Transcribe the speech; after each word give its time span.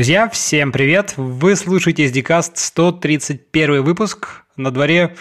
Друзья, 0.00 0.30
всем 0.30 0.72
привет! 0.72 1.12
Вы 1.18 1.54
слушаете 1.56 2.06
SDCast 2.06 2.52
131 2.54 3.82
выпуск. 3.82 4.44
На 4.56 4.70
дворе 4.70 5.14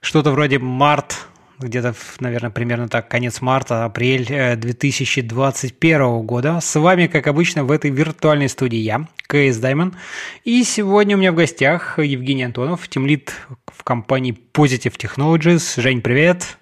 что-то 0.00 0.30
вроде 0.30 0.60
март, 0.60 1.26
где-то, 1.58 1.92
наверное, 2.20 2.50
примерно 2.50 2.88
так, 2.88 3.08
конец 3.08 3.40
марта, 3.40 3.84
апрель 3.84 4.56
2021 4.56 6.00
э, 6.00 6.22
года. 6.22 6.60
С 6.60 6.78
вами, 6.78 7.08
как 7.08 7.26
обычно, 7.26 7.64
в 7.64 7.72
этой 7.72 7.90
виртуальной 7.90 8.48
студии 8.48 8.78
я, 8.78 9.08
КС 9.26 9.56
Даймон. 9.56 9.96
И 10.44 10.62
сегодня 10.62 11.16
у 11.16 11.18
меня 11.18 11.32
в 11.32 11.34
гостях 11.34 11.98
Евгений 11.98 12.44
Антонов, 12.44 12.86
тимлит 12.86 13.34
в 13.66 13.82
компании 13.82 14.38
Positive 14.54 14.96
Technologies. 14.96 15.80
Жень, 15.80 16.00
привет! 16.00 16.58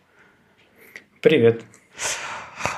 Привет! 1.21 1.61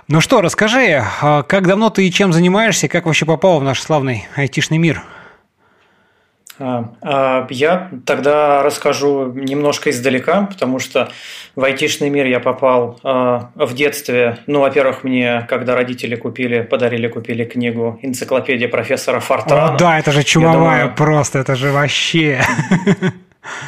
Ну 0.08 0.20
что, 0.20 0.40
расскажи, 0.40 1.02
а 1.20 1.42
как 1.42 1.66
давно 1.66 1.90
ты 1.90 2.06
и 2.06 2.12
чем 2.12 2.32
занимаешься, 2.32 2.88
как 2.88 3.06
вообще 3.06 3.26
попал 3.26 3.60
в 3.60 3.64
наш 3.64 3.80
славный 3.80 4.26
айтишный 4.36 4.78
мир? 4.78 5.02
А, 6.58 6.92
а, 7.00 7.46
я 7.50 7.90
тогда 8.06 8.62
расскажу 8.62 9.32
немножко 9.32 9.90
издалека, 9.90 10.42
потому 10.42 10.78
что 10.78 11.10
в 11.56 11.64
айтишный 11.64 12.10
мир 12.10 12.26
я 12.26 12.40
попал 12.40 13.00
в 13.02 13.74
детстве. 13.74 14.38
Ну, 14.46 14.60
во-первых, 14.60 15.02
мне, 15.02 15.44
когда 15.48 15.74
родители 15.74 16.14
купили, 16.14 16.62
подарили, 16.62 17.08
купили 17.08 17.44
книгу 17.44 17.98
«Энциклопедия 18.02 18.68
профессора 18.68 19.20
Фортрана». 19.20 19.74
О, 19.74 19.78
да, 19.78 19.98
это 19.98 20.12
же 20.12 20.22
чумовая 20.22 20.82
думаю, 20.82 20.94
просто, 20.94 21.40
это 21.40 21.56
же 21.56 21.72
вообще... 21.72 22.40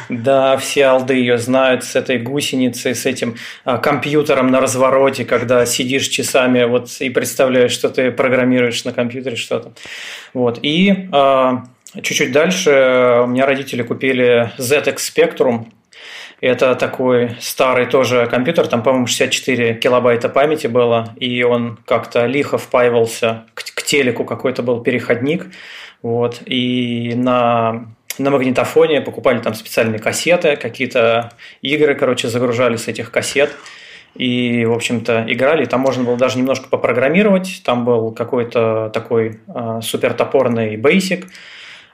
Да, 0.07 0.55
все 0.57 0.85
алды 0.85 1.15
ее 1.15 1.37
знают 1.37 1.83
с 1.83 1.95
этой 1.95 2.17
гусеницей, 2.17 2.95
с 2.95 3.05
этим 3.05 3.35
а, 3.65 3.77
компьютером 3.77 4.47
на 4.47 4.61
развороте, 4.61 5.25
когда 5.25 5.65
сидишь 5.65 6.07
часами 6.07 6.63
вот, 6.63 6.89
и 6.99 7.09
представляешь, 7.09 7.71
что 7.71 7.89
ты 7.89 8.11
программируешь 8.11 8.85
на 8.85 8.93
компьютере 8.93 9.35
что-то. 9.35 9.73
Вот. 10.33 10.59
И 10.61 11.09
а, 11.11 11.65
чуть-чуть 12.01 12.31
дальше 12.31 13.21
у 13.23 13.27
меня 13.27 13.45
родители 13.45 13.83
купили 13.83 14.51
ZX 14.57 14.95
Spectrum. 14.95 15.65
Это 16.39 16.75
такой 16.75 17.35
старый 17.39 17.85
тоже 17.85 18.27
компьютер, 18.27 18.67
там, 18.67 18.83
по-моему, 18.83 19.07
64 19.07 19.75
килобайта 19.75 20.29
памяти 20.29 20.67
было, 20.67 21.13
и 21.17 21.43
он 21.43 21.79
как-то 21.85 22.25
лихо 22.25 22.57
впаивался 22.57 23.45
к, 23.53 23.63
к 23.73 23.83
телеку, 23.83 24.25
какой-то 24.25 24.61
был 24.61 24.81
переходник. 24.81 25.47
Вот, 26.01 26.41
и 26.45 27.13
на 27.15 27.94
на 28.17 28.29
магнитофоне, 28.29 29.01
покупали 29.01 29.39
там 29.39 29.53
специальные 29.53 29.99
кассеты, 29.99 30.55
какие-то 30.55 31.31
игры, 31.61 31.95
короче, 31.95 32.27
загружали 32.27 32.77
с 32.77 32.87
этих 32.87 33.11
кассет. 33.11 33.51
И, 34.15 34.65
в 34.65 34.71
общем-то, 34.71 35.25
играли. 35.27 35.65
Там 35.65 35.81
можно 35.81 36.03
было 36.03 36.15
даже 36.15 36.37
немножко 36.37 36.69
попрограммировать. 36.69 37.61
Там 37.65 37.83
был 37.83 38.11
какой-то 38.11 38.89
такой 38.93 39.41
э, 39.47 39.79
супер 39.81 40.13
топорный 40.13 40.77
basic. 40.77 41.25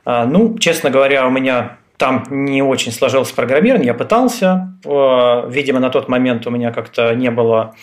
Э, 0.05 0.25
ну, 0.25 0.57
честно 0.59 0.91
говоря, 0.91 1.25
у 1.25 1.31
меня 1.31 1.77
там 1.97 2.23
не 2.29 2.61
очень 2.61 2.91
сложилось 2.91 3.31
программирование. 3.31 3.87
Я 3.87 3.93
пытался. 3.95 4.75
Э, 4.85 5.49
видимо, 5.49 5.79
на 5.79 5.89
тот 5.89 6.09
момент 6.09 6.45
у 6.45 6.51
меня 6.51 6.71
как-то 6.71 7.15
не 7.15 7.31
было 7.31 7.73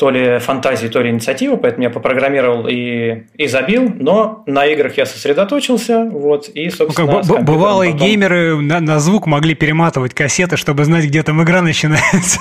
то 0.00 0.08
ли 0.08 0.38
фантазии, 0.38 0.86
то 0.86 1.02
ли 1.02 1.10
инициативы, 1.10 1.58
поэтому 1.58 1.82
я 1.82 1.90
попрограммировал 1.90 2.66
и, 2.66 3.24
и 3.34 3.46
забил, 3.46 3.92
но 3.98 4.42
на 4.46 4.64
играх 4.64 4.96
я 4.96 5.04
сосредоточился, 5.04 6.08
вот, 6.10 6.48
и, 6.48 6.70
собственно... 6.70 7.20
Ну, 7.22 7.34
как 7.34 7.44
бывалые 7.44 7.92
потом... 7.92 8.06
геймеры 8.06 8.56
на, 8.62 8.80
на 8.80 8.98
звук 8.98 9.26
могли 9.26 9.54
перематывать 9.54 10.14
кассеты, 10.14 10.56
чтобы 10.56 10.86
знать, 10.86 11.04
где 11.04 11.22
там 11.22 11.42
игра 11.42 11.60
начинается. 11.60 12.40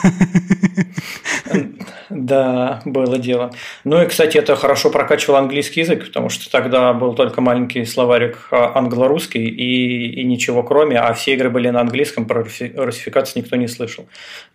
Да, 2.09 2.81
было 2.85 3.19
дело. 3.19 3.51
Ну 3.83 4.01
и, 4.01 4.07
кстати, 4.07 4.37
это 4.37 4.55
хорошо 4.55 4.89
прокачивал 4.89 5.37
английский 5.37 5.81
язык, 5.81 6.05
потому 6.05 6.29
что 6.29 6.49
тогда 6.49 6.93
был 6.93 7.13
только 7.13 7.39
маленький 7.39 7.85
словарик 7.85 8.47
а, 8.51 8.71
англо-русский 8.75 9.45
и, 9.45 10.21
и 10.21 10.23
ничего 10.23 10.63
кроме, 10.63 10.97
а 10.97 11.13
все 11.13 11.33
игры 11.33 11.51
были 11.51 11.69
на 11.69 11.81
английском, 11.81 12.25
про 12.25 12.43
русификацию 12.43 13.43
никто 13.43 13.55
не 13.57 13.67
слышал. 13.67 14.07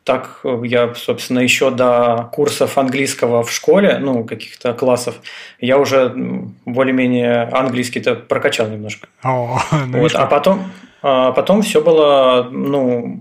Так 0.03 0.41
я, 0.64 0.93
собственно, 0.94 1.38
еще 1.38 1.70
до 1.70 2.28
курсов 2.32 2.76
английского 2.76 2.94
в 2.94 3.50
школе, 3.50 3.99
ну, 4.00 4.25
каких-то 4.25 4.72
классов, 4.72 5.16
я 5.60 5.78
уже 5.78 6.12
более-менее 6.65 7.43
английский-то 7.44 8.15
прокачал 8.15 8.69
немножко. 8.69 9.09
О, 9.22 9.59
ну 9.87 10.00
вот, 10.00 10.15
а 10.15 10.27
потом, 10.27 10.71
а 11.03 11.32
потом 11.32 11.62
все 11.62 11.81
было 11.82 12.49
ну, 12.50 13.21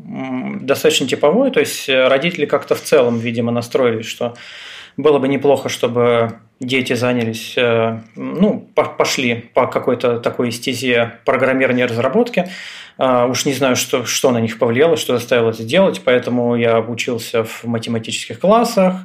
достаточно 0.61 1.07
типовое, 1.07 1.51
то 1.51 1.59
есть 1.59 1.89
родители 1.89 2.45
как-то 2.45 2.75
в 2.75 2.81
целом, 2.81 3.19
видимо, 3.19 3.51
настроились, 3.51 4.05
что 4.05 4.35
было 4.97 5.19
бы 5.19 5.27
неплохо, 5.27 5.69
чтобы 5.69 6.33
дети 6.63 6.93
занялись, 6.93 7.53
э, 7.57 7.99
ну, 8.15 8.67
пошли 8.97 9.49
по 9.53 9.67
какой-то 9.67 10.19
такой 10.19 10.51
стезе 10.51 11.13
программирования 11.25 11.85
разработки. 11.85 12.49
А, 12.97 13.25
уж 13.25 13.45
не 13.45 13.53
знаю, 13.53 13.75
что, 13.75 14.05
что 14.05 14.31
на 14.31 14.39
них 14.39 14.59
повлияло, 14.59 14.97
что 14.97 15.17
заставило 15.17 15.49
это 15.49 15.63
делать, 15.63 16.01
поэтому 16.05 16.55
я 16.55 16.75
обучился 16.75 17.43
в 17.43 17.63
математических 17.63 18.39
классах. 18.39 18.95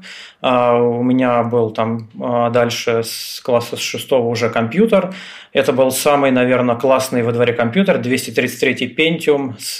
А, 0.43 0.77
у 0.77 1.03
меня 1.03 1.43
был 1.43 1.71
там 1.71 2.11
дальше 2.53 3.03
с 3.03 3.41
класса 3.41 3.77
с 3.77 3.81
шестого 3.81 4.29
уже 4.29 4.51
компьютер. 4.51 5.15
Это 5.53 5.73
был 5.73 5.91
самый, 5.91 6.31
наверное, 6.31 6.77
классный 6.77 7.23
во 7.23 7.33
дворе 7.33 7.55
компьютер, 7.55 7.99
233 7.99 8.95
Pentium 8.97 9.55
с 9.59 9.79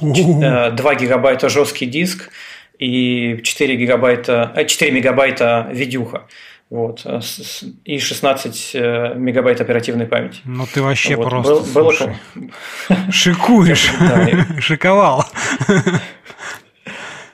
2 0.00 0.92
э, 0.92 0.96
гигабайта 0.96 1.48
жесткий 1.48 1.86
диск 1.86 2.30
и 2.78 3.40
4 3.42 3.76
гигабайта, 3.76 4.52
4 4.66 4.90
э, 4.90 4.94
мегабайта 4.94 5.68
видюха. 5.72 6.24
Вот, 6.74 7.02
э, 7.04 7.20
и 7.84 8.00
16 8.00 8.70
э, 8.74 9.14
мегабайт 9.14 9.60
оперативной 9.60 10.06
памяти. 10.06 10.40
Ну 10.44 10.66
ты 10.66 10.82
вообще 10.82 11.14
вот. 11.14 11.28
просто 11.28 11.54
Был, 11.72 11.92
было... 11.92 12.16
шикуешь, 13.12 13.92
шиковал. 14.58 15.24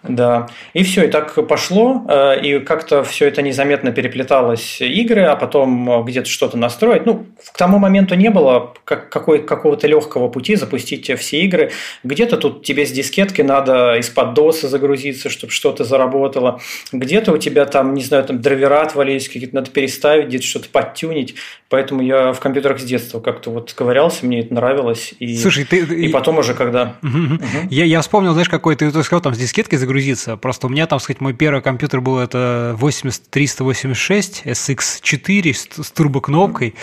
Да. 0.03 0.49
И 0.73 0.83
все, 0.83 1.05
и 1.05 1.09
так 1.09 1.47
пошло, 1.47 2.05
э, 2.09 2.41
и 2.41 2.61
как-то 2.61 3.05
все 3.05 3.29
это 3.29 3.43
незаметно 3.43 3.93
переплеталось 3.93 4.81
игры, 4.81 5.23
а 5.23 5.37
потом 5.37 5.91
э, 5.91 6.03
где-то 6.05 6.29
что-то 6.29 6.57
настроить. 6.57 7.05
Ну, 7.05 7.27
к 7.53 7.57
тому 7.57 7.79
моменту 7.79 8.15
не 8.15 8.31
было 8.31 8.73
какой, 8.85 9.43
какого-то 9.43 9.87
легкого 9.87 10.29
пути 10.29 10.57
запустить 10.57 11.11
все 11.19 11.43
игры. 11.43 11.73
Где-то 12.03 12.37
тут 12.37 12.65
тебе 12.65 12.87
с 12.87 12.93
дискетки 12.93 13.43
надо 13.43 13.97
из-под 13.97 14.35
доса 14.35 14.69
загрузиться, 14.69 15.29
чтобы 15.29 15.53
что-то 15.53 15.85
заработало. 15.85 16.61
Где-то 16.93 17.33
у 17.33 17.39
тебя 17.39 17.67
там, 17.67 17.95
не 17.95 18.03
знаю, 18.03 18.25
там 18.25 18.41
драйвера 18.41 18.83
отвалились, 18.83 19.29
какие-то 19.29 19.55
надо 19.55 19.71
переставить, 19.71 20.29
где-то 20.29 20.45
что-то 20.45 20.69
подтюнить. 20.71 21.35
Поэтому 21.69 22.03
я 22.03 22.33
в 22.33 22.41
компьютерах 22.41 22.81
с 22.81 22.85
детства 22.85 23.21
как-то 23.21 23.51
вот 23.51 23.73
ковырялся, 23.73 24.27
мне 24.27 24.41
это 24.41 24.53
нравилось. 24.55 25.15
И, 25.21 25.37
Слушай, 25.37 25.65
ты... 25.65 25.79
И 25.81 26.09
потом 26.09 26.39
уже 26.39 26.55
когда... 26.55 26.97
Угу. 27.03 27.35
Угу. 27.35 27.69
Я, 27.71 27.85
я 27.85 28.01
вспомнил, 28.01 28.33
знаешь, 28.33 28.49
какой 28.49 28.77
ты, 28.77 28.91
ты 28.91 29.03
сказал, 29.03 29.21
там 29.21 29.35
с 29.35 29.39
дискеткой 29.39 29.79
загрузиться. 29.91 30.37
Просто 30.37 30.69
у 30.69 30.71
меня 30.71 30.87
там, 30.87 31.01
сказать, 31.01 31.21
мой 31.21 31.35
первый 31.35 31.63
компьютер 31.63 32.01
был 32.01 32.19
это 32.19 32.77
80386 32.79 34.43
SX4 34.45 35.53
с, 35.53 35.87
с 35.87 35.91
турбокнопкой. 35.91 36.75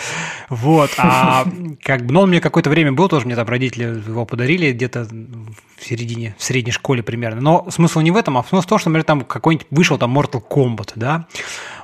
Вот. 0.50 0.90
А 0.98 1.46
как 1.82 2.04
бы, 2.04 2.12
ну, 2.12 2.20
он 2.20 2.28
мне 2.28 2.40
какое-то 2.40 2.68
время 2.68 2.92
был, 2.92 3.08
тоже 3.08 3.24
мне 3.24 3.34
там 3.34 3.48
родители 3.48 3.84
его 3.84 4.26
подарили 4.26 4.72
где-то 4.72 5.04
в 5.04 5.86
середине, 5.86 6.34
в 6.38 6.44
средней 6.44 6.72
школе 6.72 7.02
примерно. 7.02 7.40
Но 7.40 7.66
смысл 7.70 8.00
не 8.00 8.10
в 8.10 8.16
этом, 8.16 8.36
а 8.36 8.44
смысл 8.44 8.66
в 8.66 8.68
том, 8.68 8.78
что, 8.78 8.90
например, 8.90 9.04
там 9.04 9.20
какой-нибудь 9.22 9.66
вышел 9.70 9.96
там 9.96 10.16
Mortal 10.16 10.42
Kombat, 10.46 10.92
да. 10.96 11.26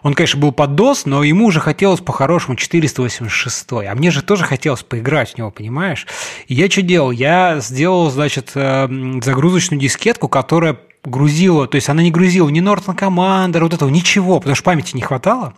Он, 0.02 0.12
конечно, 0.12 0.38
был 0.38 0.52
под 0.52 0.70
DOS, 0.72 1.02
но 1.06 1.24
ему 1.24 1.46
уже 1.46 1.60
хотелось 1.60 2.00
по-хорошему 2.00 2.56
486. 2.56 3.72
А 3.72 3.94
мне 3.94 4.10
же 4.10 4.22
тоже 4.22 4.44
хотелось 4.44 4.82
поиграть 4.82 5.32
в 5.32 5.38
него, 5.38 5.50
понимаешь? 5.50 6.06
И 6.48 6.54
я 6.54 6.70
что 6.70 6.82
делал? 6.82 7.10
Я 7.10 7.60
сделал, 7.60 8.10
значит, 8.10 8.52
э, 8.54 8.88
загрузочную 9.22 9.80
дискетку, 9.80 10.28
которая 10.28 10.76
грузила, 11.04 11.66
то 11.66 11.76
есть 11.76 11.88
она 11.88 12.02
не 12.02 12.10
грузила 12.10 12.48
ни 12.48 12.62
Norton 12.62 12.96
Commander, 12.96 13.60
вот 13.60 13.74
этого, 13.74 13.88
ничего, 13.88 14.38
потому 14.38 14.54
что 14.54 14.64
памяти 14.64 14.96
не 14.96 15.02
хватало, 15.02 15.54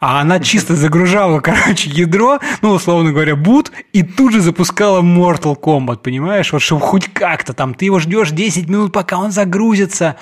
а 0.00 0.20
она 0.20 0.40
чисто 0.40 0.74
загружала, 0.74 1.40
короче, 1.40 1.90
ядро, 1.90 2.38
ну, 2.62 2.70
условно 2.70 3.12
говоря, 3.12 3.34
boot, 3.34 3.70
и 3.92 4.02
тут 4.02 4.32
же 4.32 4.40
запускала 4.40 5.02
Mortal 5.02 5.58
Kombat, 5.58 5.98
понимаешь, 5.98 6.52
вот 6.52 6.62
чтобы 6.62 6.80
хоть 6.80 7.12
как-то 7.12 7.52
там, 7.52 7.74
ты 7.74 7.86
его 7.86 7.98
ждешь 7.98 8.30
10 8.30 8.68
минут, 8.68 8.92
пока 8.92 9.18
он 9.18 9.32
загрузится, 9.32 10.16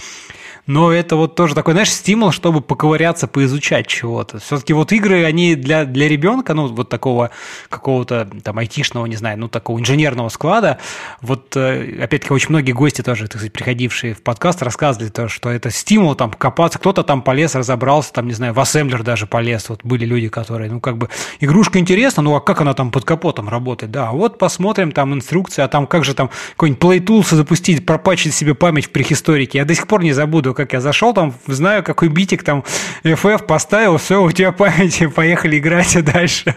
но 0.66 0.92
это 0.92 1.16
вот 1.16 1.34
тоже 1.34 1.54
такой, 1.54 1.74
знаешь, 1.74 1.92
стимул, 1.92 2.30
чтобы 2.32 2.60
поковыряться, 2.60 3.26
поизучать 3.26 3.86
чего-то. 3.86 4.38
Все-таки 4.38 4.72
вот 4.72 4.92
игры, 4.92 5.24
они 5.24 5.56
для, 5.56 5.84
для 5.84 6.08
ребенка, 6.08 6.54
ну, 6.54 6.68
вот 6.68 6.88
такого 6.88 7.30
какого-то 7.68 8.28
там 8.42 8.58
айтишного, 8.58 9.06
не 9.06 9.16
знаю, 9.16 9.38
ну, 9.38 9.48
такого 9.48 9.78
инженерного 9.78 10.28
склада, 10.30 10.78
вот, 11.20 11.54
э, 11.56 12.02
опять-таки, 12.02 12.32
очень 12.32 12.48
многие 12.50 12.72
гости 12.72 13.02
тоже, 13.02 13.24
так 13.24 13.32
сказать, 13.32 13.52
приходившие 13.52 14.14
в 14.14 14.22
подкаст, 14.22 14.62
рассказывали 14.62 15.10
то, 15.10 15.28
что 15.28 15.50
это 15.50 15.70
стимул 15.70 16.14
там 16.14 16.30
копаться, 16.30 16.78
кто-то 16.78 17.02
там 17.02 17.20
полез, 17.20 17.54
разобрался, 17.54 18.12
там, 18.12 18.26
не 18.26 18.34
знаю, 18.34 18.54
в 18.54 18.60
ассемблер 18.60 19.02
даже 19.02 19.26
полез, 19.26 19.68
вот 19.68 19.80
были 19.84 20.06
люди, 20.06 20.28
которые, 20.28 20.70
ну, 20.70 20.80
как 20.80 20.96
бы, 20.96 21.10
игрушка 21.40 21.78
интересна, 21.78 22.22
ну, 22.22 22.34
а 22.34 22.40
как 22.40 22.62
она 22.62 22.72
там 22.72 22.90
под 22.90 23.04
капотом 23.04 23.48
работает, 23.50 23.92
да, 23.92 24.12
вот 24.12 24.38
посмотрим, 24.38 24.92
там, 24.92 25.12
инструкции, 25.12 25.60
а 25.60 25.68
там 25.68 25.86
как 25.86 26.04
же 26.04 26.14
там 26.14 26.30
какой-нибудь 26.52 26.82
Play 26.82 27.00
Tools 27.00 27.34
запустить, 27.34 27.84
пропачить 27.84 28.32
себе 28.32 28.54
память 28.54 28.86
в 28.86 28.90
прехисторике, 28.90 29.58
я 29.58 29.64
до 29.66 29.74
сих 29.74 29.86
пор 29.86 30.02
не 30.02 30.12
забуду, 30.12 30.53
как 30.54 30.72
я 30.72 30.80
зашел 30.80 31.12
там, 31.12 31.34
знаю, 31.46 31.82
какой 31.82 32.08
битик 32.08 32.42
там 32.42 32.64
FF 33.02 33.44
поставил, 33.44 33.98
все, 33.98 34.22
у 34.22 34.30
тебя 34.30 34.52
память, 34.52 35.02
поехали 35.14 35.58
играть 35.58 36.02
дальше. 36.04 36.54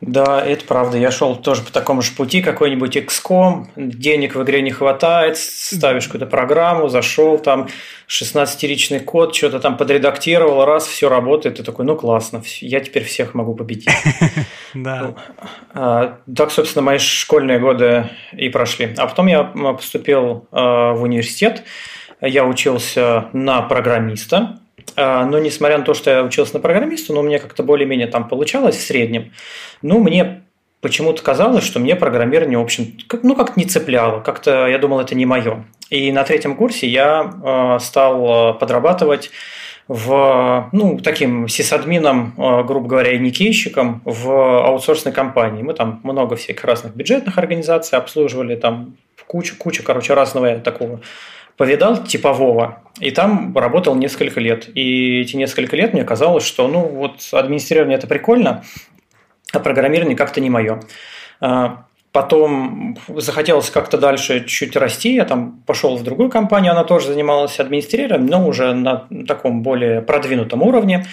Да, 0.00 0.40
это 0.44 0.64
правда. 0.64 0.96
Я 0.96 1.10
шел 1.10 1.34
тоже 1.34 1.62
по 1.62 1.72
такому 1.72 2.02
же 2.02 2.12
пути, 2.12 2.40
какой-нибудь 2.40 2.96
XCOM, 2.96 3.66
денег 3.74 4.36
в 4.36 4.42
игре 4.44 4.62
не 4.62 4.70
хватает, 4.70 5.36
ставишь 5.36 6.04
какую-то 6.04 6.26
программу, 6.26 6.88
зашел 6.88 7.36
там, 7.36 7.68
16-ричный 8.06 9.00
код, 9.00 9.34
что-то 9.34 9.58
там 9.58 9.76
подредактировал, 9.76 10.64
раз, 10.64 10.86
все 10.86 11.08
работает, 11.08 11.56
ты 11.56 11.64
такой, 11.64 11.84
ну 11.84 11.96
классно, 11.96 12.42
я 12.60 12.78
теперь 12.78 13.02
всех 13.04 13.34
могу 13.34 13.54
победить. 13.54 13.88
Да. 14.74 15.00
Ну, 15.00 15.16
а, 15.72 16.18
так, 16.36 16.50
собственно, 16.52 16.82
мои 16.82 16.98
школьные 16.98 17.58
годы 17.58 18.10
и 18.32 18.50
прошли. 18.50 18.94
А 18.98 19.06
потом 19.06 19.26
я 19.26 19.44
поступил 19.44 20.46
а, 20.52 20.92
в 20.92 21.02
университет, 21.02 21.64
я 22.20 22.44
учился 22.44 23.28
на 23.32 23.62
программиста, 23.62 24.58
но 24.96 25.38
несмотря 25.38 25.78
на 25.78 25.84
то, 25.84 25.94
что 25.94 26.10
я 26.10 26.22
учился 26.22 26.54
на 26.54 26.60
программиста, 26.60 27.12
но 27.12 27.20
у 27.20 27.22
меня 27.22 27.38
как-то 27.38 27.62
более-менее 27.62 28.06
там 28.06 28.28
получалось 28.28 28.76
в 28.76 28.80
среднем, 28.80 29.32
ну, 29.82 29.98
мне 29.98 30.42
почему-то 30.80 31.22
казалось, 31.22 31.64
что 31.64 31.80
мне 31.80 31.96
программирование, 31.96 32.58
в 32.58 32.62
общем, 32.62 32.96
ну, 33.22 33.34
как-то 33.34 33.58
не 33.58 33.66
цепляло, 33.66 34.20
как-то 34.20 34.66
я 34.66 34.78
думал, 34.78 35.00
это 35.00 35.14
не 35.14 35.26
мое. 35.26 35.64
И 35.90 36.12
на 36.12 36.24
третьем 36.24 36.56
курсе 36.56 36.86
я 36.86 37.32
э, 37.44 37.78
стал 37.80 38.56
подрабатывать 38.58 39.30
в, 39.88 40.68
ну, 40.72 40.98
таким 40.98 41.48
сисадмином, 41.48 42.34
грубо 42.66 42.86
говоря, 42.86 43.12
и 43.12 43.18
никейщиком 43.18 44.02
в 44.04 44.66
аутсорсной 44.66 45.14
компании. 45.14 45.62
Мы 45.62 45.72
там 45.72 46.00
много 46.02 46.36
всяких 46.36 46.62
разных 46.64 46.94
бюджетных 46.94 47.38
организаций 47.38 47.98
обслуживали, 47.98 48.54
там 48.54 48.96
кучу, 49.26 49.56
кучу, 49.56 49.82
короче, 49.82 50.12
разного 50.12 50.58
такого 50.58 51.00
повидал 51.58 52.04
типового, 52.04 52.82
и 53.00 53.10
там 53.10 53.54
работал 53.58 53.94
несколько 53.96 54.40
лет. 54.40 54.68
И 54.74 55.20
эти 55.20 55.36
несколько 55.36 55.76
лет 55.76 55.92
мне 55.92 56.04
казалось, 56.04 56.44
что 56.44 56.68
ну 56.68 56.80
вот 56.80 57.28
администрирование 57.32 57.98
это 57.98 58.06
прикольно, 58.06 58.64
а 59.52 59.58
программирование 59.58 60.16
как-то 60.16 60.40
не 60.40 60.50
мое. 60.50 60.80
А, 61.40 61.84
потом 62.12 62.96
захотелось 63.08 63.70
как-то 63.70 63.98
дальше 63.98 64.44
чуть 64.44 64.76
расти, 64.76 65.16
я 65.16 65.24
там 65.24 65.60
пошел 65.66 65.96
в 65.96 66.04
другую 66.04 66.30
компанию, 66.30 66.72
она 66.72 66.84
тоже 66.84 67.08
занималась 67.08 67.58
администрированием, 67.58 68.26
но 68.26 68.46
уже 68.46 68.72
на 68.72 69.08
таком 69.26 69.62
более 69.62 70.00
продвинутом 70.00 70.62
уровне. 70.62 71.06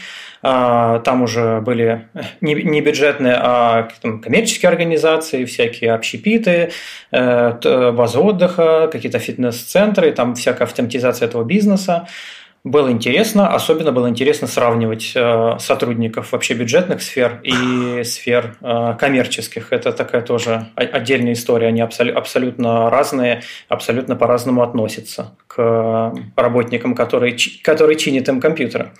А, 0.47 0.99
там 0.99 1.23
уже 1.23 1.59
были 1.61 2.07
не 2.39 2.79
бюджетные, 2.81 3.33
а 3.35 3.89
там, 4.03 4.21
коммерческие 4.21 4.69
организации, 4.69 5.43
всякие 5.43 5.91
общепиты, 5.91 6.69
э, 7.11 7.91
базы 7.91 8.19
отдыха, 8.19 8.87
какие-то 8.91 9.17
фитнес-центры, 9.17 10.11
там 10.11 10.35
всякая 10.35 10.65
автоматизация 10.65 11.27
этого 11.27 11.43
бизнеса. 11.43 12.07
Было 12.65 12.91
интересно, 12.91 13.53
особенно 13.53 13.91
было 13.91 14.09
интересно 14.09 14.47
сравнивать 14.47 15.11
э, 15.13 15.57
сотрудников 15.59 16.31
вообще 16.31 16.55
бюджетных 16.55 17.03
сфер 17.03 17.39
и 17.43 18.01
сфер 18.03 18.57
э, 18.59 18.95
коммерческих. 18.99 19.71
Это 19.71 19.91
такая 19.91 20.23
тоже 20.23 20.69
отдельная 20.73 21.33
история. 21.33 21.67
Они 21.67 21.79
абсолютно 21.81 22.89
разные, 22.89 23.43
абсолютно 23.69 24.15
по-разному 24.15 24.63
относятся 24.63 25.35
к 25.45 26.11
работникам, 26.35 26.95
которые, 26.95 27.37
которые 27.61 27.99
чинят 27.99 28.27
им 28.29 28.41
компьютеры. 28.41 28.93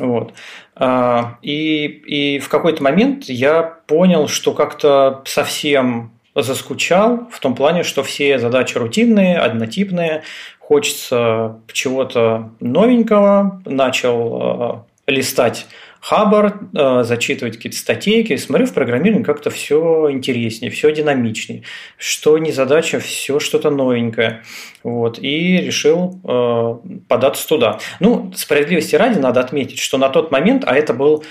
Вот. 0.00 0.34
А, 0.74 1.38
и, 1.42 1.84
и 1.86 2.40
в 2.40 2.48
какой-то 2.48 2.82
момент 2.82 3.26
я 3.26 3.62
понял, 3.62 4.26
что 4.26 4.52
как-то 4.52 5.22
совсем 5.26 6.10
заскучал 6.42 7.28
в 7.30 7.40
том 7.40 7.54
плане, 7.54 7.82
что 7.82 8.02
все 8.02 8.38
задачи 8.38 8.76
рутинные, 8.76 9.38
однотипные, 9.38 10.22
хочется 10.66 11.60
чего-то 11.72 12.50
новенького, 12.58 13.62
начал 13.64 14.84
э, 15.06 15.12
листать 15.12 15.66
Хабар, 16.00 16.58
э, 16.74 17.02
зачитывать 17.04 17.54
какие-то 17.54 17.78
статейки, 17.78 18.36
смотрю 18.36 18.66
в 18.66 18.74
программировании 18.74 19.22
как-то 19.22 19.50
все 19.50 20.08
интереснее, 20.10 20.72
все 20.72 20.90
динамичнее, 20.92 21.62
что 21.98 22.36
не 22.38 22.50
задача, 22.50 22.98
все 22.98 23.38
что-то 23.38 23.70
новенькое. 23.70 24.42
Вот, 24.82 25.20
и 25.20 25.58
решил 25.58 26.18
э, 26.24 26.98
податься 27.08 27.46
туда. 27.46 27.78
Ну, 28.00 28.32
справедливости 28.34 28.96
ради 28.96 29.20
надо 29.20 29.38
отметить, 29.40 29.78
что 29.78 29.98
на 29.98 30.08
тот 30.08 30.32
момент, 30.32 30.64
а 30.66 30.74
это 30.74 30.94
был 30.94 31.22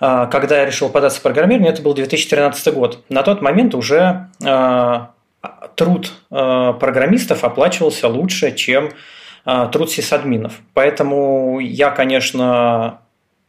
э, 0.00 0.28
когда 0.30 0.58
я 0.58 0.66
решил 0.66 0.90
податься 0.90 1.20
в 1.20 1.22
программирование, 1.22 1.72
это 1.72 1.80
был 1.80 1.94
2013 1.94 2.74
год. 2.74 3.04
На 3.08 3.22
тот 3.22 3.40
момент 3.40 3.74
уже 3.74 4.28
э, 4.44 5.00
труд 5.74 6.12
э, 6.30 6.74
программистов 6.78 7.44
оплачивался 7.44 8.08
лучше, 8.08 8.54
чем 8.54 8.90
э, 9.44 9.68
труд 9.72 9.90
сисадминов. 9.90 10.60
Поэтому 10.74 11.58
я, 11.60 11.90
конечно, 11.90 13.00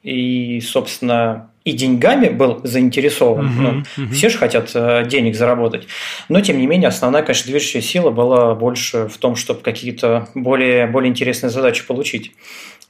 и, 0.01 0.59
собственно, 0.61 1.49
и 1.63 1.71
деньгами 1.71 2.27
был 2.27 2.59
заинтересован. 2.63 3.45
Uh-huh, 3.45 3.83
ну, 3.97 4.03
uh-huh. 4.05 4.11
Все 4.11 4.29
же 4.29 4.37
хотят 4.37 4.71
э, 4.73 5.05
денег 5.07 5.35
заработать. 5.35 5.87
Но, 6.27 6.41
тем 6.41 6.57
не 6.57 6.67
менее, 6.67 6.89
основная, 6.89 7.23
конечно, 7.23 7.49
движущая 7.49 7.81
сила 7.81 8.11
была 8.11 8.53
больше 8.53 9.07
в 9.07 9.17
том, 9.17 9.37
чтобы 9.37 9.61
какие-то 9.61 10.27
более, 10.35 10.87
более 10.87 11.09
интересные 11.09 11.49
задачи 11.49 11.85
получить. 11.85 12.33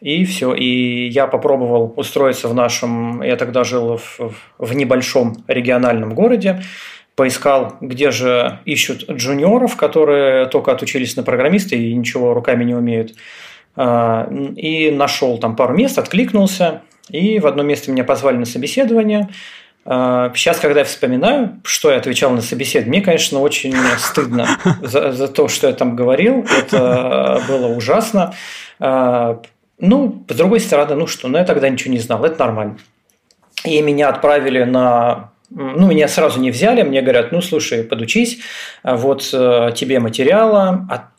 И 0.01 0.25
все. 0.25 0.53
И 0.55 1.07
я 1.07 1.27
попробовал 1.27 1.93
устроиться 1.95 2.47
в 2.47 2.55
нашем... 2.55 3.21
Я 3.21 3.35
тогда 3.35 3.63
жил 3.63 3.97
в, 3.97 4.33
в 4.57 4.75
небольшом 4.75 5.43
региональном 5.47 6.15
городе 6.15 6.63
поискал, 7.15 7.75
где 7.81 8.11
же 8.11 8.59
ищут 8.65 9.09
джуниоров, 9.09 9.75
которые 9.75 10.47
только 10.47 10.71
отучились 10.71 11.15
на 11.15 11.23
программиста 11.23 11.75
и 11.75 11.93
ничего 11.93 12.33
руками 12.33 12.63
не 12.63 12.73
умеют. 12.73 13.13
А, 13.75 14.27
и 14.55 14.91
нашел 14.91 15.37
там 15.37 15.55
пару 15.55 15.75
мест, 15.75 15.97
откликнулся, 15.97 16.81
и 17.09 17.39
в 17.39 17.47
одном 17.47 17.67
месте 17.67 17.91
меня 17.91 18.03
позвали 18.03 18.37
на 18.37 18.45
собеседование. 18.45 19.29
Сейчас, 19.85 20.57
а, 20.57 20.61
когда 20.61 20.79
я 20.79 20.85
вспоминаю, 20.85 21.59
что 21.63 21.91
я 21.91 21.97
отвечал 21.97 22.31
на 22.31 22.41
собеседование, 22.41 22.99
мне, 22.99 23.01
конечно, 23.05 23.39
очень 23.39 23.75
стыдно 23.97 24.47
за, 24.81 25.11
за 25.11 25.27
то, 25.27 25.47
что 25.49 25.67
я 25.67 25.73
там 25.73 25.95
говорил. 25.95 26.45
Это 26.57 27.43
было 27.47 27.67
ужасно. 27.67 28.33
А, 28.79 29.41
ну, 29.79 30.23
с 30.29 30.35
другой 30.35 30.61
стороны, 30.61 30.95
ну 30.95 31.07
что, 31.07 31.27
ну 31.27 31.37
я 31.37 31.43
тогда 31.43 31.67
ничего 31.67 31.93
не 31.93 31.99
знал, 31.99 32.23
это 32.23 32.39
нормально. 32.39 32.77
И 33.65 33.81
меня 33.81 34.09
отправили 34.09 34.63
на 34.63 35.32
ну, 35.55 35.87
меня 35.87 36.07
сразу 36.07 36.39
не 36.39 36.51
взяли, 36.51 36.81
мне 36.83 37.01
говорят, 37.01 37.31
ну, 37.31 37.41
слушай, 37.41 37.83
подучись, 37.83 38.39
вот 38.83 39.29
э, 39.33 39.71
тебе 39.75 39.99
материала, 39.99 40.87
а 40.89 41.09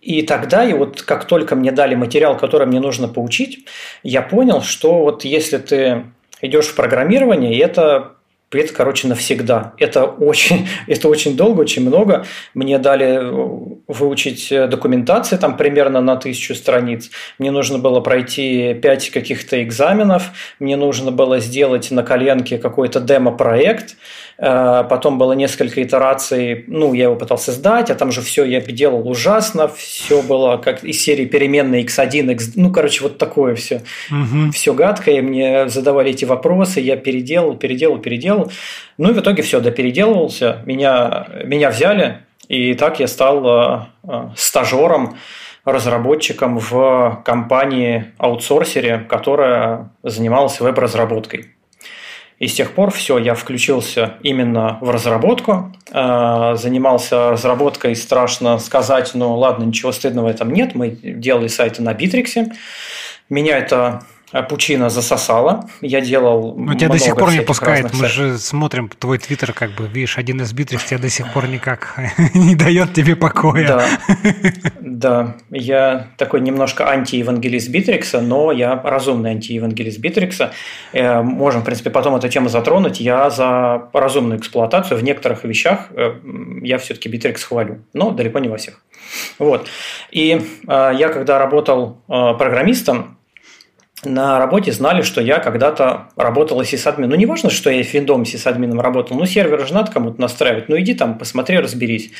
и 0.00 0.22
тогда, 0.22 0.64
и 0.64 0.72
вот 0.72 1.02
как 1.02 1.26
только 1.26 1.54
мне 1.54 1.72
дали 1.72 1.94
материал, 1.94 2.36
который 2.36 2.66
мне 2.66 2.80
нужно 2.80 3.06
поучить, 3.06 3.66
я 4.02 4.22
понял, 4.22 4.62
что 4.62 5.00
вот 5.00 5.24
если 5.24 5.58
ты 5.58 6.04
идешь 6.40 6.66
в 6.66 6.74
программирование, 6.74 7.58
это 7.60 8.16
это, 8.52 8.72
короче, 8.72 9.08
навсегда. 9.08 9.74
Это 9.78 10.04
очень, 10.04 10.68
это 10.86 11.08
очень 11.08 11.36
долго, 11.36 11.60
очень 11.60 11.86
много. 11.86 12.24
Мне 12.54 12.78
дали 12.78 13.20
выучить 13.86 14.48
документации 14.50 15.36
там 15.36 15.56
примерно 15.56 16.00
на 16.00 16.16
тысячу 16.16 16.54
страниц. 16.54 17.10
Мне 17.38 17.50
нужно 17.50 17.78
было 17.78 18.00
пройти 18.00 18.74
пять 18.74 19.10
каких-то 19.10 19.62
экзаменов. 19.62 20.30
Мне 20.58 20.76
нужно 20.76 21.10
было 21.10 21.38
сделать 21.38 21.90
на 21.90 22.02
коленке 22.02 22.58
какой-то 22.58 23.00
демо-проект. 23.00 23.96
Э, 24.40 24.84
потом 24.88 25.18
было 25.18 25.34
несколько 25.34 25.82
итераций, 25.82 26.64
ну, 26.66 26.94
я 26.94 27.04
его 27.04 27.16
пытался 27.16 27.52
сдать, 27.52 27.90
а 27.90 27.94
там 27.94 28.10
же 28.10 28.22
все 28.22 28.44
я 28.44 28.60
делал 28.60 29.06
ужасно, 29.06 29.68
все 29.68 30.22
было 30.22 30.56
как 30.56 30.82
из 30.82 31.02
серии 31.02 31.26
переменной 31.26 31.84
x1, 31.84 32.32
x... 32.32 32.52
ну, 32.54 32.72
короче, 32.72 33.02
вот 33.02 33.18
такое 33.18 33.54
все. 33.54 33.82
Угу. 34.10 34.52
Все 34.52 34.72
гадкое, 34.72 35.20
мне 35.20 35.68
задавали 35.68 36.10
эти 36.10 36.24
вопросы, 36.24 36.80
я 36.80 36.96
переделал, 36.96 37.54
переделал, 37.54 37.98
переделал. 37.98 38.39
Ну, 38.98 39.10
и 39.10 39.12
в 39.12 39.20
итоге 39.20 39.42
все, 39.42 39.60
да, 39.60 39.70
переделывался, 39.70 40.62
меня, 40.66 41.26
меня 41.44 41.70
взяли, 41.70 42.20
и 42.48 42.74
так 42.74 43.00
я 43.00 43.06
стал 43.06 43.46
э, 43.46 43.80
э, 44.04 44.28
стажером, 44.36 45.16
разработчиком 45.64 46.58
в 46.58 47.22
компании-аутсорсере, 47.24 48.98
которая 49.08 49.90
занималась 50.02 50.58
веб-разработкой. 50.58 51.54
И 52.40 52.48
с 52.48 52.54
тех 52.54 52.72
пор 52.72 52.90
все, 52.90 53.18
я 53.18 53.34
включился 53.34 54.14
именно 54.22 54.78
в 54.80 54.88
разработку, 54.90 55.72
э, 55.92 56.54
занимался 56.56 57.30
разработкой, 57.30 57.94
страшно 57.94 58.58
сказать, 58.58 59.12
но 59.14 59.36
ладно, 59.36 59.64
ничего 59.64 59.92
стыдного 59.92 60.26
в 60.26 60.30
этом 60.30 60.50
нет. 60.50 60.74
Мы 60.74 60.88
делали 60.88 61.48
сайты 61.48 61.82
на 61.82 61.92
Битриксе. 61.92 62.50
Меня 63.28 63.58
это 63.58 64.02
а 64.32 64.42
пучина 64.42 64.90
засосала. 64.90 65.68
Я 65.80 66.00
делал 66.00 66.54
Но 66.56 66.74
тебя 66.74 66.88
до 66.88 66.98
сих 66.98 67.16
пор 67.16 67.32
не 67.32 67.40
пускает. 67.40 67.92
Мы 67.92 68.06
же 68.06 68.38
смотрим 68.38 68.88
твой 68.88 69.18
твиттер, 69.18 69.52
как 69.52 69.72
бы, 69.72 69.88
видишь, 69.88 70.18
1С-Битрикс 70.18 70.84
тебя 70.84 70.98
до 70.98 71.10
сих 71.10 71.32
пор 71.32 71.48
никак 71.48 71.98
не 72.34 72.54
дает 72.54 72.94
тебе 72.94 73.16
покоя. 73.16 73.66
Да, 73.66 73.86
да. 74.80 75.36
Я 75.50 76.08
такой 76.16 76.40
немножко 76.40 76.88
антиевангелист 76.88 77.68
Битрикса, 77.70 78.20
но 78.20 78.52
я 78.52 78.80
разумный 78.80 79.30
антиевангелист 79.30 79.98
Битрикса. 79.98 80.52
Э, 80.92 81.22
можем, 81.22 81.62
в 81.62 81.64
принципе, 81.64 81.90
потом 81.90 82.14
эту 82.14 82.28
тему 82.28 82.48
затронуть. 82.48 83.00
Я 83.00 83.30
за 83.30 83.88
разумную 83.92 84.38
эксплуатацию. 84.38 84.98
В 84.98 85.02
некоторых 85.02 85.42
вещах 85.44 85.88
э, 85.90 86.14
я 86.62 86.78
все-таки 86.78 87.08
Битрикс 87.08 87.42
хвалю, 87.42 87.82
но 87.92 88.12
далеко 88.12 88.38
не 88.38 88.48
во 88.48 88.58
всех. 88.58 88.80
Вот. 89.40 89.66
И 90.12 90.40
э, 90.68 90.92
я, 90.96 91.08
когда 91.08 91.40
работал 91.40 91.98
программистом, 92.06 93.16
на 94.04 94.38
работе 94.38 94.72
знали, 94.72 95.02
что 95.02 95.20
я 95.20 95.38
когда-то 95.38 96.08
работал 96.16 96.62
сисадмином. 96.64 97.10
Ну, 97.10 97.16
не 97.16 97.26
важно, 97.26 97.50
что 97.50 97.70
я 97.70 97.82
виндом 97.82 98.24
сисадмином 98.24 98.80
работал, 98.80 99.16
ну, 99.16 99.26
сервер 99.26 99.66
же 99.66 99.74
надо 99.74 99.92
кому-то 99.92 100.20
настраивать. 100.20 100.68
Ну, 100.68 100.78
иди 100.78 100.94
там, 100.94 101.18
посмотри, 101.18 101.58
разберись. 101.58 102.10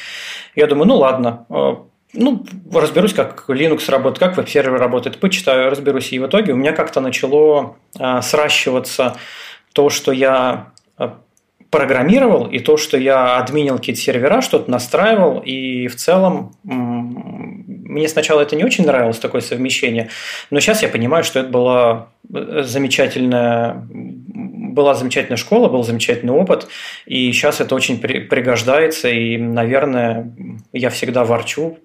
Я 0.55 0.67
думаю, 0.67 0.89
ну, 0.89 0.97
ладно, 0.97 1.47
э, 1.49 1.77
ну, 2.13 2.45
разберусь, 2.73 3.15
как 3.15 3.45
Linux 3.49 3.91
работает, 3.91 4.19
как 4.19 4.37
веб-сервер 4.37 4.79
работает, 4.79 5.21
почитаю, 5.21 5.71
разберусь. 5.71 6.13
И 6.13 6.19
в 6.19 6.27
итоге 6.27 6.53
у 6.53 6.57
меня 6.57 6.73
как-то 6.73 7.01
начало 7.01 7.77
э, 7.99 8.21
сращиваться 8.23 9.17
то, 9.73 9.89
что 9.89 10.13
я 10.13 10.73
э, 10.99 11.09
программировал, 11.71 12.47
и 12.47 12.59
то, 12.59 12.77
что 12.77 12.99
я 12.99 13.39
админил 13.39 13.77
какие-то 13.79 14.01
сервера, 14.01 14.43
что-то 14.43 14.71
настраивал, 14.71 15.41
и 15.41 15.87
в 15.87 15.97
целом 15.97 16.53
мне 17.91 18.09
сначала 18.09 18.41
это 18.41 18.57
не 18.57 18.65
очень 18.65 18.87
нравилось, 18.87 19.19
такое 19.19 19.41
совмещение, 19.41 20.09
но 20.51 20.61
сейчас 20.61 20.83
я 20.83 20.89
понимаю, 20.89 21.25
что 21.25 21.41
это 21.41 21.49
была 21.49 22.09
замечательная 22.29 23.87
была 24.71 24.95
замечательная 24.95 25.37
школа, 25.37 25.69
был 25.69 25.83
замечательный 25.83 26.33
опыт, 26.33 26.69
и 27.05 27.33
сейчас 27.33 27.61
это 27.61 27.75
очень 27.75 28.01
при, 28.01 28.21
пригождается, 28.21 29.09
и, 29.09 29.37
наверное, 29.37 30.33
я 30.73 30.91
всегда 30.91 31.25
ворчу 31.25 31.79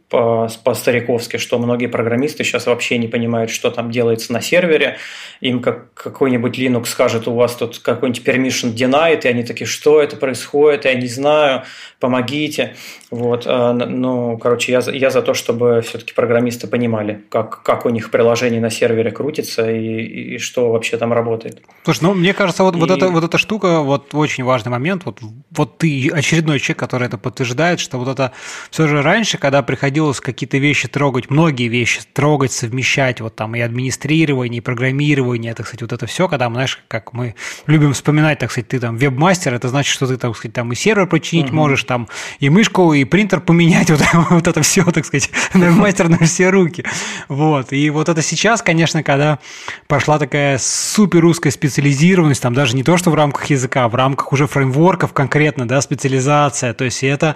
по-стариковски, 0.64 1.38
что 1.38 1.60
многие 1.60 1.88
программисты 1.88 2.44
сейчас 2.44 2.66
вообще 2.68 2.98
не 2.98 3.08
понимают, 3.08 3.52
что 3.52 3.70
там 3.72 3.92
делается 3.92 4.34
на 4.34 4.42
сервере, 4.42 4.98
им 5.42 5.62
как 5.62 5.94
какой-нибудь 5.94 6.58
Linux 6.58 6.86
скажет, 6.86 7.28
у 7.28 7.34
вас 7.34 7.56
тут 7.56 7.80
какой-нибудь 7.80 8.26
permission 8.26 8.74
denied, 8.74 9.22
и 9.24 9.28
они 9.28 9.44
такие, 9.44 9.68
что 9.68 10.02
это 10.02 10.16
происходит, 10.16 10.86
я 10.86 10.94
не 10.96 11.08
знаю, 11.08 11.64
помогите. 12.00 12.76
Вот. 13.12 13.44
А, 13.46 13.74
ну, 13.74 14.38
короче, 14.38 14.72
я, 14.72 14.80
я 14.92 15.10
за 15.10 15.22
то, 15.22 15.34
чтобы 15.34 15.82
все-таки 15.82 16.14
программисты 16.14 16.68
понимали, 16.68 17.24
как, 17.30 17.64
как 17.64 17.86
у 17.86 17.90
них 17.90 18.12
приложение 18.12 18.60
на 18.60 18.70
сервере 18.70 19.12
крутится 19.12 19.70
и, 19.72 20.36
и 20.36 20.38
что 20.38 20.72
вообще 20.72 20.98
там 20.98 21.14
работает. 21.14 21.62
Слушай, 21.84 22.04
ну, 22.04 22.14
мне 22.14 22.34
кажется, 22.34 22.64
вот, 22.64 22.76
и... 22.76 22.80
вот, 22.80 22.92
эта, 22.92 23.10
вот 23.10 23.24
эта 23.24 23.38
штука, 23.38 23.82
вот 23.82 24.14
очень 24.14 24.44
важный 24.44 24.72
момент, 24.72 25.04
вот, 25.06 25.20
вот 25.52 25.78
ты 25.78 26.10
очередной 26.12 26.60
человек, 26.60 26.80
который 26.80 27.08
это 27.08 27.18
подтверждает, 27.18 27.80
что 27.80 27.98
вот 27.98 28.08
это 28.08 28.32
все 28.70 28.88
же 28.88 29.02
раньше, 29.02 29.38
когда 29.38 29.62
приходилось 30.06 30.20
какие-то 30.20 30.58
вещи 30.58 30.88
трогать, 30.88 31.30
многие 31.30 31.68
вещи 31.68 32.02
трогать, 32.14 32.52
совмещать, 32.52 33.22
вот 33.22 33.36
там 33.36 33.56
и 33.56 33.62
администрирование, 33.62 34.60
и 34.60 34.62
программирование, 34.62 35.52
это, 35.52 35.64
кстати, 35.64 35.84
вот 35.84 35.94
это 35.94 36.06
все, 36.06 36.28
когда, 36.28 36.50
знаешь, 36.50 36.80
как 36.88 37.14
мы 37.14 37.36
любим 37.68 37.94
вспоминать, 37.94 38.40
так 38.40 38.52
сказать, 38.52 38.68
ты 38.68 38.80
там 38.80 38.98
веб-мастер, 38.98 39.54
это 39.54 39.68
значит, 39.70 39.94
что 39.94 40.06
ты, 40.06 40.18
так 40.18 40.36
сказать, 40.36 40.54
там 40.54 40.72
и 40.72 40.76
сервер 40.76 41.08
починить 41.08 41.48
угу. 41.48 41.56
можешь, 41.56 41.84
там 41.84 42.08
и 42.40 42.50
мышку, 42.50 42.94
и 42.94 43.04
принтер 43.06 43.40
поменять, 43.40 43.90
вот, 43.92 44.02
вот 44.30 44.48
это 44.48 44.62
все, 44.62 44.84
так 44.84 45.06
сказать, 45.06 45.30
мастер 45.54 46.10
на 46.10 46.18
все 46.20 46.50
руки. 46.50 46.84
Вот. 47.28 47.74
И 47.74 47.90
вот 47.90 48.10
это 48.10 48.22
сейчас, 48.22 48.62
конечно, 48.62 49.04
когда 49.04 49.40
пошла 49.88 50.20
такая 50.20 50.58
супер 50.60 51.22
русская 51.22 51.52
специализированность, 51.52 52.42
там 52.42 52.54
даже 52.54 52.76
не 52.76 52.84
то, 52.84 52.98
что 52.98 53.10
в 53.10 53.16
рамках 53.16 53.46
языка, 53.50 53.86
а 53.86 53.90
в 53.90 53.96
рамках 53.96 54.32
уже 54.34 54.48
фреймворков 54.48 55.14
конкретно, 55.14 55.68
да, 55.68 55.82
специализация. 55.82 56.74
То 56.74 56.86
есть 56.86 57.04
это 57.04 57.36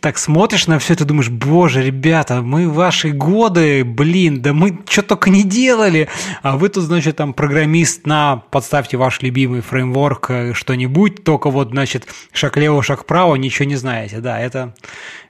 так 0.00 0.18
смотришь 0.18 0.66
на 0.66 0.78
все 0.78 0.92
это, 0.92 1.04
думаешь, 1.04 1.30
боже, 1.30 1.82
ребята, 1.82 2.42
мы 2.42 2.68
ваши 2.68 3.10
годы, 3.10 3.82
блин, 3.82 4.42
да 4.42 4.52
мы 4.52 4.78
что 4.88 5.02
только 5.02 5.30
не 5.30 5.42
делали, 5.42 6.08
а 6.42 6.58
вы 6.58 6.68
тут, 6.68 6.84
значит, 6.84 7.16
там 7.16 7.32
программист 7.32 8.06
на, 8.06 8.36
подставьте 8.50 8.98
ваш 8.98 9.22
любимый 9.22 9.62
фреймворк 9.62 10.30
э, 10.30 10.52
что-нибудь, 10.52 11.24
только 11.24 11.48
вот, 11.48 11.70
значит, 11.70 12.06
шаг 12.32 12.58
лево, 12.58 12.82
шаг 12.82 13.02
вправо, 13.02 13.36
ничего 13.36 13.66
не 13.66 13.76
знаете, 13.76 14.20
да, 14.20 14.38
это, 14.38 14.74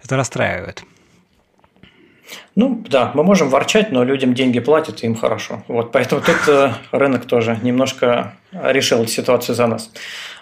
это 0.03 0.17
расстраивает. 0.17 0.85
Ну 2.55 2.83
да, 2.89 3.11
мы 3.15 3.25
можем 3.25 3.49
ворчать, 3.49 3.93
но 3.93 4.05
людям 4.05 4.35
деньги 4.35 4.61
платят, 4.61 5.03
и 5.03 5.07
им 5.07 5.15
хорошо. 5.15 5.63
Вот, 5.69 5.93
поэтому 5.93 6.21
тут 6.21 6.37
э, 6.49 6.73
рынок 6.93 7.25
тоже 7.27 7.59
немножко 7.63 8.35
решил 8.53 9.07
ситуацию 9.07 9.55
за 9.55 9.67
нас. 9.67 9.91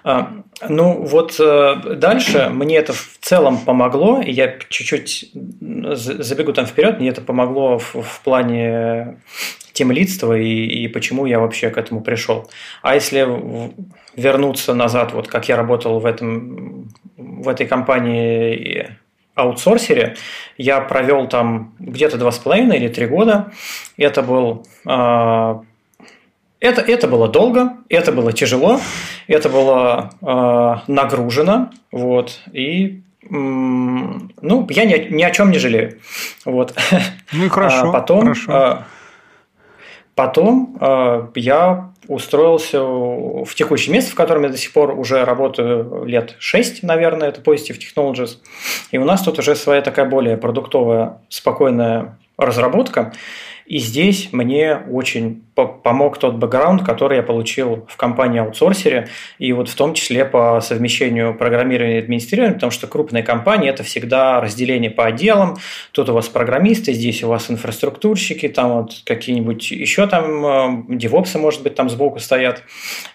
А, 0.05 0.33
ну 0.69 1.05
вот 1.05 1.37
э, 1.39 1.77
дальше 1.97 2.49
мне 2.51 2.77
это 2.77 2.93
в 2.93 3.19
целом 3.21 3.59
помогло, 3.59 4.21
и 4.21 4.33
я 4.33 4.59
чуть-чуть 4.69 5.31
забегу 5.63 6.53
там 6.53 6.67
вперед, 6.67 6.99
мне 6.99 7.11
это 7.11 7.21
помогло 7.21 7.79
в, 7.79 7.95
в 7.95 8.21
плане 8.25 9.19
темлидства 9.73 10.37
и, 10.37 10.67
и 10.67 10.89
почему 10.89 11.27
я 11.27 11.41
вообще 11.41 11.71
к 11.71 11.79
этому 11.79 12.03
пришел. 12.03 12.51
А 12.83 12.95
если 12.95 13.27
вернуться 14.17 14.75
назад, 14.75 15.13
вот 15.13 15.29
как 15.29 15.49
я 15.49 15.57
работал 15.57 15.99
в, 16.01 16.07
этом, 16.07 16.89
в 17.17 17.49
этой 17.49 17.67
компании 17.67 18.99
аутсорсере. 19.35 20.17
Я 20.59 20.81
провел 20.81 21.27
там 21.29 21.75
где-то 21.79 22.19
два 22.19 22.33
с 22.33 22.39
половиной 22.39 22.77
или 22.77 22.89
три 22.89 23.07
года. 23.07 23.53
Это 23.97 24.23
был 24.23 24.67
э, 24.87 25.55
это, 26.61 26.81
это 26.81 27.09
было 27.09 27.29
долго, 27.29 27.77
это 27.89 28.13
было 28.13 28.33
тяжело, 28.33 28.81
это 29.27 29.49
было 29.49 30.11
э, 30.21 30.91
нагружено, 30.93 31.71
вот, 31.91 32.41
и 32.53 33.03
ну, 33.31 34.67
я 34.71 34.85
ни, 34.85 35.15
ни 35.15 35.23
о 35.23 35.31
чем 35.31 35.51
не 35.51 35.59
жалею. 35.59 35.99
Вот. 36.45 36.75
Ну 37.33 37.45
и 37.45 37.49
хорошо. 37.49 37.89
А 37.89 37.93
потом, 37.93 38.21
хорошо. 38.21 38.53
А, 38.53 38.87
потом 40.15 40.77
а, 40.81 41.31
я 41.35 41.92
устроился 42.09 42.83
в 42.83 43.55
текущее 43.55 43.93
место, 43.93 44.13
в 44.13 44.15
котором 44.15 44.43
я 44.43 44.49
до 44.49 44.57
сих 44.57 44.73
пор 44.73 44.99
уже 44.99 45.25
работаю 45.25 46.05
лет 46.05 46.37
6, 46.39 46.83
наверное, 46.83 47.29
это 47.29 47.41
Positive 47.41 47.79
Technologies. 47.79 48.39
И 48.91 48.99
у 48.99 49.05
нас 49.05 49.23
тут 49.23 49.39
уже 49.39 49.55
своя 49.55 49.83
такая 49.83 50.07
более 50.07 50.37
продуктовая, 50.37 51.19
спокойная 51.29 52.19
разработка. 52.37 53.13
И 53.73 53.79
здесь 53.79 54.29
мне 54.33 54.83
очень 54.91 55.45
помог 55.55 56.19
тот 56.19 56.35
бэкграунд, 56.35 56.85
который 56.85 57.17
я 57.17 57.23
получил 57.23 57.87
в 57.89 57.97
компании-аутсорсере, 57.97 59.09
и 59.39 59.51
вот 59.55 59.71
в 59.71 59.75
том 59.75 59.95
числе 59.95 60.27
по 60.27 60.61
совмещению 60.61 61.35
программирования 61.35 61.97
и 61.97 62.03
администрирования, 62.03 62.53
потому 62.53 62.71
что 62.71 62.87
крупные 62.87 63.23
компании– 63.23 63.71
это 63.71 63.83
всегда 63.83 64.43
разделение 64.43 64.91
по 64.91 65.07
отделам. 65.07 65.57
Тут 65.93 66.11
у 66.11 66.13
вас 66.13 66.29
программисты, 66.29 66.93
здесь 66.93 67.25
у 67.25 67.29
вас 67.29 67.51
инфраструктурщики, 67.51 68.47
там 68.47 68.73
вот 68.75 68.93
какие-нибудь 69.07 69.71
еще 69.71 70.07
там 70.07 70.45
э, 70.91 70.97
девопсы, 70.97 71.39
может 71.39 71.63
быть, 71.63 71.75
там 71.75 71.89
сбоку 71.89 72.19
стоят. 72.19 72.65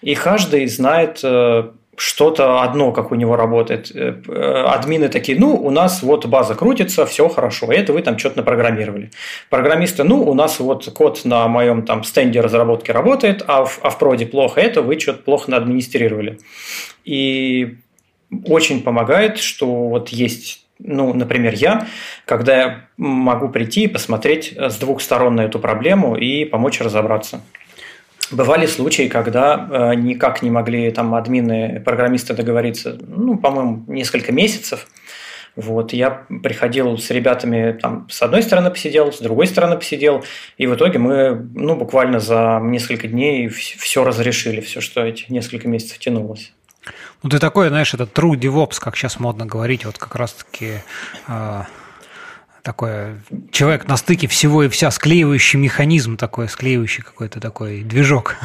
И 0.02 0.16
каждый 0.16 0.66
знает 0.66 1.20
э, 1.22 1.70
что-то 1.98 2.62
одно, 2.62 2.92
как 2.92 3.10
у 3.10 3.16
него 3.16 3.36
работает. 3.36 3.90
Э, 3.94 4.14
э, 4.26 4.64
админы 4.66 5.08
такие, 5.08 5.38
ну, 5.38 5.54
у 5.54 5.70
нас 5.70 6.02
вот 6.02 6.26
база 6.26 6.54
крутится, 6.54 7.04
все 7.06 7.28
хорошо, 7.28 7.72
это 7.72 7.92
вы 7.92 8.02
там 8.02 8.16
что-то 8.16 8.38
напрограммировали. 8.38 9.10
Программисты, 9.50 10.04
ну, 10.04 10.22
у 10.22 10.32
нас 10.34 10.60
вот 10.60 10.88
код 10.94 11.24
на 11.24 11.48
моем 11.48 11.82
там 11.84 12.04
стенде 12.04 12.40
разработки 12.40 12.92
работает, 12.92 13.42
а 13.46 13.64
в, 13.64 13.80
а 13.82 13.90
в 13.90 13.98
проде 13.98 14.26
плохо, 14.26 14.60
это 14.60 14.80
вы 14.80 14.98
что-то 14.98 15.22
плохо 15.24 15.50
наадминистрировали. 15.50 16.38
И 17.04 17.78
очень 18.46 18.82
помогает, 18.82 19.38
что 19.38 19.66
вот 19.88 20.10
есть 20.10 20.64
ну, 20.80 21.12
например, 21.12 21.54
я, 21.54 21.88
когда 22.24 22.56
я 22.56 22.84
могу 22.96 23.48
прийти 23.48 23.82
и 23.82 23.88
посмотреть 23.88 24.54
с 24.56 24.76
двух 24.76 25.02
сторон 25.02 25.34
на 25.34 25.40
эту 25.40 25.58
проблему 25.58 26.14
и 26.14 26.44
помочь 26.44 26.80
разобраться. 26.80 27.40
Бывали 28.30 28.66
случаи, 28.66 29.08
когда 29.08 29.68
э, 29.70 29.94
никак 29.94 30.42
не 30.42 30.50
могли 30.50 30.90
там 30.90 31.14
админы, 31.14 31.80
программисты 31.84 32.34
договориться, 32.34 32.98
ну, 33.00 33.38
по-моему, 33.38 33.84
несколько 33.86 34.32
месяцев. 34.32 34.86
Вот, 35.56 35.92
я 35.92 36.10
приходил 36.42 36.98
с 36.98 37.10
ребятами, 37.10 37.76
там, 37.80 38.06
с 38.08 38.22
одной 38.22 38.42
стороны 38.42 38.70
посидел, 38.70 39.12
с 39.12 39.18
другой 39.18 39.46
стороны 39.48 39.76
посидел, 39.76 40.24
и 40.56 40.66
в 40.66 40.74
итоге 40.74 41.00
мы, 41.00 41.48
ну, 41.54 41.74
буквально 41.74 42.20
за 42.20 42.60
несколько 42.62 43.08
дней 43.08 43.48
все 43.48 44.04
разрешили, 44.04 44.60
все, 44.60 44.80
что 44.80 45.00
эти 45.04 45.24
несколько 45.32 45.66
месяцев 45.66 45.98
тянулось. 45.98 46.52
Ну, 47.22 47.30
ты 47.30 47.40
такой, 47.40 47.68
знаешь, 47.68 47.92
это 47.92 48.04
true 48.04 48.38
DevOps, 48.38 48.78
как 48.78 48.96
сейчас 48.96 49.18
модно 49.18 49.46
говорить, 49.46 49.84
вот 49.84 49.98
как 49.98 50.14
раз-таки 50.14 50.74
э, 51.26 51.62
такой 52.68 53.14
человек 53.50 53.88
на 53.88 53.96
стыке 53.96 54.28
всего 54.28 54.62
и 54.62 54.68
вся, 54.68 54.90
склеивающий 54.90 55.58
механизм 55.58 56.18
такой, 56.18 56.50
склеивающий 56.50 57.02
какой-то 57.02 57.40
такой 57.40 57.80
движок. 57.80 58.36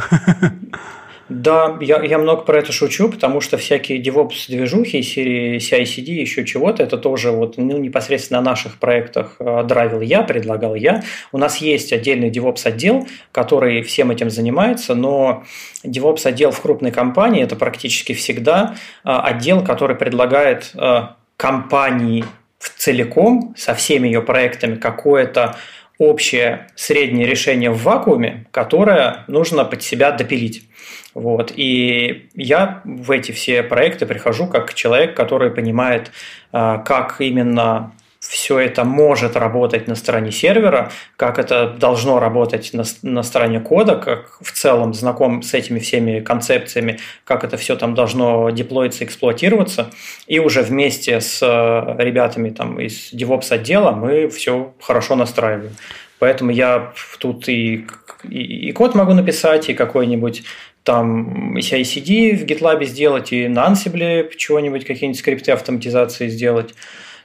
Да, 1.28 1.78
я, 1.82 2.02
я 2.04 2.18
много 2.18 2.44
про 2.44 2.60
это 2.60 2.72
шучу, 2.72 3.10
потому 3.10 3.42
что 3.42 3.58
всякие 3.58 4.02
DevOps-движухи 4.02 5.02
серии 5.02 5.58
CI-CD, 5.58 6.12
еще 6.12 6.46
чего-то, 6.46 6.84
это 6.84 6.98
тоже 6.98 7.32
вот 7.32 7.58
ну, 7.58 7.78
непосредственно 7.80 8.40
на 8.40 8.52
наших 8.52 8.78
проектах 8.78 9.38
э, 9.40 9.64
драйвил 9.66 10.02
я, 10.02 10.22
предлагал 10.22 10.76
я. 10.76 11.04
У 11.32 11.38
нас 11.38 11.58
есть 11.58 11.92
отдельный 11.92 12.30
DevOps-отдел, 12.30 13.08
который 13.32 13.82
всем 13.84 14.12
этим 14.12 14.30
занимается, 14.30 14.96
но 14.96 15.44
DevOps-отдел 15.84 16.52
в 16.52 16.62
крупной 16.62 16.92
компании– 16.92 17.44
это 17.44 17.56
практически 17.56 18.14
всегда 18.14 18.76
э, 19.04 19.10
отдел, 19.10 19.64
который 19.64 19.96
предлагает 19.96 20.72
э, 20.76 21.08
компании 21.38 22.26
в 22.64 22.80
целиком 22.80 23.54
со 23.58 23.76
всеми 23.76 24.08
ее 24.08 24.22
проектами 24.22 24.76
какое-то 24.76 25.58
общее 25.98 26.68
среднее 26.76 27.28
решение 27.28 27.70
в 27.70 27.84
вакууме, 27.84 28.46
которое 28.52 29.26
нужно 29.28 29.66
под 29.66 29.84
себя 29.84 30.12
допилить. 30.12 30.68
Вот. 31.14 31.54
И 31.56 32.30
я 32.34 32.82
в 32.84 33.12
эти 33.12 33.32
все 33.32 33.64
проекты 33.64 34.06
прихожу 34.06 34.48
как 34.48 34.74
человек, 34.74 35.16
который 35.16 35.52
понимает, 35.52 36.12
а, 36.52 36.80
как 36.80 37.18
именно 37.20 37.92
все 38.30 38.58
это 38.60 38.86
может 38.86 39.36
работать 39.36 39.88
на 39.88 39.96
стороне 39.96 40.32
сервера, 40.32 40.92
как 41.18 41.40
это 41.40 41.68
должно 41.68 42.20
работать 42.20 42.72
на, 42.74 42.84
на 43.02 43.22
стороне 43.22 43.60
кода, 43.60 43.96
как 43.96 44.38
в 44.42 44.52
целом 44.54 44.94
знаком 44.94 45.42
с 45.42 45.54
этими 45.54 45.80
всеми 45.80 46.22
концепциями, 46.22 47.00
как 47.26 47.44
это 47.44 47.58
все 47.58 47.76
там 47.76 47.96
должно 47.96 48.50
деплоиться, 48.50 49.04
эксплуатироваться. 49.04 49.92
И 50.26 50.40
уже 50.40 50.62
вместе 50.62 51.20
с 51.20 51.42
э, 51.42 52.04
ребятами 52.04 52.50
там, 52.50 52.80
из 52.80 53.14
DevOps 53.14 53.54
отдела 53.54 53.92
мы 53.92 54.30
все 54.30 54.74
хорошо 54.80 55.16
настраиваем. 55.16 55.76
Поэтому 56.20 56.52
я 56.52 56.94
тут 57.20 57.50
и, 57.50 57.86
и, 58.24 58.70
и 58.70 58.72
код 58.72 58.96
могу 58.96 59.14
написать, 59.14 59.70
и 59.70 59.74
какой-нибудь 59.74 60.44
там 60.84 61.58
CI-CD 61.58 62.38
в 62.38 62.46
GitLab 62.46 62.84
сделать, 62.86 63.34
и 63.34 63.50
на 63.50 63.68
Ansible 63.68 64.34
чего-нибудь, 64.36 64.86
какие-нибудь 64.86 65.20
скрипты 65.20 65.52
автоматизации 65.52 66.30
сделать 66.30 66.74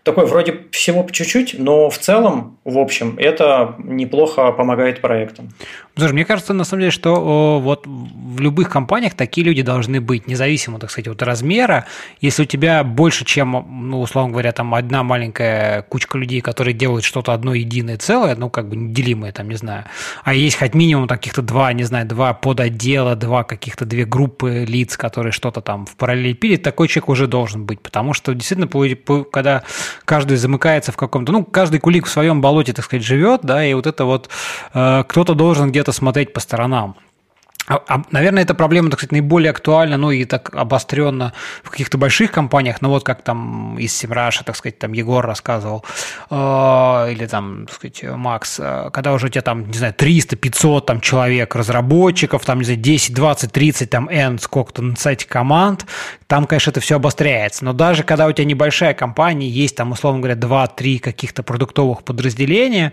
такой 0.03 0.27
вроде 0.27 0.67
всего 0.73 1.03
по 1.03 1.13
чуть-чуть, 1.13 1.57
но 1.59 1.91
в 1.91 1.99
целом, 1.99 2.59
в 2.65 2.79
общем, 2.79 3.17
это 3.19 3.75
неплохо 3.79 4.53
помогает 4.53 5.01
проектам. 5.01 5.51
Слушай, 5.97 6.13
мне 6.13 6.25
кажется, 6.25 6.55
на 6.55 6.63
самом 6.63 6.83
деле, 6.83 6.93
что 6.93 7.61
вот 7.61 7.85
в 7.87 8.41
любых 8.41 8.71
компаниях 8.71 9.15
такие 9.15 9.45
люди 9.45 9.63
должны 9.63 10.01
быть, 10.01 10.29
независимо, 10.29 10.79
так 10.79 10.93
сказать, 10.93 11.09
от 11.09 11.23
размера. 11.23 11.87
Если 12.21 12.43
у 12.43 12.47
тебя 12.47 12.85
больше, 12.85 13.25
чем, 13.25 13.67
ну, 13.69 14.01
условно 14.01 14.31
говоря, 14.31 14.53
там 14.53 14.75
одна 14.75 15.03
маленькая 15.03 15.83
кучка 15.83 16.17
людей, 16.17 16.41
которые 16.41 16.73
делают 16.73 17.05
что-то 17.05 17.33
одно 17.33 17.53
единое 17.53 17.97
целое, 17.97 18.37
ну, 18.37 18.49
как 18.49 18.69
бы 18.69 18.77
неделимое, 18.77 19.33
там, 19.33 19.49
не 19.49 19.57
знаю, 19.57 19.87
а 20.23 20.35
есть 20.35 20.57
хоть 20.57 20.75
минимум 20.75 21.09
каких-то 21.09 21.43
два, 21.43 21.73
не 21.73 21.83
знаю, 21.83 22.07
два 22.07 22.33
подотдела, 22.33 23.17
два 23.17 23.43
каких-то 23.43 23.85
две 23.85 24.05
группы 24.05 24.65
лиц, 24.69 24.97
которые 24.97 25.33
что-то 25.33 25.61
там 25.61 25.85
в 25.85 25.97
параллель 25.97 26.37
пилят, 26.37 26.63
такой 26.63 26.87
человек 26.87 27.09
уже 27.09 27.27
должен 27.27 27.67
быть, 27.67 27.81
потому 27.81 28.15
что 28.15 28.35
действительно, 28.35 28.69
когда 29.25 29.65
каждый 30.05 30.37
замыкается 30.37 30.93
в 30.93 30.97
каком-то, 30.97 31.33
ну, 31.33 31.45
каждый 31.45 31.81
кулик 31.81 32.07
в 32.07 32.11
своем 32.11 32.41
болоте, 32.41 32.73
так 32.73 32.85
сказать, 32.85 33.05
живет, 33.05 33.41
да, 33.43 33.65
и 33.65 33.75
вот 33.75 33.87
это 33.87 34.05
вот 34.05 34.29
э, 34.75 35.05
кто-то 35.07 35.35
должен 35.35 35.71
где-то 35.71 35.93
смотреть 35.93 36.33
по 36.33 36.41
сторонам. 36.41 36.97
А, 37.69 37.83
а, 37.87 38.03
наверное, 38.11 38.43
эта 38.43 38.55
проблема, 38.55 38.91
так 38.91 38.99
сказать, 38.99 39.13
наиболее 39.13 39.51
актуальна, 39.51 39.99
ну 39.99 40.11
и 40.11 40.25
так 40.25 40.55
обостренно 40.55 41.35
в 41.63 41.71
каких-то 41.71 41.99
больших 41.99 42.33
компаниях, 42.33 42.81
ну 42.81 42.89
вот 42.89 43.05
как 43.05 43.23
там 43.23 43.79
из 43.79 43.95
Симраша, 43.95 44.43
так 44.43 44.57
сказать, 44.57 44.79
там 44.79 44.93
Егор 44.93 45.25
рассказывал, 45.25 45.85
э, 46.31 46.35
или 47.13 47.27
там, 47.27 47.67
так 47.67 47.75
сказать, 47.75 48.03
Макс, 48.17 48.59
э, 48.59 48.91
когда 48.93 49.13
уже 49.13 49.27
у 49.27 49.29
тебя 49.29 49.43
там, 49.43 49.69
не 49.69 49.77
знаю, 49.77 49.93
300, 49.93 50.37
500 50.37 50.87
там 50.87 51.01
человек 51.01 51.55
разработчиков, 51.55 52.45
там, 52.45 52.59
не 52.59 52.65
знаю, 52.65 52.81
10, 52.81 53.15
20, 53.15 53.53
30, 53.53 53.91
там, 53.91 54.09
N, 54.09 54.39
сколько-то 54.39 54.83
на 54.83 54.97
сайте 54.97 55.27
команд, 55.27 55.85
там, 56.27 56.47
конечно, 56.47 56.71
это 56.71 56.81
все 56.81 56.97
обостряется. 56.97 57.65
Но 57.65 57.73
даже 57.73 58.03
когда 58.03 58.27
у 58.27 58.33
тебя 58.33 58.45
небольшая 58.45 58.95
компания, 58.95 59.49
есть 59.49 59.77
там, 59.77 59.93
условно 59.93 60.21
говоря, 60.21 60.37
2-3 60.37 60.99
каких-то 60.99 61.43
продуктовых 61.43 62.03
подразделения, 62.03 62.93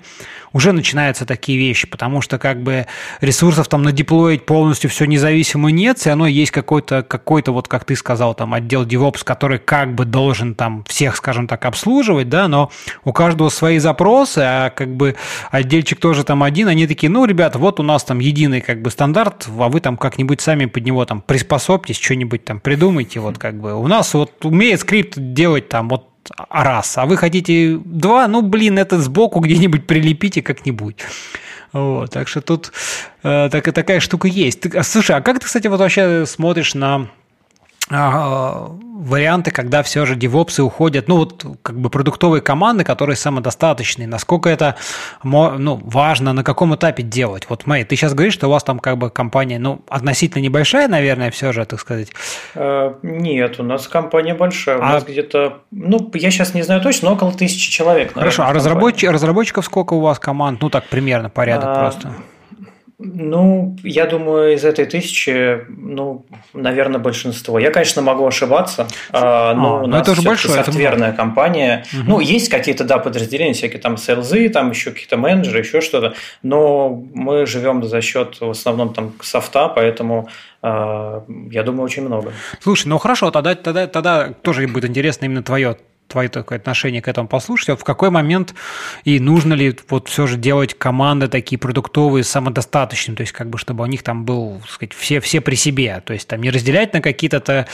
уже 0.53 0.71
начинаются 0.71 1.25
такие 1.25 1.57
вещи, 1.57 1.85
потому 1.85 2.21
что 2.21 2.39
как 2.39 2.63
бы 2.63 2.87
ресурсов 3.19 3.67
там 3.67 3.83
надеплоить 3.83 4.45
полностью 4.45 4.64
все 4.73 5.05
независимо 5.05 5.69
нет, 5.69 5.97
все 5.97 6.09
равно 6.09 6.27
есть 6.27 6.51
какой-то, 6.51 7.03
какой-то 7.03 7.51
вот, 7.51 7.67
как 7.67 7.85
ты 7.85 7.95
сказал, 7.95 8.33
там 8.33 8.53
отдел 8.53 8.85
DevOps, 8.85 9.23
который 9.23 9.59
как 9.59 9.95
бы 9.95 10.05
должен 10.05 10.55
там 10.55 10.83
всех, 10.87 11.15
скажем 11.15 11.47
так, 11.47 11.65
обслуживать, 11.65 12.29
да, 12.29 12.47
но 12.47 12.71
у 13.03 13.13
каждого 13.13 13.49
свои 13.49 13.79
запросы, 13.79 14.39
а 14.39 14.69
как 14.69 14.95
бы 14.95 15.15
отдельчик 15.51 15.99
тоже 15.99 16.23
там 16.23 16.43
один, 16.43 16.67
они 16.67 16.87
такие, 16.87 17.09
ну, 17.09 17.25
ребята, 17.25 17.59
вот 17.59 17.79
у 17.79 17.83
нас 17.83 18.03
там 18.03 18.19
единый 18.19 18.61
как 18.61 18.81
бы 18.81 18.89
стандарт, 18.91 19.47
а 19.47 19.69
вы 19.69 19.79
там 19.79 19.97
как-нибудь 19.97 20.41
сами 20.41 20.65
под 20.65 20.85
него 20.85 21.05
там 21.05 21.21
приспособьтесь, 21.21 21.99
что-нибудь 21.99 22.45
там 22.45 22.59
придумайте, 22.59 23.19
вот 23.19 23.37
как 23.37 23.59
бы. 23.59 23.73
У 23.73 23.87
нас 23.87 24.13
вот 24.13 24.45
умеет 24.45 24.79
скрипт 24.81 25.13
делать 25.17 25.69
там 25.69 25.89
вот 25.89 26.09
раз, 26.49 26.97
а 26.97 27.05
вы 27.05 27.17
хотите 27.17 27.79
два, 27.83 28.27
ну, 28.27 28.41
блин, 28.41 28.79
это 28.79 28.99
сбоку 28.99 29.39
где-нибудь 29.39 29.85
прилепите 29.87 30.41
как-нибудь. 30.41 30.97
Вот, 31.75 32.09
так 32.09 32.29
что 32.29 32.39
тут 32.39 32.71
э, 33.23 33.49
так, 33.51 33.73
такая 33.73 33.99
штука 33.99 34.29
есть. 34.29 34.61
Ты, 34.61 34.77
а, 34.77 34.83
слушай, 34.83 35.13
а 35.13 35.19
как 35.19 35.39
ты, 35.39 35.45
кстати, 35.45 35.67
вот 35.67 35.81
вообще 35.81 36.25
смотришь 36.25 36.73
на 36.73 37.09
варианты, 37.89 39.51
когда 39.51 39.83
все 39.83 40.05
же 40.05 40.15
девопсы 40.15 40.63
уходят, 40.63 41.07
ну 41.07 41.17
вот 41.17 41.45
как 41.61 41.79
бы 41.79 41.89
продуктовые 41.89 42.41
команды, 42.41 42.83
которые 42.83 43.15
самодостаточные, 43.15 44.07
насколько 44.07 44.49
это 44.49 44.75
ну, 45.23 45.79
важно, 45.83 46.33
на 46.33 46.43
каком 46.43 46.73
этапе 46.75 47.03
делать. 47.03 47.45
Вот, 47.47 47.67
Мэй, 47.67 47.83
ты 47.83 47.95
сейчас 47.95 48.13
говоришь, 48.13 48.33
что 48.33 48.47
у 48.47 48.49
вас 48.49 48.63
там 48.63 48.79
как 48.79 48.97
бы 48.97 49.11
компания, 49.11 49.59
ну, 49.59 49.81
относительно 49.87 50.41
небольшая, 50.41 50.87
наверное, 50.87 51.29
все 51.29 51.51
же, 51.51 51.65
так 51.65 51.79
сказать. 51.79 52.11
Э, 52.55 52.95
нет, 53.03 53.59
у 53.59 53.63
нас 53.63 53.87
компания 53.87 54.33
большая, 54.33 54.79
у 54.79 54.81
а... 54.81 54.93
нас 54.93 55.03
где-то, 55.03 55.59
ну, 55.69 56.09
я 56.15 56.31
сейчас 56.31 56.55
не 56.55 56.63
знаю 56.63 56.81
точно, 56.81 57.09
но 57.09 57.15
около 57.15 57.33
тысячи 57.33 57.69
человек. 57.69 58.15
Наверное, 58.15 58.31
Хорошо, 58.31 58.43
а 58.49 58.53
разработчик, 58.53 59.11
разработчиков 59.11 59.65
сколько 59.65 59.93
у 59.93 59.99
вас 59.99 60.17
команд? 60.17 60.61
Ну, 60.61 60.69
так 60.69 60.85
примерно, 60.85 61.29
порядок 61.29 61.69
а... 61.69 61.75
просто. 61.75 62.13
Ну, 62.97 63.75
я 63.83 64.05
думаю, 64.05 64.53
из 64.53 64.63
этой 64.63 64.85
тысячи, 64.85 65.65
ну, 65.67 66.25
наверное, 66.53 66.99
большинство. 66.99 67.59
Я, 67.59 67.69
конечно, 67.69 68.01
могу 68.01 68.25
ошибаться, 68.25 68.87
а, 69.11 69.53
но 69.53 69.77
а, 69.77 69.79
у 69.79 69.81
ну, 69.81 69.87
нас 69.87 70.01
это 70.03 70.11
уже 70.11 70.21
большое, 70.21 70.63
софтверная 70.63 71.09
это... 71.09 71.17
компания. 71.17 71.85
Угу. 71.91 72.03
Ну, 72.07 72.19
есть 72.21 72.47
какие-то, 72.47 72.85
да, 72.85 72.97
подразделения, 72.97 73.53
всякие 73.53 73.81
там 73.81 73.97
селзы, 73.97 74.47
там 74.47 74.69
еще 74.69 74.91
какие-то 74.91 75.17
менеджеры, 75.17 75.59
еще 75.59 75.81
что-то, 75.81 76.13
но 76.41 76.89
мы 77.13 77.45
живем 77.45 77.83
за 77.83 77.99
счет 77.99 78.39
в 78.39 78.49
основном 78.49 78.93
там 78.93 79.11
софта, 79.21 79.67
поэтому 79.67 80.29
а, 80.61 81.25
я 81.51 81.63
думаю, 81.63 81.83
очень 81.83 82.05
много. 82.05 82.31
Слушай, 82.61 82.87
ну 82.87 82.97
хорошо, 82.97 83.29
тогда, 83.29 83.55
тогда, 83.55 83.87
тогда 83.87 84.29
тоже 84.41 84.67
будет 84.67 84.85
интересно 84.85 85.25
именно 85.25 85.43
твое 85.43 85.75
твое 86.07 86.29
такое 86.29 86.57
отношение 86.57 87.01
к 87.01 87.07
этому 87.07 87.27
послушать. 87.27 87.69
Вот 87.69 87.81
в 87.81 87.83
какой 87.83 88.09
момент 88.09 88.53
и 89.03 89.19
нужно 89.19 89.53
ли 89.53 89.75
вот 89.89 90.07
все 90.07 90.27
же 90.27 90.37
делать 90.37 90.73
команды 90.73 91.27
такие 91.27 91.57
продуктовые 91.57 92.23
самодостаточные, 92.23 93.15
то 93.15 93.21
есть 93.21 93.33
как 93.33 93.49
бы 93.49 93.57
чтобы 93.57 93.83
у 93.83 93.87
них 93.87 94.03
там 94.03 94.25
был, 94.25 94.59
так 94.61 94.69
сказать, 94.69 94.93
все, 94.93 95.19
все 95.19 95.41
при 95.41 95.55
себе, 95.55 96.01
то 96.05 96.13
есть 96.13 96.27
там 96.27 96.41
не 96.41 96.49
разделять 96.49 96.93
на 96.93 97.01
какие-то 97.01 97.65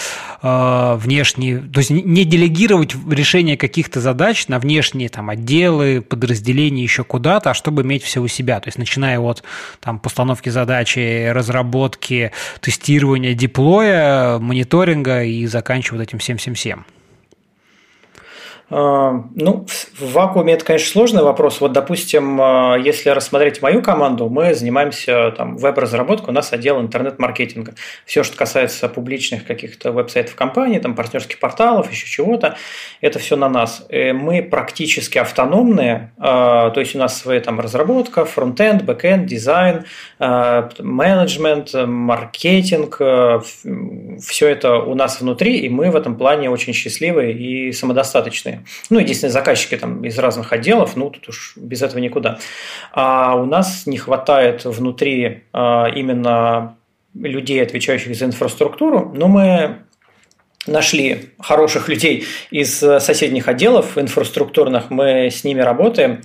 э, 0.41 0.95
внешние, 0.97 1.59
то 1.59 1.79
есть 1.79 1.89
не 1.89 2.25
делегировать 2.25 2.95
решение 3.09 3.57
каких-то 3.57 3.99
задач 3.99 4.47
на 4.47 4.59
внешние 4.59 5.09
там 5.09 5.29
отделы, 5.29 6.01
подразделения 6.01 6.83
еще 6.83 7.03
куда-то, 7.03 7.51
а 7.51 7.53
чтобы 7.53 7.81
иметь 7.81 8.03
все 8.03 8.21
у 8.21 8.27
себя, 8.27 8.59
то 8.59 8.67
есть 8.67 8.77
начиная 8.77 9.19
от 9.19 9.43
там 9.79 9.99
постановки 9.99 10.49
задачи, 10.49 11.29
разработки, 11.29 12.31
тестирования, 12.61 13.33
деплоя, 13.33 14.39
мониторинга 14.39 15.23
и 15.23 15.45
заканчивая 15.45 15.99
вот 15.99 16.07
этим 16.07 16.19
777 16.19 16.83
ну, 18.71 19.65
в 19.99 20.13
вакууме 20.13 20.53
это, 20.53 20.63
конечно, 20.63 20.89
сложный 20.89 21.23
вопрос. 21.23 21.59
Вот, 21.59 21.73
допустим, 21.73 22.39
а, 22.39 22.77
если 22.77 23.09
рассмотреть 23.09 23.61
мою 23.61 23.81
команду, 23.81 24.29
мы 24.29 24.53
занимаемся 24.53 25.31
там 25.35 25.57
веб-разработкой, 25.57 26.29
у 26.29 26.31
нас 26.31 26.53
отдел 26.53 26.79
интернет-маркетинга. 26.79 27.73
Все, 28.05 28.23
что 28.23 28.37
касается 28.37 28.87
публичных 28.87 29.45
каких-то 29.45 29.91
веб-сайтов 29.91 30.35
компании, 30.35 30.79
там 30.79 30.95
партнерских 30.95 31.39
порталов, 31.39 31.91
еще 31.91 32.07
чего-то, 32.07 32.55
это 33.01 33.19
все 33.19 33.35
на 33.35 33.49
нас. 33.49 33.85
Мы 33.91 34.41
практически 34.41 35.17
автономные, 35.17 36.13
а, 36.17 36.69
то 36.69 36.79
есть 36.79 36.95
у 36.95 36.99
нас 36.99 37.19
своя 37.19 37.41
там 37.41 37.59
разработка, 37.59 38.23
фронтенд, 38.23 38.83
бэкенд, 38.83 39.25
дизайн, 39.25 39.83
менеджмент, 40.19 41.73
маркетинг, 41.73 43.01
все 44.21 44.47
это 44.47 44.75
у 44.77 44.95
нас 44.95 45.19
внутри, 45.19 45.57
и 45.57 45.69
мы 45.69 45.91
в 45.91 45.95
этом 45.97 46.15
плане 46.15 46.49
очень 46.49 46.73
счастливые 46.73 47.33
и 47.33 47.71
самодостаточные. 47.73 48.60
Ну, 48.89 48.99
единственные 48.99 49.31
заказчики 49.31 49.77
там 49.77 50.03
из 50.03 50.17
разных 50.17 50.53
отделов, 50.53 50.95
ну, 50.95 51.09
тут 51.09 51.29
уж 51.29 51.53
без 51.55 51.81
этого 51.81 51.99
никуда. 51.99 52.39
А 52.91 53.35
у 53.35 53.45
нас 53.45 53.85
не 53.85 53.97
хватает 53.97 54.65
внутри 54.65 55.43
а, 55.53 55.87
именно 55.87 56.75
людей, 57.13 57.61
отвечающих 57.61 58.15
за 58.15 58.25
инфраструктуру, 58.25 59.11
но 59.13 59.27
мы 59.27 59.77
нашли 60.67 61.31
хороших 61.39 61.89
людей 61.89 62.25
из 62.51 62.77
соседних 62.77 63.47
отделов 63.47 63.97
инфраструктурных, 63.97 64.89
мы 64.89 65.27
с 65.27 65.43
ними 65.43 65.61
работаем, 65.61 66.21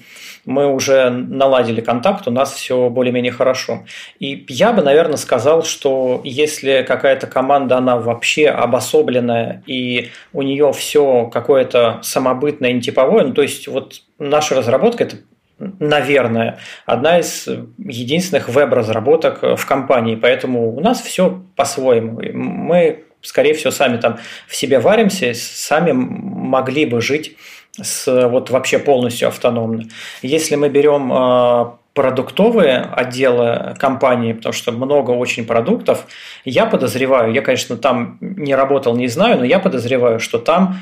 мы 0.47 0.73
уже 0.73 1.11
наладили 1.11 1.81
контакт, 1.81 2.27
у 2.27 2.31
нас 2.31 2.55
все 2.55 2.89
более-менее 2.89 3.33
хорошо. 3.33 3.85
И 4.19 4.47
я 4.49 4.73
бы, 4.73 4.81
наверное, 4.83 5.17
сказал, 5.17 5.65
что 5.65 6.21
если 6.25 6.85
какая-то 6.87 7.27
команда, 7.27 7.77
она 7.77 7.99
вообще 7.99 8.49
обособленная, 8.49 9.63
и 9.67 10.11
у 10.33 10.43
нее 10.43 10.73
все 10.73 11.27
какое-то 11.27 11.99
самобытное, 12.03 12.73
нетиповое, 12.73 13.25
ну, 13.25 13.35
то 13.35 13.43
есть 13.43 13.69
вот 13.69 14.03
наша 14.19 14.55
разработка– 14.55 15.05
это 15.05 15.17
наверное, 15.59 16.59
одна 16.85 17.19
из 17.19 17.49
единственных 17.79 18.51
веб-разработок 18.51 19.43
в 19.43 19.65
компании, 19.65 20.15
поэтому 20.15 20.77
у 20.77 20.81
нас 20.81 21.01
все 21.01 21.43
по-своему. 21.57 22.21
Мы 22.35 23.05
скорее 23.23 23.55
всего, 23.55 23.71
сами 23.71 23.97
там 23.97 24.19
в 24.47 24.55
себе 24.55 24.79
варимся, 24.79 25.33
сами 25.35 25.93
могли 25.93 26.87
бы 26.87 27.01
жить 27.01 27.37
с, 27.81 28.29
вот 28.29 28.51
вообще 28.51 28.79
полностью 28.79 29.29
автономно. 29.29 29.85
Если 30.23 30.57
мы 30.57 30.69
берем 30.69 31.11
а, 31.13 31.77
продуктовые 31.97 32.81
отделы 32.81 33.75
компании, 33.79 34.35
потому 34.35 34.53
что 34.53 34.71
много 34.71 35.13
очень 35.13 35.47
продуктов, 35.47 36.07
я 36.45 36.67
подозреваю, 36.67 37.33
я, 37.33 37.41
конечно, 37.41 37.77
там 37.77 38.19
не 38.21 38.55
работал, 38.55 38.95
не 38.97 39.09
знаю, 39.09 39.39
но 39.39 39.45
я 39.45 39.59
подозреваю, 39.59 40.21
что 40.21 40.39
там 40.39 40.77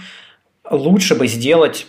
лучше 0.70 1.14
бы 1.14 1.26
сделать 1.26 1.86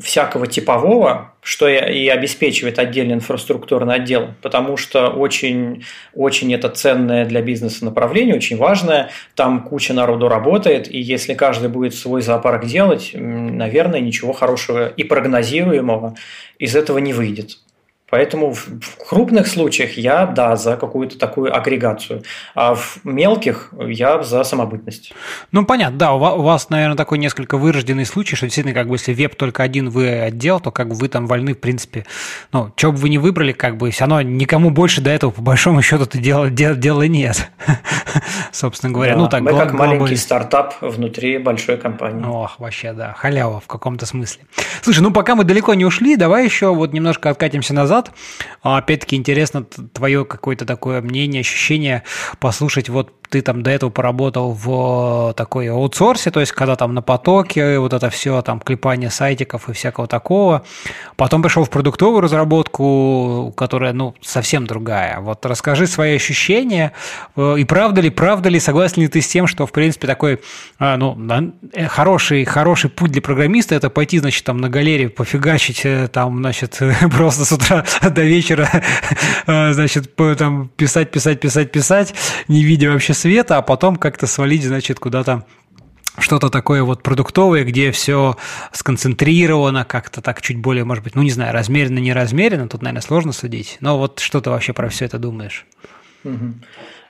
всякого 0.00 0.46
типового, 0.46 1.34
что 1.42 1.68
и 1.68 2.06
обеспечивает 2.08 2.78
отдельный 2.78 3.14
инфраструктурный 3.14 3.96
отдел, 3.96 4.28
потому 4.42 4.76
что 4.76 5.08
очень, 5.08 5.84
очень 6.14 6.54
это 6.54 6.68
ценное 6.68 7.24
для 7.24 7.42
бизнеса 7.42 7.84
направление, 7.84 8.36
очень 8.36 8.56
важное. 8.56 9.10
Там 9.34 9.62
куча 9.62 9.92
народу 9.92 10.28
работает, 10.28 10.92
и 10.92 11.00
если 11.00 11.34
каждый 11.34 11.68
будет 11.68 11.94
свой 11.94 12.22
зоопарк 12.22 12.66
делать, 12.66 13.10
наверное, 13.14 14.00
ничего 14.00 14.32
хорошего 14.32 14.88
и 14.88 15.04
прогнозируемого 15.04 16.14
из 16.58 16.76
этого 16.76 16.98
не 16.98 17.12
выйдет. 17.12 17.58
Поэтому 18.10 18.54
в 18.54 18.96
крупных 19.06 19.46
случаях 19.46 19.98
я, 19.98 20.24
да, 20.24 20.56
за 20.56 20.76
какую-то 20.76 21.18
такую 21.18 21.54
агрегацию, 21.54 22.22
а 22.54 22.74
в 22.74 23.00
мелких 23.04 23.70
я 23.86 24.22
за 24.22 24.44
самобытность. 24.44 25.12
Ну, 25.52 25.66
понятно, 25.66 25.98
да, 25.98 26.14
у 26.14 26.42
вас, 26.42 26.70
наверное, 26.70 26.96
такой 26.96 27.18
несколько 27.18 27.58
вырожденный 27.58 28.06
случай, 28.06 28.34
что 28.34 28.46
действительно, 28.46 28.74
как 28.74 28.88
бы, 28.88 28.94
если 28.94 29.12
веб 29.12 29.34
только 29.34 29.62
один 29.62 29.90
вы 29.90 30.20
отдел, 30.20 30.58
то 30.58 30.70
как 30.70 30.88
бы 30.88 30.94
вы 30.94 31.08
там 31.08 31.26
вольны, 31.26 31.52
в 31.54 31.58
принципе, 31.58 32.06
ну, 32.50 32.72
что 32.76 32.92
бы 32.92 32.98
вы 32.98 33.10
ни 33.10 33.18
выбрали, 33.18 33.52
как 33.52 33.76
бы 33.76 33.90
все 33.90 34.04
равно 34.04 34.22
никому 34.22 34.70
больше 34.70 35.02
до 35.02 35.10
этого, 35.10 35.30
по 35.30 35.42
большому 35.42 35.82
счету, 35.82 36.06
дела, 36.14 36.48
дела, 36.48 36.76
дела 36.76 37.02
нет, 37.02 37.50
собственно 38.52 38.92
говоря. 38.92 39.16
Да, 39.16 39.18
ну, 39.18 39.28
так, 39.28 39.42
мы 39.42 39.50
как 39.50 39.74
маленький 39.74 40.16
стартап 40.16 40.76
внутри 40.80 41.36
большой 41.36 41.76
компании. 41.76 42.24
Ох, 42.24 42.58
вообще, 42.58 42.94
да, 42.94 43.12
халява 43.12 43.60
в 43.60 43.66
каком-то 43.66 44.06
смысле. 44.06 44.44
Слушай, 44.80 45.00
ну, 45.00 45.10
пока 45.10 45.34
мы 45.34 45.44
далеко 45.44 45.74
не 45.74 45.84
ушли, 45.84 46.16
давай 46.16 46.44
еще 46.44 46.74
вот 46.74 46.94
немножко 46.94 47.28
откатимся 47.28 47.74
назад, 47.74 47.97
назад. 47.98 48.14
А, 48.62 48.78
опять-таки 48.78 49.16
интересно 49.16 49.64
твое 49.64 50.24
какое-то 50.24 50.64
такое 50.64 51.00
мнение, 51.00 51.40
ощущение 51.40 52.04
послушать 52.40 52.88
вот 52.88 53.12
ты 53.30 53.42
там 53.42 53.62
до 53.62 53.70
этого 53.70 53.90
поработал 53.90 54.52
в 54.52 55.34
такой 55.36 55.68
аутсорсе, 55.68 56.30
то 56.30 56.40
есть 56.40 56.52
когда 56.52 56.76
там 56.76 56.94
на 56.94 57.02
потоке, 57.02 57.78
вот 57.78 57.92
это 57.92 58.10
все, 58.10 58.40
там 58.42 58.60
клепание 58.60 59.10
сайтиков 59.10 59.68
и 59.68 59.72
всякого 59.72 60.06
такого. 60.06 60.64
Потом 61.16 61.42
пришел 61.42 61.64
в 61.64 61.70
продуктовую 61.70 62.20
разработку, 62.20 63.52
которая, 63.56 63.92
ну, 63.92 64.14
совсем 64.20 64.66
другая. 64.66 65.20
Вот 65.20 65.44
расскажи 65.44 65.86
свои 65.86 66.16
ощущения, 66.16 66.92
э, 67.36 67.56
и 67.58 67.64
правда 67.64 68.00
ли, 68.00 68.10
правда 68.10 68.48
ли, 68.48 68.60
согласен 68.60 69.02
ли 69.02 69.08
ты 69.08 69.20
с 69.20 69.28
тем, 69.28 69.46
что, 69.46 69.66
в 69.66 69.72
принципе, 69.72 70.06
такой, 70.06 70.40
а, 70.78 70.96
ну, 70.96 71.16
э, 71.72 71.86
хороший, 71.86 72.44
хороший 72.44 72.90
путь 72.90 73.10
для 73.10 73.22
программиста– 73.22 73.74
это 73.76 73.90
пойти, 73.90 74.18
значит, 74.18 74.44
там 74.44 74.58
на 74.58 74.68
галерее 74.68 75.10
пофигачить, 75.10 75.82
э, 75.84 76.08
там, 76.08 76.38
значит, 76.38 76.78
просто 77.16 77.44
с 77.44 77.52
утра 77.52 77.84
до 78.02 78.22
вечера, 78.22 78.68
значит, 79.46 80.14
там 80.16 80.70
писать, 80.76 81.10
писать, 81.10 81.40
писать, 81.40 81.72
писать, 81.72 82.14
не 82.48 82.62
видя 82.62 82.90
вообще 82.90 83.14
света, 83.18 83.58
а 83.58 83.62
потом 83.62 83.96
как-то 83.96 84.26
свалить, 84.26 84.64
значит, 84.64 84.98
куда-то 84.98 85.44
что-то 86.18 86.50
такое 86.50 86.82
вот 86.82 87.02
продуктовое, 87.02 87.64
где 87.64 87.92
все 87.92 88.36
сконцентрировано, 88.72 89.84
как-то 89.84 90.20
так 90.20 90.42
чуть 90.42 90.58
более, 90.58 90.84
может 90.84 91.04
быть, 91.04 91.14
ну 91.14 91.22
не 91.22 91.30
знаю, 91.30 91.52
размеренно, 91.52 91.98
не 91.98 92.12
размеренно, 92.12 92.68
тут, 92.68 92.82
наверное, 92.82 93.02
сложно 93.02 93.32
судить. 93.32 93.78
Но 93.80 93.98
вот 93.98 94.18
что 94.18 94.40
ты 94.40 94.50
вообще 94.50 94.72
про 94.72 94.88
все 94.88 95.04
это 95.04 95.18
думаешь? 95.18 95.66
Угу. 96.24 96.54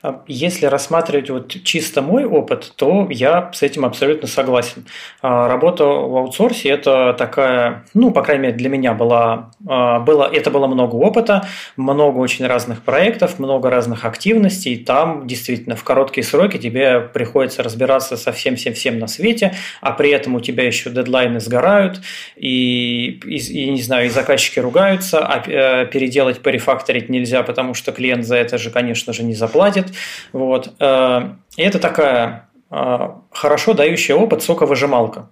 А 0.01 0.23
если 0.29 0.67
рассматривать 0.67 1.29
вот 1.29 1.49
чисто 1.65 2.03
мой 2.03 2.25
опыт, 2.25 2.73
то 2.77 3.09
я 3.11 3.51
с 3.53 3.63
этим 3.63 3.85
абсолютно 3.85 4.29
согласен. 4.29 4.87
А, 5.23 5.49
работа 5.49 5.85
в 5.85 6.17
аутсорсе– 6.17 6.69
это 6.71 7.15
такая, 7.19 7.85
ну, 7.95 8.13
по 8.13 8.23
крайней 8.23 8.45
мере, 8.45 8.55
для 8.57 8.69
меня 8.69 8.95
была, 8.95 9.51
а, 9.67 9.99
было, 9.99 10.31
это 10.33 10.53
было 10.53 10.69
много 10.69 10.95
опыта, 10.95 11.47
много 11.77 12.19
очень 12.19 12.47
разных 12.47 12.83
проектов, 12.83 13.41
много 13.41 13.71
разных 13.71 14.05
активностей. 14.05 14.77
Там 14.77 15.27
действительно 15.27 15.75
в 15.75 15.83
короткие 15.83 16.25
сроки 16.25 16.59
тебе 16.59 17.01
приходится 17.01 17.65
разбираться 17.65 18.17
со 18.17 18.31
всем-всем-всем 18.31 19.01
на 19.01 19.09
свете, 19.09 19.55
а 19.81 19.91
при 19.91 20.11
этом 20.11 20.37
у 20.37 20.41
тебя 20.41 20.65
еще 20.65 20.91
дедлайны 20.91 21.41
сгорают, 21.41 22.01
и, 22.37 23.21
и, 23.25 23.37
и 23.37 23.71
не 23.71 23.83
знаю, 23.83 24.07
и 24.07 24.11
заказчики 24.11 24.61
ругаются, 24.61 25.27
а 25.27 25.43
э, 25.45 25.87
переделать, 25.87 26.41
порефакторить 26.41 27.09
нельзя, 27.09 27.43
потому 27.43 27.75
что 27.75 27.91
клиент 27.91 28.25
за 28.25 28.37
это 28.37 28.59
же, 28.59 28.71
конечно 28.71 29.13
же, 29.13 29.25
не 29.25 29.35
заплатит. 29.35 29.88
Вот. 30.33 30.75
Э, 30.81 31.31
и 31.57 31.63
это 31.63 31.79
такая 31.79 32.49
э, 32.71 33.09
хорошо 33.31 33.75
дающая 33.75 34.15
опыт 34.15 34.43
соковыжималка. 34.43 35.29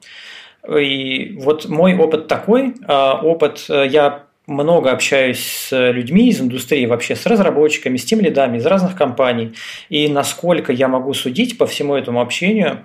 И 0.69 1.37
вот 1.41 1.69
мой 1.69 1.97
опыт 1.97 2.29
такой, 2.29 2.75
э, 2.87 3.11
опыт, 3.23 3.67
я 3.69 4.25
много 4.47 4.93
общаюсь 4.93 5.45
с 5.45 5.91
людьми 5.91 6.29
из 6.29 6.41
индустрии, 6.41 6.87
вообще 6.87 7.17
с 7.17 7.27
разработчиками, 7.27 7.97
с 7.97 8.05
тем 8.05 8.21
лидами 8.21 8.59
из 8.59 8.67
разных 8.67 8.95
компаний. 8.95 9.55
И 9.89 10.09
насколько 10.09 10.73
я 10.73 10.87
могу 10.87 11.15
судить 11.15 11.59
по 11.59 11.67
всему 11.67 11.97
этому 11.97 12.21
общению, 12.21 12.85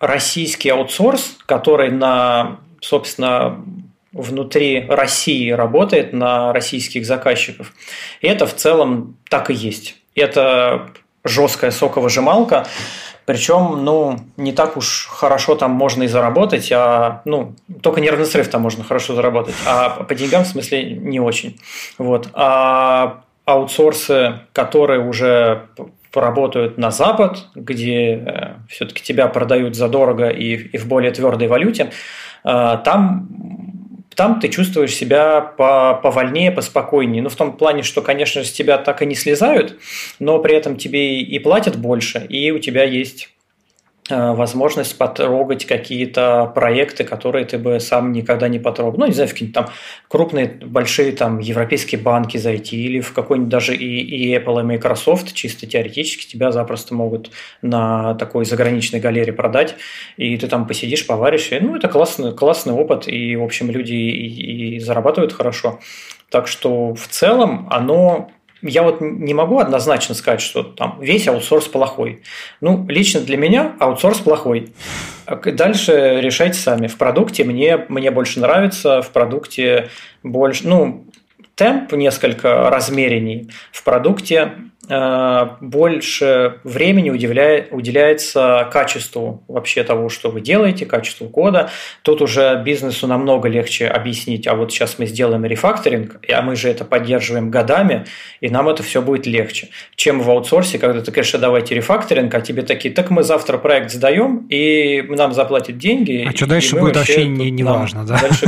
российский 0.00 0.70
аутсорс, 0.70 1.36
который 1.44 1.90
на, 1.90 2.60
собственно, 2.80 3.62
внутри 4.12 4.86
России 4.88 5.50
работает 5.50 6.12
на 6.12 6.52
российских 6.52 7.06
заказчиков, 7.06 7.72
это 8.22 8.46
в 8.46 8.54
целом 8.54 9.16
так 9.28 9.50
и 9.50 9.54
есть. 9.54 9.96
Это 10.18 10.88
жесткая 11.24 11.70
соковыжималка, 11.70 12.66
причем, 13.28 13.84
ну, 13.84 14.20
не 14.38 14.52
так 14.52 14.76
уж 14.78 15.06
хорошо 15.10 15.54
там 15.54 15.72
можно 15.72 16.04
и 16.04 16.06
заработать, 16.06 16.72
а, 16.72 17.20
ну, 17.26 17.54
только 17.82 18.00
нервный 18.00 18.24
срыв 18.24 18.48
там 18.48 18.62
можно 18.62 18.84
хорошо 18.84 19.14
заработать, 19.14 19.54
а 19.66 19.90
по 20.04 20.14
деньгам, 20.14 20.44
в 20.44 20.46
смысле, 20.46 20.82
не 20.92 21.20
очень. 21.20 21.60
Вот. 21.98 22.30
А 22.32 23.20
аутсорсы, 23.44 24.40
которые 24.54 25.00
уже 25.06 25.66
поработают 26.10 26.78
на 26.78 26.90
Запад, 26.90 27.48
где 27.54 28.14
э, 28.14 28.54
все-таки 28.68 29.02
тебя 29.02 29.26
продают 29.28 29.76
задорого 29.76 30.30
и, 30.30 30.54
и 30.54 30.78
в 30.78 30.86
более 30.86 31.10
твердой 31.10 31.48
валюте, 31.48 31.90
э, 32.44 32.78
там 32.82 33.28
там 34.18 34.40
ты 34.40 34.48
чувствуешь 34.48 34.96
себя 34.96 35.40
по 35.40 35.94
повольнее, 35.94 36.50
поспокойнее. 36.50 37.22
Ну, 37.22 37.28
в 37.28 37.36
том 37.36 37.56
плане, 37.56 37.84
что, 37.84 38.02
конечно 38.02 38.42
с 38.42 38.50
тебя 38.50 38.76
так 38.76 39.00
и 39.00 39.06
не 39.06 39.14
слезают, 39.14 39.78
но 40.18 40.40
при 40.40 40.56
этом 40.56 40.76
тебе 40.76 41.20
и 41.20 41.38
платят 41.38 41.76
больше, 41.76 42.26
и 42.28 42.50
у 42.50 42.58
тебя 42.58 42.82
есть 42.82 43.28
возможность 44.10 44.96
потрогать 44.96 45.66
какие-то 45.66 46.50
проекты, 46.54 47.04
которые 47.04 47.44
ты 47.44 47.58
бы 47.58 47.80
сам 47.80 48.12
никогда 48.12 48.48
не 48.48 48.58
потрогал. 48.58 48.98
Ну, 48.98 49.06
не 49.06 49.12
знаю, 49.12 49.28
в 49.28 49.32
какие-нибудь 49.32 49.54
там 49.54 49.68
крупные, 50.08 50.46
большие 50.46 51.12
там 51.12 51.38
европейские 51.38 52.00
банки 52.00 52.38
зайти 52.38 52.82
или 52.82 53.00
в 53.00 53.12
какой-нибудь 53.12 53.50
даже 53.50 53.74
и, 53.74 54.00
и 54.00 54.34
Apple, 54.36 54.60
и 54.60 54.64
Microsoft 54.64 55.34
чисто 55.34 55.66
теоретически 55.66 56.30
тебя 56.30 56.52
запросто 56.52 56.94
могут 56.94 57.30
на 57.62 58.14
такой 58.14 58.44
заграничной 58.44 59.00
галерее 59.00 59.32
продать, 59.32 59.76
и 60.16 60.36
ты 60.36 60.48
там 60.48 60.66
посидишь, 60.66 61.06
поваришь. 61.06 61.52
И, 61.52 61.60
ну, 61.60 61.76
это 61.76 61.88
классный, 61.88 62.32
классный 62.32 62.72
опыт, 62.72 63.08
и, 63.08 63.36
в 63.36 63.42
общем, 63.42 63.70
люди 63.70 63.94
и, 63.94 64.76
и 64.76 64.78
зарабатывают 64.80 65.32
хорошо. 65.32 65.80
Так 66.30 66.46
что 66.46 66.94
в 66.94 67.08
целом 67.08 67.66
оно 67.70 68.30
я 68.62 68.82
вот 68.82 69.00
не 69.00 69.34
могу 69.34 69.58
однозначно 69.58 70.14
сказать, 70.14 70.40
что 70.40 70.62
там 70.62 70.98
весь 71.00 71.28
аутсорс 71.28 71.66
плохой. 71.66 72.22
Ну, 72.60 72.84
лично 72.88 73.20
для 73.20 73.36
меня 73.36 73.74
аутсорс 73.78 74.18
плохой. 74.18 74.72
Дальше 75.26 76.20
решайте 76.20 76.58
сами. 76.58 76.86
В 76.86 76.96
продукте 76.96 77.44
мне, 77.44 77.84
мне 77.88 78.10
больше 78.10 78.40
нравится, 78.40 79.02
в 79.02 79.10
продукте 79.10 79.90
больше, 80.22 80.66
ну, 80.66 81.04
темп 81.54 81.92
несколько 81.92 82.70
размеренней. 82.70 83.50
В 83.72 83.82
продукте 83.84 84.52
больше 84.88 86.60
времени 86.64 87.10
уделяет, 87.10 87.68
уделяется 87.72 88.68
качеству 88.72 89.44
вообще 89.48 89.84
того, 89.84 90.08
что 90.08 90.30
вы 90.30 90.40
делаете, 90.40 90.86
качеству 90.86 91.28
кода. 91.28 91.70
Тут 92.02 92.22
уже 92.22 92.62
бизнесу 92.64 93.06
намного 93.06 93.48
легче 93.48 93.86
объяснить, 93.86 94.46
а 94.46 94.54
вот 94.54 94.72
сейчас 94.72 94.98
мы 94.98 95.06
сделаем 95.06 95.44
рефакторинг, 95.44 96.20
а 96.32 96.42
мы 96.42 96.56
же 96.56 96.68
это 96.68 96.84
поддерживаем 96.84 97.50
годами, 97.50 98.06
и 98.40 98.48
нам 98.48 98.68
это 98.68 98.82
все 98.82 99.02
будет 99.02 99.26
легче. 99.26 99.68
Чем 99.94 100.20
в 100.20 100.30
аутсорсе, 100.30 100.78
когда 100.78 101.00
ты, 101.00 101.12
конечно, 101.12 101.38
давайте 101.38 101.74
рефакторинг, 101.74 102.34
а 102.34 102.40
тебе 102.40 102.62
такие, 102.62 102.94
так 102.94 103.10
мы 103.10 103.22
завтра 103.22 103.58
проект 103.58 103.90
сдаем, 103.90 104.46
и 104.48 105.02
нам 105.02 105.32
заплатят 105.32 105.78
деньги. 105.78 106.26
А 106.28 106.34
что 106.34 106.46
дальше 106.46 106.76
будет 106.76 106.96
вообще, 106.96 107.14
вообще 107.14 107.28
не, 107.28 107.50
не 107.50 107.62
важно, 107.62 108.06
да? 108.06 108.18
Дальше, 108.20 108.46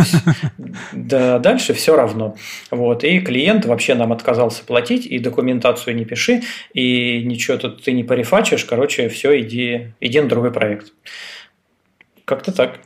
да, 0.93 1.39
дальше 1.39 1.75
все 1.75 1.97
равно. 1.97 2.37
Вот. 2.71 3.05
И 3.05 3.21
клиент 3.21 3.67
вообще 3.67 3.95
нам 3.95 4.13
отказался 4.13 4.65
платить, 4.65 5.07
и 5.07 5.19
документацию 5.19 5.95
не 5.97 6.05
пиши, 6.05 6.30
пиши, 6.31 6.47
и 6.75 7.23
ничего 7.25 7.57
тут 7.57 7.83
ты 7.83 7.93
не 7.93 8.05
порефачишь, 8.05 8.65
короче, 8.65 9.09
все, 9.09 9.41
иди, 9.41 9.93
иди 10.01 10.21
на 10.21 10.29
другой 10.29 10.53
проект. 10.53 10.93
Как-то 12.25 12.53
так. 12.53 12.79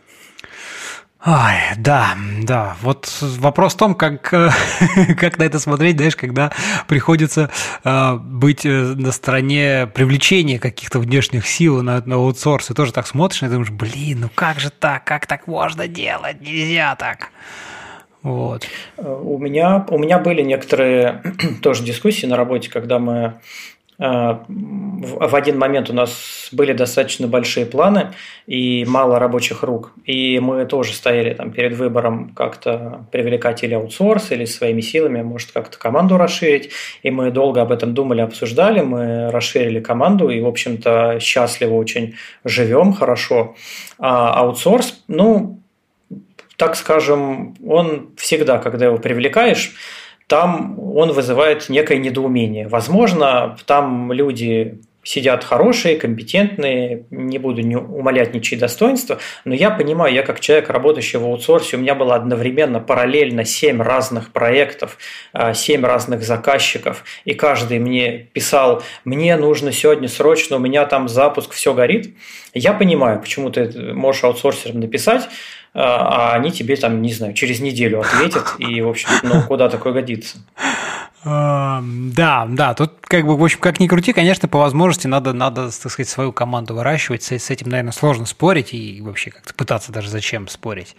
Ой, 1.27 1.55
да, 1.79 2.17
да. 2.43 2.77
Вот 2.83 3.09
вопрос 3.21 3.73
в 3.73 3.79
том, 3.79 3.95
как, 3.95 4.23
как 5.19 5.39
на 5.39 5.43
это 5.45 5.59
смотреть, 5.59 5.97
знаешь, 5.97 6.17
когда 6.17 6.53
приходится 6.87 7.51
э, 7.83 8.15
быть 8.17 8.65
на 8.65 9.11
стороне 9.11 9.87
привлечения 9.87 10.59
каких-то 10.59 10.99
внешних 10.99 11.47
сил 11.47 11.83
на, 11.83 12.03
на 12.05 12.17
аутсорс, 12.17 12.71
и 12.71 12.75
тоже 12.75 12.93
так 12.93 13.07
смотришь 13.07 13.43
и 13.43 13.47
думаешь, 13.47 13.71
блин, 13.71 14.21
ну 14.21 14.31
как 14.35 14.61
же 14.61 14.69
так, 14.69 15.05
как 15.05 15.27
так 15.27 15.47
можно 15.47 15.89
делать, 15.89 16.43
нельзя 16.43 16.95
так. 16.97 17.31
Вот. 18.25 18.67
У 18.97 19.39
меня, 19.39 19.85
у 19.91 19.99
меня 19.99 20.19
были 20.19 20.41
некоторые 20.41 21.23
тоже 21.63 21.85
дискуссии 21.85 22.25
на 22.25 22.39
работе, 22.39 22.71
когда 22.71 22.99
мы 22.99 23.35
э, 23.99 24.05
в 24.07 25.37
один 25.37 25.59
момент 25.59 25.91
у 25.91 25.93
нас 25.93 26.49
были 26.51 26.73
достаточно 26.73 27.27
большие 27.29 27.67
планы 27.67 28.13
и 28.47 28.87
мало 28.87 29.19
рабочих 29.19 29.63
рук. 29.63 29.93
И 30.07 30.41
мы 30.41 30.65
тоже 30.65 30.95
стояли 30.95 31.35
там 31.35 31.51
перед 31.51 31.77
выбором 31.77 32.31
как-то 32.31 33.07
привлекать 33.13 33.63
или 33.63 33.75
аутсорс, 33.75 34.33
или 34.33 34.47
своими 34.47 34.81
силами, 34.81 35.21
может, 35.21 35.53
как-то 35.53 35.79
команду 35.79 36.17
расширить. 36.17 36.71
И 37.03 37.11
мы 37.11 37.31
долго 37.31 37.61
об 37.61 37.73
этом 37.73 37.93
думали, 37.93 38.23
обсуждали. 38.23 38.81
Мы 38.81 39.31
расширили 39.33 39.81
команду 39.81 40.31
и, 40.31 40.41
в 40.41 40.47
общем-то, 40.47 41.19
счастливо 41.21 41.75
очень 41.75 42.15
живем, 42.43 42.95
хорошо. 42.95 43.55
А 43.99 44.33
аутсорс, 44.41 45.05
ну, 45.09 45.61
так 46.57 46.77
скажем, 46.77 47.57
он 47.67 48.11
всегда, 48.17 48.59
когда 48.59 48.87
его 48.87 48.99
привлекаешь, 48.99 49.75
там 50.27 50.79
он 50.79 51.13
вызывает 51.13 51.69
некое 51.69 51.99
недоумение. 51.99 52.69
Возможно, 52.69 53.57
там 53.67 54.13
люди 54.13 54.81
сидят 55.05 55.45
хорошие, 55.45 55.97
компетентные, 55.97 57.05
не 57.11 57.39
буду 57.39 57.63
не 57.63 57.77
умолять 57.77 58.35
ничьи 58.35 58.59
достоинства, 58.59 59.19
но 59.45 59.55
я 59.55 59.71
понимаю, 59.71 60.13
я 60.13 60.23
как 60.23 60.41
человек, 60.41 60.71
работающий 60.71 61.19
в 61.19 61.25
аутсорсе, 61.25 61.77
у 61.77 61.81
меня 61.81 61.95
было 61.95 62.15
одновременно 62.15 62.81
параллельно 62.81 63.45
семь 63.45 63.81
разных 63.81 64.33
проектов, 64.33 64.99
а, 65.33 65.55
семь 65.55 65.85
разных 65.85 66.25
заказчиков, 66.25 67.05
и 67.25 67.35
каждый 67.35 67.79
мне 67.79 68.29
писал, 68.33 68.83
мне 69.05 69.37
нужно 69.37 69.71
сегодня 69.73 70.09
срочно, 70.09 70.57
у 70.57 70.61
меня 70.61 70.87
там 70.87 71.09
запуск, 71.09 71.53
все 71.53 71.75
горит. 71.75 72.15
Я 72.55 72.73
понимаю, 72.73 73.21
почему 73.21 73.51
ты 73.51 73.93
можешь 73.93 74.25
аутсорсерам 74.25 74.81
написать, 74.81 75.29
а, 75.75 76.33
а 76.33 76.35
они 76.35 76.53
тебе 76.53 76.77
там, 76.77 77.03
не 77.03 77.13
знаю, 77.13 77.35
через 77.35 77.61
неделю 77.61 78.01
ответят, 78.01 78.55
и, 78.59 78.81
в 78.81 78.89
общем, 78.89 79.09
ну, 79.23 79.43
куда 79.47 79.69
такое 79.69 79.93
годится. 79.93 80.39
Да, 81.25 82.47
да, 82.51 82.75
тут 82.75 82.93
как 83.01 83.25
бы, 83.27 83.37
в 83.37 83.43
общем, 83.43 83.59
как 83.59 83.81
ни 83.81 83.87
крути, 83.87 84.13
конечно, 84.13 84.47
по 84.47 84.59
возможности 84.59 85.07
надо, 85.07 85.33
надо, 85.33 85.71
так 85.71 85.91
сказать, 85.91 86.09
свою 86.09 86.33
команду 86.33 86.75
выращивать, 86.75 87.23
с, 87.23 87.33
с 87.33 87.51
этим, 87.51 87.71
наверное, 87.71 87.93
сложно 87.93 88.27
спорить 88.27 88.75
и 88.75 89.01
вообще 89.01 89.31
как-то 89.31 89.55
пытаться 89.55 89.91
даже 89.91 90.11
зачем 90.11 90.49
спорить. 90.49 90.97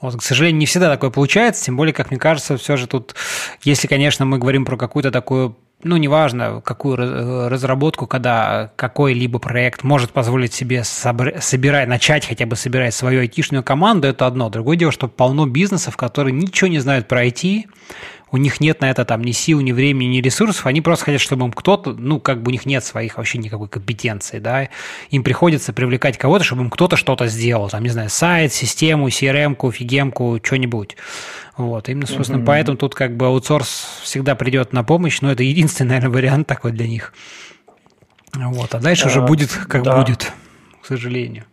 Вот, 0.00 0.16
к 0.16 0.22
сожалению, 0.22 0.60
не 0.60 0.66
всегда 0.66 0.88
такое 0.90 1.10
получается, 1.10 1.64
тем 1.64 1.76
более, 1.76 1.92
как 1.92 2.10
мне 2.10 2.20
кажется, 2.20 2.56
все 2.56 2.76
же 2.76 2.86
тут, 2.86 3.16
если, 3.62 3.88
конечно, 3.88 4.24
мы 4.24 4.38
говорим 4.38 4.64
про 4.64 4.76
какую-то 4.76 5.10
такую 5.10 5.56
ну, 5.84 5.98
неважно, 5.98 6.62
какую 6.64 6.96
разработку, 7.50 8.06
когда 8.06 8.72
какой-либо 8.76 9.38
проект 9.38 9.82
может 9.82 10.12
позволить 10.12 10.54
себе 10.54 10.82
собирать, 10.82 11.88
начать 11.88 12.26
хотя 12.26 12.46
бы 12.46 12.56
собирать 12.56 12.94
свою 12.94 13.20
айтишную 13.20 13.62
команду, 13.62 14.08
это 14.08 14.26
одно. 14.26 14.48
Другое 14.48 14.78
дело, 14.78 14.92
что 14.92 15.08
полно 15.08 15.46
бизнесов, 15.46 15.98
которые 15.98 16.32
ничего 16.32 16.68
не 16.68 16.78
знают 16.78 17.06
про 17.06 17.26
IT, 17.26 17.64
у 18.34 18.36
них 18.36 18.60
нет 18.60 18.80
на 18.80 18.90
это 18.90 19.04
там 19.04 19.22
ни 19.22 19.30
сил, 19.30 19.60
ни 19.60 19.70
времени, 19.70 20.16
ни 20.16 20.20
ресурсов, 20.20 20.66
они 20.66 20.80
просто 20.80 21.04
хотят, 21.04 21.20
чтобы 21.20 21.46
им 21.46 21.52
кто-то, 21.52 21.92
ну, 21.92 22.18
как 22.18 22.42
бы 22.42 22.48
у 22.48 22.50
них 22.50 22.66
нет 22.66 22.84
своих 22.84 23.16
вообще 23.16 23.38
никакой 23.38 23.68
компетенции, 23.68 24.40
да, 24.40 24.70
им 25.10 25.22
приходится 25.22 25.72
привлекать 25.72 26.18
кого-то, 26.18 26.42
чтобы 26.42 26.62
им 26.62 26.70
кто-то 26.70 26.96
что-то 26.96 27.28
сделал, 27.28 27.70
там, 27.70 27.84
не 27.84 27.90
знаю, 27.90 28.10
сайт, 28.10 28.52
систему, 28.52 29.06
CRM-ку, 29.06 29.70
фигемку, 29.70 30.40
что-нибудь. 30.42 30.96
Вот, 31.56 31.88
именно, 31.88 32.08
собственно, 32.08 32.40
mm-hmm. 32.40 32.44
поэтому 32.44 32.76
тут 32.76 32.96
как 32.96 33.16
бы 33.16 33.26
аутсорс 33.26 34.00
всегда 34.02 34.34
придет 34.34 34.72
на 34.72 34.82
помощь, 34.82 35.20
но 35.20 35.30
это 35.30 35.44
единственный, 35.44 35.86
наверное, 35.90 36.10
вариант 36.10 36.48
такой 36.48 36.72
для 36.72 36.88
них. 36.88 37.14
Вот, 38.34 38.74
а 38.74 38.80
дальше 38.80 39.04
а, 39.04 39.06
уже 39.10 39.20
будет 39.20 39.52
как 39.52 39.84
да. 39.84 39.96
будет, 39.96 40.32
к 40.82 40.86
сожалению. 40.86 41.44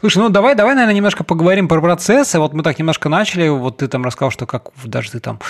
Слушай, 0.00 0.18
ну 0.18 0.28
давай, 0.28 0.54
давай, 0.54 0.74
наверное, 0.74 0.94
немножко 0.94 1.24
поговорим 1.24 1.68
про 1.68 1.80
процессы. 1.80 2.38
Вот 2.38 2.52
мы 2.52 2.62
так 2.62 2.78
немножко 2.78 3.08
начали. 3.08 3.48
Вот 3.48 3.78
ты 3.78 3.88
там 3.88 4.04
рассказал, 4.04 4.30
что 4.30 4.46
как 4.46 4.70
даже 4.84 5.10
ты 5.12 5.20
там 5.20 5.40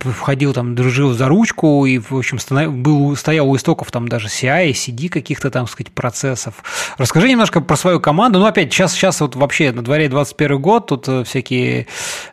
входил, 0.00 0.52
там, 0.52 0.74
дружил 0.74 1.12
за 1.12 1.28
ручку 1.28 1.86
и, 1.86 1.98
в 1.98 2.12
общем, 2.12 2.38
был, 2.82 3.16
стоял 3.16 3.48
у 3.48 3.56
истоков 3.56 3.90
там 3.90 4.08
даже 4.08 4.28
CI, 4.28 4.72
CD 4.72 5.08
каких-то 5.08 5.50
там, 5.50 5.66
сказать, 5.66 5.92
процессов. 5.92 6.54
Расскажи 6.98 7.28
немножко 7.28 7.60
про 7.60 7.76
свою 7.76 8.00
команду. 8.00 8.38
Ну, 8.38 8.46
опять, 8.46 8.72
сейчас, 8.72 8.92
сейчас 8.92 9.20
вот 9.20 9.36
вообще 9.36 9.72
на 9.72 9.82
дворе 9.82 10.08
21 10.08 10.60
год, 10.60 10.86
тут 10.86 11.08
э, 11.08 11.24
всякие 11.24 11.86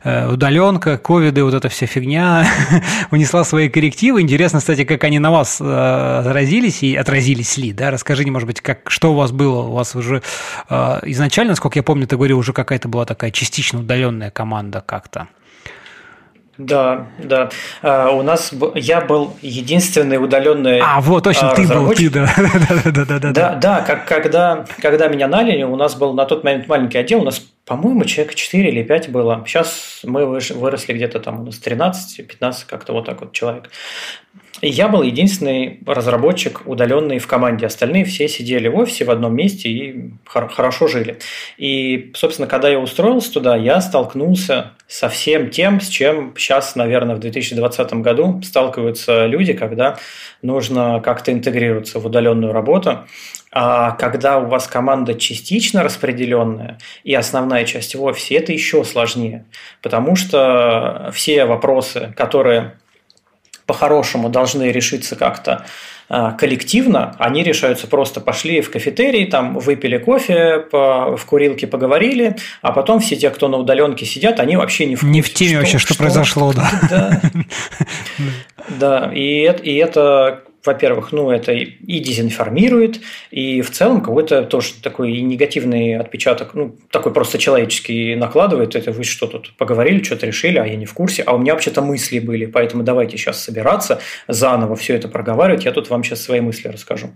э, 0.03 0.31
удаленка, 0.31 0.97
ковиды, 0.97 1.43
вот 1.43 1.53
эта 1.53 1.69
вся 1.69 1.85
фигня 1.85 2.47
унесла 3.11 3.43
свои 3.43 3.69
коррективы. 3.69 4.21
Интересно, 4.21 4.59
кстати, 4.59 4.83
как 4.83 5.03
они 5.03 5.19
на 5.19 5.31
вас 5.31 5.59
э, 5.61 6.19
отразились 6.19 6.83
и 6.83 6.95
отразились 6.95 7.57
ли, 7.57 7.71
да? 7.71 7.91
Расскажи, 7.91 8.25
может 8.29 8.47
быть, 8.47 8.61
как, 8.61 8.89
что 8.89 9.11
у 9.11 9.15
вас 9.15 9.31
было? 9.31 9.63
У 9.63 9.71
вас 9.71 9.95
уже 9.95 10.21
из 10.69 11.18
изначально, 11.19 11.51
насколько 11.51 11.77
я 11.77 11.83
помню, 11.83 12.07
ты 12.07 12.15
говорил, 12.15 12.39
уже 12.39 12.53
какая-то 12.53 12.87
была 12.87 13.05
такая 13.05 13.31
частично 13.31 13.79
удаленная 13.79 14.31
команда 14.31 14.81
как-то. 14.85 15.27
Да, 16.57 17.07
да. 17.17 17.49
А, 17.81 18.11
у 18.11 18.21
нас 18.21 18.53
я 18.75 18.99
был 18.99 19.33
единственный 19.41 20.21
удаленный. 20.21 20.81
А, 20.83 20.99
вот, 20.99 21.23
точно, 21.23 21.53
ты 21.55 21.65
был, 21.65 21.93
ты, 21.93 22.09
да. 22.09 22.29
да, 22.35 22.91
да, 22.91 23.05
да, 23.05 23.19
да, 23.19 23.31
да. 23.31 23.55
Да, 23.55 23.81
как, 23.81 24.05
когда, 24.05 24.65
когда 24.81 25.07
меня 25.07 25.29
наняли, 25.29 25.63
у 25.63 25.77
нас 25.77 25.95
был 25.95 26.13
на 26.13 26.25
тот 26.25 26.43
момент 26.43 26.67
маленький 26.67 26.97
отдел, 26.97 27.21
у 27.21 27.25
нас, 27.25 27.39
по-моему, 27.65 28.03
человек 28.03 28.35
4 28.35 28.69
или 28.69 28.83
5 28.83 29.09
было. 29.09 29.41
Сейчас 29.47 30.01
мы 30.03 30.25
выросли 30.25 30.91
где-то 30.91 31.21
там 31.21 31.41
у 31.41 31.45
нас 31.45 31.61
13-15, 31.65 32.53
как-то 32.67 32.91
вот 32.91 33.05
так 33.05 33.21
вот 33.21 33.31
человек. 33.31 33.69
И 34.61 34.67
я 34.67 34.87
был 34.89 35.03
единственный 35.03 35.79
разработчик 35.85 36.61
удаленный 36.65 37.19
в 37.19 37.27
команде. 37.27 37.65
Остальные 37.65 38.05
все 38.05 38.27
сидели 38.27 38.67
в 38.67 38.77
офисе 38.77 39.05
в 39.05 39.11
одном 39.11 39.35
месте 39.35 39.69
и 39.69 40.11
хорошо 40.25 40.87
жили. 40.87 41.19
И, 41.57 42.11
собственно, 42.15 42.47
когда 42.47 42.69
я 42.69 42.79
устроился 42.79 43.33
туда, 43.33 43.55
я 43.55 43.79
столкнулся 43.79 44.71
со 44.87 45.07
всем 45.07 45.49
тем, 45.49 45.79
с 45.79 45.87
чем 45.87 46.33
сейчас, 46.37 46.75
наверное, 46.75 47.15
в 47.15 47.19
2020 47.19 47.93
году 47.95 48.41
сталкиваются 48.43 49.25
люди, 49.27 49.53
когда 49.53 49.97
нужно 50.41 50.99
как-то 50.99 51.31
интегрироваться 51.31 51.99
в 51.99 52.05
удаленную 52.05 52.51
работу. 52.51 53.05
А 53.51 53.91
когда 53.91 54.37
у 54.39 54.45
вас 54.45 54.67
команда 54.67 55.15
частично 55.15 55.81
распределенная 55.81 56.77
и 57.03 57.15
основная 57.15 57.65
часть 57.65 57.95
в 57.95 58.03
офисе, 58.03 58.35
это 58.35 58.51
еще 58.51 58.83
сложнее, 58.83 59.45
потому 59.81 60.15
что 60.15 61.09
все 61.13 61.45
вопросы, 61.45 62.13
которые 62.15 62.78
по-хорошему 63.69 64.29
должны 64.29 64.71
решиться 64.71 65.15
как-то 65.15 65.63
а, 66.09 66.31
коллективно, 66.31 67.15
они 67.19 67.43
решаются 67.43 67.85
просто 67.85 68.19
пошли 68.19 68.61
в 68.61 68.71
кафетерий, 68.71 69.27
там 69.27 69.59
выпили 69.59 69.99
кофе, 69.99 70.57
по, 70.71 71.15
в 71.15 71.23
курилке 71.25 71.67
поговорили, 71.67 72.35
а 72.63 72.71
потом 72.71 72.99
все 72.99 73.15
те, 73.15 73.29
кто 73.29 73.47
на 73.47 73.57
удаленке 73.57 74.07
сидят, 74.07 74.39
они 74.39 74.57
вообще 74.57 74.87
не 74.87 74.95
в 74.95 75.01
курсе. 75.01 75.13
Не 75.13 75.21
в 75.21 75.31
теме 75.31 75.51
что, 75.51 75.59
вообще, 75.59 75.77
что, 75.77 75.93
что 75.93 76.03
произошло, 76.03 76.51
да. 76.51 76.71
Да, 76.89 77.21
да. 78.79 79.11
И, 79.13 79.43
и 79.61 79.75
это 79.75 80.41
во-первых, 80.65 81.11
ну, 81.11 81.31
это 81.31 81.53
и 81.53 81.99
дезинформирует, 81.99 82.99
и 83.31 83.61
в 83.61 83.71
целом 83.71 84.01
какой-то 84.01 84.43
тоже 84.43 84.73
такой 84.81 85.21
негативный 85.21 85.97
отпечаток, 85.97 86.53
ну, 86.53 86.75
такой 86.91 87.13
просто 87.13 87.37
человеческий 87.37 88.15
накладывает. 88.15 88.75
Это 88.75 88.91
вы 88.91 89.03
что 89.03 89.27
тут 89.27 89.53
поговорили, 89.57 90.03
что-то 90.03 90.25
решили, 90.25 90.57
а 90.57 90.65
я 90.65 90.75
не 90.75 90.85
в 90.85 90.93
курсе, 90.93 91.23
а 91.23 91.33
у 91.33 91.37
меня 91.37 91.53
вообще-то 91.53 91.81
мысли 91.81 92.19
были, 92.19 92.45
поэтому 92.45 92.83
давайте 92.83 93.17
сейчас 93.17 93.43
собираться, 93.43 94.01
заново 94.27 94.75
все 94.75 94.95
это 94.95 95.07
проговаривать, 95.07 95.65
я 95.65 95.71
тут 95.71 95.89
вам 95.89 96.03
сейчас 96.03 96.21
свои 96.21 96.41
мысли 96.41 96.67
расскажу. 96.67 97.11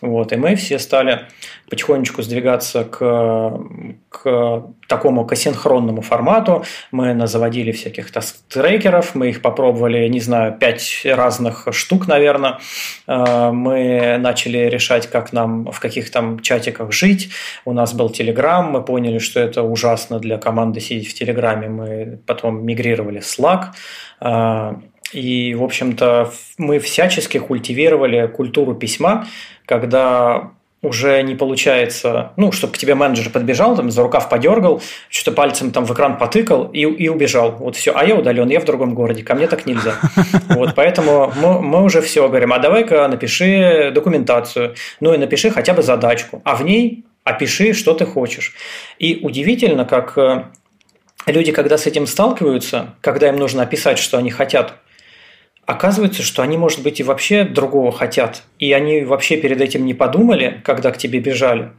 Вот, 0.00 0.32
и 0.32 0.36
мы 0.36 0.56
все 0.56 0.78
стали 0.78 1.26
потихонечку 1.68 2.22
сдвигаться 2.22 2.84
к, 2.84 3.60
к 4.08 4.64
такому 4.88 5.24
к 5.24 5.32
асинхронному 5.32 6.00
формату. 6.00 6.64
Мы 6.92 7.26
заводили 7.26 7.72
всяких 7.72 8.10
трекеров, 8.48 9.14
мы 9.14 9.30
их 9.30 9.42
попробовали, 9.42 10.08
не 10.08 10.20
знаю, 10.20 10.56
пять 10.58 11.02
разных 11.04 11.68
штук, 11.72 12.06
наверное. 12.06 12.58
Э, 13.06 13.50
мы 13.50 14.16
начали 14.18 14.58
решать, 14.58 15.08
как 15.08 15.32
нам 15.32 15.70
в 15.70 15.80
каких 15.80 16.10
там 16.10 16.40
чатиках 16.40 16.92
жить. 16.92 17.30
У 17.64 17.72
нас 17.72 17.94
был 17.94 18.10
Телеграм, 18.10 18.70
мы 18.70 18.82
поняли, 18.82 19.18
что 19.18 19.40
это 19.40 19.62
ужасно 19.62 20.18
для 20.20 20.38
команды 20.38 20.80
сидеть 20.80 21.08
в 21.08 21.14
Телеграме. 21.14 21.68
Мы 21.68 22.18
потом 22.26 22.64
мигрировали 22.64 23.20
в 23.20 23.24
Slack. 23.24 23.66
Э, 24.20 24.74
и, 25.12 25.54
в 25.54 25.62
общем-то, 25.62 26.30
мы 26.58 26.78
всячески 26.78 27.38
культивировали 27.38 28.26
культуру 28.26 28.74
письма, 28.74 29.26
когда 29.64 30.50
уже 30.82 31.22
не 31.22 31.34
получается, 31.34 32.32
ну, 32.36 32.52
чтобы 32.52 32.74
к 32.74 32.78
тебе 32.78 32.94
менеджер 32.94 33.30
подбежал, 33.30 33.76
там, 33.76 33.90
за 33.90 34.02
рукав 34.02 34.28
подергал, 34.28 34.82
что-то 35.08 35.34
пальцем 35.34 35.70
там 35.70 35.84
в 35.84 35.92
экран 35.92 36.18
потыкал 36.18 36.64
и, 36.64 36.80
и 36.80 37.08
убежал. 37.08 37.52
Вот 37.52 37.76
все. 37.76 37.92
А 37.94 38.04
я 38.04 38.14
удален, 38.14 38.48
я 38.48 38.60
в 38.60 38.64
другом 38.64 38.94
городе, 38.94 39.22
ко 39.22 39.34
мне 39.34 39.46
так 39.46 39.66
нельзя. 39.66 39.94
Вот, 40.48 40.74
поэтому 40.74 41.32
мы, 41.36 41.60
мы 41.60 41.82
уже 41.82 42.00
все 42.00 42.28
говорим, 42.28 42.52
а 42.52 42.58
давай-ка 42.58 43.08
напиши 43.08 43.90
документацию, 43.94 44.74
ну 45.00 45.12
и 45.12 45.18
напиши 45.18 45.50
хотя 45.50 45.74
бы 45.74 45.82
задачку, 45.82 46.40
а 46.44 46.56
в 46.56 46.64
ней 46.64 47.04
опиши, 47.24 47.72
что 47.72 47.92
ты 47.94 48.06
хочешь. 48.06 48.54
И 48.98 49.18
удивительно, 49.22 49.84
как 49.84 50.16
э, 50.16 50.44
люди, 51.26 51.52
когда 51.52 51.76
с 51.76 51.86
этим 51.86 52.06
сталкиваются, 52.06 52.94
когда 53.00 53.28
им 53.28 53.36
нужно 53.36 53.62
описать, 53.62 53.98
что 53.98 54.18
они 54.18 54.30
хотят, 54.30 54.74
оказывается, 55.66 56.22
что 56.22 56.42
они, 56.42 56.56
может 56.56 56.82
быть, 56.82 57.00
и 57.00 57.02
вообще 57.02 57.44
другого 57.44 57.92
хотят. 57.92 58.44
И 58.58 58.72
они 58.72 59.02
вообще 59.02 59.36
перед 59.36 59.60
этим 59.60 59.84
не 59.84 59.94
подумали, 59.94 60.60
когда 60.64 60.92
к 60.92 60.98
тебе 60.98 61.18
бежали. 61.18 61.72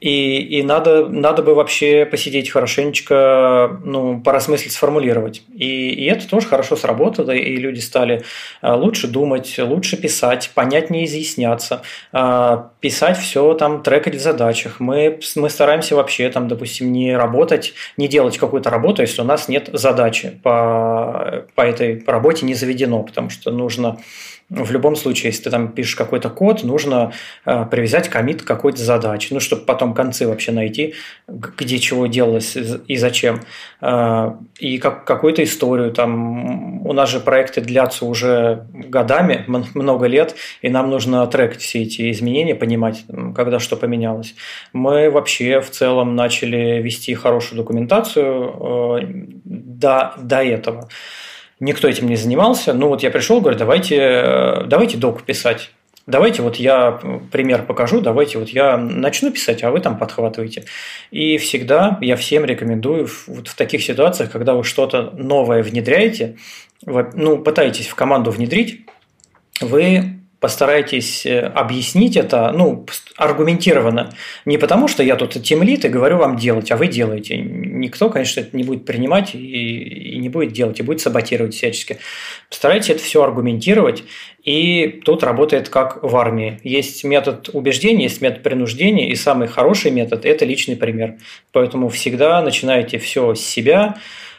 И, 0.00 0.38
и 0.38 0.62
надо, 0.62 1.08
надо 1.08 1.42
бы 1.42 1.54
вообще 1.54 2.06
посидеть 2.06 2.50
хорошенечко, 2.50 3.80
ну, 3.84 4.20
поразмыслить, 4.20 4.72
сформулировать. 4.72 5.42
И, 5.54 5.90
и 5.90 6.04
это 6.06 6.28
тоже 6.28 6.46
хорошо 6.46 6.76
сработало, 6.76 7.30
и 7.30 7.56
люди 7.56 7.80
стали 7.80 8.22
а, 8.60 8.76
лучше 8.76 9.08
думать, 9.08 9.56
лучше 9.58 9.96
писать, 9.96 10.50
понятнее 10.54 11.04
изъясняться, 11.06 11.82
а, 12.12 12.70
писать 12.80 13.18
все 13.18 13.54
там, 13.54 13.82
трекать 13.82 14.16
в 14.16 14.20
задачах. 14.20 14.80
Мы, 14.80 15.18
мы 15.36 15.50
стараемся 15.50 15.96
вообще 15.96 16.28
там, 16.28 16.48
допустим, 16.48 16.92
не 16.92 17.16
работать, 17.16 17.74
не 17.96 18.08
делать 18.08 18.38
какую-то 18.38 18.70
работу, 18.70 19.02
если 19.02 19.22
у 19.22 19.24
нас 19.24 19.48
нет 19.48 19.70
задачи 19.72 20.38
по, 20.42 21.46
по 21.54 21.62
этой 21.62 22.02
работе 22.06 22.44
не 22.44 22.54
заведено, 22.54 23.02
потому 23.02 23.30
что 23.30 23.50
нужно 23.50 23.98
в 24.48 24.70
любом 24.70 24.94
случае, 24.94 25.30
если 25.30 25.44
ты 25.44 25.50
там 25.50 25.68
пишешь 25.68 25.96
какой-то 25.96 26.30
код, 26.30 26.62
нужно 26.62 27.12
э, 27.44 27.66
привязать 27.68 28.08
комит 28.08 28.42
к 28.42 28.46
какой-то 28.46 28.78
задаче, 28.78 29.28
ну, 29.32 29.40
чтобы 29.40 29.62
потом 29.62 29.92
концы 29.92 30.28
вообще 30.28 30.52
найти, 30.52 30.94
где 31.26 31.80
чего 31.80 32.06
делалось 32.06 32.56
и 32.56 32.96
зачем. 32.96 33.40
Э, 33.80 34.34
и 34.60 34.78
как, 34.78 35.04
какую-то 35.04 35.42
историю. 35.42 35.92
Там, 35.92 36.86
у 36.86 36.92
нас 36.92 37.10
же 37.10 37.18
проекты 37.18 37.60
длятся 37.60 38.06
уже 38.06 38.66
годами, 38.72 39.44
много 39.74 40.06
лет, 40.06 40.36
и 40.62 40.68
нам 40.68 40.90
нужно 40.90 41.26
трекать 41.26 41.60
все 41.60 41.82
эти 41.82 42.10
изменения, 42.12 42.54
понимать, 42.54 43.04
когда 43.34 43.58
что 43.58 43.76
поменялось. 43.76 44.36
Мы 44.72 45.10
вообще 45.10 45.60
в 45.60 45.70
целом 45.70 46.14
начали 46.14 46.80
вести 46.80 47.14
хорошую 47.14 47.58
документацию 47.58 49.00
э, 49.00 49.06
до, 49.44 50.14
до 50.18 50.44
этого 50.44 50.88
никто 51.60 51.88
этим 51.88 52.08
не 52.08 52.16
занимался. 52.16 52.72
Ну 52.74 52.88
вот 52.88 53.02
я 53.02 53.10
пришел, 53.10 53.40
говорю, 53.40 53.58
давайте, 53.58 53.96
э, 53.96 54.64
давайте 54.66 54.96
док 54.96 55.22
писать. 55.22 55.70
Давайте 56.06 56.42
вот 56.42 56.56
я 56.56 57.00
пример 57.32 57.64
покажу, 57.64 58.00
давайте 58.00 58.38
вот 58.38 58.48
я 58.50 58.76
начну 58.76 59.32
писать, 59.32 59.64
а 59.64 59.72
вы 59.72 59.80
там 59.80 59.98
подхватываете. 59.98 60.64
И 61.10 61.36
всегда 61.38 61.98
я 62.00 62.14
всем 62.14 62.44
рекомендую 62.44 63.08
вот 63.26 63.48
в 63.48 63.56
таких 63.56 63.82
ситуациях, 63.82 64.30
когда 64.30 64.54
вы 64.54 64.62
что-то 64.62 65.10
новое 65.16 65.64
внедряете, 65.64 66.36
ну, 66.84 67.38
пытаетесь 67.38 67.88
в 67.88 67.96
команду 67.96 68.30
внедрить, 68.30 68.86
вы 69.60 70.20
постарайтесь 70.46 71.26
э, 71.26 71.40
объяснить 71.40 72.16
это, 72.16 72.52
ну, 72.52 72.86
аргументированно. 73.16 74.14
Не 74.44 74.58
потому, 74.58 74.86
что 74.86 75.02
я 75.02 75.16
тут 75.16 75.32
темлит 75.42 75.84
и 75.84 75.88
говорю 75.88 76.18
вам 76.18 76.36
делать, 76.36 76.70
а 76.70 76.76
вы 76.76 76.86
делаете. 76.86 77.36
Никто, 77.36 78.10
конечно, 78.10 78.38
это 78.42 78.56
не 78.56 78.62
будет 78.62 78.84
принимать 78.84 79.34
и, 79.34 79.38
и 79.38 80.18
не 80.18 80.28
будет 80.28 80.52
делать, 80.52 80.78
и 80.78 80.84
будет 80.84 81.00
саботировать 81.00 81.52
всячески. 81.52 81.98
Постарайтесь 82.48 82.90
это 82.90 83.02
все 83.02 83.24
аргументировать, 83.24 84.04
и 84.44 85.00
тут 85.04 85.24
работает 85.24 85.68
как 85.68 86.00
в 86.04 86.16
армии. 86.16 86.60
Есть 86.62 87.02
метод 87.02 87.50
убеждения, 87.52 88.04
есть 88.04 88.20
метод 88.20 88.44
принуждения, 88.44 89.10
и 89.10 89.16
самый 89.16 89.48
хороший 89.48 89.90
метод– 89.90 90.24
это 90.24 90.44
личный 90.44 90.76
пример. 90.76 91.16
Поэтому 91.50 91.88
всегда 91.88 92.40
начинайте 92.40 92.98
все 92.98 93.34
с 93.34 93.40
себя, 93.40 93.96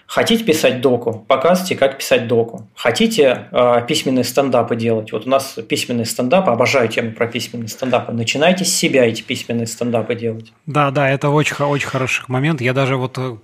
Хотите 0.07 0.45
писать 0.45 0.79
доку, 0.79 1.25
показывайте, 1.27 1.75
как 1.75 1.97
писать 1.97 2.27
доку. 2.27 2.67
Хотите 2.75 3.49
э, 3.51 3.85
письменные 3.87 4.23
стендапы 4.23 4.77
делать. 4.77 5.11
Вот 5.11 5.27
у 5.27 5.29
нас 5.29 5.59
письменные 5.67 6.05
стендапы, 6.05 6.49
обожаю 6.49 6.87
тему 6.87 7.11
про 7.11 7.27
письменные 7.27 7.67
стендапы. 7.67 8.13
Начинайте 8.13 8.63
с 8.63 8.73
себя 8.73 9.05
эти 9.05 9.21
письменные 9.21 9.67
стендапы 9.67 10.15
делать. 10.15 10.53
Да, 10.65 10.91
да, 10.91 11.09
это 11.09 11.29
очень, 11.29 11.57
очень 11.57 11.87
хороший 11.87 12.23
момент. 12.29 12.61
Я 12.61 12.73
даже 12.73 12.95
вот 12.95 13.17
э, 13.17 13.35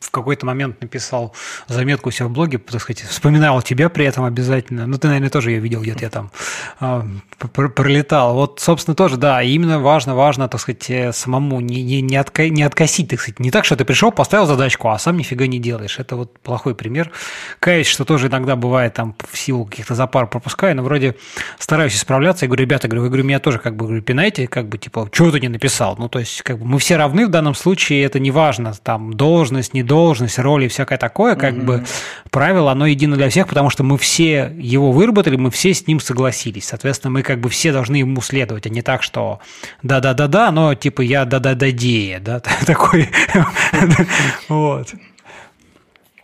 в 0.00 0.10
какой-то 0.10 0.46
момент 0.46 0.80
написал 0.80 1.34
заметку 1.66 2.08
у 2.08 2.12
себя 2.12 2.26
в 2.26 2.30
блоге, 2.30 2.58
так 2.58 2.80
сказать, 2.80 3.02
вспоминал 3.02 3.60
тебя 3.62 3.88
при 3.88 4.04
этом 4.04 4.24
обязательно. 4.24 4.86
Ну, 4.86 4.96
ты, 4.96 5.08
наверное, 5.08 5.30
тоже 5.30 5.50
ее 5.50 5.60
видел 5.60 5.82
где-то, 5.82 6.04
я 6.04 6.10
там 6.10 6.30
э, 6.80 7.02
пролетал. 7.48 8.34
Вот, 8.34 8.60
собственно, 8.60 8.94
тоже, 8.94 9.16
да, 9.16 9.42
именно 9.42 9.80
важно, 9.80 10.14
важно, 10.14 10.48
так 10.48 10.60
сказать, 10.60 10.88
э, 10.88 11.12
самому 11.12 11.60
не, 11.60 11.82
не, 11.82 12.00
не, 12.00 12.16
отка, 12.16 12.48
не 12.48 12.62
откосить, 12.62 13.08
так 13.08 13.20
сказать. 13.20 13.40
Не 13.40 13.50
так, 13.50 13.64
что 13.64 13.76
ты 13.76 13.84
пришел, 13.84 14.12
поставил 14.12 14.46
задачку, 14.46 14.88
а 14.88 14.98
сам 14.98 15.16
нифига 15.16 15.46
не 15.46 15.58
делаешь. 15.58 15.98
Это 15.98 16.16
вот 16.16 16.38
плохой 16.38 16.74
пример. 16.74 17.10
Каюсь, 17.58 17.86
что 17.86 18.04
тоже 18.04 18.28
иногда 18.28 18.56
бывает 18.56 18.94
там 18.94 19.16
в 19.30 19.36
силу 19.36 19.64
каких-то 19.64 19.94
запар 19.94 20.28
пропускаю, 20.28 20.76
но 20.76 20.82
вроде 20.82 21.16
стараюсь 21.58 21.94
исправляться. 21.94 22.44
Я 22.44 22.48
говорю, 22.48 22.62
ребята, 22.62 22.88
говорю, 22.88 23.02
вы, 23.02 23.08
говорю, 23.08 23.24
меня 23.24 23.40
тоже 23.40 23.58
как 23.58 23.76
бы 23.76 23.86
говорю, 23.86 24.02
пинайте, 24.02 24.46
как 24.46 24.68
бы, 24.68 24.78
типа, 24.78 25.08
чего 25.12 25.30
ты 25.30 25.40
не 25.40 25.48
написал? 25.48 25.96
Ну, 25.98 26.08
то 26.08 26.18
есть, 26.18 26.42
как 26.42 26.58
бы 26.58 26.66
мы 26.66 26.78
все 26.78 26.96
равны 26.96 27.26
в 27.26 27.30
данном 27.30 27.54
случае, 27.54 28.04
это 28.04 28.18
не 28.18 28.30
важно, 28.30 28.72
там, 28.74 29.12
должность, 29.12 29.74
не 29.74 29.82
должность, 29.88 30.38
роли 30.38 30.66
и 30.66 30.68
всякое 30.68 30.98
такое, 30.98 31.34
как 31.34 31.54
mm-hmm. 31.54 31.64
бы 31.64 31.84
правило, 32.30 32.70
оно 32.70 32.86
едино 32.86 33.16
для 33.16 33.28
всех, 33.28 33.48
потому 33.48 33.70
что 33.70 33.82
мы 33.82 33.98
все 33.98 34.52
его 34.56 34.92
выработали, 34.92 35.36
мы 35.36 35.50
все 35.50 35.74
с 35.74 35.86
ним 35.86 35.98
согласились. 35.98 36.66
Соответственно, 36.66 37.10
мы 37.10 37.22
как 37.22 37.40
бы 37.40 37.48
все 37.48 37.72
должны 37.72 37.96
ему 37.96 38.20
следовать, 38.20 38.66
а 38.66 38.68
не 38.68 38.82
так, 38.82 39.02
что 39.02 39.40
да-да-да-да, 39.82 40.52
но 40.52 40.74
типа 40.74 41.00
я 41.00 41.24
да-да-да-дея, 41.24 42.20
да, 42.20 42.40
такой. 42.66 43.08
Вот. 44.48 44.94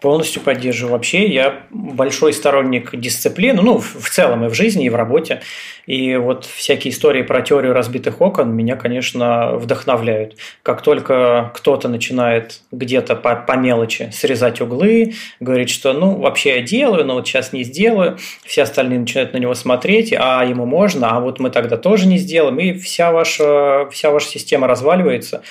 Полностью 0.05 0.43
поддерживаю. 0.43 0.93
Вообще, 0.93 1.27
я 1.29 1.62
большой 1.71 2.35
сторонник 2.35 2.95
дисциплины, 2.95 3.62
ну, 3.62 3.79
в 3.79 4.11
целом 4.11 4.45
и 4.45 4.51
в 4.51 4.55
жизни, 4.55 4.85
и 4.85 4.90
в 4.90 4.97
работе. 4.97 5.40
И 5.87 6.17
вот 6.17 6.45
всякие 6.45 6.93
истории 6.93 7.23
про 7.23 7.40
теорию 7.40 7.73
разбитых 7.73 8.21
окон 8.21 8.55
меня, 8.55 8.77
конечно, 8.77 9.57
вдохновляют. 9.57 10.37
Как 10.62 10.83
только 10.83 11.51
кто-то 11.55 11.88
начинает 11.88 12.61
где-то 12.71 13.17
по, 13.17 13.35
по 13.35 13.57
мелочи 13.57 14.11
срезать 14.12 14.61
углы, 14.61 15.14
говорит, 15.40 15.71
что 15.71 15.95
ну 15.95 16.17
вообще 16.17 16.57
я 16.57 16.61
делаю, 16.61 17.07
но 17.07 17.14
вот 17.14 17.27
сейчас 17.27 17.55
не 17.55 17.64
сделаю, 17.64 18.19
все 18.45 18.64
остальные 18.64 18.99
начинают 18.99 19.33
на 19.33 19.38
него 19.38 19.55
смотреть, 19.55 20.12
а 20.12 20.45
ему 20.45 20.67
можно, 20.67 21.17
а 21.17 21.21
вот 21.21 21.40
мы 21.40 21.49
тогда 21.49 21.79
тоже 21.79 22.07
не 22.07 22.19
сделаем, 22.19 22.59
и 22.59 22.75
вся 22.75 23.11
ваша, 23.11 23.88
вся 23.90 24.11
ваша 24.11 24.29
система 24.29 24.67
разваливается. 24.67 25.43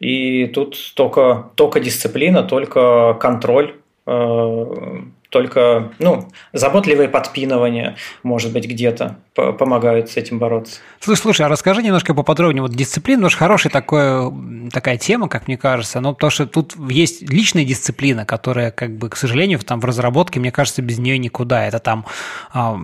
И 0.00 0.48
тут 0.48 0.76
только, 0.96 1.50
только 1.54 1.80
дисциплина, 1.80 2.42
только 2.42 3.16
контроль 3.18 3.76
Э, 4.06 5.02
только 5.32 5.92
ну, 5.98 6.28
заботливые 6.52 7.08
подпинывания, 7.08 7.96
может 8.22 8.52
быть, 8.52 8.68
где-то 8.68 9.16
помогают 9.34 10.10
с 10.10 10.18
этим 10.18 10.38
бороться. 10.38 10.80
Слушай, 11.00 11.20
слушай, 11.20 11.46
а 11.46 11.48
расскажи 11.48 11.82
немножко 11.82 12.12
поподробнее. 12.12 12.60
Вот 12.60 12.72
дисциплина, 12.72 13.26
уж 13.26 13.34
хорошая 13.34 13.72
такое, 13.72 14.30
такая 14.70 14.98
тема, 14.98 15.28
как 15.28 15.48
мне 15.48 15.56
кажется, 15.56 16.00
но 16.00 16.12
потому 16.12 16.30
что 16.30 16.46
тут 16.46 16.74
есть 16.90 17.22
личная 17.22 17.64
дисциплина, 17.64 18.26
которая, 18.26 18.70
как 18.70 18.94
бы, 18.98 19.08
к 19.08 19.16
сожалению, 19.16 19.58
там 19.60 19.80
в 19.80 19.86
разработке, 19.86 20.38
мне 20.38 20.52
кажется, 20.52 20.82
без 20.82 20.98
нее 20.98 21.16
никуда. 21.16 21.66
Это 21.66 21.78
там 21.78 22.04
э, 22.52 22.74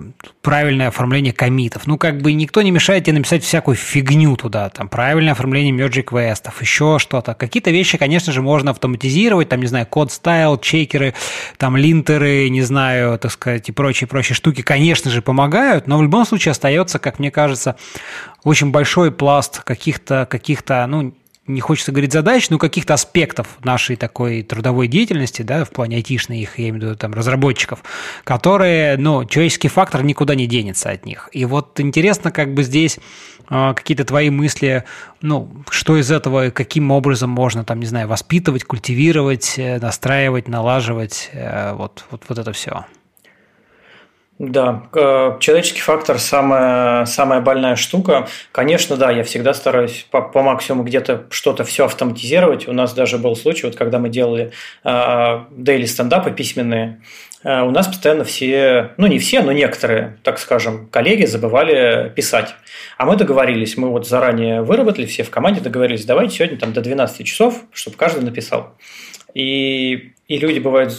правильное 0.41 0.87
оформление 0.87 1.33
комитов. 1.33 1.85
Ну, 1.85 1.99
как 1.99 2.19
бы 2.19 2.33
никто 2.33 2.63
не 2.63 2.71
мешает 2.71 3.03
тебе 3.03 3.17
написать 3.17 3.43
всякую 3.43 3.75
фигню 3.75 4.35
туда, 4.37 4.69
там 4.69 4.89
правильное 4.89 5.33
оформление 5.33 5.71
merge 5.71 6.01
квестов, 6.01 6.59
еще 6.61 6.97
что-то. 6.97 7.35
Какие-то 7.35 7.69
вещи, 7.69 7.99
конечно 7.99 8.33
же, 8.33 8.41
можно 8.41 8.71
автоматизировать, 8.71 9.49
там, 9.49 9.61
не 9.61 9.67
знаю, 9.67 9.85
код 9.85 10.11
стайл, 10.11 10.57
чекеры, 10.57 11.13
там, 11.57 11.77
линтеры, 11.77 12.38
не 12.47 12.61
знаю, 12.61 13.19
так 13.19 13.31
сказать, 13.31 13.67
и 13.67 13.71
прочие-прочие 13.71 14.35
штуки, 14.35 14.61
конечно 14.61 15.11
же, 15.11 15.21
помогают, 15.21 15.87
но 15.87 15.97
в 15.97 16.03
любом 16.03 16.25
случае 16.25 16.51
остается, 16.51 16.99
как 16.99 17.19
мне 17.19 17.31
кажется, 17.31 17.75
очень 18.43 18.71
большой 18.71 19.11
пласт 19.11 19.61
каких-то, 19.63 20.25
каких-то, 20.29 20.85
ну, 20.87 21.13
не 21.49 21.61
хочется 21.61 21.91
говорить 21.91 22.13
задач, 22.13 22.49
но 22.49 22.57
каких-то 22.57 22.93
аспектов 22.93 23.57
нашей 23.63 23.95
такой 23.95 24.43
трудовой 24.43 24.87
деятельности, 24.87 25.41
да, 25.41 25.65
в 25.65 25.71
плане 25.71 25.97
айтишной 25.97 26.39
их, 26.39 26.59
я 26.59 26.69
имею 26.69 26.75
в 26.75 26.77
виду 26.85 26.95
там 26.95 27.13
разработчиков, 27.13 27.83
которые, 28.23 28.97
ну, 28.97 29.25
человеческий 29.25 29.67
фактор 29.67 30.03
никуда 30.03 30.35
не 30.35 30.47
денется 30.47 30.91
от 30.91 31.05
них. 31.05 31.29
И 31.33 31.45
вот 31.45 31.79
интересно, 31.79 32.31
как 32.31 32.53
бы 32.53 32.63
здесь 32.63 32.99
э, 33.49 33.73
какие-то 33.75 34.05
твои 34.05 34.29
мысли, 34.29 34.83
ну, 35.21 35.51
что 35.69 35.97
из 35.97 36.11
этого, 36.11 36.51
каким 36.51 36.91
образом 36.91 37.31
можно 37.31 37.63
там, 37.63 37.79
не 37.79 37.87
знаю, 37.87 38.07
воспитывать, 38.07 38.63
культивировать, 38.63 39.55
э, 39.57 39.79
настраивать, 39.79 40.47
налаживать, 40.47 41.29
э, 41.33 41.73
вот, 41.73 42.05
вот, 42.11 42.23
вот 42.29 42.37
это 42.37 42.53
все. 42.53 42.85
Да, 44.39 44.87
человеческий 45.41 45.81
фактор 45.81 46.17
самая, 46.17 47.03
самая 47.03 47.41
больная 47.41 47.75
штука. 47.75 48.29
Конечно, 48.53 48.95
да, 48.95 49.11
я 49.11 49.23
всегда 49.23 49.53
стараюсь 49.53 50.07
по, 50.09 50.21
по 50.21 50.41
максимуму 50.41 50.85
где-то 50.85 51.25
что-то 51.29 51.65
все 51.65 51.83
автоматизировать. 51.83 52.65
У 52.65 52.71
нас 52.71 52.93
даже 52.93 53.17
был 53.17 53.35
случай, 53.35 53.65
вот 53.65 53.75
когда 53.75 53.99
мы 53.99 54.07
делали 54.07 54.53
э, 54.85 55.39
дейли 55.51 55.85
стендапы 55.85 56.31
письменные, 56.31 57.01
э, 57.43 57.63
у 57.63 57.71
нас 57.71 57.87
постоянно 57.89 58.23
все, 58.23 58.91
ну 58.95 59.07
не 59.07 59.19
все, 59.19 59.41
но 59.41 59.51
некоторые, 59.51 60.17
так 60.23 60.39
скажем, 60.39 60.87
коллеги 60.87 61.25
забывали 61.25 62.09
писать. 62.15 62.55
А 62.97 63.05
мы 63.05 63.17
договорились, 63.17 63.75
мы 63.75 63.89
вот 63.89 64.07
заранее 64.07 64.61
выработали, 64.61 65.05
все 65.05 65.23
в 65.23 65.29
команде 65.29 65.59
договорились, 65.59 66.05
давайте 66.05 66.37
сегодня 66.37 66.57
там 66.57 66.71
до 66.71 66.79
12 66.79 67.27
часов, 67.27 67.63
чтобы 67.73 67.97
каждый 67.97 68.23
написал. 68.23 68.73
И 69.33 70.13
и 70.29 70.37
люди 70.37 70.59
бывают 70.59 70.93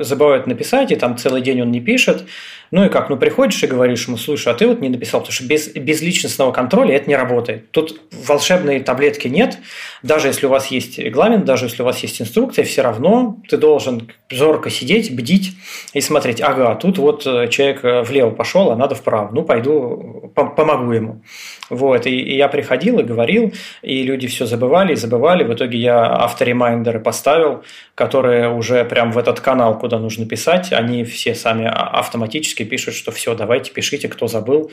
забывают 0.00 0.46
написать, 0.46 0.90
и 0.90 0.96
там 0.96 1.16
целый 1.16 1.42
день 1.42 1.62
он 1.62 1.70
не 1.70 1.80
пишет. 1.80 2.24
Ну 2.70 2.84
и 2.84 2.88
как, 2.88 3.10
ну 3.10 3.16
приходишь 3.16 3.62
и 3.62 3.66
говоришь 3.66 4.06
ему, 4.06 4.16
слушай, 4.16 4.52
а 4.52 4.54
ты 4.54 4.66
вот 4.66 4.80
не 4.80 4.88
написал, 4.88 5.20
потому 5.20 5.32
что 5.32 5.44
без, 5.44 5.68
без 5.68 6.00
личностного 6.02 6.52
контроля 6.52 6.94
это 6.94 7.08
не 7.08 7.16
работает. 7.16 7.70
Тут 7.72 8.00
волшебной 8.12 8.80
таблетки 8.80 9.26
нет. 9.26 9.58
Даже 10.02 10.28
если 10.28 10.46
у 10.46 10.50
вас 10.50 10.68
есть 10.68 10.98
регламент, 10.98 11.44
даже 11.44 11.66
если 11.66 11.82
у 11.82 11.84
вас 11.84 11.98
есть 11.98 12.22
инструкция, 12.22 12.64
все 12.64 12.82
равно 12.82 13.38
ты 13.48 13.56
должен 13.56 14.10
зорко 14.30 14.70
сидеть, 14.70 15.14
бдить 15.14 15.52
и 15.94 16.00
смотреть, 16.00 16.40
ага, 16.40 16.76
тут 16.76 16.98
вот 16.98 17.26
э, 17.26 17.48
человек 17.48 17.84
э, 17.84 18.02
влево 18.02 18.30
пошел, 18.30 18.70
а 18.70 18.76
надо 18.76 18.94
вправо. 18.94 19.30
Ну, 19.32 19.42
пойду, 19.42 20.32
помогу 20.34 20.92
ему. 20.92 21.22
Вот, 21.70 22.06
и, 22.06 22.20
и 22.20 22.36
я 22.36 22.48
приходил 22.48 23.00
и 23.00 23.02
говорил, 23.02 23.52
и 23.82 24.02
люди 24.02 24.28
все 24.28 24.46
забывали 24.46 24.92
и 24.92 24.96
забывали. 24.96 25.42
В 25.42 25.52
итоге 25.52 25.78
я 25.78 26.06
авторемайндеры 26.06 27.00
поставил, 27.00 27.62
которые 27.94 28.48
уже 28.50 28.69
прям 28.84 29.12
в 29.12 29.18
этот 29.18 29.40
канал, 29.40 29.78
куда 29.78 29.98
нужно 29.98 30.26
писать, 30.26 30.72
они 30.72 31.04
все 31.04 31.34
сами 31.34 31.66
а, 31.66 31.88
автоматически 31.98 32.64
пишут, 32.64 32.94
что 32.94 33.12
все, 33.12 33.34
давайте 33.34 33.72
пишите, 33.72 34.08
кто 34.08 34.26
забыл, 34.26 34.70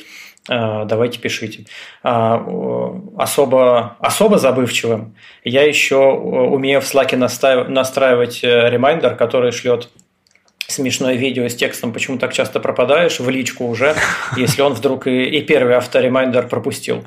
э, 0.50 0.86
давайте 0.86 1.20
пишите. 1.20 1.66
А, 2.04 2.44
особо, 3.18 3.98
особо 4.00 4.38
забывчивым 4.38 5.16
я 5.44 5.64
еще 5.64 5.98
умею 5.98 6.82
в 6.82 6.84
Slack 6.84 7.16
настраивать 7.16 8.44
э, 8.44 8.70
ремайдер, 8.70 9.16
который 9.16 9.52
шлет 9.52 9.90
смешное 10.68 11.16
видео 11.16 11.48
с 11.48 11.56
текстом 11.56 11.94
«Почему 11.94 12.18
так 12.18 12.34
часто 12.34 12.60
пропадаешь?» 12.60 13.20
в 13.20 13.30
личку 13.30 13.66
уже, 13.66 13.96
если 14.38 14.62
он 14.62 14.74
вдруг 14.74 15.08
и, 15.08 15.24
и 15.24 15.42
первый 15.42 15.76
авторемайндер 15.76 16.48
пропустил. 16.48 17.06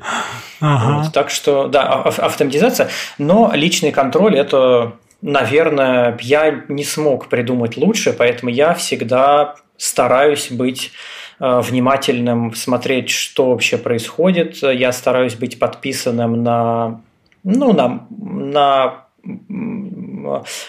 Ага. 0.59 1.03
Вот, 1.03 1.13
так 1.13 1.29
что, 1.29 1.67
да, 1.67 1.83
автоматизация, 1.83 2.89
но 3.17 3.51
личный 3.53 3.91
контроль– 3.91 4.37
это, 4.39 4.93
наверное, 5.21 6.17
я 6.21 6.63
не 6.67 6.83
смог 6.83 7.27
придумать 7.27 7.77
лучше, 7.77 8.13
поэтому 8.13 8.51
я 8.51 8.73
всегда 8.73 9.55
стараюсь 9.77 10.51
быть 10.51 10.91
э, 11.39 11.61
внимательным, 11.61 12.53
смотреть, 12.53 13.09
что 13.09 13.49
вообще 13.49 13.77
происходит. 13.77 14.57
Я 14.61 14.91
стараюсь 14.91 15.35
быть 15.35 15.59
подписанным 15.59 16.43
на, 16.43 17.01
ну, 17.43 17.73
на, 17.73 18.05
на 18.09 19.05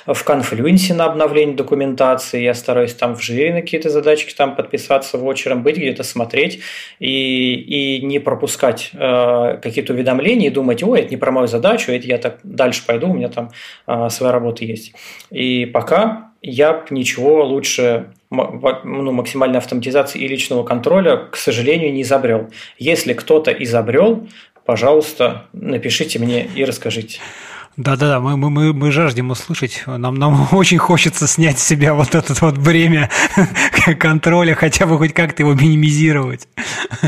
в 0.07 0.25
конфлюенсе 0.25 0.95
на 0.95 1.05
обновление 1.05 1.57
документации, 1.57 2.43
я 2.43 2.55
стараюсь 2.55 2.95
там 2.95 3.17
в 3.17 3.23
жире 3.23 3.55
на 3.55 3.61
какие-то 3.61 3.91
задачки 3.91 4.35
там 4.35 4.57
подписаться 4.57 5.19
в 5.19 5.25
очером, 5.25 5.63
быть 5.63 5.77
где-то 5.77 6.03
смотреть 6.03 6.61
и, 6.99 7.55
и 7.55 8.05
не 8.05 8.19
пропускать 8.19 8.91
э, 8.93 9.59
какие-то 9.63 9.93
уведомления 9.93 10.49
и 10.49 10.51
думать, 10.51 10.83
ой, 10.83 11.01
это 11.01 11.11
не 11.11 11.17
про 11.17 11.31
мою 11.31 11.47
задачу, 11.47 11.93
это 11.93 12.07
я 12.07 12.19
так 12.19 12.39
дальше 12.43 12.85
пойду, 12.87 13.09
у 13.09 13.15
меня 13.15 13.29
там 13.29 13.51
э, 13.87 14.09
своя 14.11 14.33
работа 14.33 14.65
есть. 14.65 14.93
И 15.31 15.67
пока 15.67 16.33
я 16.43 16.85
ничего 16.91 17.45
лучше 17.45 18.13
ну, 18.31 19.13
максимальной 19.13 19.59
автоматизации 19.59 20.21
и 20.21 20.29
личного 20.29 20.65
контроля, 20.65 21.17
к 21.17 21.37
сожалению, 21.37 21.93
не 21.93 22.03
изобрел. 22.03 22.51
Если 22.79 23.13
кто-то 23.13 23.53
изобрел, 23.53 24.27
пожалуйста, 24.65 25.47
напишите 25.53 26.19
мне 26.19 26.49
и 26.55 26.65
расскажите. 26.65 27.21
Да-да-да, 27.79 28.21
мы, 28.21 28.37
мы, 28.37 28.51
мы, 28.51 28.73
мы 28.75 28.91
жаждем 28.91 29.31
услышать. 29.31 29.83
Нам, 29.87 30.17
нам 30.17 30.47
очень 30.53 30.77
хочется 30.77 31.27
снять 31.27 31.59
с 31.59 31.65
себя 31.65 31.95
вот 31.95 32.15
это 32.15 32.35
вот 32.41 32.59
бремя 32.59 33.09
контроля, 33.99 34.55
хотя 34.55 34.87
бы 34.87 34.99
хоть 34.99 35.15
как-то 35.15 35.43
его 35.43 35.55
минимизировать. 35.55 36.49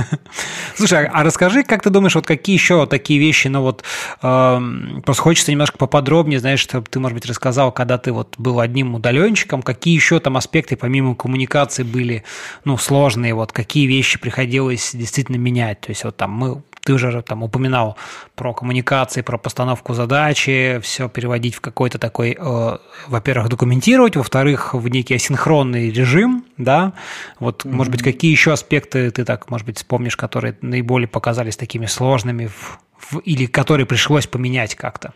Слушай, 0.75 1.07
а 1.07 1.23
расскажи, 1.23 1.65
как 1.65 1.83
ты 1.83 1.91
думаешь, 1.91 2.15
вот 2.15 2.27
какие 2.27 2.57
еще 2.57 2.87
такие 2.87 3.21
вещи, 3.21 3.49
ну 3.49 3.61
вот, 3.61 3.85
э, 4.23 4.61
просто 5.05 5.23
хочется 5.23 5.53
немножко 5.53 5.77
поподробнее, 5.77 6.41
знаешь, 6.41 6.61
чтобы 6.61 6.87
ты, 6.89 6.99
может 6.99 7.15
быть, 7.15 7.27
рассказал, 7.27 7.71
когда 7.71 7.99
ты 7.99 8.13
вот 8.13 8.35
был 8.39 8.59
одним 8.59 8.95
удаленщиком, 8.95 9.63
какие 9.63 9.95
еще 9.95 10.19
там 10.19 10.39
аспекты 10.39 10.77
помимо 10.77 11.15
коммуникации 11.15 11.83
были, 11.83 12.25
ну, 12.65 12.79
сложные, 12.79 13.35
вот 13.35 13.53
какие 13.53 13.87
вещи 13.87 14.19
приходилось 14.19 14.93
действительно 14.95 15.37
менять. 15.37 15.83
То 15.83 15.91
есть 15.91 16.05
вот 16.05 16.17
там 16.17 16.31
мы 16.33 16.63
ты 16.85 16.93
уже 16.93 17.23
там 17.23 17.43
упоминал 17.43 17.97
про 18.35 18.53
коммуникации, 18.53 19.23
про 19.23 19.39
постановку 19.39 19.95
задачи, 19.95 20.79
все 20.83 21.09
переводить 21.09 21.55
в 21.55 21.61
какой-то 21.61 21.99
такой, 21.99 22.37
э, 22.39 22.79
во-первых, 23.09 23.49
документировать, 23.49 24.17
во-вторых, 24.17 24.75
в 24.75 24.89
некий 24.89 25.15
асинхронный 25.15 25.91
режим, 25.91 26.45
да, 26.59 26.93
вот, 27.41 27.65
mm-hmm. 27.65 27.73
может 27.73 27.91
быть, 27.91 28.03
какие 28.03 28.31
еще 28.31 28.53
аспекты 28.53 29.11
ты 29.11 29.25
так, 29.25 29.51
может 29.51 29.67
быть, 29.67 29.79
вспомнишь, 29.79 30.17
которые 30.17 30.57
наиболее 30.61 31.09
показались 31.09 31.57
такими 31.57 31.87
сложными 31.87 32.47
в, 32.47 32.79
в, 32.99 33.19
или 33.21 33.47
которые 33.47 33.87
пришлось 33.87 34.27
поменять 34.27 34.75
как-то? 34.75 35.15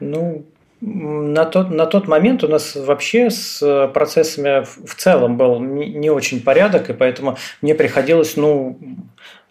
Ну, 0.00 0.44
на 0.84 1.44
тот, 1.44 1.70
на 1.70 1.86
тот 1.86 2.08
момент 2.08 2.42
у 2.42 2.48
нас 2.48 2.74
вообще 2.74 3.30
с 3.30 3.88
процессами 3.94 4.64
в 4.64 4.96
целом 4.96 5.36
был 5.36 5.60
не, 5.60 5.88
не 5.88 6.10
очень 6.10 6.42
порядок, 6.42 6.90
и 6.90 6.92
поэтому 6.92 7.38
мне 7.60 7.76
приходилось, 7.76 8.36
ну, 8.36 8.80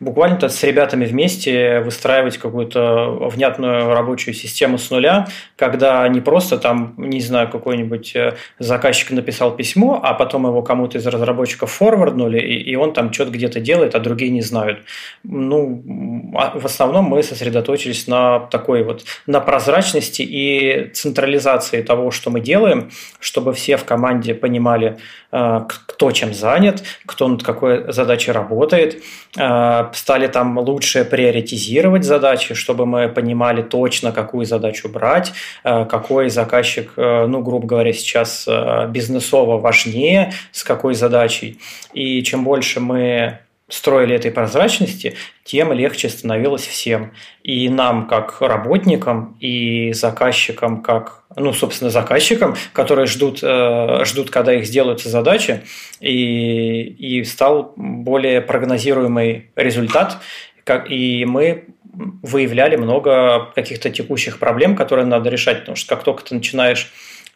буквально-то 0.02 0.50
с 0.50 0.62
ребятами 0.64 1.06
вместе 1.06 1.80
выстраивать 1.80 2.38
какую-то 2.38 3.30
внятную 3.30 3.94
рабочую 3.94 4.34
систему 4.34 4.80
с 4.80 4.90
нуля, 4.90 5.28
когда 5.56 6.08
не 6.08 6.22
просто 6.22 6.58
там, 6.58 6.96
не 6.98 7.22
знаю, 7.22 7.50
какой-нибудь 7.50 8.16
э, 8.16 8.34
заказчик 8.58 9.12
написал 9.12 9.56
письмо, 9.56 10.02
а 10.04 10.16
потом 10.16 10.48
его 10.48 10.64
кому-то 10.64 10.98
из 10.98 11.06
разработчиков 11.06 11.72
форварднули, 11.72 12.40
и, 12.40 12.76
он 12.76 12.94
там 12.94 13.14
что-то 13.14 13.32
где-то 13.32 13.60
делает, 13.60 13.94
а 13.94 14.00
другие 14.00 14.32
не 14.32 14.42
знают. 14.42 14.80
Ну, 15.24 16.34
а 16.36 16.58
в 16.58 16.66
основном 16.66 17.06
мы 17.06 17.22
сосредоточились 17.22 18.08
на 18.08 18.40
такой 18.40 18.84
вот, 18.84 19.04
на 19.28 19.40
прозрачности 19.40 20.24
и 20.24 20.90
централизации 20.94 21.84
того, 21.84 22.10
что 22.10 22.32
мы 22.32 22.42
делаем, 22.42 22.90
чтобы 23.20 23.54
все 23.54 23.78
в 23.78 23.86
команде 23.86 24.34
понимали, 24.34 24.98
кто 25.32 26.12
чем 26.12 26.34
занят, 26.34 26.84
кто 27.06 27.28
над 27.28 27.44
какой 27.44 27.92
задачей 27.92 28.32
работает, 28.32 29.02
э, 29.38 29.90
стали 29.94 30.28
там 30.28 30.58
лучше 30.58 31.06
приоритизировать 31.06 32.04
задачи, 32.04 32.54
чтобы 32.54 32.86
мы 32.86 33.08
понимали 33.08 33.62
точно, 33.62 34.12
какую 34.12 34.46
задачу 34.46 34.90
брать, 34.90 35.32
э, 35.64 35.86
какой 35.86 36.30
заказчик, 36.30 36.92
э, 36.98 37.26
ну, 37.28 37.42
грубо 37.42 37.66
говоря, 37.66 37.94
сейчас 37.94 38.46
э, 38.48 38.88
бизнесово 38.90 39.58
важнее, 39.58 40.34
с 40.52 40.64
какой 40.64 40.96
задачей. 40.96 41.60
И 41.94 42.22
чем 42.24 42.44
больше 42.44 42.80
мы 42.80 43.40
строили 43.72 44.16
этой 44.16 44.32
прозрачности, 44.32 45.16
тем 45.44 45.72
легче 45.72 46.10
становилось 46.10 46.68
всем. 46.68 47.14
И 47.42 47.70
нам, 47.70 48.08
как 48.08 48.42
работникам, 48.42 49.38
и 49.40 49.94
заказчикам, 49.94 50.82
как, 50.82 51.24
ну, 51.36 51.54
собственно, 51.54 51.90
заказчикам, 51.90 52.56
которые 52.74 53.08
ждут, 53.08 53.40
э, 53.42 54.04
ждут 54.06 54.30
когда 54.30 54.54
их 54.54 54.66
сделаются 54.66 55.10
задачи, 55.10 55.64
и, 56.00 56.82
и 56.84 57.24
стал 57.24 57.74
более 57.78 58.42
прогнозируемый 58.42 59.52
результат, 59.56 60.18
как, 60.66 60.92
и 60.92 61.26
мы 61.26 61.66
выявляли 61.94 62.76
много 62.76 63.52
каких-то 63.56 63.90
текущих 63.90 64.38
проблем, 64.40 64.76
которые 64.76 65.06
надо 65.06 65.30
решать, 65.30 65.62
потому 65.62 65.76
что 65.76 65.96
как 65.96 66.04
только 66.04 66.24
ты 66.24 66.36
начинаешь 66.36 66.92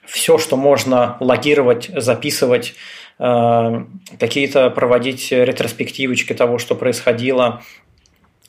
все, 0.06 0.38
что 0.38 0.56
можно 0.56 1.18
логировать, 1.20 1.90
записывать, 1.96 2.76
какие-то 3.18 4.70
проводить 4.72 5.32
ретроспективочки 5.32 6.34
того, 6.34 6.58
что 6.58 6.76
происходило, 6.76 7.62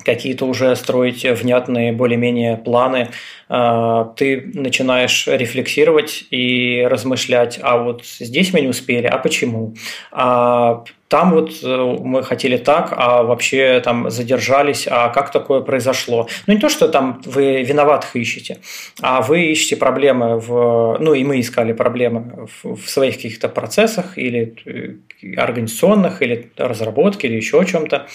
какие-то 0.04 0.46
уже 0.46 0.74
строить 0.76 1.24
внятные 1.24 1.92
более-менее 1.92 2.56
планы, 2.56 3.10
э, 3.48 4.04
ты 4.16 4.50
начинаешь 4.54 5.26
рефлексировать 5.26 6.24
и 6.30 6.86
размышлять, 6.88 7.58
а 7.62 7.78
вот 7.78 8.04
здесь 8.04 8.52
мы 8.52 8.60
не 8.60 8.68
успели, 8.68 9.06
а 9.06 9.18
почему? 9.18 9.74
А 10.12 10.84
там 11.08 11.30
вот 11.30 11.52
э, 11.62 11.96
мы 12.02 12.22
хотели 12.24 12.56
так, 12.56 12.92
а 12.96 13.22
вообще 13.22 13.80
там 13.84 14.10
задержались, 14.10 14.88
а 14.90 15.08
как 15.10 15.30
такое 15.30 15.60
произошло? 15.60 16.28
Ну, 16.46 16.54
не 16.54 16.60
то, 16.60 16.68
что 16.68 16.88
там 16.88 17.22
вы 17.24 17.62
виноватых 17.62 18.16
ищете, 18.16 18.58
а 19.00 19.22
вы 19.22 19.46
ищете 19.52 19.76
проблемы 19.76 20.40
в... 20.40 20.96
Ну, 20.98 21.14
и 21.14 21.22
мы 21.22 21.38
искали 21.38 21.72
проблемы 21.72 22.48
в, 22.62 22.76
в 22.76 22.90
своих 22.90 23.16
каких-то 23.16 23.48
процессах 23.48 24.18
или 24.18 24.56
э, 24.64 25.36
организационных, 25.36 26.22
или 26.22 26.50
разработке, 26.56 27.28
или 27.28 27.36
еще 27.36 27.64
чем-то. 27.64 28.06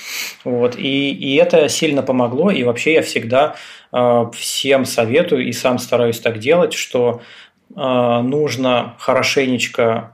Вот. 0.43 0.75
И, 0.77 1.11
и 1.11 1.35
это 1.35 1.69
сильно 1.69 2.03
помогло, 2.03 2.51
и 2.51 2.63
вообще 2.63 2.95
я 2.95 3.01
всегда 3.03 3.55
э, 3.93 4.25
всем 4.33 4.83
советую, 4.83 5.47
и 5.47 5.53
сам 5.53 5.79
стараюсь 5.79 6.19
так 6.19 6.39
делать, 6.39 6.73
что 6.73 7.21
э, 7.73 8.21
нужно 8.21 8.95
хорошенечко 8.99 10.11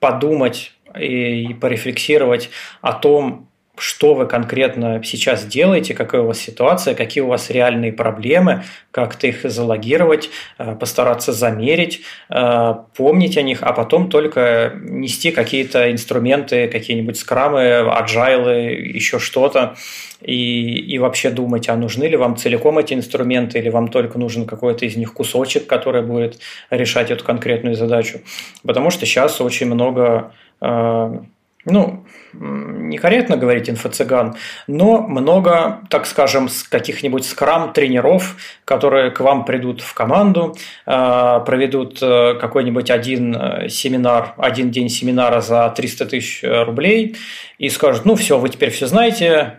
подумать 0.00 0.72
и 1.00 1.54
порефлексировать 1.54 2.50
о 2.80 2.92
том, 2.92 3.48
что 3.78 4.14
вы 4.14 4.26
конкретно 4.26 5.02
сейчас 5.04 5.44
делаете, 5.44 5.94
какая 5.94 6.22
у 6.22 6.26
вас 6.26 6.38
ситуация, 6.38 6.94
какие 6.94 7.22
у 7.22 7.28
вас 7.28 7.50
реальные 7.50 7.92
проблемы, 7.92 8.64
как-то 8.90 9.26
их 9.26 9.42
залогировать, 9.44 10.30
э, 10.58 10.74
постараться 10.76 11.32
замерить, 11.32 12.00
э, 12.30 12.74
помнить 12.96 13.36
о 13.36 13.42
них, 13.42 13.62
а 13.62 13.72
потом 13.72 14.08
только 14.08 14.72
нести 14.82 15.30
какие-то 15.30 15.92
инструменты, 15.92 16.68
какие-нибудь 16.68 17.18
скрамы, 17.18 17.80
аджайлы, 17.80 18.72
еще 18.94 19.18
что-то, 19.18 19.76
и, 20.22 20.78
и 20.78 20.98
вообще 20.98 21.28
думать, 21.30 21.68
а 21.68 21.76
нужны 21.76 22.04
ли 22.04 22.16
вам 22.16 22.36
целиком 22.36 22.78
эти 22.78 22.94
инструменты, 22.94 23.58
или 23.58 23.68
вам 23.68 23.88
только 23.88 24.18
нужен 24.18 24.46
какой-то 24.46 24.86
из 24.86 24.96
них 24.96 25.12
кусочек, 25.12 25.66
который 25.66 26.00
будет 26.00 26.38
решать 26.70 27.10
эту 27.10 27.24
конкретную 27.24 27.74
задачу. 27.74 28.20
Потому 28.62 28.90
что 28.90 29.04
сейчас 29.04 29.40
очень 29.42 29.66
много 29.66 30.32
ну, 30.60 32.04
некорректно 32.40 33.36
говорить 33.36 33.68
инфо-цыган, 33.68 34.36
но 34.66 35.02
много, 35.02 35.80
так 35.90 36.06
скажем, 36.06 36.48
каких-нибудь 36.70 37.24
скрам-тренеров, 37.24 38.36
которые 38.64 39.10
к 39.10 39.20
вам 39.20 39.44
придут 39.44 39.80
в 39.80 39.94
команду, 39.94 40.56
а, 40.84 41.40
проведут 41.40 41.98
э, 42.02 42.34
какой-нибудь 42.40 42.90
один 42.90 43.34
э, 43.36 43.68
семинар, 43.68 44.34
один 44.36 44.70
день 44.70 44.88
семинара 44.88 45.40
за 45.40 45.72
300 45.74 46.06
тысяч 46.06 46.40
рублей 46.42 47.16
и 47.58 47.68
скажут, 47.70 48.04
ну 48.04 48.16
все, 48.16 48.38
вы 48.38 48.48
теперь 48.48 48.70
все 48.70 48.86
знаете, 48.86 49.54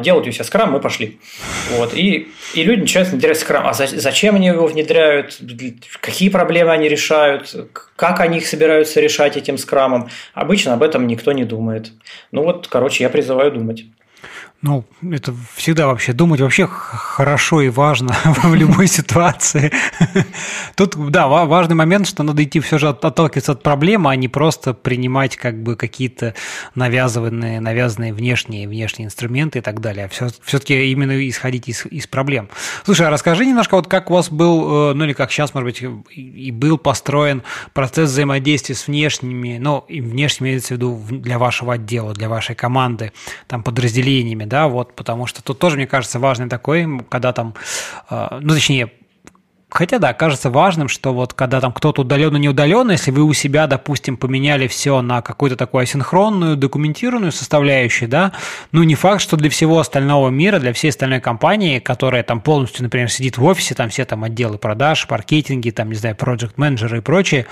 делайте 0.00 0.30
у 0.30 0.32
себя 0.32 0.44
скрам, 0.44 0.72
мы 0.72 0.80
пошли. 0.80 1.18
Вот. 1.72 1.94
И, 1.94 2.28
и 2.54 2.62
люди 2.62 2.80
начинают 2.80 3.10
внедрять 3.10 3.38
скрам. 3.38 3.66
А 3.66 3.74
зачем 3.74 4.36
они 4.36 4.46
его 4.46 4.66
внедряют? 4.66 5.38
Какие 6.00 6.30
проблемы 6.30 6.72
они 6.72 6.88
решают? 6.88 7.54
Как 7.96 8.20
они 8.20 8.38
их 8.38 8.46
собираются 8.46 9.00
решать 9.00 9.36
этим 9.36 9.58
скрамом? 9.58 10.08
Обычно 10.32 10.72
об 10.74 10.82
этом 10.82 11.06
никто 11.06 11.32
не 11.32 11.44
думает. 11.44 11.92
Ну 12.32 12.42
вот, 12.42 12.68
короче, 12.68 13.04
я 13.04 13.10
призываю 13.10 13.52
думать. 13.52 13.84
Ну, 14.66 14.82
это 15.12 15.34
всегда 15.56 15.88
вообще 15.88 16.14
думать 16.14 16.40
вообще 16.40 16.66
хорошо 16.66 17.60
и 17.60 17.68
важно 17.68 18.16
в 18.24 18.54
любой 18.54 18.86
ситуации. 18.86 19.70
Тут, 20.74 20.96
да, 21.10 21.28
важный 21.28 21.74
момент, 21.74 22.08
что 22.08 22.22
надо 22.22 22.42
идти 22.42 22.60
все 22.60 22.78
же 22.78 22.88
отталкиваться 22.88 23.52
от 23.52 23.62
проблемы, 23.62 24.10
а 24.10 24.16
не 24.16 24.26
просто 24.26 24.72
принимать 24.72 25.36
как 25.36 25.62
бы 25.62 25.76
какие-то 25.76 26.34
навязанные, 26.74 27.60
навязанные 27.60 28.14
внешние, 28.14 28.66
внешние 28.66 29.04
инструменты 29.08 29.58
и 29.58 29.60
так 29.60 29.82
далее. 29.82 30.08
Все, 30.08 30.30
все-таки 30.42 30.90
именно 30.90 31.28
исходить 31.28 31.68
из, 31.68 31.84
из 31.84 32.06
проблем. 32.06 32.48
Слушай, 32.86 33.08
а 33.08 33.10
расскажи 33.10 33.44
немножко, 33.44 33.74
вот 33.74 33.86
как 33.86 34.10
у 34.10 34.14
вас 34.14 34.30
был, 34.30 34.92
э, 34.92 34.94
ну 34.94 35.04
или 35.04 35.12
как 35.12 35.30
сейчас, 35.30 35.52
может 35.52 35.66
быть, 35.66 36.08
и 36.16 36.50
был 36.50 36.78
построен 36.78 37.42
процесс 37.74 38.08
взаимодействия 38.08 38.74
с 38.74 38.86
внешними, 38.86 39.58
ну, 39.58 39.84
и 39.88 40.00
внешними 40.00 40.48
имеется 40.48 40.68
в 40.68 40.76
виду 40.78 41.04
для 41.10 41.38
вашего 41.38 41.74
отдела, 41.74 42.14
для 42.14 42.30
вашей 42.30 42.54
команды, 42.54 43.12
там, 43.46 43.62
подразделениями, 43.62 44.44
да, 44.54 44.68
вот, 44.68 44.94
потому 44.94 45.26
что 45.26 45.42
тут 45.42 45.58
тоже, 45.58 45.74
мне 45.74 45.88
кажется, 45.88 46.20
важный 46.20 46.48
такой, 46.48 46.86
когда 47.08 47.32
там, 47.32 47.54
э, 48.08 48.38
ну, 48.40 48.54
точнее, 48.54 48.92
Хотя, 49.68 49.98
да, 49.98 50.12
кажется 50.14 50.50
важным, 50.50 50.86
что 50.86 51.12
вот 51.12 51.34
когда 51.34 51.60
там 51.60 51.72
кто-то 51.72 52.02
удаленно 52.02 52.36
не 52.36 52.48
удаленно, 52.48 52.92
если 52.92 53.10
вы 53.10 53.24
у 53.24 53.32
себя, 53.32 53.66
допустим, 53.66 54.16
поменяли 54.16 54.68
все 54.68 55.02
на 55.02 55.20
какую-то 55.20 55.56
такую 55.56 55.82
асинхронную, 55.82 56.56
документированную 56.56 57.32
составляющую, 57.32 58.08
да, 58.08 58.30
ну 58.70 58.84
не 58.84 58.94
факт, 58.94 59.20
что 59.20 59.36
для 59.36 59.50
всего 59.50 59.80
остального 59.80 60.28
мира, 60.28 60.60
для 60.60 60.72
всей 60.72 60.90
остальной 60.90 61.18
компании, 61.20 61.80
которая 61.80 62.22
там 62.22 62.40
полностью, 62.40 62.84
например, 62.84 63.10
сидит 63.10 63.36
в 63.36 63.44
офисе, 63.44 63.74
там 63.74 63.88
все 63.88 64.04
там 64.04 64.22
отделы 64.22 64.58
продаж, 64.58 65.08
маркетинги, 65.10 65.70
там, 65.70 65.88
не 65.88 65.96
знаю, 65.96 66.14
проект 66.14 66.56
менеджеры 66.56 66.98
и 66.98 67.00
прочее, 67.00 67.46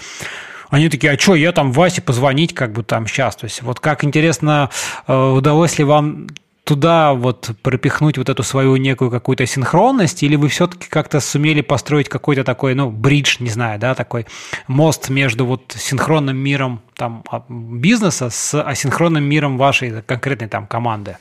они 0.73 0.89
такие, 0.89 1.13
а 1.13 1.19
что, 1.19 1.35
я 1.35 1.53
там 1.53 1.71
Васе 1.71 2.01
позвонить 2.01 2.55
как 2.55 2.73
бы 2.73 2.83
там 2.83 3.07
сейчас. 3.07 3.37
То 3.37 3.45
есть 3.45 3.61
вот 3.61 3.79
как 3.79 4.05
интересно, 4.05 4.71
э, 5.07 5.15
удалось 5.15 5.79
ли 5.79 5.85
вам 5.85 6.29
туда 6.65 7.13
вот 7.15 7.51
пропихнуть 7.63 8.19
вот 8.19 8.29
эту 8.29 8.43
свою 8.43 8.77
некую 8.77 9.11
какую-то 9.11 9.47
синхронность, 9.47 10.23
или 10.23 10.37
вы 10.37 10.49
все-таки 10.49 10.89
как-то 10.89 11.21
сумели 11.21 11.61
построить 11.61 12.09
какой-то 12.09 12.45
такой, 12.45 12.75
ну, 12.75 12.91
бридж, 12.91 13.37
не 13.41 13.51
знаю, 13.51 13.79
да, 13.79 13.95
такой 13.95 14.27
мост 14.69 15.09
между 15.09 15.45
вот 15.45 15.75
синхронным 15.77 16.37
миром 16.37 16.83
там 16.95 17.25
а, 17.31 17.45
бизнеса 17.49 18.31
с 18.31 18.61
асинхронным 18.63 19.25
миром 19.25 19.59
вашей 19.59 20.03
конкретной 20.03 20.49
там 20.49 20.67
команды? 20.67 21.17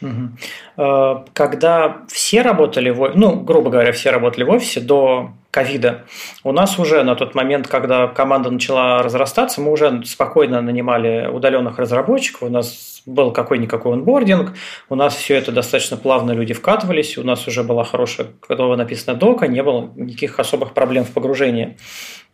Угу. 0.00 1.24
Когда 1.32 1.98
все 2.08 2.42
работали, 2.42 2.90
в, 2.90 3.12
ну, 3.14 3.40
грубо 3.40 3.70
говоря, 3.70 3.92
все 3.92 4.10
работали 4.10 4.44
в 4.44 4.50
офисе 4.50 4.80
до 4.80 5.30
ковида, 5.50 6.04
у 6.44 6.52
нас 6.52 6.78
уже 6.78 7.02
на 7.02 7.14
тот 7.14 7.34
момент, 7.34 7.66
когда 7.66 8.06
команда 8.06 8.50
начала 8.50 9.02
разрастаться, 9.02 9.60
мы 9.60 9.72
уже 9.72 10.04
спокойно 10.04 10.60
нанимали 10.60 11.26
удаленных 11.26 11.78
разработчиков, 11.78 12.44
у 12.44 12.48
нас 12.48 13.02
был 13.06 13.32
какой-никакой 13.32 13.94
онбординг, 13.94 14.54
у 14.88 14.94
нас 14.94 15.16
все 15.16 15.34
это 15.34 15.50
достаточно 15.50 15.96
плавно 15.96 16.32
люди 16.32 16.54
вкатывались, 16.54 17.18
у 17.18 17.24
нас 17.24 17.48
уже 17.48 17.64
была 17.64 17.84
хорошая, 17.84 18.28
готова 18.48 18.76
написана 18.76 19.18
дока, 19.18 19.48
не 19.48 19.62
было 19.62 19.90
никаких 19.96 20.38
особых 20.38 20.74
проблем 20.74 21.04
в 21.04 21.10
погружении. 21.10 21.76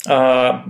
А, 0.07 0.65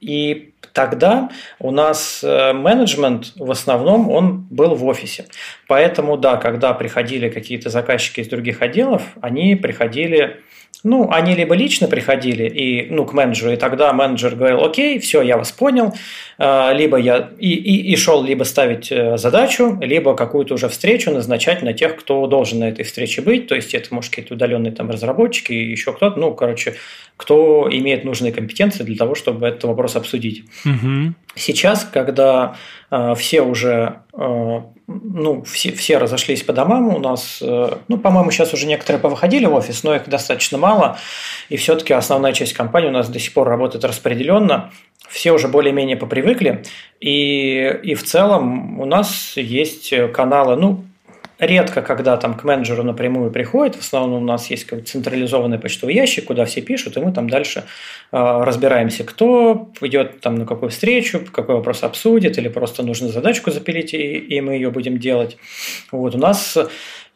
и 0.00 0.51
тогда 0.72 1.30
у 1.58 1.70
нас 1.70 2.22
э, 2.22 2.52
менеджмент 2.52 3.32
в 3.36 3.50
основном 3.50 4.10
он 4.10 4.46
был 4.50 4.74
в 4.74 4.84
офисе. 4.84 5.26
Поэтому 5.68 6.16
да, 6.16 6.36
когда 6.36 6.72
приходили 6.74 7.28
какие-то 7.28 7.70
заказчики 7.70 8.20
из 8.20 8.28
других 8.28 8.62
отделов, 8.62 9.02
они 9.20 9.54
приходили 9.56 10.40
ну, 10.84 11.08
они 11.10 11.34
либо 11.34 11.54
лично 11.54 11.86
приходили 11.86 12.48
и, 12.48 12.90
ну, 12.90 13.04
к 13.04 13.12
менеджеру, 13.12 13.52
и 13.52 13.56
тогда 13.56 13.92
менеджер 13.92 14.34
говорил, 14.34 14.64
окей, 14.64 14.98
все, 14.98 15.22
я 15.22 15.36
вас 15.36 15.52
понял, 15.52 15.94
а, 16.38 16.72
либо 16.72 16.96
я 16.96 17.30
и, 17.38 17.54
и, 17.54 17.92
и 17.92 17.96
шел 17.96 18.22
либо 18.22 18.44
ставить 18.44 18.90
э, 18.90 19.16
задачу, 19.16 19.78
либо 19.80 20.16
какую-то 20.16 20.54
уже 20.54 20.68
встречу 20.68 21.10
назначать 21.10 21.62
на 21.62 21.72
тех, 21.72 21.96
кто 21.96 22.26
должен 22.26 22.60
на 22.60 22.68
этой 22.68 22.84
встрече 22.84 23.22
быть, 23.22 23.46
то 23.46 23.54
есть 23.54 23.74
это, 23.74 23.94
может, 23.94 24.10
какие-то 24.10 24.34
удаленные 24.34 24.72
там 24.72 24.90
разработчики, 24.90 25.52
еще 25.52 25.92
кто-то, 25.92 26.18
ну, 26.18 26.34
короче, 26.34 26.74
кто 27.16 27.68
имеет 27.70 28.04
нужные 28.04 28.32
компетенции 28.32 28.82
для 28.82 28.96
того, 28.96 29.14
чтобы 29.14 29.46
этот 29.46 29.62
вопрос 29.64 29.94
обсудить. 29.94 30.44
Угу. 30.64 31.14
Сейчас, 31.36 31.84
когда 31.84 32.56
э, 32.90 33.14
все 33.16 33.42
уже 33.42 34.00
э, 34.12 34.60
ну, 35.02 35.42
все, 35.42 35.72
все 35.72 35.98
разошлись 35.98 36.42
по 36.42 36.52
домам. 36.52 36.88
У 36.88 36.98
нас, 36.98 37.38
э, 37.40 37.76
ну, 37.88 37.98
по-моему, 37.98 38.30
сейчас 38.30 38.52
уже 38.52 38.66
некоторые 38.66 39.00
повыходили 39.00 39.46
в 39.46 39.54
офис, 39.54 39.82
но 39.84 39.94
их 39.94 40.08
достаточно 40.08 40.58
мало. 40.58 40.98
И 41.48 41.56
все-таки 41.56 41.92
основная 41.92 42.32
часть 42.32 42.54
компании 42.54 42.88
у 42.88 42.92
нас 42.92 43.08
до 43.08 43.18
сих 43.18 43.32
пор 43.32 43.48
работает 43.48 43.84
распределенно. 43.84 44.70
Все 45.08 45.32
уже 45.32 45.48
более-менее 45.48 45.96
попривыкли. 45.96 46.64
И, 47.00 47.80
и 47.82 47.94
в 47.94 48.04
целом 48.04 48.80
у 48.80 48.84
нас 48.84 49.36
есть 49.36 49.92
каналы, 50.12 50.56
ну, 50.56 50.84
редко, 51.42 51.82
когда 51.82 52.16
там 52.16 52.34
к 52.34 52.44
менеджеру 52.44 52.84
напрямую 52.84 53.30
приходит, 53.30 53.74
в 53.74 53.80
основном 53.80 54.22
у 54.22 54.26
нас 54.26 54.48
есть 54.48 54.64
как 54.64 54.84
централизованный 54.84 55.58
почтовый 55.58 55.94
ящик, 55.94 56.26
куда 56.26 56.44
все 56.44 56.62
пишут, 56.62 56.96
и 56.96 57.00
мы 57.00 57.12
там 57.12 57.28
дальше 57.28 57.64
э, 58.12 58.42
разбираемся, 58.44 59.04
кто 59.04 59.70
идет 59.80 60.20
там 60.20 60.36
на 60.36 60.46
какую 60.46 60.70
встречу, 60.70 61.20
какой 61.32 61.56
вопрос 61.56 61.82
обсудит, 61.82 62.38
или 62.38 62.48
просто 62.48 62.82
нужно 62.84 63.08
задачку 63.08 63.50
запилить, 63.50 63.92
и, 63.92 64.18
и 64.18 64.40
мы 64.40 64.54
ее 64.54 64.70
будем 64.70 64.98
делать. 64.98 65.36
Вот 65.90 66.14
у 66.14 66.18
нас 66.18 66.56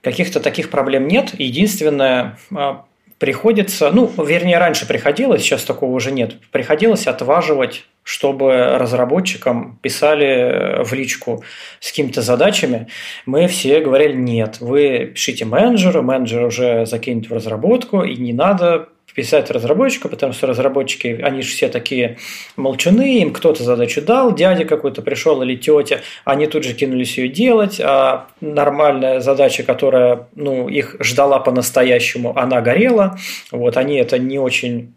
каких-то 0.02 0.40
таких 0.40 0.70
проблем 0.70 1.06
нет. 1.06 1.32
Единственное, 1.38 2.36
э, 2.50 2.74
приходится, 3.18 3.90
ну, 3.90 4.10
вернее, 4.22 4.58
раньше 4.58 4.86
приходилось, 4.86 5.42
сейчас 5.42 5.64
такого 5.64 5.92
уже 5.92 6.12
нет, 6.12 6.36
приходилось 6.50 7.06
отваживать 7.06 7.84
чтобы 8.06 8.76
разработчикам 8.78 9.80
писали 9.82 10.84
в 10.84 10.92
личку 10.92 11.42
с 11.80 11.90
какими-то 11.90 12.22
задачами, 12.22 12.86
мы 13.26 13.48
все 13.48 13.80
говорили, 13.80 14.14
нет, 14.14 14.58
вы 14.60 15.10
пишите 15.12 15.44
менеджеру, 15.44 16.04
менеджер 16.04 16.44
уже 16.44 16.86
закинет 16.86 17.28
в 17.28 17.34
разработку, 17.34 18.04
и 18.04 18.14
не 18.14 18.32
надо 18.32 18.90
писать 19.14 19.50
разработчику, 19.50 20.08
потому 20.08 20.32
что 20.32 20.46
разработчики, 20.46 21.20
они 21.22 21.42
же 21.42 21.48
все 21.48 21.68
такие 21.68 22.18
молчуны, 22.56 23.20
им 23.20 23.32
кто-то 23.32 23.64
задачу 23.64 24.02
дал, 24.02 24.34
дядя 24.34 24.64
какой-то 24.64 25.02
пришел 25.02 25.42
или 25.42 25.56
тетя, 25.56 26.02
они 26.24 26.46
тут 26.46 26.64
же 26.64 26.74
кинулись 26.74 27.16
ее 27.16 27.28
делать, 27.28 27.80
а 27.80 28.26
нормальная 28.40 29.20
задача, 29.20 29.62
которая 29.62 30.28
ну, 30.34 30.68
их 30.68 30.96
ждала 31.00 31.38
по-настоящему, 31.38 32.36
она 32.38 32.60
горела, 32.60 33.18
вот 33.50 33.76
они 33.76 33.96
это 33.96 34.18
не 34.18 34.38
очень 34.38 34.92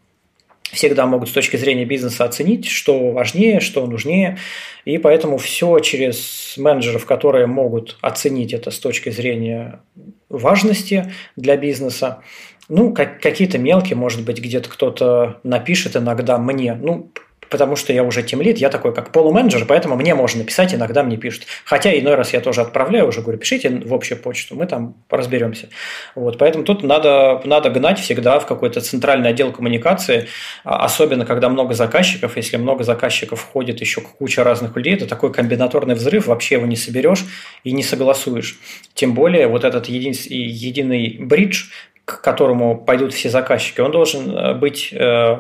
всегда 0.71 1.05
могут 1.05 1.29
с 1.29 1.31
точки 1.31 1.57
зрения 1.57 1.85
бизнеса 1.85 2.25
оценить, 2.25 2.67
что 2.67 3.11
важнее, 3.11 3.59
что 3.59 3.85
нужнее. 3.85 4.37
И 4.85 4.97
поэтому 4.97 5.37
все 5.37 5.79
через 5.79 6.55
менеджеров, 6.57 7.05
которые 7.05 7.47
могут 7.47 7.97
оценить 8.01 8.53
это 8.53 8.71
с 8.71 8.79
точки 8.79 9.09
зрения 9.09 9.81
важности 10.29 11.11
для 11.35 11.57
бизнеса. 11.57 12.21
Ну, 12.69 12.93
как, 12.93 13.19
какие-то 13.19 13.57
мелкие, 13.57 13.95
может 13.95 14.23
быть, 14.23 14.39
где-то 14.39 14.69
кто-то 14.69 15.39
напишет 15.43 15.95
иногда 15.95 16.37
мне. 16.37 16.75
Ну, 16.75 17.11
потому 17.49 17.75
что 17.75 17.91
я 17.91 18.03
уже 18.03 18.23
тимлит, 18.23 18.57
я 18.57 18.69
такой 18.69 18.93
как 18.93 19.11
полуменеджер, 19.11 19.65
поэтому 19.65 19.95
мне 19.95 20.15
можно 20.15 20.39
написать, 20.39 20.73
иногда 20.73 21.03
мне 21.03 21.17
пишут. 21.17 21.45
Хотя 21.65 21.97
иной 21.97 22.15
раз 22.15 22.33
я 22.33 22.41
тоже 22.41 22.61
отправляю, 22.61 23.07
уже 23.07 23.21
говорю, 23.21 23.39
пишите 23.39 23.69
в 23.69 23.93
общую 23.93 24.19
почту, 24.19 24.55
мы 24.55 24.65
там 24.67 24.95
разберемся. 25.09 25.69
Вот, 26.15 26.37
поэтому 26.37 26.63
тут 26.63 26.83
надо, 26.83 27.41
надо 27.45 27.69
гнать 27.69 27.99
всегда 27.99 28.39
в 28.39 28.45
какой-то 28.45 28.81
центральный 28.81 29.29
отдел 29.29 29.51
коммуникации, 29.51 30.27
а, 30.63 30.85
особенно 30.85 31.25
когда 31.25 31.49
много 31.49 31.73
заказчиков, 31.73 32.37
если 32.37 32.57
много 32.57 32.83
заказчиков 32.83 33.41
входит 33.41 33.81
еще 33.81 34.01
куча 34.01 34.43
разных 34.43 34.75
людей, 34.75 34.93
это 34.93 35.07
такой 35.07 35.33
комбинаторный 35.33 35.95
взрыв, 35.95 36.27
вообще 36.27 36.55
его 36.55 36.65
не 36.65 36.75
соберешь 36.75 37.25
и 37.63 37.71
не 37.71 37.83
согласуешь. 37.83 38.59
Тем 38.93 39.13
более 39.13 39.47
вот 39.47 39.63
этот 39.63 39.87
един, 39.87 40.13
единый 40.13 41.17
бридж, 41.19 41.65
к 42.09 42.21
которому 42.21 42.75
пойдут 42.75 43.13
все 43.13 43.29
заказчики, 43.29 43.81
он 43.81 43.91
должен 43.91 44.35
э, 44.35 44.53
быть 44.55 44.89
э, 44.91 45.37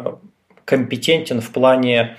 компетентен 0.65 1.41
в 1.41 1.49
плане 1.49 2.17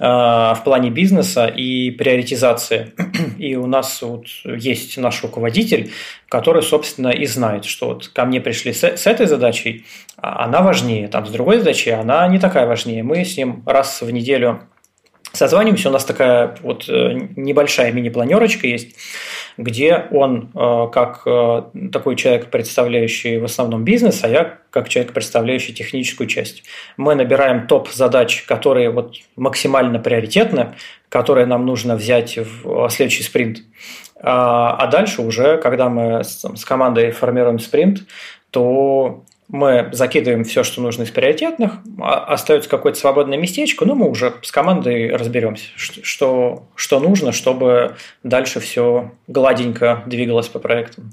э, 0.00 0.04
в 0.04 0.60
плане 0.64 0.90
бизнеса 0.90 1.46
и 1.46 1.92
приоритизации. 1.92 2.92
И 3.38 3.54
у 3.54 3.66
нас 3.66 4.02
вот 4.02 4.26
есть 4.44 4.98
наш 4.98 5.22
руководитель, 5.22 5.92
который, 6.28 6.62
собственно, 6.62 7.08
и 7.08 7.24
знает, 7.26 7.64
что 7.64 7.86
вот 7.86 8.08
ко 8.08 8.24
мне 8.24 8.40
пришли 8.40 8.72
с, 8.72 8.82
с 8.82 9.06
этой 9.06 9.26
задачей, 9.26 9.86
а 10.16 10.44
она 10.44 10.60
важнее, 10.62 11.06
там 11.06 11.24
с 11.26 11.30
другой 11.30 11.58
задачей 11.58 11.90
она 11.90 12.26
не 12.26 12.40
такая 12.40 12.66
важнее. 12.66 13.04
Мы 13.04 13.24
с 13.24 13.36
ним 13.36 13.62
раз 13.64 14.02
в 14.02 14.10
неделю 14.10 14.62
созваниваемся, 15.32 15.88
у 15.88 15.92
нас 15.92 16.04
такая 16.04 16.56
вот 16.62 16.88
небольшая 16.88 17.92
мини-планерочка 17.92 18.66
есть, 18.66 18.96
где 19.56 20.06
он 20.10 20.50
э, 20.54 20.88
как 20.92 21.22
э, 21.26 21.62
такой 21.92 22.16
человек, 22.16 22.50
представляющий 22.50 23.38
в 23.38 23.44
основном 23.44 23.84
бизнес, 23.84 24.24
а 24.24 24.28
я 24.28 24.58
как 24.70 24.88
человек, 24.88 25.12
представляющий 25.12 25.72
техническую 25.72 26.26
часть. 26.26 26.64
Мы 26.96 27.14
набираем 27.14 27.66
топ 27.66 27.88
задач, 27.88 28.42
которые 28.42 28.90
вот 28.90 29.14
максимально 29.36 29.98
приоритетны, 29.98 30.74
которые 31.08 31.46
нам 31.46 31.64
нужно 31.64 31.94
взять 31.96 32.38
в 32.38 32.88
следующий 32.90 33.22
спринт. 33.22 33.58
А, 34.16 34.76
а 34.76 34.86
дальше 34.88 35.22
уже, 35.22 35.58
когда 35.58 35.88
мы 35.88 36.24
с 36.24 36.64
командой 36.64 37.10
формируем 37.10 37.58
спринт, 37.58 38.00
то 38.50 39.24
мы 39.48 39.90
закидываем 39.92 40.44
все, 40.44 40.64
что 40.64 40.80
нужно 40.80 41.02
из 41.02 41.10
приоритетных, 41.10 41.78
а 42.00 42.24
остается 42.24 42.68
какое-то 42.68 42.98
свободное 42.98 43.38
местечко, 43.38 43.84
но 43.84 43.94
мы 43.94 44.08
уже 44.08 44.34
с 44.42 44.50
командой 44.50 45.14
разберемся, 45.14 45.68
что, 45.76 46.64
что 46.74 47.00
нужно, 47.00 47.32
чтобы 47.32 47.96
дальше 48.22 48.60
все 48.60 49.12
гладенько 49.26 50.02
двигалось 50.06 50.48
по 50.48 50.58
проектам. 50.58 51.12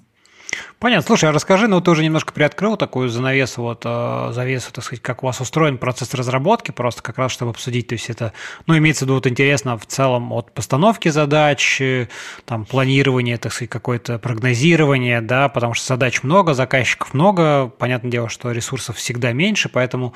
Понятно. 0.80 1.06
Слушай, 1.06 1.30
а 1.30 1.32
расскажи, 1.32 1.68
ну 1.68 1.80
ты 1.80 1.92
уже 1.92 2.04
немножко 2.04 2.34
приоткрыл 2.34 2.76
такую 2.76 3.10
занавесу, 3.10 3.62
вот 3.62 3.84
э, 3.86 4.30
завесу, 4.32 4.72
так 4.74 4.84
сказать, 4.84 5.02
как 5.02 5.22
у 5.22 5.28
вас 5.28 5.40
устроен 5.40 5.78
процесс 5.78 6.14
разработки, 6.14 6.72
просто 6.72 7.04
как 7.04 7.18
раз 7.18 7.32
чтобы 7.32 7.52
обсудить, 7.52 7.88
то 7.88 7.94
есть 7.94 8.10
это, 8.10 8.34
ну 8.66 8.78
имеется 8.78 9.06
в 9.06 9.08
виду 9.08 9.14
вот 9.16 9.28
интересно 9.28 9.78
в 9.78 9.86
целом 9.86 10.32
от 10.34 10.52
постановки 10.54 11.10
задач, 11.10 11.80
э, 11.82 12.08
там 12.46 12.66
планирования, 12.66 13.38
так 13.38 13.54
сказать, 13.54 13.70
какое-то 13.70 14.18
прогнозирование, 14.18 15.22
да, 15.22 15.50
потому 15.50 15.76
что 15.76 15.86
задач 15.86 16.24
много, 16.24 16.54
заказчиков 16.54 17.14
много, 17.14 17.68
понятное 17.68 18.12
дело, 18.12 18.28
что 18.28 18.52
ресурсов 18.52 18.98
всегда 18.98 19.34
меньше, 19.34 19.70
поэтому 19.70 20.16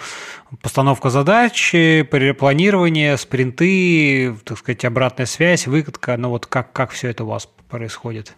постановка 0.61 1.11
задач, 1.11 1.75
планирование, 2.39 3.17
спринты, 3.17 4.36
так 4.43 4.57
сказать, 4.57 4.83
обратная 4.83 5.27
связь, 5.27 5.67
выкатка, 5.67 6.17
ну 6.17 6.29
вот 6.29 6.47
как, 6.47 6.73
как 6.73 6.91
все 6.91 7.09
это 7.09 7.23
у 7.23 7.27
вас 7.27 7.47
происходит? 7.69 8.36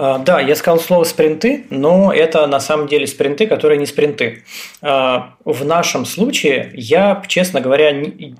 А, 0.00 0.18
да, 0.18 0.40
я 0.40 0.54
сказал 0.54 0.78
слово 0.78 1.02
спринты, 1.02 1.64
но 1.70 2.12
это 2.12 2.46
на 2.46 2.60
самом 2.60 2.86
деле 2.86 3.06
спринты, 3.08 3.48
которые 3.48 3.78
не 3.78 3.86
спринты. 3.86 4.44
А, 4.80 5.34
в 5.44 5.64
нашем 5.64 6.04
случае 6.04 6.70
я, 6.74 7.20
честно 7.26 7.60
говоря, 7.60 7.92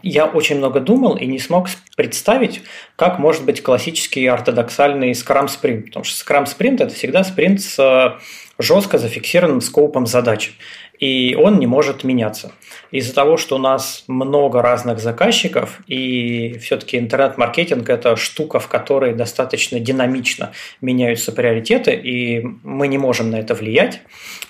я 0.05 0.27
очень 0.27 0.59
много 0.59 0.79
думал 0.79 1.17
и 1.17 1.27
не 1.27 1.41
смог 1.41 1.67
представить, 1.97 2.63
как 2.95 3.19
может 3.19 3.45
быть 3.45 3.61
классический 3.61 4.25
ортодоксальный 4.27 5.13
скрам-спринт. 5.17 5.87
Потому 5.87 6.05
что 6.05 6.17
скрам-спринт– 6.17 6.81
это 6.81 6.95
всегда 6.95 7.25
спринт 7.25 7.61
с 7.61 7.77
э, 7.77 8.21
жестко 8.61 8.99
зафиксированным 8.99 9.61
скопом 9.61 10.07
задач 10.07 10.53
и 10.99 11.35
он 11.35 11.59
не 11.59 11.67
может 11.67 12.05
меняться. 12.05 12.53
Из-за 12.91 13.15
того, 13.15 13.37
что 13.37 13.57
у 13.57 13.59
нас 13.59 14.05
много 14.09 14.63
разных 14.63 14.99
заказчиков, 14.99 15.81
и 15.87 16.59
все-таки 16.59 16.99
интернет-маркетинг– 16.99 17.89
это 17.91 18.17
штука, 18.17 18.59
в 18.59 18.69
которой 18.69 19.15
достаточно 19.15 19.79
динамично 19.79 20.53
меняются 20.81 21.33
приоритеты, 21.33 21.93
и 21.93 22.43
мы 22.63 22.89
не 22.89 22.99
можем 22.99 23.31
на 23.31 23.37
это 23.37 23.55
влиять, 23.55 24.01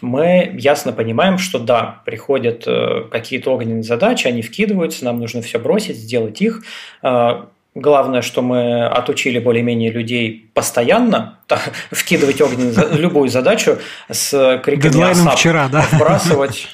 мы 0.01 0.51
ясно 0.55 0.93
понимаем, 0.93 1.39
что 1.39 1.59
да, 1.59 2.03
приходят 2.05 2.65
э, 2.67 3.05
какие-то 3.11 3.53
огненные 3.53 3.83
задачи, 3.83 4.29
они 4.29 4.43
вкидываются, 4.43 5.05
нам 5.05 5.19
нужно 5.19 5.43
все 5.43 5.59
бросить, 5.59 5.97
сделать 5.97 6.41
их, 6.41 6.63
э, 7.03 7.43
Главное, 7.81 8.23
что 8.23 8.43
мы 8.43 8.87
отучили 8.87 9.39
более-менее 9.39 9.93
людей 9.93 10.51
постоянно 10.53 11.39
так, 11.47 11.73
вкидывать 11.93 12.41
огненную 12.41 12.99
любую 12.99 13.29
задачу 13.29 13.79
с 14.11 14.61
криками 14.65 14.91
Дедлайном 14.91 15.31
вчера, 15.31 15.69
да? 15.69 15.87
Вбрасывать. 15.93 16.69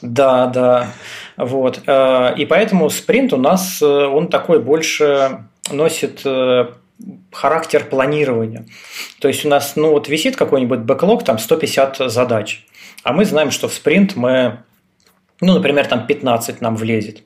Да, 0.00 0.46
да. 0.46 0.88
Вот. 1.36 1.82
Э, 1.86 2.34
и 2.36 2.46
поэтому 2.46 2.88
спринт 2.90 3.32
у 3.32 3.36
нас, 3.36 3.80
э, 3.82 3.86
он 3.86 4.28
такой 4.28 4.60
больше 4.60 5.44
носит 5.70 6.22
э, 6.24 6.68
характер 7.32 7.84
планирования. 7.84 8.66
То 9.20 9.28
есть 9.28 9.44
у 9.44 9.48
нас, 9.48 9.76
ну 9.76 9.90
вот 9.90 10.08
висит 10.08 10.36
какой-нибудь 10.36 10.80
бэклог, 10.80 11.24
там 11.24 11.38
150 11.38 12.10
задач, 12.10 12.66
а 13.02 13.12
мы 13.12 13.24
знаем, 13.24 13.50
что 13.50 13.68
в 13.68 13.74
спринт 13.74 14.16
мы 14.16 14.58
ну, 15.40 15.54
например, 15.54 15.86
там 15.86 16.06
15 16.06 16.60
нам 16.60 16.76
влезет. 16.76 17.22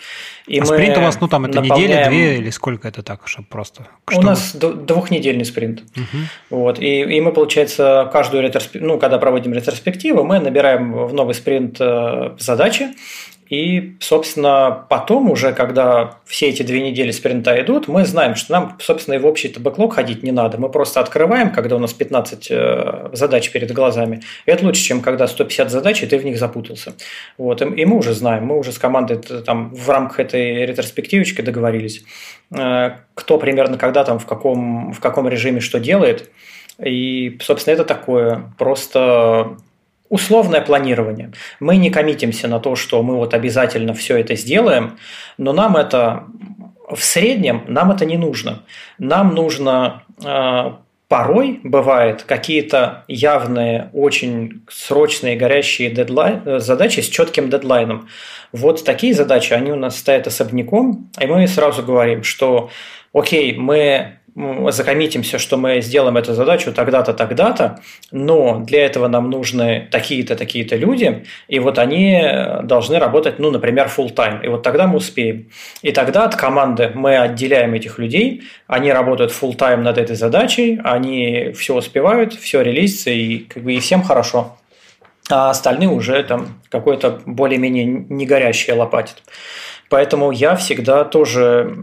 И 0.46 0.58
а 0.58 0.64
спринт 0.64 0.96
у 0.98 1.00
вас, 1.00 1.20
ну, 1.20 1.28
там 1.28 1.46
это 1.46 1.60
наполняем... 1.60 1.90
неделя, 1.90 2.08
две 2.08 2.38
или 2.38 2.50
сколько 2.50 2.86
это 2.86 3.02
так, 3.02 3.26
чтобы 3.26 3.48
просто? 3.48 3.88
Чтобы... 4.08 4.22
У 4.22 4.26
нас 4.26 4.54
двухнедельный 4.54 5.44
спринт. 5.44 5.82
Угу. 5.96 6.58
Вот, 6.60 6.78
и, 6.78 7.00
и 7.02 7.20
мы, 7.20 7.32
получается, 7.32 8.08
каждую 8.12 8.42
ретроспективу, 8.42 8.86
ну, 8.86 8.98
когда 8.98 9.18
проводим 9.18 9.52
ретроспективу, 9.52 10.22
мы 10.24 10.38
набираем 10.38 10.92
в 10.92 11.12
новый 11.14 11.34
спринт 11.34 11.76
э, 11.80 12.36
задачи, 12.38 12.90
и, 13.55 13.96
собственно, 14.00 14.84
потом 14.88 15.30
уже, 15.30 15.52
когда 15.52 16.16
все 16.24 16.48
эти 16.48 16.64
две 16.64 16.80
недели 16.80 17.12
спринта 17.12 17.61
идут, 17.61 17.86
мы 17.86 18.05
знаем, 18.05 18.34
что 18.34 18.52
нам, 18.52 18.76
собственно, 18.80 19.14
и 19.14 19.18
в 19.18 19.26
общий-то 19.26 19.61
бэклог 19.61 19.94
ходить 19.94 20.24
не 20.24 20.32
надо. 20.32 20.59
Мы 20.59 20.68
просто 20.68 20.98
открываем, 20.98 21.52
когда 21.52 21.76
у 21.76 21.78
нас 21.78 21.92
15 21.92 22.48
э, 22.50 23.09
задач 23.12 23.50
перед 23.52 23.70
глазами. 23.70 24.22
И 24.46 24.50
это 24.50 24.64
лучше, 24.64 24.82
чем 24.82 25.00
когда 25.00 25.28
150 25.28 25.70
задач, 25.70 26.02
и 26.02 26.07
ты 26.07 26.18
в 26.18 26.24
них 26.24 26.36
запутался. 26.36 26.94
Вот. 27.38 27.62
И 27.62 27.84
мы 27.84 27.96
уже 27.96 28.12
знаем, 28.12 28.46
мы 28.46 28.59
уже 28.59 28.72
с 28.72 28.78
командой 28.78 29.18
там, 29.18 29.72
в 29.72 29.88
рамках 29.88 30.18
этой 30.18 30.66
ретроспективочки 30.66 31.40
договорились, 31.40 32.02
э, 32.50 32.90
кто 33.14 33.38
примерно 33.38 33.78
когда 33.78 34.02
там, 34.02 34.18
в 34.18 34.26
каком, 34.26 34.92
в 34.92 34.98
каком 34.98 35.28
режиме 35.28 35.61
что 35.61 35.78
делает. 35.78 36.28
И, 36.82 37.38
собственно, 37.40 37.74
это 37.74 37.84
такое 37.84 38.52
просто 38.59 39.57
условное 40.09 40.61
планирование. 40.61 41.32
Мы 41.61 41.76
не 41.76 41.90
коммитимся 41.90 42.48
на 42.48 42.61
то, 42.61 42.76
что 42.76 43.02
мы 43.02 43.16
вот 43.16 43.34
обязательно 43.34 43.94
все 43.94 44.18
это 44.18 44.36
сделаем, 44.36 44.98
но 45.38 45.52
нам 45.52 45.76
это 45.76 46.24
в 46.90 47.02
среднем 47.02 47.64
нам 47.66 47.90
это 47.90 48.05
не 48.05 48.16
нужно. 48.16 48.62
Нам 48.98 49.34
нужно 49.34 50.02
э, 50.22 50.72
порой 51.09 51.61
бывает 51.62 52.22
какие-то 52.24 53.05
явные, 53.09 53.90
очень 53.92 54.62
срочные, 54.68 55.36
горящие 55.36 55.90
дедлайн, 55.90 56.42
э, 56.44 56.59
задачи 56.59 57.00
с 57.00 57.09
четким 57.09 57.50
дедлайном. 57.50 58.09
Вот 58.52 58.84
такие 58.84 59.14
задачи, 59.14 59.52
они 59.52 59.72
у 59.72 59.76
нас 59.76 59.98
стоят 59.98 60.26
особняком, 60.26 61.11
и 61.20 61.26
мы 61.26 61.46
сразу 61.48 61.82
говорим, 61.82 62.22
что 62.22 62.70
окей, 63.12 63.57
мы 63.57 64.18
закоммитимся, 64.37 65.39
что 65.39 65.57
мы 65.57 65.80
сделаем 65.80 66.16
эту 66.16 66.35
задачу 66.35 66.72
тогда-то, 66.72 67.14
тогда-то, 67.14 67.80
но 68.11 68.59
для 68.59 68.85
этого 68.85 69.07
нам 69.07 69.30
нужны 69.30 69.89
такие-то, 69.91 70.35
такие-то 70.35 70.74
люди, 70.76 71.24
и 71.47 71.61
вот 71.61 71.78
они 71.78 72.20
должны 72.64 72.99
работать, 72.99 73.39
ну, 73.39 73.51
например, 73.51 73.91
full 73.97 74.12
time, 74.12 74.45
и 74.45 74.49
вот 74.49 74.62
тогда 74.62 74.87
мы 74.87 74.97
успеем. 74.97 75.51
И 75.82 75.93
тогда 75.93 76.24
от 76.24 76.35
команды 76.35 76.91
мы 76.95 77.16
отделяем 77.16 77.74
этих 77.74 77.99
людей, 77.99 78.43
они 78.66 78.93
работают 78.93 79.30
full 79.30 79.57
time 79.57 79.82
над 79.82 79.99
этой 79.99 80.16
задачей, 80.16 80.80
они 80.82 81.53
все 81.57 81.76
успевают, 81.76 82.35
все 82.35 82.62
релизится, 82.62 83.11
и, 83.11 83.39
как 83.39 83.62
бы, 83.62 83.74
и 83.74 83.80
всем 83.80 84.03
хорошо. 84.03 84.57
А 85.30 85.51
остальные 85.51 85.89
уже 85.89 86.22
там 86.24 86.61
какое-то 86.68 87.20
более-менее 87.24 87.85
не 87.87 88.26
горящее 88.26 88.76
лопатит. 88.76 89.22
Поэтому 89.89 90.32
я 90.32 90.57
всегда 90.57 91.05
тоже 91.05 91.76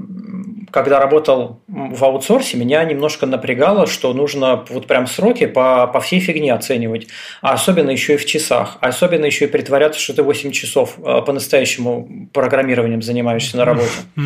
когда 0.72 1.00
работал 1.00 1.62
в 1.68 2.04
аутсорсе, 2.04 2.58
меня 2.58 2.84
немножко 2.84 3.26
напрягало, 3.26 3.88
что 3.88 4.14
нужно 4.14 4.66
вот 4.70 4.88
прям 4.88 5.06
сроки 5.06 5.46
по, 5.46 5.88
по 5.88 6.00
всей 6.00 6.20
фигне 6.20 6.54
оценивать, 6.54 7.08
а 7.42 7.54
особенно 7.54 7.90
еще 7.92 8.16
и 8.16 8.18
в 8.18 8.26
часах, 8.26 8.78
а 8.82 8.88
особенно 8.88 9.26
еще 9.26 9.46
и 9.46 9.48
притворяться, 9.48 10.00
что 10.00 10.14
ты 10.14 10.24
8 10.24 10.52
часов 10.52 10.96
э, 10.98 11.22
по-настоящему 11.26 12.30
программированием 12.34 13.02
занимаешься 13.02 13.58
на 13.58 13.66
работе. 13.66 13.92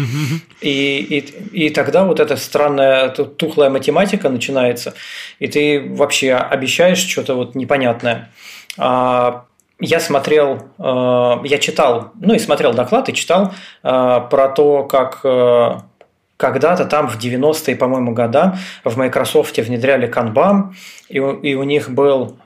И, 0.62 0.98
и, 1.00 1.66
и 1.66 1.70
тогда 1.70 2.06
вот 2.06 2.20
эта 2.20 2.38
странная 2.38 3.10
тухлая 3.10 3.70
математика 3.70 4.30
начинается, 4.30 4.94
и 5.40 5.48
ты 5.48 5.82
вообще 5.82 6.34
обещаешь 6.34 6.98
что-то 6.98 7.36
вот 7.36 7.56
непонятное. 7.56 8.32
А 8.78 9.46
я 9.80 10.00
смотрел, 10.00 10.70
э, 10.80 11.36
я 11.44 11.58
читал, 11.58 12.12
ну 12.20 12.34
и 12.34 12.40
смотрел 12.40 12.74
доклад 12.74 13.10
и 13.10 13.14
читал 13.14 13.54
э, 13.84 14.22
про 14.30 14.50
то, 14.50 14.84
как 14.84 15.22
когда-то 16.38 16.86
там 16.86 17.08
в 17.08 17.18
90-е, 17.18 17.76
по-моему, 17.76 18.14
года 18.14 18.58
в 18.84 18.98
Microsoft 18.98 19.58
внедряли 19.58 20.08
Kanban, 20.12 20.74
и, 21.10 21.18
и 21.18 21.56
у 21.56 21.64
них 21.64 21.90
был 21.90 22.38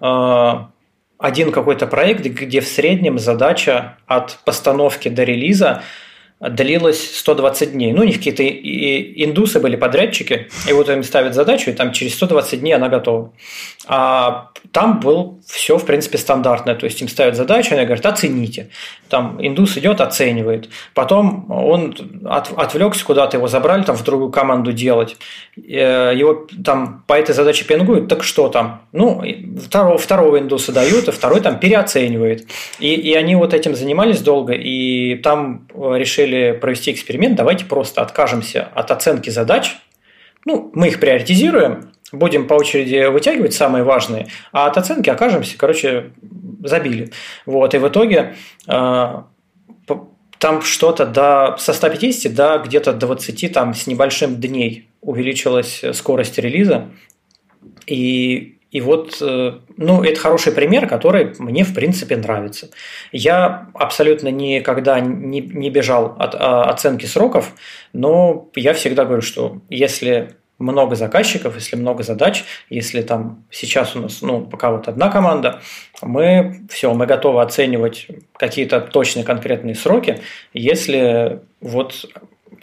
один 1.20 1.52
какой-то 1.52 1.86
проект, 1.86 2.26
где 2.26 2.62
в 2.62 2.68
среднем 2.68 3.20
задача 3.20 3.98
от 4.08 4.40
постановки 4.46 5.10
до 5.10 5.24
релиза 5.24 5.84
длилась 6.40 7.18
120 7.18 7.74
дней. 7.74 7.92
Ну, 7.92 8.02
у 8.02 8.06
них 8.06 8.18
какие-то 8.18 8.44
индусы 8.44 9.60
были 9.60 9.76
подрядчики, 9.76 10.48
и 10.68 10.74
вот 10.74 10.90
им 10.90 11.04
ставят 11.04 11.36
задачу, 11.36 11.70
и 11.70 11.74
там 11.74 11.92
через 11.92 12.16
120 12.16 12.62
дней 12.62 12.74
она 12.74 12.88
готова. 12.88 13.34
А 13.88 14.52
там 14.72 15.00
был 15.00 15.40
все, 15.46 15.78
в 15.78 15.86
принципе, 15.86 16.18
стандартное. 16.18 16.76
То 16.76 16.86
есть 16.86 17.02
им 17.02 17.08
ставят 17.08 17.36
задачу, 17.36 17.76
они 17.76 17.84
говорят, 17.84 18.06
оцените. 18.06 18.70
Там 19.10 19.38
индус 19.40 19.78
идет, 19.78 20.00
оценивает. 20.00 20.70
Потом 20.94 21.50
он 21.50 21.96
от, 22.26 22.52
отвлекся 22.56 23.04
куда-то, 23.04 23.38
его 23.38 23.48
забрали 23.48 23.84
там 23.84 23.98
в 23.98 24.04
другую 24.04 24.32
команду 24.32 24.72
делать. 24.72 25.18
Э, 25.58 26.14
его 26.16 26.48
там 26.64 27.04
по 27.08 27.14
этой 27.14 27.34
задаче 27.34 27.66
пингуют, 27.66 28.08
так 28.08 28.24
что 28.24 28.48
там? 28.48 28.84
Ну, 28.92 29.24
второго, 29.66 29.98
второго 29.98 30.40
индуса 30.40 30.72
дают, 30.72 31.10
а 31.10 31.12
второй 31.12 31.42
там 31.42 31.60
переоценивает. 31.60 32.48
И, 32.80 32.94
и 32.94 33.14
они 33.14 33.36
вот 33.36 33.54
этим 33.54 33.76
занимались 33.76 34.22
долго, 34.22 34.54
и 34.54 35.16
там 35.16 35.68
решили 35.74 36.29
провести 36.62 36.92
эксперимент, 36.92 37.36
давайте 37.36 37.66
просто 37.66 38.02
откажемся 38.02 38.68
от 38.74 38.92
оценки 38.92 39.30
задач, 39.30 39.78
ну, 40.46 40.72
мы 40.74 40.88
их 40.88 41.00
приоритизируем, 41.00 41.92
будем 42.12 42.48
по 42.48 42.54
очереди 42.54 43.08
вытягивать 43.08 43.54
самые 43.54 43.84
важные, 43.84 44.28
а 44.52 44.68
от 44.68 44.78
оценки 44.78 45.10
окажемся, 45.10 45.58
короче, 45.58 46.12
забили. 46.64 47.12
Вот, 47.46 47.74
и 47.74 47.78
в 47.78 47.88
итоге 47.88 48.36
э, 48.68 49.22
там 50.40 50.62
что-то 50.62 51.06
до, 51.06 51.58
со 51.60 51.74
150 51.74 52.34
до 52.34 52.62
где-то 52.66 52.94
20 52.94 53.54
там, 53.54 53.74
с 53.74 53.88
небольшим 53.88 54.38
дней 54.38 54.90
увеличилась 55.02 55.84
скорость 55.94 56.40
релиза. 56.40 56.88
И, 57.86 58.59
и 58.72 58.82
вот, 58.82 59.18
э, 59.22 59.54
ну, 59.78 60.04
это 60.04 60.20
хороший 60.20 60.52
пример, 60.54 60.88
который 60.88 61.34
мне, 61.40 61.64
в 61.64 61.74
принципе, 61.74 62.16
нравится. 62.18 62.70
Я 63.12 63.70
абсолютно 63.74 64.30
никогда 64.30 65.00
не, 65.00 65.42
не 65.42 65.70
бежал 65.72 66.16
от 66.20 66.36
а, 66.36 66.64
оценки 66.64 67.06
сроков, 67.06 67.54
но 67.94 68.50
я 68.56 68.74
всегда 68.74 69.06
говорю, 69.06 69.24
что 69.24 69.62
если 69.70 70.36
много 70.60 70.96
заказчиков, 70.96 71.56
если 71.56 71.78
много 71.78 72.04
задач, 72.04 72.44
если 72.70 73.02
там 73.02 73.46
сейчас 73.50 73.96
у 73.96 74.02
нас, 74.02 74.22
ну, 74.22 74.42
пока 74.42 74.72
вот 74.72 74.88
одна 74.88 75.10
команда, 75.10 75.62
мы 76.02 76.62
все, 76.70 76.94
мы 76.94 77.08
готовы 77.08 77.42
оценивать 77.42 78.08
какие-то 78.38 78.82
точные 78.82 79.24
конкретные 79.24 79.74
сроки, 79.74 80.20
если 80.54 81.40
вот 81.62 82.06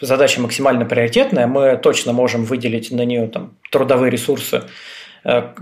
задача 0.00 0.40
максимально 0.40 0.84
приоритетная, 0.84 1.46
мы 1.46 1.76
точно 1.76 2.12
можем 2.12 2.44
выделить 2.44 2.90
на 2.90 3.04
нее 3.04 3.28
там 3.28 3.54
трудовые 3.72 4.10
ресурсы, 4.10 4.64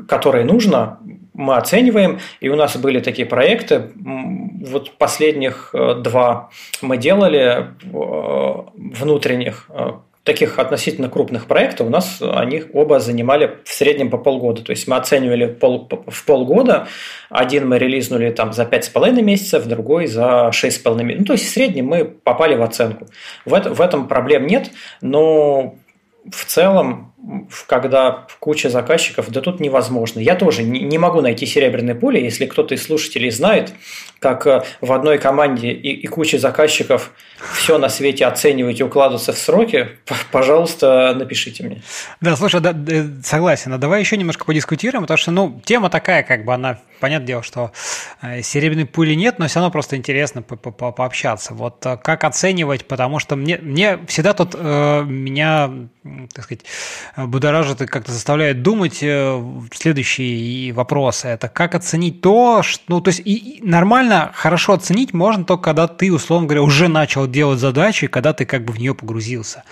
которые 0.09 0.45
нужно, 0.45 0.99
мы 1.33 1.57
оцениваем, 1.57 2.21
и 2.41 2.49
у 2.49 2.57
нас 2.57 2.77
были 2.77 3.01
такие 3.01 3.27
проекты, 3.27 3.91
вот 3.97 4.93
последних 4.99 5.71
э, 5.73 5.97
два 5.97 6.51
мы 6.81 6.97
делали 6.97 7.67
э, 7.83 8.63
внутренних, 8.75 9.69
таких 10.25 10.59
относительно 10.59 11.09
крупных 11.09 11.47
проектов 11.47 11.87
у 11.87 11.91
нас 11.91 12.21
они 12.21 12.65
оба 12.73 12.99
занимали 12.99 13.59
в 13.63 13.71
среднем 13.71 14.11
по 14.11 14.19
полгода. 14.19 14.63
То 14.63 14.71
есть 14.71 14.89
мы 14.89 14.97
оценивали 14.97 15.47
пол, 15.47 15.89
в 16.07 16.25
полгода. 16.25 16.89
Один 17.29 17.69
мы 17.69 17.79
релизнули 17.79 18.31
там 18.31 18.53
за 18.53 18.63
5,5 18.65 19.23
месяцев, 19.23 19.67
другой 19.67 20.07
за 20.07 20.51
6,5 20.51 21.03
месяцев. 21.03 21.21
Ну, 21.21 21.25
то 21.27 21.33
есть 21.35 21.45
в 21.45 21.51
среднем 21.51 21.87
мы 21.87 22.05
попали 22.07 22.55
в 22.55 22.63
оценку. 22.63 23.07
В, 23.45 23.53
это, 23.53 23.73
в 23.73 23.81
этом 23.81 24.09
проблем 24.09 24.47
нет, 24.47 24.71
но 25.03 25.75
в 26.31 26.45
целом 26.47 27.14
когда 27.67 28.27
куча 28.41 28.69
заказчиков, 28.69 29.31
да 29.31 29.41
тут 29.41 29.61
невозможно. 29.61 30.21
Я 30.21 30.35
тоже 30.35 30.63
не 30.63 30.99
могу 30.99 31.21
найти 31.21 31.47
серебряное 31.47 31.95
поле, 31.95 32.23
если 32.23 32.47
кто-то 32.47 32.75
из 32.75 32.85
слушателей 32.85 33.31
знает, 33.31 33.73
как 34.25 34.47
э, 34.47 34.63
в 34.81 34.93
одной 34.93 35.19
команде 35.19 35.71
и, 35.71 35.93
и 35.93 36.07
куча 36.07 36.39
заказчиков 36.39 37.13
все 37.53 37.79
на 37.79 37.89
свете 37.89 38.25
оценивать 38.25 38.81
и 38.81 38.85
укладываться 38.85 39.33
в 39.33 39.39
сроки, 39.39 39.89
пожалуйста, 40.33 41.15
напишите 41.15 41.63
мне. 41.65 41.83
Да, 42.21 42.35
слушай, 42.37 42.61
да, 42.61 42.75
согласен. 43.23 43.73
А 43.75 43.79
давай 43.79 44.01
еще 44.01 44.17
немножко 44.17 44.45
подискутируем, 44.47 45.03
потому 45.03 45.19
что, 45.19 45.31
ну, 45.31 45.61
тема 45.65 45.91
такая, 45.91 46.23
как 46.23 46.45
бы 46.45 46.55
она, 46.55 46.81
понятное 47.01 47.27
дело, 47.27 47.43
что 47.43 47.73
э, 48.23 48.41
серебряной 48.43 48.87
пули 48.87 49.15
нет, 49.15 49.39
но 49.39 49.47
все 49.47 49.57
равно 49.57 49.71
просто 49.71 49.97
интересно 49.97 50.41
по 50.41 50.55
-по 50.55 50.75
-по 50.75 50.93
пообщаться. 50.93 51.53
Вот 51.53 51.85
э, 51.85 51.99
как 51.99 52.25
оценивать, 52.25 52.87
потому 52.87 53.19
что 53.19 53.37
мне, 53.37 53.59
мне 53.59 53.99
всегда 54.07 54.33
тут 54.33 54.55
э, 54.55 55.03
меня, 55.05 55.71
так 56.35 56.45
сказать, 56.45 56.65
будоражит 57.17 57.81
и 57.81 57.87
как-то 57.87 58.13
заставляет 58.13 58.63
думать 58.63 58.99
э, 59.03 59.43
следующие 59.73 60.73
вопросы. 60.73 61.29
Это 61.29 61.49
как 61.49 61.75
оценить 61.75 62.21
то, 62.21 62.63
что... 62.63 62.83
Ну, 62.89 63.01
то 63.01 63.09
есть 63.09 63.21
и, 63.25 63.59
и 63.59 63.63
нормально, 63.63 64.33
хорошо 64.35 64.73
оценить 64.73 65.13
можно 65.13 65.45
только, 65.45 65.65
когда 65.65 65.87
ты, 65.87 66.13
условно 66.13 66.49
говоря, 66.49 66.63
уже 66.63 66.89
начал 66.89 67.27
делать 67.27 67.61
задачи, 67.61 68.09
когда 68.09 68.33
ты 68.33 68.45
как 68.45 68.65
бы 68.65 68.73
в 68.73 68.79
нее 68.79 68.95
погрузился. 68.95 69.63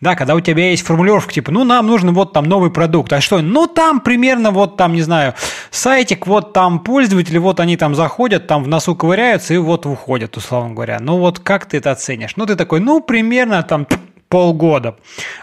Да, 0.00 0.14
когда 0.14 0.34
у 0.34 0.40
тебя 0.40 0.70
есть 0.70 0.84
формулировка, 0.84 1.32
типа, 1.32 1.50
ну, 1.50 1.64
нам 1.64 1.86
нужен 1.86 2.12
вот 2.12 2.32
там 2.32 2.44
новый 2.44 2.70
продукт. 2.70 3.12
А 3.12 3.20
что? 3.20 3.40
Ну, 3.40 3.66
там 3.66 4.00
примерно 4.00 4.50
вот 4.50 4.76
там, 4.76 4.92
не 4.92 5.02
знаю, 5.02 5.34
сайтик, 5.70 6.26
вот 6.26 6.52
там 6.52 6.80
пользователи, 6.80 7.38
вот 7.38 7.60
они 7.60 7.76
там 7.76 7.94
заходят, 7.94 8.46
там 8.46 8.62
в 8.62 8.68
носу 8.68 8.94
ковыряются 8.94 9.54
и 9.54 9.58
вот 9.58 9.86
выходят, 9.86 10.36
условно 10.36 10.74
говоря. 10.74 10.98
Ну, 11.00 11.18
вот 11.18 11.38
как 11.38 11.66
ты 11.66 11.78
это 11.78 11.92
оценишь? 11.92 12.36
Ну, 12.36 12.46
ты 12.46 12.56
такой, 12.56 12.80
ну, 12.80 13.00
примерно 13.00 13.62
там 13.62 13.86
полгода. 14.30 14.96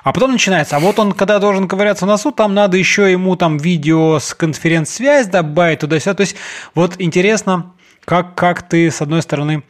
А 0.04 0.14
потом 0.14 0.32
начинается, 0.32 0.78
а 0.78 0.80
вот 0.80 0.98
он, 0.98 1.12
когда 1.12 1.38
должен 1.38 1.68
ковыряться 1.68 2.06
в 2.06 2.08
носу, 2.08 2.32
там 2.32 2.56
надо 2.56 2.78
еще 2.78 3.12
ему 3.12 3.36
там 3.36 3.58
видео 3.58 4.18
с 4.18 4.34
конференц-связь 4.34 5.28
добавить 5.28 5.80
туда-сюда. 5.80 6.16
То 6.16 6.22
есть 6.22 6.38
вот 6.74 6.96
интересно, 6.98 7.74
как, 8.06 8.34
как 8.34 8.68
ты, 8.68 8.90
с 8.90 9.02
одной 9.02 9.22
стороны, 9.22 9.64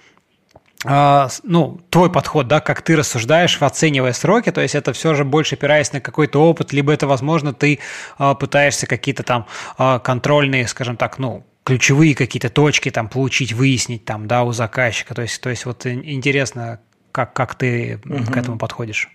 Uh, 0.86 1.28
ну, 1.42 1.82
твой 1.90 2.12
подход, 2.12 2.48
да, 2.48 2.60
как 2.60 2.84
ты 2.84 2.96
рассуждаешь, 2.96 3.58
оценивая 3.60 4.14
сроки, 4.14 4.52
то 4.52 4.62
есть 4.62 4.76
это 4.76 4.94
все 4.94 5.16
же 5.16 5.26
больше 5.26 5.56
опираясь 5.56 5.92
на 5.92 6.02
какой-то 6.02 6.40
опыт, 6.40 6.72
либо 6.72 6.94
это, 6.94 7.08
возможно, 7.08 7.52
ты 7.52 7.80
uh, 8.20 8.36
пытаешься 8.36 8.86
какие-то 8.86 9.24
там 9.24 9.48
uh, 9.80 10.00
контрольные, 10.00 10.68
скажем 10.68 10.96
так, 10.96 11.18
ну, 11.18 11.48
ключевые 11.64 12.14
какие-то 12.14 12.50
точки 12.50 12.92
там 12.92 13.10
получить, 13.10 13.54
выяснить 13.54 14.06
там, 14.06 14.28
да, 14.28 14.44
у 14.44 14.54
заказчика. 14.54 15.16
То 15.16 15.24
есть, 15.24 15.42
то 15.42 15.50
есть 15.50 15.66
вот 15.66 15.88
интересно, 15.88 16.80
как, 17.18 17.34
как 17.34 17.56
ты 17.56 18.00
угу. 18.06 18.32
к 18.32 18.38
этому 18.38 18.60
подходишь? 18.60 19.10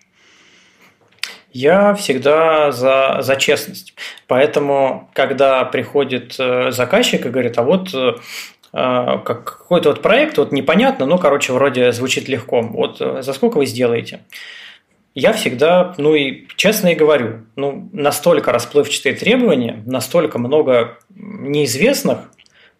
Я 1.53 1.95
всегда 1.95 2.73
за, 2.73 3.19
за 3.21 3.37
честность. 3.37 3.95
Поэтому, 4.27 5.09
когда 5.13 5.65
приходит 5.65 6.35
э, 6.37 6.73
заказчик 6.73 7.25
и 7.25 7.29
говорит, 7.29 7.59
а 7.59 7.63
вот 7.63 7.95
э, 7.95 8.15
как 8.73 9.45
какой-то 9.45 9.91
вот 9.91 10.03
проект, 10.03 10.37
вот 10.39 10.51
непонятно, 10.51 11.07
но, 11.07 11.17
короче, 11.17 11.53
вроде 11.53 11.93
звучит 11.93 12.29
легко. 12.29 12.63
Вот 12.63 13.01
э, 13.01 13.23
за 13.23 13.33
сколько 13.35 13.59
вы 13.59 13.67
сделаете? 13.67 14.23
Я 15.15 15.33
всегда, 15.33 15.95
ну 15.97 16.17
и 16.17 16.49
честно 16.57 16.89
и 16.89 16.97
говорю, 16.97 17.43
ну, 17.55 17.89
настолько 17.93 18.51
расплывчатые 18.51 19.15
требования, 19.15 19.81
настолько 19.87 20.41
много 20.41 20.99
неизвестных, 21.15 22.33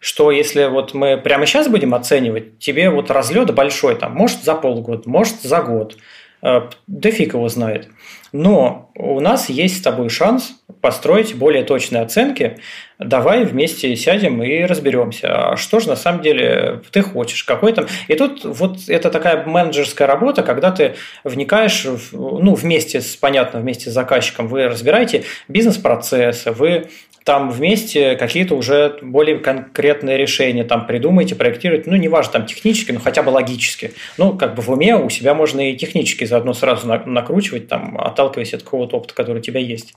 что 0.03 0.31
если 0.31 0.65
вот 0.65 0.93
мы 0.93 1.15
прямо 1.15 1.45
сейчас 1.45 1.69
будем 1.69 1.95
оценивать, 1.95 2.59
тебе 2.59 2.89
вот 2.89 3.09
разлет 3.09 3.55
большой, 3.55 3.95
там, 3.95 4.13
может 4.13 4.43
за 4.43 4.53
полгода, 4.53 5.09
может 5.09 5.41
за 5.41 5.61
год, 5.61 5.95
э, 6.41 6.61
да 6.87 7.11
фиг 7.11 7.35
его 7.35 7.47
знает. 7.47 7.87
Но 8.33 8.91
у 8.95 9.21
нас 9.21 9.47
есть 9.47 9.77
с 9.77 9.81
тобой 9.81 10.09
шанс 10.09 10.55
построить 10.81 11.35
более 11.35 11.63
точные 11.63 12.03
оценки. 12.03 12.57
Давай 12.99 13.45
вместе 13.45 13.95
сядем 13.95 14.43
и 14.43 14.63
разберемся, 14.65 15.51
а 15.51 15.55
что 15.55 15.79
же 15.79 15.87
на 15.87 15.95
самом 15.95 16.21
деле 16.21 16.81
ты 16.91 17.01
хочешь, 17.01 17.45
какой 17.45 17.71
там. 17.71 17.85
И 18.09 18.15
тут 18.15 18.43
вот 18.43 18.89
это 18.89 19.09
такая 19.09 19.45
менеджерская 19.45 20.05
работа, 20.05 20.43
когда 20.43 20.71
ты 20.71 20.95
вникаешь, 21.23 21.85
в, 21.85 22.11
ну, 22.11 22.55
вместе 22.55 22.99
с, 22.99 23.15
понятно, 23.15 23.61
вместе 23.61 23.89
с 23.89 23.93
заказчиком, 23.93 24.49
вы 24.49 24.67
разбираете 24.67 25.23
бизнес-процессы, 25.47 26.51
вы 26.51 26.89
там 27.23 27.49
вместе 27.49 28.15
какие-то 28.15 28.55
уже 28.55 28.97
более 29.01 29.39
конкретные 29.39 30.17
решения 30.17 30.63
там 30.63 30.85
придумаете, 30.85 31.35
проектируете, 31.35 31.89
ну, 31.89 31.95
неважно, 31.95 32.33
там 32.33 32.45
технически, 32.45 32.91
но 32.91 32.99
хотя 32.99 33.23
бы 33.23 33.29
логически. 33.29 33.93
Ну, 34.17 34.37
как 34.37 34.55
бы 34.55 34.61
в 34.61 34.69
уме 34.69 34.95
у 34.95 35.09
себя 35.09 35.33
можно 35.33 35.71
и 35.71 35.75
технически 35.75 36.25
заодно 36.25 36.53
сразу 36.53 36.87
накручивать, 36.87 37.67
там, 37.67 37.97
отталкиваясь 37.97 38.53
от 38.53 38.63
какого-то 38.63 38.97
опыта, 38.97 39.13
который 39.13 39.37
у 39.37 39.41
тебя 39.41 39.59
есть. 39.59 39.93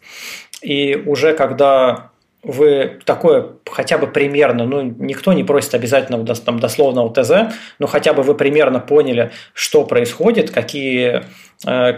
И 0.62 0.94
уже 1.06 1.34
когда 1.34 2.10
вы 2.46 3.00
такое 3.04 3.54
хотя 3.68 3.98
бы 3.98 4.06
примерно, 4.06 4.66
ну, 4.66 4.82
никто 4.82 5.32
не 5.32 5.42
просит 5.42 5.74
обязательно 5.74 6.24
там, 6.24 6.60
дословного 6.60 7.12
ТЗ, 7.12 7.52
но 7.80 7.88
хотя 7.88 8.12
бы 8.12 8.22
вы 8.22 8.34
примерно 8.34 8.78
поняли, 8.78 9.32
что 9.52 9.84
происходит, 9.84 10.50
какие, 10.50 11.24
э, 11.66 11.92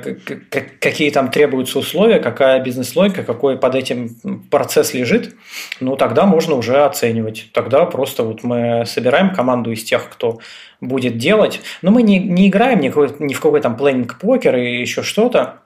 какие 0.81 1.11
там 1.11 1.31
требуются 1.31 1.79
условия, 1.79 2.19
какая 2.19 2.61
бизнес-логика, 2.61 3.25
какой 3.25 3.59
под 3.59 3.75
этим 3.75 4.09
процесс 4.51 4.95
лежит, 4.95 5.35
ну, 5.81 5.97
тогда 5.97 6.25
можно 6.25 6.55
уже 6.55 6.83
оценивать. 6.83 7.51
Тогда 7.53 7.85
просто 7.85 8.23
вот 8.23 8.43
мы 8.43 8.85
собираем 8.87 9.35
команду 9.35 9.71
из 9.71 9.85
тех, 9.85 10.09
кто 10.09 10.39
будет 10.81 11.19
делать, 11.19 11.61
но 11.83 11.91
мы 11.91 12.03
не, 12.03 12.19
не 12.19 12.49
играем 12.49 12.81
ни, 12.81 12.89
ни 13.23 13.35
в 13.35 13.41
какой 13.41 13.61
там 13.61 13.77
плейнинг 13.77 14.19
покер 14.19 14.57
и 14.57 14.81
еще 14.81 15.03
что-то, 15.03 15.61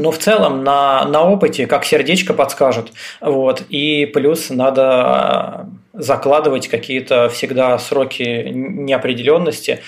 но 0.00 0.10
в 0.10 0.18
целом 0.18 0.64
на, 0.64 1.04
на 1.04 1.22
опыте, 1.22 1.66
как 1.66 1.84
сердечко 1.84 2.34
подскажет. 2.34 2.92
Вот. 3.20 3.62
И 3.68 4.06
плюс 4.06 4.50
надо 4.50 5.68
закладывать 5.92 6.68
какие-то 6.68 7.28
всегда 7.28 7.78
сроки 7.78 8.48
неопределенности. 8.50 9.80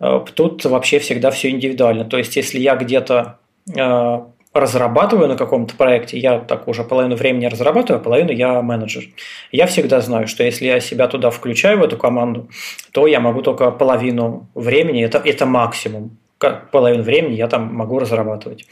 Э, 0.00 0.24
тут 0.34 0.64
вообще 0.64 0.98
всегда 0.98 1.30
все 1.30 1.50
индивидуально. 1.50 2.04
То 2.04 2.18
есть, 2.18 2.36
если 2.36 2.58
я 2.58 2.76
где-то 2.76 3.38
э, 3.76 4.18
разрабатываю 4.52 5.28
на 5.28 5.36
каком-то 5.36 5.74
проекте, 5.74 6.18
я 6.18 6.38
так 6.38 6.68
уже 6.68 6.84
половину 6.84 7.16
времени 7.16 7.46
разрабатываю, 7.46 8.00
а 8.00 8.04
половину 8.04 8.32
я 8.32 8.62
менеджер. 8.62 9.04
Я 9.52 9.66
всегда 9.66 10.00
знаю, 10.00 10.28
что 10.28 10.44
если 10.44 10.66
я 10.66 10.80
себя 10.80 11.08
туда 11.08 11.30
включаю, 11.30 11.80
в 11.80 11.82
эту 11.82 11.96
команду, 11.96 12.48
то 12.92 13.06
я 13.06 13.20
могу 13.20 13.42
только 13.42 13.70
половину 13.70 14.48
времени, 14.54 15.04
это, 15.04 15.18
это 15.18 15.44
максимум 15.44 16.16
половину 16.38 17.02
времени 17.02 17.34
я 17.34 17.48
там 17.48 17.74
могу 17.74 17.98
разрабатывать. 17.98 18.66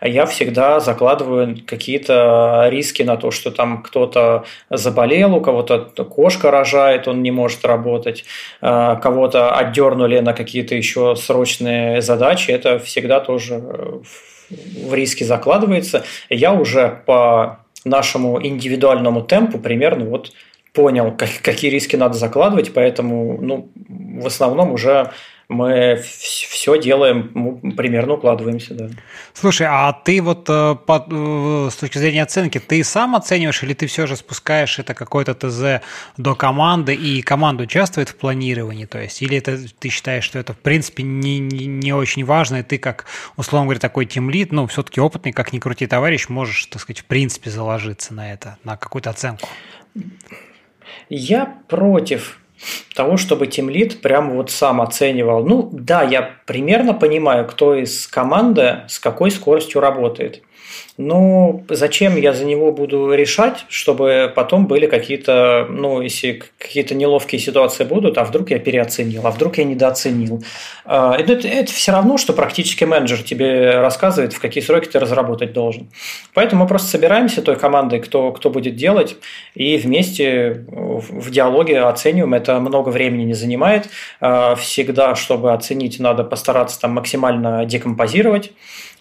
Я 0.00 0.24
всегда 0.26 0.80
закладываю 0.80 1.58
какие-то 1.66 2.66
риски 2.70 3.02
на 3.02 3.16
то, 3.16 3.30
что 3.30 3.50
там 3.50 3.82
кто-то 3.82 4.44
заболел, 4.70 5.34
у 5.34 5.40
кого-то 5.40 6.04
кошка 6.04 6.50
рожает, 6.50 7.08
он 7.08 7.22
не 7.22 7.30
может 7.30 7.64
работать, 7.64 8.24
а, 8.60 8.96
кого-то 8.96 9.54
отдернули 9.54 10.20
на 10.20 10.32
какие-то 10.32 10.74
еще 10.74 11.14
срочные 11.16 12.00
задачи. 12.00 12.50
Это 12.50 12.78
всегда 12.78 13.20
тоже 13.20 13.62
в 14.50 14.94
риски 14.94 15.24
закладывается. 15.24 16.04
Я 16.30 16.52
уже 16.52 17.02
по 17.06 17.60
нашему 17.84 18.44
индивидуальному 18.44 19.22
темпу 19.22 19.58
примерно 19.58 20.06
вот 20.06 20.32
понял, 20.72 21.16
какие 21.42 21.70
риски 21.70 21.96
надо 21.96 22.14
закладывать, 22.14 22.72
поэтому 22.72 23.38
ну, 23.40 23.70
в 24.20 24.26
основном 24.26 24.72
уже 24.72 25.10
мы 25.50 26.00
все 26.00 26.80
делаем, 26.80 27.32
мы 27.34 27.72
примерно 27.72 28.14
укладываемся, 28.14 28.74
да. 28.74 28.88
Слушай, 29.34 29.66
а 29.68 29.92
ты 29.92 30.22
вот 30.22 30.48
э, 30.48 30.76
э, 30.88 31.68
с 31.70 31.74
точки 31.74 31.98
зрения 31.98 32.22
оценки, 32.22 32.60
ты 32.60 32.84
сам 32.84 33.16
оцениваешь 33.16 33.60
или 33.64 33.74
ты 33.74 33.88
все 33.88 34.06
же 34.06 34.14
спускаешь 34.14 34.78
это 34.78 34.94
какое-то 34.94 35.34
ТЗ 35.34 35.84
до 36.16 36.36
команды, 36.36 36.94
и 36.94 37.20
команда 37.20 37.64
участвует 37.64 38.10
в 38.10 38.16
планировании, 38.16 38.84
то 38.86 39.00
есть, 39.00 39.22
или 39.22 39.36
это 39.36 39.58
ты 39.80 39.88
считаешь, 39.88 40.22
что 40.22 40.38
это 40.38 40.52
в 40.52 40.58
принципе 40.58 41.02
не, 41.02 41.40
не, 41.40 41.66
не 41.66 41.92
очень 41.92 42.24
важно, 42.24 42.60
и 42.60 42.62
ты 42.62 42.78
как, 42.78 43.06
условно 43.36 43.66
говоря, 43.66 43.80
такой 43.80 44.06
тимлит, 44.06 44.52
ну, 44.52 44.68
все-таки 44.68 45.00
опытный, 45.00 45.32
как 45.32 45.52
ни 45.52 45.58
крути 45.58 45.88
товарищ, 45.88 46.28
можешь, 46.28 46.66
так 46.66 46.80
сказать, 46.80 47.00
в 47.00 47.06
принципе 47.06 47.50
заложиться 47.50 48.14
на 48.14 48.32
это, 48.32 48.56
на 48.62 48.76
какую-то 48.76 49.10
оценку? 49.10 49.48
Я 51.08 51.46
против 51.68 52.39
того, 52.94 53.16
чтобы 53.16 53.46
тимлит 53.46 54.00
прям 54.00 54.30
вот 54.30 54.50
сам 54.50 54.80
оценивал. 54.80 55.44
Ну 55.44 55.68
да, 55.72 56.02
я 56.02 56.36
примерно 56.46 56.94
понимаю, 56.94 57.46
кто 57.46 57.74
из 57.74 58.06
команды 58.06 58.82
с 58.88 58.98
какой 58.98 59.30
скоростью 59.30 59.80
работает. 59.80 60.42
Ну, 60.96 61.64
зачем 61.68 62.16
я 62.16 62.32
за 62.32 62.44
него 62.44 62.72
буду 62.72 63.12
решать, 63.12 63.64
чтобы 63.68 64.32
потом 64.34 64.66
были 64.66 64.86
какие-то, 64.86 65.66
ну, 65.70 66.00
если 66.00 66.42
какие-то 66.58 66.94
неловкие 66.94 67.40
ситуации 67.40 67.84
будут, 67.84 68.18
а 68.18 68.24
вдруг 68.24 68.50
я 68.50 68.58
переоценил, 68.58 69.26
а 69.26 69.30
вдруг 69.30 69.58
я 69.58 69.64
недооценил. 69.64 70.42
А, 70.84 71.16
это, 71.16 71.32
это, 71.32 71.48
это 71.48 71.72
все 71.72 71.92
равно, 71.92 72.18
что 72.18 72.32
практически 72.32 72.84
менеджер 72.84 73.22
тебе 73.22 73.80
рассказывает, 73.80 74.32
в 74.32 74.40
какие 74.40 74.62
сроки 74.62 74.88
ты 74.88 74.98
разработать 74.98 75.52
должен. 75.52 75.88
Поэтому 76.34 76.62
мы 76.62 76.68
просто 76.68 76.88
собираемся 76.88 77.42
той 77.42 77.56
командой, 77.56 78.00
кто, 78.00 78.32
кто 78.32 78.50
будет 78.50 78.76
делать, 78.76 79.16
и 79.54 79.76
вместе 79.76 80.64
в 80.68 81.30
диалоге 81.30 81.80
оцениваем. 81.80 82.34
Это 82.34 82.60
много 82.60 82.90
времени 82.90 83.24
не 83.24 83.34
занимает. 83.34 83.88
А, 84.20 84.54
всегда, 84.54 85.14
чтобы 85.14 85.52
оценить, 85.52 85.98
надо 85.98 86.24
постараться 86.24 86.80
там 86.80 86.92
максимально 86.92 87.64
декомпозировать. 87.64 88.52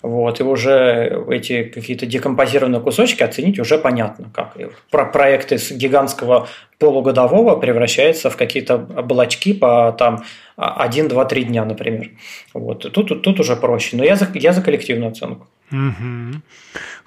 Вот, 0.01 0.39
и 0.39 0.43
уже 0.43 1.25
эти 1.29 1.63
какие-то 1.63 2.05
декомпозированные 2.05 2.79
кусочки 2.79 3.21
оценить 3.21 3.59
уже 3.59 3.77
понятно, 3.77 4.29
как 4.33 4.55
про 4.89 5.05
проекты 5.05 5.57
с 5.57 5.71
гигантского 5.71 6.47
полугодового 6.77 7.57
превращаются 7.57 8.29
в 8.29 8.37
какие-то 8.37 8.87
облачки 8.95 9.53
по 9.53 9.93
там 9.97 10.23
1, 10.55 11.07
2, 11.09 11.25
3 11.25 11.43
дня, 11.43 11.65
например. 11.65 12.11
Вот. 12.53 12.91
Тут, 12.91 13.07
тут, 13.07 13.21
тут 13.21 13.39
уже 13.39 13.55
проще. 13.55 13.97
Но 13.97 14.03
я 14.03 14.15
за, 14.15 14.27
я 14.33 14.53
за 14.53 14.61
коллективную 14.61 15.11
оценку. 15.11 15.47
Угу. 15.71 16.41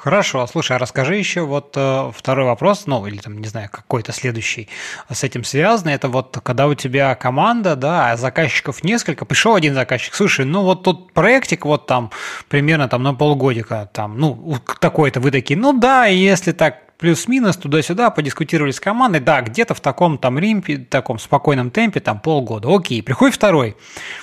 Хорошо, 0.03 0.45
слушай, 0.49 0.75
а 0.75 0.81
расскажи 0.81 1.15
еще 1.15 1.43
вот 1.43 1.75
э, 1.77 2.11
второй 2.13 2.45
вопрос, 2.45 2.87
ну 2.87 3.07
или 3.07 3.19
там, 3.19 3.41
не 3.41 3.47
знаю, 3.47 3.69
какой-то 3.71 4.11
следующий 4.11 4.69
с 5.09 5.23
этим 5.23 5.45
связанный. 5.45 5.93
Это 5.93 6.09
вот 6.09 6.41
когда 6.43 6.67
у 6.67 6.75
тебя 6.75 7.15
команда, 7.15 7.77
да, 7.77 8.11
а 8.11 8.17
заказчиков 8.17 8.83
несколько, 8.83 9.25
пришел 9.25 9.55
один 9.55 9.75
заказчик, 9.75 10.15
слушай, 10.15 10.45
ну 10.45 10.63
вот 10.63 10.83
тут 10.83 11.13
проектик 11.13 11.67
вот 11.67 11.87
там 11.87 12.11
примерно 12.49 12.89
там 12.89 13.05
на 13.05 13.15
полгодика, 13.15 13.89
там, 13.93 14.19
ну 14.19 14.57
такой-то 14.81 15.21
вы 15.21 15.31
такие, 15.31 15.57
ну 15.57 15.73
да, 15.73 16.07
если 16.07 16.51
так 16.51 16.97
плюс-минус 16.99 17.57
туда-сюда, 17.57 18.11
подискутировали 18.11 18.73
с 18.73 18.81
командой, 18.81 19.21
да, 19.21 19.41
где-то 19.41 19.75
в 19.75 19.81
таком 19.81 20.19
там 20.19 20.37
римпе, 20.37 20.79
таком 20.79 21.21
спокойном 21.21 21.71
темпе, 21.71 22.01
там 22.01 22.19
полгода, 22.19 22.75
окей, 22.75 23.05
приходит 23.05 23.37
второй, 23.37 23.77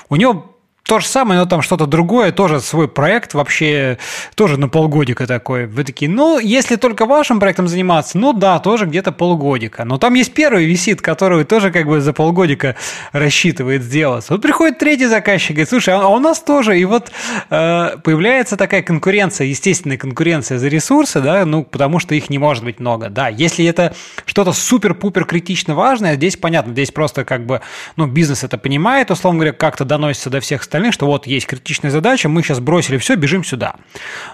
у 0.10 0.18
него 0.18 0.59
то 0.90 1.00
же 1.00 1.06
самое, 1.06 1.40
но 1.40 1.46
там 1.46 1.62
что-то 1.62 1.86
другое, 1.86 2.32
тоже 2.32 2.60
свой 2.60 2.88
проект 2.88 3.36
вообще, 3.36 4.00
тоже 4.34 4.58
на 4.58 4.70
полгодика 4.70 5.28
такой. 5.28 5.68
Вы 5.68 5.84
такие, 5.84 6.10
ну, 6.10 6.40
если 6.40 6.78
только 6.78 7.06
вашим 7.06 7.40
проектом 7.40 7.68
заниматься, 7.68 8.18
ну 8.18 8.34
да, 8.34 8.58
тоже 8.58 8.88
где-то 8.88 9.12
полгодика. 9.12 9.86
Но 9.86 10.00
там 10.00 10.16
есть 10.16 10.34
первый 10.34 10.66
висит, 10.66 11.04
который 11.04 11.44
тоже 11.44 11.72
как 11.72 11.86
бы 11.86 12.02
за 12.02 12.12
полгодика 12.12 12.76
рассчитывает 13.12 13.84
сделаться. 13.84 14.34
Вот 14.34 14.42
приходит 14.42 14.80
третий 14.80 15.06
заказчик, 15.06 15.52
говорит, 15.52 15.70
слушай, 15.70 15.94
а 15.94 16.08
у 16.08 16.18
нас 16.18 16.40
тоже, 16.40 16.80
и 16.80 16.86
вот 16.86 17.12
э, 17.52 17.90
появляется 18.04 18.58
такая 18.58 18.82
конкуренция, 18.82 19.46
естественная 19.46 19.98
конкуренция 19.98 20.58
за 20.58 20.70
ресурсы, 20.70 21.22
да, 21.22 21.46
ну, 21.46 21.64
потому 21.64 22.00
что 22.00 22.16
их 22.16 22.32
не 22.32 22.40
может 22.40 22.64
быть 22.64 22.80
много. 22.80 23.10
Да, 23.10 23.28
если 23.28 23.64
это 23.64 23.94
что-то 24.26 24.54
супер-пупер 24.54 25.26
критично 25.26 25.76
важное, 25.76 26.16
здесь 26.16 26.36
понятно, 26.36 26.72
здесь 26.74 26.90
просто 26.90 27.26
как 27.26 27.46
бы, 27.46 27.62
ну, 27.96 28.08
бизнес 28.08 28.44
это 28.44 28.58
понимает, 28.58 29.12
условно 29.12 29.38
говоря, 29.42 29.54
как-то 29.54 29.86
доносится 29.86 30.32
до 30.32 30.40
всех 30.40 30.62
остальных, 30.62 30.79
остальных, 30.80 30.94
что 30.94 31.06
вот 31.08 31.28
есть 31.28 31.46
критичная 31.46 31.92
задача, 31.92 32.30
мы 32.30 32.42
сейчас 32.42 32.60
бросили 32.60 32.98
все, 32.98 33.16
бежим 33.16 33.44
сюда. 33.44 33.76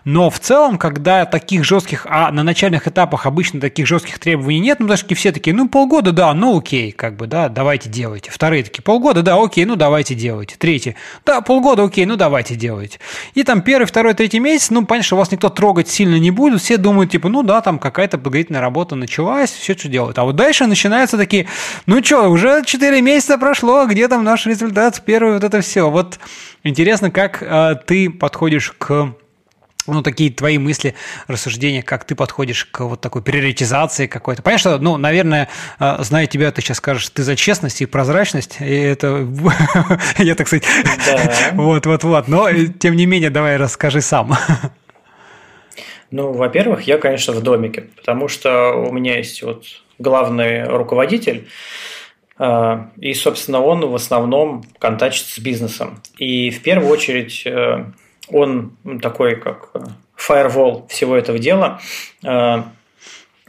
Но 0.04 0.30
в 0.30 0.40
целом, 0.40 0.78
когда 0.78 1.26
таких 1.26 1.64
жестких, 1.64 2.06
а 2.10 2.32
на 2.32 2.44
начальных 2.44 2.88
этапах 2.88 3.26
обычно 3.26 3.60
таких 3.60 3.88
жестких 3.88 4.20
требований 4.20 4.60
нет, 4.60 4.80
ну, 4.80 4.96
что 4.96 5.16
все 5.16 5.32
такие, 5.32 5.56
ну, 5.56 5.68
полгода, 5.68 6.12
да, 6.12 6.34
ну, 6.34 6.58
окей, 6.58 6.92
как 6.92 7.16
бы, 7.16 7.26
да, 7.28 7.50
давайте 7.50 7.90
делайте. 7.90 8.30
Вторые 8.32 8.64
такие, 8.64 8.84
полгода, 8.84 9.24
да, 9.24 9.42
окей, 9.42 9.66
ну, 9.66 9.76
давайте 9.76 10.14
делайте. 10.14 10.56
Третий, 10.58 10.96
да, 11.26 11.42
полгода, 11.42 11.84
окей, 11.84 12.06
ну, 12.06 12.16
давайте 12.16 12.56
делайте. 12.56 13.00
И 13.34 13.44
там 13.44 13.62
первый, 13.62 13.86
второй, 13.86 14.14
третий 14.14 14.40
месяц, 14.40 14.70
ну, 14.70 14.86
понятно, 14.86 15.06
что 15.06 15.18
вас 15.18 15.32
никто 15.32 15.50
трогать 15.50 15.90
сильно 15.90 16.20
не 16.20 16.32
будет, 16.32 16.62
все 16.62 16.78
думают, 16.78 17.12
типа, 17.12 17.30
ну, 17.30 17.42
да, 17.44 17.62
там 17.62 17.80
какая-то 17.80 18.18
подготовительная 18.18 18.62
работа 18.62 18.96
началась, 18.96 19.52
все 19.52 19.76
что 19.76 19.88
делают. 19.88 20.20
А 20.20 20.24
вот 20.24 20.36
дальше 20.36 20.68
начинаются 20.68 21.18
такие, 21.18 21.48
ну, 21.88 22.04
что, 22.04 22.28
уже 22.30 22.64
4 22.64 23.02
месяца 23.02 23.38
прошло, 23.38 23.86
где 23.86 24.08
там 24.08 24.24
наш 24.24 24.46
результат, 24.46 25.02
первый, 25.06 25.34
вот 25.34 25.44
это 25.44 25.62
все. 25.62 25.90
Вот 25.90 26.20
Интересно, 26.64 27.12
как 27.12 27.42
э, 27.42 27.76
ты 27.86 28.10
подходишь 28.10 28.74
к 28.78 29.16
ну, 29.88 30.02
такие 30.02 30.32
твои 30.32 30.58
мысли, 30.58 30.96
рассуждения, 31.28 31.84
как 31.84 32.06
ты 32.06 32.16
подходишь 32.16 32.66
к 32.66 32.82
вот 32.82 33.02
такой 33.02 33.22
приоритизации 33.22 34.08
какой-то. 34.08 34.42
Понятно, 34.42 34.72
что, 34.72 34.80
ну, 34.80 34.98
наверное, 34.98 35.50
э, 35.80 35.98
зная 36.00 36.28
тебя, 36.28 36.52
ты 36.52 36.62
сейчас 36.62 36.78
скажешь, 36.78 37.10
ты 37.10 37.24
за 37.24 37.36
честность 37.36 37.82
и 37.82 37.86
прозрачность, 37.86 38.58
и 38.60 38.74
это, 38.74 39.28
я 40.18 40.36
так 40.36 40.48
сказать, 40.48 40.66
вот, 41.54 41.86
вот, 41.86 42.04
вот, 42.04 42.28
но, 42.28 42.50
э, 42.50 42.68
тем 42.68 42.96
не 42.96 43.06
менее, 43.06 43.30
давай 43.30 43.58
расскажи 43.58 44.02
сам. 44.02 44.36
Ну, 46.12 46.32
во-первых, 46.34 46.84
я, 46.84 46.98
конечно, 46.98 47.34
в 47.34 47.42
домике, 47.42 47.90
потому 47.96 48.28
что 48.28 48.72
у 48.72 48.92
меня 48.92 49.18
есть 49.18 49.44
вот 49.44 49.66
главный 50.00 50.64
руководитель, 50.64 51.48
и, 52.38 53.14
собственно, 53.14 53.62
он 53.62 53.86
в 53.86 53.96
основном 53.96 54.64
контачит 54.80 55.28
с 55.28 55.40
бизнесом. 55.40 56.02
И 56.18 56.50
в 56.50 56.62
первую 56.64 56.92
очередь 56.92 57.44
э, 57.46 57.86
он 58.28 58.76
такой, 59.02 59.38
как 59.38 59.72
фаервол 60.16 60.86
всего 60.90 61.16
этого 61.16 61.40
дела, 61.40 61.80
э, 62.24 62.64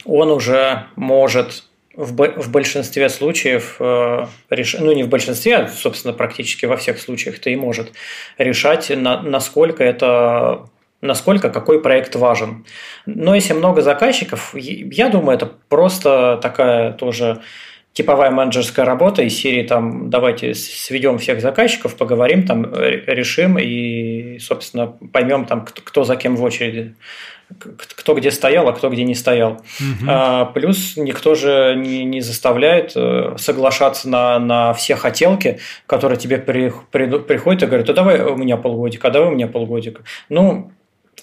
он 0.05 0.31
уже 0.31 0.85
может 0.95 1.65
в, 1.97 2.51
большинстве 2.51 3.09
случаев, 3.09 3.77
э, 3.79 4.27
ну 4.79 4.91
не 4.93 5.03
в 5.03 5.09
большинстве, 5.09 5.57
а, 5.57 5.67
собственно, 5.67 6.13
практически 6.13 6.65
во 6.65 6.77
всех 6.77 6.99
случаях, 6.99 7.39
то 7.39 7.49
и 7.49 7.55
может 7.55 7.91
решать, 8.37 8.89
на, 8.95 9.21
насколько 9.21 9.83
это 9.83 10.69
насколько 11.01 11.49
какой 11.49 11.81
проект 11.81 12.15
важен. 12.15 12.65
Но 13.05 13.35
если 13.35 13.53
много 13.53 13.81
заказчиков, 13.81 14.55
я 14.55 15.09
думаю, 15.09 15.35
это 15.37 15.45
просто 15.69 16.39
такая 16.41 16.91
тоже 16.91 17.41
типовая 17.97 18.29
менеджерская 18.29 18.85
работа 18.85 19.23
из 19.23 19.35
серии 19.35 19.63
там 19.63 20.11
давайте 20.11 20.53
сведем 20.53 21.17
всех 21.17 21.41
заказчиков, 21.41 21.95
поговорим, 21.95 22.45
там 22.45 22.71
решим 22.75 23.57
и, 23.57 24.37
собственно, 24.37 24.85
поймем 25.11 25.45
там, 25.45 25.65
кто, 25.65 25.81
кто 25.81 26.03
за 26.03 26.15
кем 26.15 26.35
в 26.35 26.43
очереди 26.43 26.93
кто 27.59 28.13
где 28.13 28.29
стоял, 28.29 28.67
а 28.67 28.73
кто 28.73 28.89
где 28.89 29.05
не 29.05 29.15
стоял. 29.15 29.53
Угу. 29.79 30.05
А, 30.09 30.45
плюс 30.45 30.97
никто 30.97 31.33
же 31.33 31.75
не, 31.77 32.03
не 32.03 32.19
заставляет 32.19 32.91
э, 32.93 33.35
соглашаться 33.37 34.09
на, 34.09 34.37
на 34.37 34.73
все 34.73 34.97
хотелки, 34.97 35.59
которые 35.85 36.19
тебе 36.19 36.39
при, 36.39 36.73
при, 36.91 37.07
приходят 37.19 37.63
и 37.63 37.65
говорят, 37.65 37.89
а 37.89 37.93
давай 37.93 38.19
у 38.19 38.35
меня 38.35 38.57
полгодика, 38.57 39.07
а 39.07 39.11
давай 39.11 39.29
у 39.29 39.31
меня 39.31 39.47
полгодика. 39.47 40.03
Ну, 40.27 40.73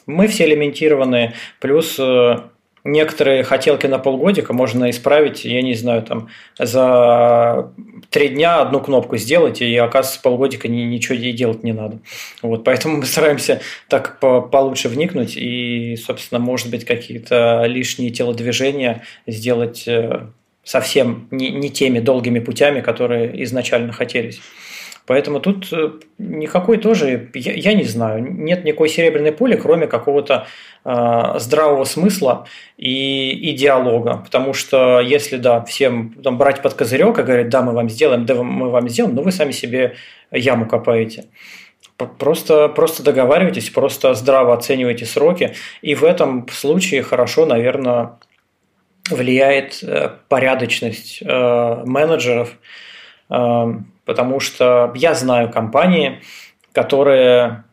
мы 0.07 0.27
все 0.27 0.47
элементированные, 0.47 1.35
плюс 1.61 1.97
э, 1.99 2.39
некоторые 2.85 3.43
хотелки 3.45 3.87
на 3.87 3.99
полгодика 3.99 4.53
можно 4.53 4.91
исправить, 4.91 5.45
я 5.45 5.63
не 5.63 5.75
знаю, 5.75 6.03
там 6.03 6.29
за 6.59 7.73
три 8.11 8.29
дня 8.29 8.61
одну 8.61 8.81
кнопку 8.81 9.17
сделать, 9.17 9.63
и 9.63 9.77
оказывается 9.77 10.23
полгодика 10.23 10.69
ничего 10.69 11.15
ей 11.15 11.33
делать 11.33 11.65
не 11.65 11.73
надо. 11.73 11.99
Вот, 12.43 12.63
поэтому 12.63 12.97
мы 12.99 13.07
стараемся 13.07 13.61
так 13.89 14.21
получше 14.21 14.89
вникнуть 14.89 15.37
и, 15.37 15.97
собственно, 15.97 16.39
может 16.39 16.71
быть, 16.71 16.85
какие-то 16.85 17.65
лишние 17.67 18.11
телодвижения 18.11 19.03
сделать 19.27 19.89
э, 19.89 20.27
совсем 20.63 21.27
не, 21.31 21.51
не 21.51 21.71
теми 21.71 22.01
долгими 22.01 22.39
путями, 22.39 22.81
которые 22.83 23.43
изначально 23.45 23.93
хотелись. 23.93 24.41
Поэтому 25.07 25.39
тут 25.39 25.71
э, 25.73 25.91
никакой 26.19 26.79
тоже, 26.79 27.29
я, 27.35 27.53
я 27.53 27.75
не 27.75 27.85
знаю, 27.85 28.23
нет 28.23 28.65
никакой 28.65 28.89
серебряной 28.89 29.33
пули, 29.33 29.57
кроме 29.57 29.87
какого-то 29.87 30.47
э, 30.85 31.35
здравого 31.39 31.85
смысла 31.85 32.47
и, 32.79 33.31
и 33.31 33.53
диалога. 33.53 34.23
Потому 34.25 34.55
что 34.55 35.01
если, 35.01 35.37
да, 35.37 35.63
всем 35.63 36.15
там, 36.23 36.39
брать 36.39 36.63
под 36.63 36.75
козырек 36.75 37.19
и 37.19 37.23
говорить, 37.23 37.51
да, 37.51 37.61
мы 37.61 37.73
вам 37.73 37.91
сделаем, 37.91 38.25
да, 38.25 38.43
мы 38.43 38.71
вам 38.71 38.89
сделаем, 38.89 39.15
но 39.15 39.23
вы 39.23 39.33
сами 39.33 39.53
себе 39.53 39.97
яму 40.31 40.67
копаете. 40.67 41.27
Просто, 42.19 42.69
просто 42.69 43.03
договаривайтесь, 43.03 43.71
просто 43.71 44.15
здраво 44.15 44.55
оценивайте 44.55 45.05
сроки. 45.05 45.55
И 45.83 45.95
в 45.95 46.03
этом 46.03 46.49
случае 46.49 47.03
хорошо, 47.03 47.45
наверное, 47.45 48.19
влияет 49.11 49.83
э, 49.83 50.13
порядочность 50.29 51.21
э, 51.23 51.83
менеджеров, 51.85 52.57
потому 54.05 54.41
что 54.41 54.93
я 54.95 55.15
знаю 55.15 55.51
компании, 55.51 56.21
которые 56.73 57.65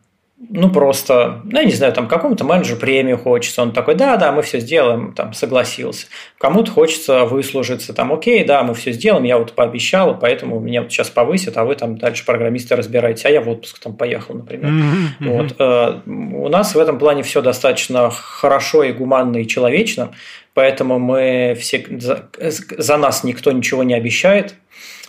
ну, 0.50 0.70
просто, 0.70 1.40
ну, 1.44 1.58
я 1.58 1.64
не 1.64 1.72
знаю, 1.72 1.92
там, 1.92 2.08
какому-то 2.08 2.44
менеджеру 2.44 2.78
премию 2.78 3.16
хочется, 3.16 3.62
он 3.62 3.72
такой, 3.72 3.94
да, 3.94 4.16
да, 4.16 4.32
мы 4.32 4.42
все 4.42 4.58
сделаем, 4.58 5.12
там, 5.12 5.32
согласился. 5.34 6.06
Кому-то 6.38 6.70
хочется 6.70 7.24
выслужиться, 7.24 7.94
там, 7.94 8.12
окей, 8.12 8.44
да, 8.44 8.62
мы 8.62 8.74
все 8.74 8.92
сделаем, 8.92 9.24
я 9.24 9.38
вот 9.38 9.52
пообещал, 9.52 10.18
поэтому 10.18 10.58
меня 10.58 10.82
вот 10.82 10.90
сейчас 10.90 11.10
повысят, 11.10 11.56
а 11.56 11.64
вы 11.64 11.76
там 11.76 11.96
дальше 11.96 12.24
программисты 12.26 12.74
разбираете, 12.74 13.28
а 13.28 13.30
я 13.30 13.40
в 13.40 13.48
отпуск 13.48 13.78
там 13.78 13.94
поехал, 13.94 14.34
например. 14.34 14.70
Mm-hmm. 14.70 15.06
Вот. 15.20 15.54
Э, 15.58 16.00
у 16.06 16.48
нас 16.48 16.74
в 16.74 16.78
этом 16.78 16.98
плане 16.98 17.22
все 17.22 17.40
достаточно 17.40 18.10
хорошо 18.10 18.82
и 18.82 18.92
гуманно 18.92 19.38
и 19.38 19.46
человечно, 19.46 20.12
поэтому 20.54 20.98
мы 20.98 21.56
все, 21.58 21.86
за, 21.88 22.28
за 22.40 22.96
нас 22.96 23.22
никто 23.22 23.52
ничего 23.52 23.84
не 23.84 23.94
обещает, 23.94 24.56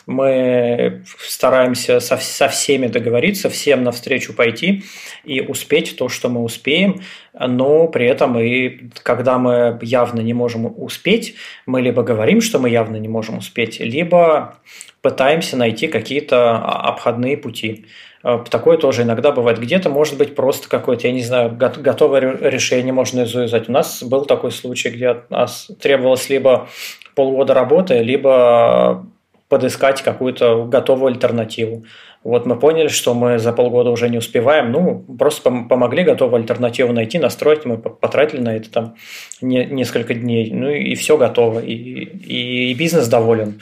мы 0.05 1.03
стараемся 1.19 1.99
со, 1.99 2.17
со 2.17 2.47
всеми 2.47 2.87
договориться, 2.87 3.49
всем 3.49 3.83
навстречу 3.83 4.33
пойти 4.33 4.83
и 5.23 5.41
успеть 5.41 5.97
то, 5.97 6.09
что 6.09 6.29
мы 6.29 6.41
успеем, 6.43 7.01
но 7.33 7.87
при 7.87 8.05
этом 8.05 8.39
и 8.39 8.89
когда 9.01 9.37
мы 9.37 9.79
явно 9.81 10.21
не 10.21 10.33
можем 10.33 10.73
успеть, 10.77 11.35
мы 11.65 11.81
либо 11.81 12.03
говорим, 12.03 12.41
что 12.41 12.59
мы 12.59 12.69
явно 12.69 12.97
не 12.97 13.07
можем 13.07 13.37
успеть, 13.37 13.79
либо 13.79 14.55
пытаемся 15.01 15.57
найти 15.57 15.87
какие-то 15.87 16.57
обходные 16.57 17.37
пути. 17.37 17.85
Э, 18.23 18.39
такое 18.49 18.77
тоже 18.77 19.03
иногда 19.03 19.31
бывает. 19.31 19.59
Где-то 19.59 19.89
может 19.89 20.17
быть 20.17 20.33
просто 20.33 20.69
какое-то, 20.69 21.07
я 21.07 21.13
не 21.13 21.21
знаю, 21.21 21.55
готовое 21.55 22.37
решение 22.49 22.93
можно 22.93 23.25
завязать. 23.25 23.69
У 23.69 23.71
нас 23.71 24.01
был 24.01 24.25
такой 24.25 24.51
случай, 24.51 24.89
где 24.89 25.09
от 25.09 25.29
нас 25.29 25.69
требовалось 25.81 26.29
либо 26.29 26.69
полгода 27.15 27.53
работы, 27.53 27.99
либо 27.99 29.05
подыскать 29.53 30.01
какую-то 30.01 30.65
готовую 30.65 31.13
альтернативу. 31.13 31.85
Вот 32.23 32.47
мы 32.47 32.57
поняли, 32.57 32.87
что 32.87 33.13
мы 33.13 33.37
за 33.37 33.53
полгода 33.53 33.91
уже 33.91 34.09
не 34.09 34.17
успеваем, 34.17 34.71
ну, 34.71 35.05
просто 35.19 35.51
помогли 35.69 36.03
готовую 36.03 36.41
альтернативу 36.41 36.91
найти, 36.91 37.19
настроить, 37.19 37.63
мы 37.65 37.77
потратили 37.77 38.41
на 38.41 38.55
это 38.55 38.71
там 38.71 38.95
не, 39.41 39.63
несколько 39.65 40.15
дней, 40.15 40.49
ну 40.51 40.71
и 40.71 40.95
все 40.95 41.17
готово, 41.17 41.59
и, 41.59 41.71
и, 41.75 42.71
и 42.71 42.73
бизнес 42.73 43.07
доволен, 43.07 43.61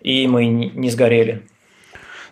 и 0.00 0.26
мы 0.26 0.46
не, 0.46 0.90
сгорели. 0.90 1.42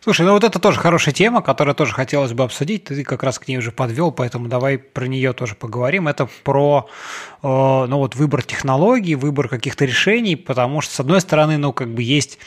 Слушай, 0.02 0.26
ну 0.26 0.32
вот 0.32 0.42
это 0.42 0.59
тоже 0.59 0.80
хорошая 0.80 1.14
тема, 1.14 1.42
которую 1.42 1.76
тоже 1.76 1.92
хотелось 1.92 2.32
бы 2.32 2.42
обсудить. 2.42 2.84
Ты 2.84 3.04
как 3.04 3.22
раз 3.22 3.38
к 3.38 3.46
ней 3.46 3.59
уже 3.59 3.70
подвел, 3.70 4.11
поэтому 4.11 4.48
давай 4.48 4.78
про 4.78 5.07
нее 5.07 5.32
тоже 5.32 5.54
поговорим. 5.54 6.09
Это 6.09 6.28
про 6.42 6.88
э, 7.42 7.46
ну 7.46 7.98
вот 7.98 8.14
выбор 8.14 8.42
технологий, 8.42 9.16
выбор 9.16 9.48
каких-то 9.48 9.84
решений, 9.84 10.36
потому 10.36 10.80
что, 10.80 10.94
с 10.94 11.00
одной 11.00 11.20
стороны, 11.20 11.57
ну 11.57 11.72
как 11.72 11.88
бы 11.88 12.02
есть 12.02 12.38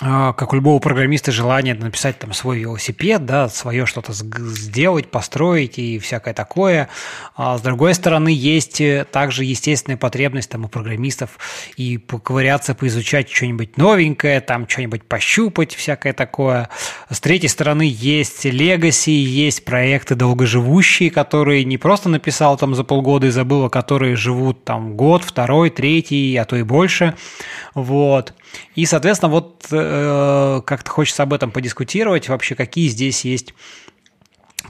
как 0.00 0.52
у 0.52 0.56
любого 0.56 0.78
программиста, 0.78 1.32
желание 1.32 1.74
написать 1.74 2.20
там 2.20 2.32
свой 2.32 2.60
велосипед, 2.60 3.26
да, 3.26 3.48
свое 3.48 3.84
что-то 3.84 4.12
сделать, 4.12 5.10
построить 5.10 5.76
и 5.78 5.98
всякое 5.98 6.34
такое. 6.34 6.88
А 7.34 7.58
с 7.58 7.62
другой 7.62 7.94
стороны, 7.94 8.28
есть 8.28 8.80
э, 8.80 9.04
также 9.10 9.44
естественная 9.44 9.96
потребность 9.96 10.50
там 10.50 10.64
у 10.64 10.68
программистов 10.68 11.38
и 11.76 11.98
поковыряться, 11.98 12.76
поизучать 12.76 13.28
что-нибудь 13.28 13.76
новенькое, 13.76 14.40
там 14.40 14.68
что-нибудь 14.68 15.02
пощупать, 15.02 15.74
всякое 15.74 16.12
такое. 16.12 16.68
С 17.10 17.18
третьей 17.18 17.48
стороны, 17.48 17.82
есть 17.92 18.44
легаси, 18.44 19.10
есть 19.10 19.64
проекты 19.64 20.14
долгоживущие, 20.14 21.10
которые 21.10 21.64
не 21.64 21.76
просто 21.76 22.08
написал 22.08 22.56
там 22.56 22.76
за 22.76 22.84
полгода 22.84 23.26
и 23.26 23.30
забыл, 23.30 23.64
а 23.64 23.70
которые 23.70 24.14
живут 24.14 24.64
там 24.64 24.96
год, 24.96 25.24
второй, 25.24 25.70
третий, 25.70 26.36
а 26.36 26.44
то 26.44 26.54
и 26.54 26.62
больше. 26.62 27.16
Вот. 27.74 28.32
И, 28.74 28.86
соответственно, 28.86 29.30
вот 29.30 29.66
э, 29.70 30.62
как-то 30.64 30.90
хочется 30.90 31.22
об 31.22 31.32
этом 31.32 31.50
подискутировать, 31.50 32.28
вообще 32.28 32.54
какие 32.54 32.88
здесь 32.88 33.24
есть 33.24 33.54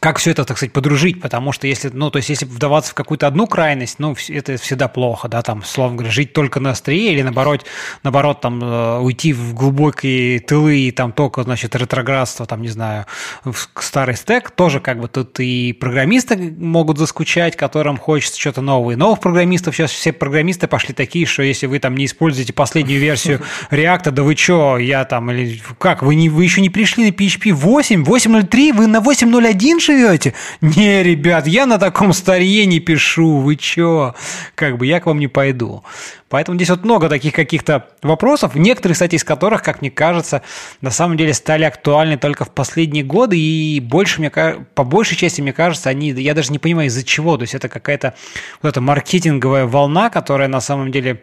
как 0.00 0.18
все 0.18 0.30
это, 0.30 0.44
так 0.44 0.56
сказать, 0.56 0.72
подружить, 0.72 1.20
потому 1.20 1.52
что 1.52 1.66
если, 1.66 1.88
ну, 1.88 2.10
то 2.10 2.18
есть, 2.18 2.28
если 2.28 2.44
вдаваться 2.44 2.92
в 2.92 2.94
какую-то 2.94 3.26
одну 3.26 3.46
крайность, 3.46 3.98
ну, 3.98 4.14
это 4.28 4.56
всегда 4.56 4.88
плохо, 4.88 5.28
да, 5.28 5.42
там, 5.42 5.62
словом 5.64 5.96
говоря, 5.96 6.12
жить 6.12 6.32
только 6.32 6.60
на 6.60 6.70
острие 6.70 7.12
или, 7.12 7.22
наоборот, 7.22 7.64
наоборот, 8.02 8.40
там, 8.40 8.62
э, 8.62 8.98
уйти 9.00 9.32
в 9.32 9.54
глубокие 9.54 10.40
тылы 10.40 10.78
и 10.78 10.90
там 10.90 11.12
только, 11.12 11.42
значит, 11.42 11.74
ретроградство, 11.74 12.46
там, 12.46 12.62
не 12.62 12.68
знаю, 12.68 13.06
в 13.44 13.68
старый 13.80 14.16
стек, 14.16 14.50
тоже 14.50 14.80
как 14.80 15.00
бы 15.00 15.08
тут 15.08 15.40
и 15.40 15.72
программисты 15.72 16.36
могут 16.36 16.98
заскучать, 16.98 17.56
которым 17.56 17.96
хочется 17.96 18.38
что-то 18.40 18.60
новое. 18.60 18.96
Новых 18.96 19.20
программистов 19.20 19.74
сейчас 19.74 19.90
все 19.90 20.12
программисты 20.12 20.66
пошли 20.68 20.94
такие, 20.94 21.26
что 21.26 21.42
если 21.42 21.66
вы 21.66 21.78
там 21.78 21.96
не 21.96 22.06
используете 22.06 22.52
последнюю 22.52 23.00
версию 23.00 23.40
React, 23.70 24.10
да 24.10 24.22
вы 24.22 24.36
что, 24.36 24.78
я 24.78 25.04
там, 25.04 25.30
или 25.30 25.60
как, 25.78 26.02
вы, 26.02 26.14
не, 26.14 26.28
вы 26.28 26.44
еще 26.44 26.60
не 26.60 26.70
пришли 26.70 27.06
на 27.06 27.14
PHP 27.14 27.52
8, 27.52 28.04
8.03, 28.04 28.72
вы 28.74 28.86
на 28.86 28.98
8.01 28.98 29.80
живете? 29.96 30.34
Не, 30.60 31.02
ребят, 31.02 31.46
я 31.46 31.66
на 31.66 31.78
таком 31.78 32.12
старье 32.12 32.66
не 32.66 32.80
пишу, 32.80 33.38
вы 33.38 33.56
чё? 33.56 34.14
Как 34.54 34.76
бы 34.76 34.86
я 34.86 35.00
к 35.00 35.06
вам 35.06 35.18
не 35.18 35.28
пойду. 35.28 35.82
Поэтому 36.28 36.56
здесь 36.56 36.68
вот 36.68 36.84
много 36.84 37.08
таких 37.08 37.32
каких-то 37.32 37.88
вопросов, 38.02 38.54
некоторые, 38.54 38.94
кстати, 38.94 39.14
из 39.14 39.24
которых, 39.24 39.62
как 39.62 39.80
мне 39.80 39.90
кажется, 39.90 40.42
на 40.82 40.90
самом 40.90 41.16
деле 41.16 41.32
стали 41.32 41.64
актуальны 41.64 42.18
только 42.18 42.44
в 42.44 42.50
последние 42.50 43.02
годы, 43.02 43.38
и 43.38 43.80
больше, 43.80 44.20
мне, 44.20 44.30
по 44.30 44.84
большей 44.84 45.16
части, 45.16 45.40
мне 45.40 45.52
кажется, 45.52 45.88
они, 45.88 46.10
я 46.10 46.34
даже 46.34 46.52
не 46.52 46.58
понимаю, 46.58 46.88
из-за 46.88 47.02
чего. 47.02 47.36
То 47.36 47.42
есть 47.42 47.54
это 47.54 47.68
какая-то 47.68 48.14
вот 48.60 48.68
эта 48.68 48.80
маркетинговая 48.80 49.66
волна, 49.66 50.10
которая 50.10 50.48
на 50.48 50.60
самом 50.60 50.92
деле 50.92 51.22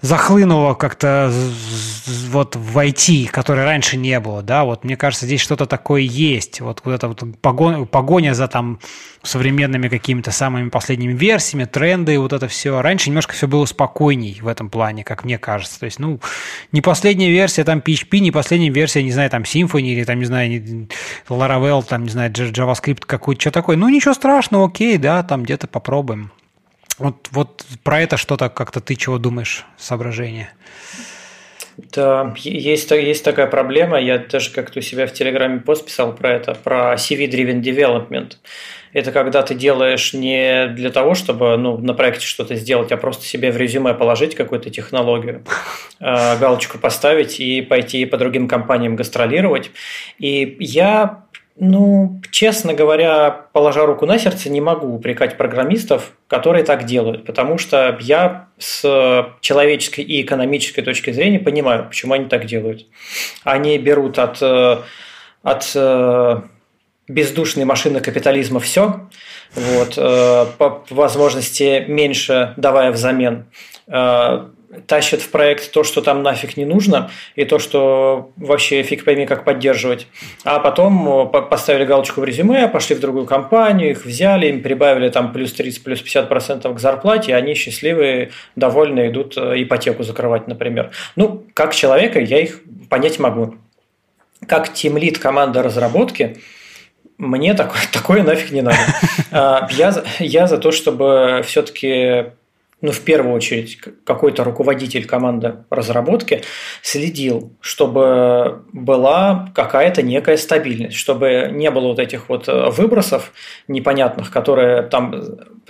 захлынуло 0.00 0.74
как-то 0.74 1.32
вот 2.30 2.56
в 2.56 2.78
IT, 2.78 3.28
которой 3.28 3.64
раньше 3.64 3.96
не 3.96 4.18
было, 4.20 4.42
да, 4.42 4.64
вот 4.64 4.84
мне 4.84 4.96
кажется, 4.96 5.26
здесь 5.26 5.40
что-то 5.40 5.66
такое 5.66 6.02
есть, 6.02 6.60
вот 6.60 6.80
куда-то 6.80 7.08
вот 7.08 7.22
погоня, 7.40 7.84
погоня 7.84 8.34
за 8.34 8.48
там 8.48 8.78
современными 9.22 9.88
какими-то 9.88 10.30
самыми 10.30 10.68
последними 10.68 11.12
версиями, 11.12 11.64
тренды, 11.64 12.18
вот 12.18 12.32
это 12.32 12.48
все. 12.48 12.80
Раньше 12.80 13.10
немножко 13.10 13.34
все 13.34 13.48
было 13.48 13.64
спокойней 13.64 14.38
в 14.40 14.46
этом 14.46 14.70
плане, 14.70 15.04
как 15.04 15.24
мне 15.24 15.38
кажется. 15.38 15.80
То 15.80 15.86
есть, 15.86 15.98
ну, 15.98 16.20
не 16.72 16.80
последняя 16.80 17.30
версия 17.30 17.64
там 17.64 17.80
PHP, 17.80 18.18
не 18.20 18.30
последняя 18.30 18.70
версия, 18.70 19.02
не 19.02 19.12
знаю, 19.12 19.30
там 19.30 19.42
Symfony 19.42 19.88
или 19.88 20.04
там, 20.04 20.18
не 20.18 20.24
знаю, 20.24 20.88
Laravel, 21.28 21.84
там, 21.84 22.04
не 22.04 22.10
знаю, 22.10 22.30
JavaScript 22.30 23.02
какой-то, 23.06 23.40
что 23.40 23.50
такое. 23.50 23.76
Ну, 23.76 23.88
ничего 23.88 24.14
страшного, 24.14 24.66
окей, 24.66 24.98
да, 24.98 25.22
там 25.22 25.42
где-то 25.42 25.66
попробуем. 25.66 26.30
Вот, 26.98 27.28
вот 27.30 27.64
про 27.84 28.00
это 28.00 28.16
что-то 28.16 28.48
как-то 28.48 28.80
ты 28.80 28.96
чего 28.96 29.18
думаешь, 29.18 29.64
соображение? 29.76 30.52
Да, 31.94 32.34
есть, 32.38 32.90
есть 32.90 33.24
такая 33.24 33.46
проблема. 33.46 34.00
Я 34.00 34.18
даже 34.18 34.50
как-то 34.50 34.80
у 34.80 34.82
себя 34.82 35.06
в 35.06 35.12
Телеграме 35.12 35.60
пост 35.60 35.86
писал 35.86 36.12
про 36.12 36.32
это, 36.32 36.54
про 36.54 36.94
CV-driven 36.94 37.62
development. 37.62 38.32
Это 38.92 39.12
когда 39.12 39.42
ты 39.42 39.54
делаешь 39.54 40.12
не 40.12 40.66
для 40.68 40.90
того, 40.90 41.14
чтобы 41.14 41.56
ну, 41.56 41.78
на 41.78 41.94
проекте 41.94 42.26
что-то 42.26 42.56
сделать, 42.56 42.90
а 42.90 42.96
просто 42.96 43.24
себе 43.26 43.52
в 43.52 43.56
резюме 43.56 43.94
положить 43.94 44.34
какую-то 44.34 44.70
технологию, 44.70 45.44
э, 46.00 46.38
галочку 46.40 46.78
поставить 46.78 47.38
и 47.38 47.62
пойти 47.62 48.06
по 48.06 48.16
другим 48.16 48.48
компаниям 48.48 48.96
гастролировать. 48.96 49.70
И 50.18 50.56
я 50.58 51.26
ну, 51.60 52.20
честно 52.30 52.72
говоря, 52.72 53.30
положа 53.52 53.84
руку 53.84 54.06
на 54.06 54.18
сердце, 54.18 54.48
не 54.48 54.60
могу 54.60 54.94
упрекать 54.94 55.36
программистов, 55.36 56.12
которые 56.28 56.64
так 56.64 56.84
делают, 56.84 57.24
потому 57.24 57.58
что 57.58 57.96
я 58.00 58.46
с 58.58 58.82
человеческой 59.40 60.02
и 60.02 60.22
экономической 60.22 60.82
точки 60.82 61.10
зрения 61.10 61.40
понимаю, 61.40 61.86
почему 61.88 62.14
они 62.14 62.26
так 62.26 62.46
делают. 62.46 62.86
Они 63.42 63.76
берут 63.78 64.18
от, 64.20 64.40
э, 64.40 64.78
от 65.42 65.72
э, 65.74 66.40
бездушной 67.08 67.64
машины 67.64 68.00
капитализма 68.00 68.60
все, 68.60 69.08
вот, 69.54 69.94
э, 69.96 70.46
по 70.58 70.84
возможности 70.90 71.84
меньше 71.88 72.54
давая 72.56 72.92
взамен 72.92 73.46
тащат 74.86 75.22
в 75.22 75.30
проект 75.30 75.72
то, 75.72 75.82
что 75.82 76.02
там 76.02 76.22
нафиг 76.22 76.56
не 76.56 76.64
нужно, 76.64 77.10
и 77.36 77.44
то, 77.44 77.58
что 77.58 78.32
вообще 78.36 78.82
фиг 78.82 79.04
пойми, 79.04 79.26
как 79.26 79.44
поддерживать. 79.44 80.06
А 80.44 80.60
потом 80.60 81.26
э, 81.26 81.42
поставили 81.42 81.84
галочку 81.84 82.20
в 82.20 82.24
резюме, 82.24 82.68
пошли 82.68 82.94
в 82.94 83.00
другую 83.00 83.24
компанию, 83.24 83.90
их 83.90 84.04
взяли, 84.04 84.48
им 84.48 84.62
прибавили 84.62 85.08
там 85.08 85.32
плюс 85.32 85.52
30, 85.52 85.82
плюс 85.82 86.00
50 86.00 86.28
процентов 86.28 86.76
к 86.76 86.78
зарплате, 86.80 87.32
и 87.32 87.34
они 87.34 87.54
счастливые, 87.54 88.30
довольны, 88.56 89.08
идут 89.08 89.36
э, 89.36 89.62
ипотеку 89.62 90.02
закрывать, 90.02 90.48
например. 90.48 90.90
Ну, 91.16 91.44
как 91.54 91.74
человека 91.74 92.20
я 92.20 92.40
их 92.40 92.60
понять 92.90 93.18
могу. 93.18 93.54
Как 94.46 94.72
тимлит 94.72 95.18
команды 95.18 95.62
разработки, 95.62 96.38
мне 97.16 97.54
такое, 97.54 97.82
такое 97.92 98.22
нафиг 98.22 98.50
не 98.50 98.62
надо. 98.62 98.78
А, 99.30 99.68
я, 99.72 99.92
я 100.20 100.46
за 100.46 100.56
то, 100.56 100.72
чтобы 100.72 101.42
все-таки 101.44 102.32
ну, 102.80 102.92
в 102.92 103.00
первую 103.00 103.34
очередь, 103.34 103.78
какой-то 104.04 104.44
руководитель 104.44 105.04
команды 105.04 105.64
разработки 105.68 106.42
следил, 106.82 107.56
чтобы 107.60 108.62
была 108.72 109.50
какая-то 109.54 110.02
некая 110.02 110.36
стабильность, 110.36 110.96
чтобы 110.96 111.50
не 111.52 111.70
было 111.70 111.88
вот 111.88 111.98
этих 111.98 112.28
вот 112.28 112.48
э, 112.48 112.70
выбросов 112.70 113.32
непонятных, 113.66 114.30
которые 114.30 114.82
там 114.82 115.12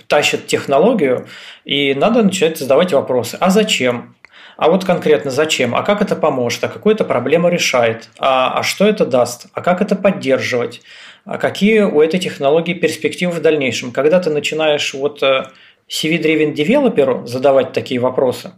тащат 0.07 0.45
технологию, 0.45 1.27
и 1.65 1.95
надо 1.95 2.21
начать 2.21 2.59
задавать 2.59 2.93
вопросы. 2.93 3.37
А 3.39 3.49
зачем? 3.49 4.15
А 4.57 4.69
вот 4.69 4.85
конкретно 4.85 5.31
зачем? 5.31 5.73
А 5.73 5.83
как 5.83 6.01
это 6.01 6.15
поможет? 6.15 6.63
А 6.65 6.67
какую 6.67 6.93
это 6.93 7.05
проблему 7.05 7.47
решает? 7.47 8.09
А, 8.19 8.59
а 8.59 8.63
что 8.63 8.85
это 8.85 9.05
даст? 9.05 9.47
А 9.53 9.61
как 9.61 9.81
это 9.81 9.95
поддерживать? 9.95 10.81
А 11.23 11.37
какие 11.37 11.81
у 11.81 12.01
этой 12.01 12.19
технологии 12.19 12.73
перспективы 12.73 13.31
в 13.31 13.41
дальнейшем? 13.41 13.91
Когда 13.91 14.19
ты 14.19 14.29
начинаешь 14.29 14.93
вот 14.93 15.23
э, 15.23 15.45
CV-driven 15.89 16.53
девелоперу 16.53 17.25
задавать 17.25 17.73
такие 17.73 17.99
вопросы, 17.99 18.51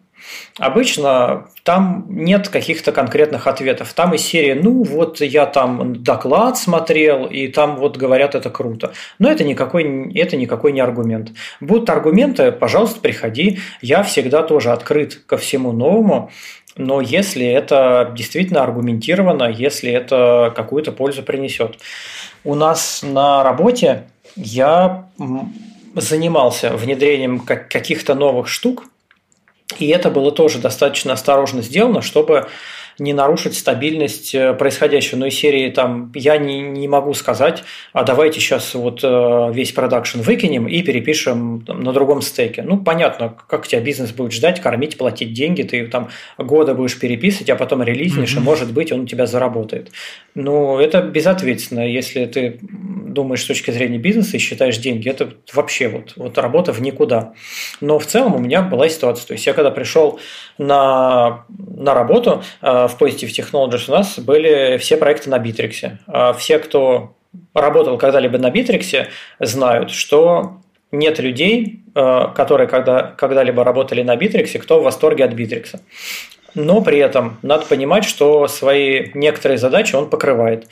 Обычно 0.60 1.48
там 1.64 2.06
нет 2.10 2.50
каких-то 2.50 2.92
конкретных 2.92 3.48
ответов. 3.48 3.94
Там 3.94 4.14
из 4.14 4.22
серии, 4.22 4.54
ну 4.54 4.84
вот 4.84 5.22
я 5.22 5.46
там 5.46 6.04
доклад 6.04 6.58
смотрел, 6.58 7.26
и 7.26 7.48
там 7.48 7.78
вот 7.78 7.98
говорят, 7.98 8.36
это 8.36 8.50
круто. 8.50 8.94
Но 9.20 9.30
это 9.30 9.44
никакой, 9.44 10.12
это 10.14 10.38
никакой 10.38 10.72
не 10.72 10.82
аргумент. 10.82 11.32
Будут 11.60 11.90
аргументы, 11.90 12.52
пожалуйста, 12.52 13.00
приходи. 13.00 13.60
Я 13.82 14.04
всегда 14.04 14.44
тоже 14.44 14.72
открыт 14.72 15.16
ко 15.26 15.38
всему 15.38 15.72
новому. 15.72 16.32
Но 16.78 17.02
если 17.02 17.46
это 17.46 18.14
действительно 18.16 18.64
аргументировано, 18.64 19.50
если 19.50 19.92
это 19.92 20.54
какую-то 20.56 20.92
пользу 20.92 21.22
принесет. 21.22 21.78
У 22.44 22.56
нас 22.56 23.04
на 23.04 23.44
работе 23.44 24.06
я 24.36 25.06
занимался 25.96 26.76
внедрением 26.76 27.40
каких-то 27.40 28.16
новых 28.16 28.48
штук, 28.48 28.86
и 29.80 29.88
это 29.88 30.10
было 30.10 30.32
тоже 30.32 30.60
достаточно 30.60 31.14
осторожно 31.14 31.62
сделано, 31.62 32.02
чтобы 32.02 32.48
не 33.00 33.14
нарушить 33.14 33.58
стабильность 33.58 34.34
э, 34.36 34.54
происходящего. 34.54 35.20
Но 35.20 35.26
из 35.28 35.36
серии 35.36 35.70
там 35.70 36.12
я 36.16 36.38
не, 36.38 36.62
не 36.62 36.88
могу 36.88 37.14
сказать, 37.14 37.64
а 37.94 38.04
давайте 38.04 38.40
сейчас 38.40 38.74
вот 38.74 39.02
э, 39.04 39.52
весь 39.54 39.72
продакшн 39.72 40.22
выкинем 40.22 40.68
и 40.68 40.82
перепишем 40.82 41.64
там, 41.66 41.82
на 41.82 41.94
другом 41.94 42.22
стеке. 42.22 42.64
Ну, 42.64 42.78
понятно, 42.78 43.36
как 43.48 43.68
тебя 43.68 43.82
бизнес 43.82 44.12
будет 44.12 44.32
ждать, 44.32 44.62
кормить, 44.62 44.98
платить 44.98 45.34
деньги, 45.34 45.64
ты 45.64 45.88
там 45.88 46.10
года 46.38 46.74
будешь 46.74 47.00
переписывать, 47.00 47.50
а 47.50 47.56
потом 47.56 47.84
релизнешь, 47.84 48.36
mm-hmm. 48.36 48.42
и 48.42 48.44
может 48.44 48.72
быть 48.74 48.92
он 48.92 49.02
у 49.02 49.06
тебя 49.06 49.26
заработает. 49.26 49.92
Ну, 50.36 50.80
это 50.80 51.02
безответственно, 51.02 51.88
если 51.88 52.26
ты 52.26 52.60
думаешь 52.62 53.42
с 53.42 53.48
точки 53.48 53.72
зрения 53.72 53.98
бизнеса 53.98 54.38
и 54.38 54.40
считаешь 54.40 54.78
деньги, 54.78 55.10
это 55.10 55.34
вообще 55.54 55.88
вот, 55.88 56.14
вот 56.16 56.38
работа 56.38 56.74
в 56.74 56.82
никуда. 56.82 57.34
Но 57.82 58.00
в 58.00 58.06
целом 58.06 58.36
у 58.36 58.40
меня 58.40 58.62
была 58.62 58.90
ситуация. 58.90 59.28
То 59.28 59.34
есть 59.34 59.46
я 59.46 59.54
когда 59.54 59.72
пришел 59.72 60.20
на, 60.58 61.46
на 61.50 61.94
работу 61.94 62.44
э, 62.62 62.81
в 62.88 63.02
Positive 63.02 63.30
Technologies, 63.30 63.86
у 63.88 63.92
нас 63.92 64.20
были 64.20 64.78
все 64.78 64.98
проекты 64.98 65.30
на 65.30 65.38
Bittrex. 65.38 65.98
Э, 66.08 66.34
все, 66.38 66.60
кто 66.60 67.16
работал 67.54 67.98
когда-либо 67.98 68.38
на 68.38 68.50
Bittrex, 68.50 69.08
знают, 69.40 69.92
что 69.92 70.58
нет 70.92 71.20
людей, 71.20 71.82
э, 71.96 72.28
которые 72.36 72.68
когда, 72.68 73.04
когда-либо 73.04 73.64
работали 73.64 74.02
на 74.04 74.16
Bittrex, 74.16 74.58
кто 74.60 74.80
в 74.80 74.84
восторге 74.84 75.26
от 75.26 75.34
Bittrex. 75.34 75.80
Но 76.54 76.82
при 76.82 76.98
этом 76.98 77.38
надо 77.42 77.66
понимать, 77.66 78.04
что 78.04 78.48
свои 78.48 79.12
некоторые 79.14 79.58
задачи 79.58 79.96
он 79.96 80.10
покрывает. 80.10 80.68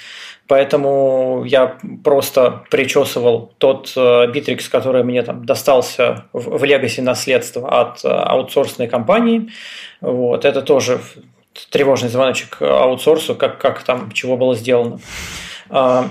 Поэтому 0.49 1.43
я 1.45 1.77
просто 2.03 2.63
причесывал 2.71 3.53
тот 3.59 3.93
битрикс, 4.33 4.67
э, 4.67 4.71
который 4.71 5.03
мне 5.03 5.21
там 5.21 5.45
достался 5.45 6.25
в 6.33 6.63
Legacy 6.63 7.03
наследство 7.03 7.69
от 7.81 8.03
э, 8.03 8.07
аутсорсной 8.07 8.87
компании. 8.87 9.51
Вот. 10.01 10.45
Это 10.45 10.63
тоже 10.63 11.01
тревожный 11.69 12.09
звоночек 12.09 12.61
аутсорсу, 12.61 13.35
как, 13.35 13.59
как 13.59 13.83
там, 13.83 14.11
чего 14.11 14.37
было 14.37 14.55
сделано. 14.55 14.99
А, 15.69 16.09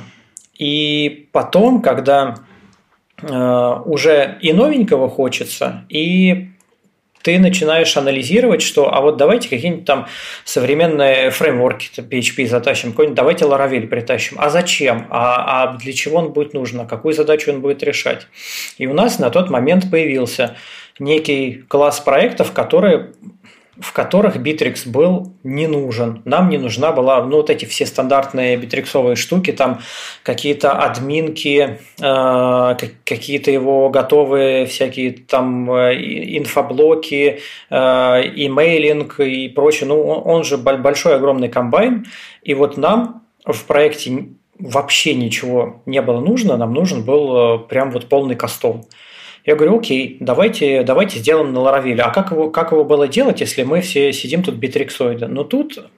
и 0.58 1.28
потом, 1.32 1.82
когда 1.82 2.34
э, 3.22 3.80
уже 3.84 4.38
и 4.40 4.52
новенького 4.52 5.08
хочется, 5.08 5.84
и 5.88 6.48
ты 7.22 7.38
начинаешь 7.38 7.96
анализировать, 7.96 8.62
что 8.62 8.92
а 8.92 9.00
вот 9.00 9.16
давайте 9.16 9.48
какие-нибудь 9.48 9.84
там 9.84 10.06
современные 10.44 11.30
фреймворки 11.30 12.00
PHP 12.00 12.46
затащим, 12.46 12.90
какой-нибудь 12.90 13.16
давайте 13.16 13.44
Laravel 13.44 13.86
притащим. 13.86 14.36
А 14.40 14.50
зачем? 14.50 15.06
А, 15.10 15.64
а 15.64 15.76
для 15.76 15.92
чего 15.92 16.18
он 16.18 16.32
будет 16.32 16.54
нужен? 16.54 16.80
А 16.80 16.86
какую 16.86 17.14
задачу 17.14 17.52
он 17.52 17.60
будет 17.60 17.82
решать? 17.82 18.26
И 18.78 18.86
у 18.86 18.94
нас 18.94 19.18
на 19.18 19.30
тот 19.30 19.50
момент 19.50 19.90
появился 19.90 20.56
некий 20.98 21.64
класс 21.68 22.00
проектов, 22.00 22.52
которые 22.52 23.12
в 23.80 23.92
которых 23.92 24.36
Bittrex 24.36 24.88
был 24.88 25.32
не 25.44 25.66
нужен. 25.66 26.22
Нам 26.24 26.48
не 26.48 26.58
нужна 26.58 26.92
была, 26.92 27.24
ну, 27.24 27.36
вот 27.36 27.50
эти 27.50 27.64
все 27.64 27.86
стандартные 27.86 28.56
битриксовые 28.56 29.16
штуки, 29.16 29.52
там 29.52 29.80
какие-то 30.22 30.72
админки, 30.72 31.78
э, 32.00 32.76
какие-то 33.04 33.50
его 33.50 33.88
готовые 33.90 34.66
всякие 34.66 35.12
там 35.12 35.70
э, 35.70 35.94
инфоблоки, 36.38 37.40
э, 37.70 37.76
имейлинг 37.76 39.20
и 39.20 39.48
прочее. 39.48 39.88
Ну, 39.88 40.02
он 40.02 40.44
же 40.44 40.58
большой, 40.58 41.16
огромный 41.16 41.48
комбайн. 41.48 42.06
И 42.42 42.54
вот 42.54 42.76
нам 42.76 43.22
в 43.44 43.64
проекте 43.64 44.28
вообще 44.58 45.14
ничего 45.14 45.82
не 45.86 46.02
было 46.02 46.20
нужно, 46.20 46.56
нам 46.56 46.74
нужен 46.74 47.04
был 47.04 47.36
э, 47.36 47.58
прям 47.68 47.90
вот 47.90 48.08
полный 48.08 48.34
кастом. 48.34 48.84
Я 49.48 49.56
говорю, 49.56 49.78
окей, 49.78 50.18
давайте, 50.20 50.82
давайте 50.82 51.20
сделаем 51.20 51.54
на 51.54 51.60
Laravel. 51.60 52.00
А 52.00 52.10
как 52.10 52.32
его, 52.32 52.50
как 52.50 52.72
его 52.72 52.84
было 52.84 53.08
делать, 53.08 53.40
если 53.40 53.62
мы 53.62 53.80
все 53.80 54.12
сидим 54.12 54.42
тут 54.42 54.56
битриксоиды? 54.56 55.26
Ну, 55.26 55.42
тут 55.42 55.90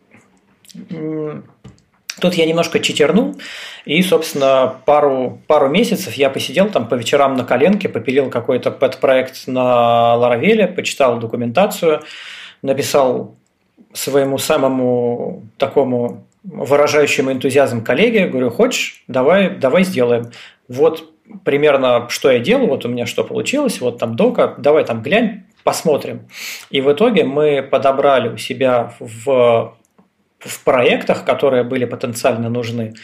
Тут 2.20 2.34
я 2.34 2.46
немножко 2.46 2.78
читернул, 2.78 3.40
и, 3.86 4.00
собственно, 4.02 4.76
пару, 4.84 5.40
пару 5.48 5.68
месяцев 5.68 6.14
я 6.14 6.30
посидел 6.30 6.68
там 6.68 6.86
по 6.86 6.94
вечерам 6.94 7.34
на 7.34 7.44
коленке, 7.44 7.88
попилил 7.88 8.30
какой-то 8.30 8.70
пэт-проект 8.70 9.48
на 9.48 10.14
Laravel, 10.16 10.68
почитал 10.68 11.18
документацию, 11.18 12.02
написал 12.62 13.34
своему 13.92 14.38
самому 14.38 15.42
такому 15.58 16.24
выражающему 16.44 17.32
энтузиазм 17.32 17.82
коллеге, 17.82 18.28
говорю, 18.28 18.50
хочешь, 18.50 19.02
давай, 19.08 19.50
давай 19.50 19.82
сделаем. 19.82 20.30
Вот 20.68 21.10
примерно, 21.44 22.08
что 22.08 22.30
я 22.30 22.38
делал, 22.38 22.66
вот 22.66 22.84
у 22.84 22.88
меня 22.88 23.06
что 23.06 23.24
получилось, 23.24 23.80
вот 23.80 23.98
там 23.98 24.16
дока, 24.16 24.54
давай 24.58 24.84
там 24.84 25.02
глянь, 25.02 25.44
посмотрим. 25.64 26.28
И 26.70 26.80
в 26.80 26.92
итоге 26.92 27.24
мы 27.24 27.62
подобрали 27.62 28.28
у 28.28 28.36
себя 28.36 28.94
в, 28.98 29.76
в 30.38 30.64
проектах, 30.64 31.24
которые 31.24 31.64
были 31.64 31.84
потенциально 31.84 32.48
нужны, 32.48 32.94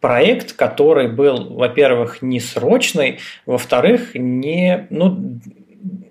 проект, 0.00 0.52
который 0.52 1.08
был, 1.08 1.54
во-первых, 1.54 2.22
не 2.22 2.40
срочный, 2.40 3.18
во-вторых, 3.44 4.14
не, 4.14 4.86
ну, 4.90 5.40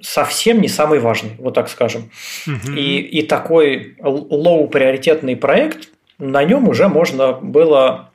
совсем 0.01 0.61
не 0.61 0.67
самый 0.67 0.99
важный, 0.99 1.31
вот 1.37 1.53
так 1.53 1.69
скажем. 1.69 2.11
Угу. 2.47 2.73
И, 2.75 2.99
и 2.99 3.21
такой 3.21 3.95
лоу-приоритетный 3.99 5.35
проект, 5.35 5.89
на 6.17 6.43
нем 6.43 6.67
уже 6.69 6.87
можно 6.87 7.33
было 7.33 8.11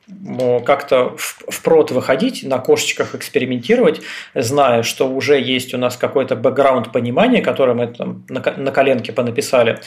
как-то 0.64 1.14
впрод 1.16 1.90
выходить, 1.90 2.42
на 2.42 2.58
кошечках 2.58 3.14
экспериментировать, 3.14 4.00
зная, 4.34 4.82
что 4.82 5.08
уже 5.08 5.40
есть 5.40 5.74
у 5.74 5.78
нас 5.78 5.96
какой-то 5.96 6.36
бэкграунд 6.36 6.92
понимания, 6.92 7.42
которое 7.42 7.74
мы 7.74 7.86
там 7.88 8.24
на 8.28 8.70
коленке 8.72 9.12
понаписали. 9.12 9.80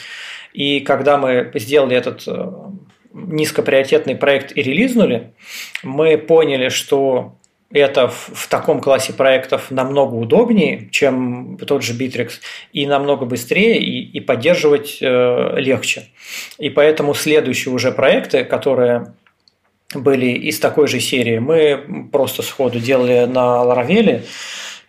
И 0.52 0.80
когда 0.80 1.18
мы 1.18 1.50
сделали 1.54 1.96
этот 1.96 2.24
э, 2.28 2.52
низкоприоритетный 3.12 4.14
проект 4.14 4.56
и 4.56 4.62
релизнули, 4.62 5.32
мы 5.82 6.16
поняли, 6.16 6.68
что 6.68 7.34
это 7.70 8.06
в, 8.06 8.30
в 8.32 8.48
таком 8.48 8.80
классе 8.80 9.12
проектов 9.12 9.70
намного 9.70 10.14
удобнее, 10.14 10.88
чем 10.90 11.58
тот 11.58 11.82
же 11.82 11.92
Bittrex, 11.92 12.34
и 12.72 12.86
намного 12.86 13.26
быстрее, 13.26 13.80
и, 13.80 14.00
и 14.00 14.20
поддерживать 14.20 14.98
э, 15.00 15.54
легче. 15.56 16.04
И 16.58 16.70
поэтому 16.70 17.14
следующие 17.14 17.74
уже 17.74 17.90
проекты, 17.90 18.44
которые 18.44 19.14
были 19.94 20.26
из 20.26 20.58
такой 20.58 20.88
же 20.88 21.00
серии, 21.00 21.38
мы 21.38 22.08
просто 22.10 22.42
сходу 22.42 22.78
делали 22.80 23.26
на 23.26 23.62
Laravel, 23.64 24.22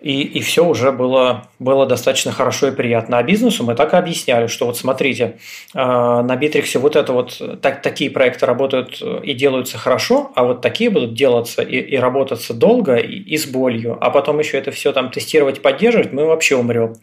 и, 0.01 0.21
и 0.21 0.41
все 0.41 0.65
уже 0.65 0.91
было, 0.91 1.47
было 1.59 1.85
достаточно 1.85 2.31
хорошо 2.31 2.67
и 2.67 2.71
приятно. 2.71 3.17
А 3.17 3.23
бизнесу 3.23 3.63
мы 3.63 3.75
так 3.75 3.93
и 3.93 3.97
объясняли, 3.97 4.47
что 4.47 4.65
вот 4.65 4.77
смотрите, 4.77 5.37
а, 5.73 6.21
на 6.21 6.35
Битриксе 6.35 6.79
вот 6.79 6.95
это 6.95 7.13
вот, 7.13 7.41
так, 7.61 7.81
такие 7.81 8.11
проекты 8.11 8.45
работают 8.45 9.01
и 9.23 9.33
делаются 9.33 9.77
хорошо, 9.77 10.31
а 10.35 10.43
вот 10.43 10.61
такие 10.61 10.89
будут 10.89 11.13
делаться 11.13 11.61
и, 11.61 11.77
и 11.77 11.97
работаться 11.97 12.53
долго 12.53 12.95
и, 12.95 13.17
и 13.17 13.37
с 13.37 13.45
болью, 13.45 13.97
а 13.99 14.09
потом 14.09 14.39
еще 14.39 14.57
это 14.57 14.71
все 14.71 14.91
там 14.91 15.11
тестировать, 15.11 15.61
поддерживать, 15.61 16.13
мы 16.13 16.25
вообще 16.25 16.55
умрем. 16.55 16.95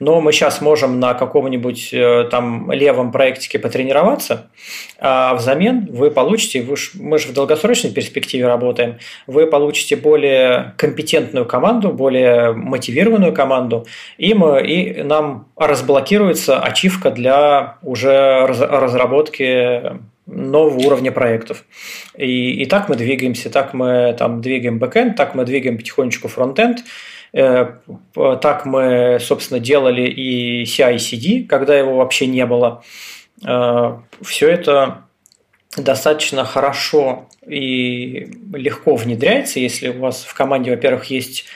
Но 0.00 0.20
мы 0.20 0.32
сейчас 0.32 0.60
можем 0.60 1.00
на 1.00 1.14
каком-нибудь 1.14 1.90
э, 1.92 2.28
там 2.30 2.72
левом 2.72 3.12
проектике 3.12 3.58
потренироваться, 3.58 4.50
а 4.98 5.34
взамен 5.34 5.86
вы 5.90 6.10
получите, 6.10 6.62
вы 6.62 6.76
ж, 6.76 6.90
мы 6.94 7.18
же 7.18 7.28
в 7.28 7.32
долгосрочной 7.32 7.90
перспективе 7.90 8.46
работаем, 8.46 8.98
вы 9.26 9.46
получите 9.46 9.96
более 9.96 10.74
компетентную 10.76 11.46
команду, 11.46 11.92
более 11.92 12.37
мотивированную 12.54 13.32
команду, 13.32 13.86
и, 14.16 14.34
мы, 14.34 14.62
и 14.66 15.02
нам 15.02 15.48
разблокируется 15.56 16.60
ачивка 16.60 17.10
для 17.10 17.76
уже 17.82 18.46
разработки 18.46 19.98
нового 20.26 20.78
уровня 20.86 21.10
проектов. 21.10 21.64
И, 22.16 22.62
и 22.62 22.66
так 22.66 22.88
мы 22.88 22.96
двигаемся, 22.96 23.50
так 23.50 23.74
мы 23.74 24.14
там 24.18 24.40
двигаем 24.40 24.78
бэкэнд, 24.78 25.16
так 25.16 25.34
мы 25.34 25.44
двигаем 25.44 25.78
потихонечку 25.78 26.28
фронтенд, 26.28 26.80
э, 27.32 27.72
так 28.40 28.66
мы, 28.66 29.18
собственно, 29.20 29.60
делали 29.60 30.02
и 30.02 30.64
CI-CD, 30.64 31.46
когда 31.46 31.76
его 31.76 31.96
вообще 31.96 32.26
не 32.26 32.44
было. 32.46 32.82
Э, 33.46 33.98
Все 34.22 34.48
это 34.50 35.04
достаточно 35.76 36.44
хорошо 36.44 37.28
и 37.46 38.30
легко 38.52 38.96
внедряется, 38.96 39.60
если 39.60 39.88
у 39.88 40.00
вас 40.00 40.24
в 40.24 40.34
команде, 40.34 40.70
во-первых, 40.70 41.06
есть 41.06 41.46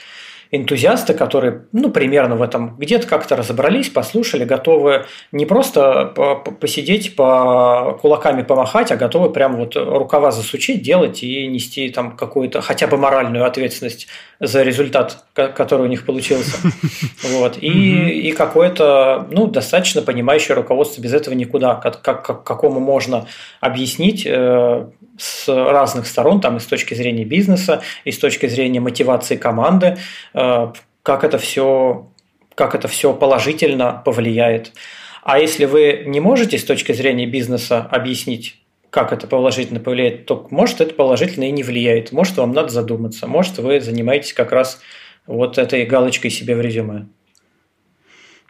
энтузиасты, 0.53 1.15
которые, 1.15 1.63
ну, 1.71 1.89
примерно 1.89 2.35
в 2.35 2.43
этом 2.43 2.77
где-то 2.77 3.07
как-то 3.07 3.35
разобрались, 3.35 3.89
послушали, 3.89 4.45
готовы 4.45 5.05
не 5.31 5.47
просто 5.47 6.13
посидеть, 6.59 7.15
по 7.15 7.97
кулаками 7.99 8.43
помахать, 8.43 8.91
а 8.91 8.95
готовы 8.95 9.31
прям 9.31 9.55
вот 9.55 9.75
рукава 9.75 10.29
засучить, 10.31 10.83
делать 10.83 11.23
и 11.23 11.47
нести 11.47 11.89
там 11.89 12.15
какую-то 12.15 12.61
хотя 12.61 12.85
бы 12.85 12.97
моральную 12.97 13.45
ответственность 13.45 14.07
за 14.39 14.61
результат, 14.61 15.25
который 15.33 15.87
у 15.87 15.89
них 15.89 16.05
получился. 16.05 16.57
Вот. 17.23 17.57
И, 17.61 18.27
и 18.27 18.31
какое-то, 18.33 19.27
ну, 19.31 19.47
достаточно 19.47 20.01
понимающее 20.01 20.55
руководство 20.55 21.01
без 21.01 21.13
этого 21.13 21.33
никуда, 21.33 21.75
как, 21.75 22.01
как, 22.01 22.43
какому 22.43 22.79
можно 22.79 23.27
объяснить 23.61 24.25
э, 24.25 24.85
с 25.17 25.47
разных 25.47 26.07
сторон, 26.07 26.41
там 26.41 26.57
и 26.57 26.59
с 26.59 26.65
точки 26.65 26.93
зрения 26.93 27.25
бизнеса, 27.25 27.81
и 28.03 28.11
с 28.11 28.17
точки 28.17 28.47
зрения 28.47 28.79
мотивации 28.79 29.35
команды, 29.35 29.97
э, 30.33 30.73
как 31.03 31.23
это 31.23 31.37
все, 31.37 32.07
как 32.55 32.75
это 32.75 32.87
все 32.87 33.13
положительно 33.13 34.01
повлияет. 34.03 34.73
А 35.23 35.39
если 35.39 35.65
вы 35.65 36.03
не 36.05 36.19
можете 36.19 36.57
с 36.57 36.65
точки 36.65 36.91
зрения 36.91 37.25
бизнеса 37.25 37.79
объяснить, 37.79 38.59
как 38.89 39.11
это 39.11 39.25
положительно 39.25 39.79
повлияет, 39.79 40.25
то 40.25 40.47
может 40.51 40.81
это 40.81 40.93
положительно 40.93 41.45
и 41.45 41.51
не 41.51 41.63
влияет. 41.63 42.11
Может 42.11 42.37
вам 42.37 42.51
надо 42.51 42.69
задуматься, 42.69 43.25
может 43.25 43.57
вы 43.57 43.81
занимаетесь 43.81 44.33
как 44.33 44.51
раз 44.51 44.81
вот 45.25 45.57
этой 45.57 45.85
галочкой 45.85 46.29
себе 46.29 46.55
в 46.55 46.61
резюме. 46.61 47.07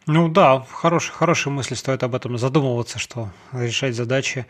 Ну 0.05 0.27
да, 0.27 0.65
хорошая, 0.69 1.13
хорошая 1.15 1.53
мысль, 1.53 1.75
стоит 1.75 2.03
об 2.03 2.13
этом 2.13 2.37
задумываться, 2.37 2.99
что 2.99 3.29
решать 3.53 3.95
задачи. 3.95 4.45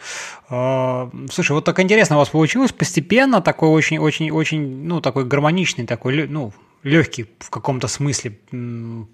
А, 0.49 1.11
слушай, 1.31 1.51
вот 1.51 1.63
так 1.63 1.79
интересно 1.79 2.15
у 2.15 2.19
вас 2.19 2.29
получилось 2.29 2.71
постепенно, 2.71 3.39
такой 3.39 3.69
очень-очень-очень, 3.69 4.85
ну, 4.85 4.99
такой 4.99 5.25
гармоничный, 5.25 5.85
такой, 5.85 6.27
ну, 6.27 6.53
легкий 6.83 7.25
в 7.39 7.49
каком-то 7.49 7.87
смысле 7.87 8.31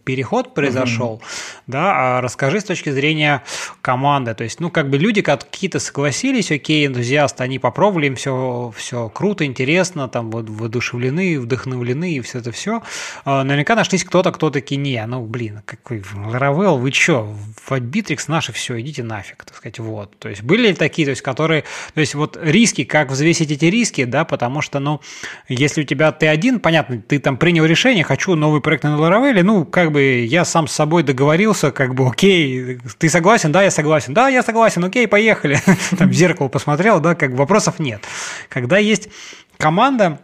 переход 0.04 0.54
произошел, 0.54 1.14
угу. 1.14 1.24
да, 1.68 2.18
а 2.18 2.22
расскажи 2.22 2.60
с 2.60 2.64
точки 2.64 2.90
зрения 2.90 3.44
команды, 3.82 4.34
то 4.34 4.44
есть, 4.44 4.60
ну, 4.60 4.70
как 4.70 4.90
бы 4.90 4.98
люди 4.98 5.22
какие-то 5.22 5.80
согласились, 5.80 6.52
окей, 6.52 6.88
энтузиасты, 6.88 7.44
они 7.44 7.60
попробовали, 7.60 8.08
им 8.08 8.16
все, 8.16 8.74
все 8.76 9.10
круто, 9.10 9.46
интересно, 9.46 10.08
там, 10.10 10.32
вот, 10.32 10.50
воодушевлены, 10.50 11.40
вдохновлены 11.40 12.14
и 12.14 12.22
все 12.22 12.40
это 12.40 12.52
все, 12.52 12.82
а, 13.24 13.44
наверняка 13.44 13.76
нашлись 13.76 14.04
кто-то, 14.04 14.32
кто 14.32 14.50
таки 14.50 14.76
не, 14.76 15.06
ну, 15.06 15.26
блин, 15.26 15.62
какой 15.66 16.00
Laravel, 16.00 16.78
вы 16.78 16.92
что, 16.92 17.24
в 17.24 17.72
Bittrex 17.72 18.26
наши 18.28 18.52
все, 18.52 18.80
идите 18.82 19.04
нафиг, 19.04 19.46
так 19.46 19.56
сказать, 19.56 19.80
вот, 19.80 20.18
то 20.18 20.28
есть, 20.28 20.42
были 20.42 20.70
ли 20.70 20.74
такие, 20.74 21.06
то 21.06 21.12
есть, 21.12 21.22
которые, 21.22 21.64
то 21.94 22.00
есть, 22.00 22.16
вот 22.16 22.38
риски, 22.42 22.84
как 22.84 23.12
взвесить 23.12 23.52
эти 23.52 23.66
риски, 23.66 24.06
да, 24.06 24.26
потому 24.26 24.62
что, 24.62 24.80
ну, 24.80 25.02
если 25.48 25.82
у 25.82 25.86
тебя 25.86 26.12
ты 26.12 26.28
один, 26.28 26.60
понятно, 26.60 27.02
ты 27.02 27.20
там 27.20 27.38
принял 27.38 27.59
принял 27.60 27.66
решение, 27.66 28.04
хочу 28.04 28.36
новый 28.36 28.62
проект 28.62 28.84
на 28.84 28.96
Laravel, 28.96 29.44
ну, 29.44 29.66
как 29.66 29.92
бы 29.92 30.26
я 30.26 30.46
сам 30.46 30.68
с 30.68 30.72
собой 30.72 31.04
договорился, 31.04 31.72
как 31.72 31.94
бы, 31.94 32.08
окей, 32.08 32.80
ты 32.98 33.10
согласен? 33.10 33.52
Да, 33.52 33.64
я 33.64 33.72
согласен. 33.72 34.14
Да, 34.14 34.30
я 34.30 34.44
согласен, 34.44 34.84
окей, 34.86 35.08
поехали. 35.08 35.60
Там 35.98 36.10
в 36.10 36.14
зеркало 36.14 36.48
посмотрел, 36.48 37.02
да, 37.02 37.16
как 37.16 37.32
бы 37.32 37.38
вопросов 37.38 37.80
нет. 37.80 38.02
Когда 38.48 38.78
есть 38.78 39.10
команда, 39.58 40.20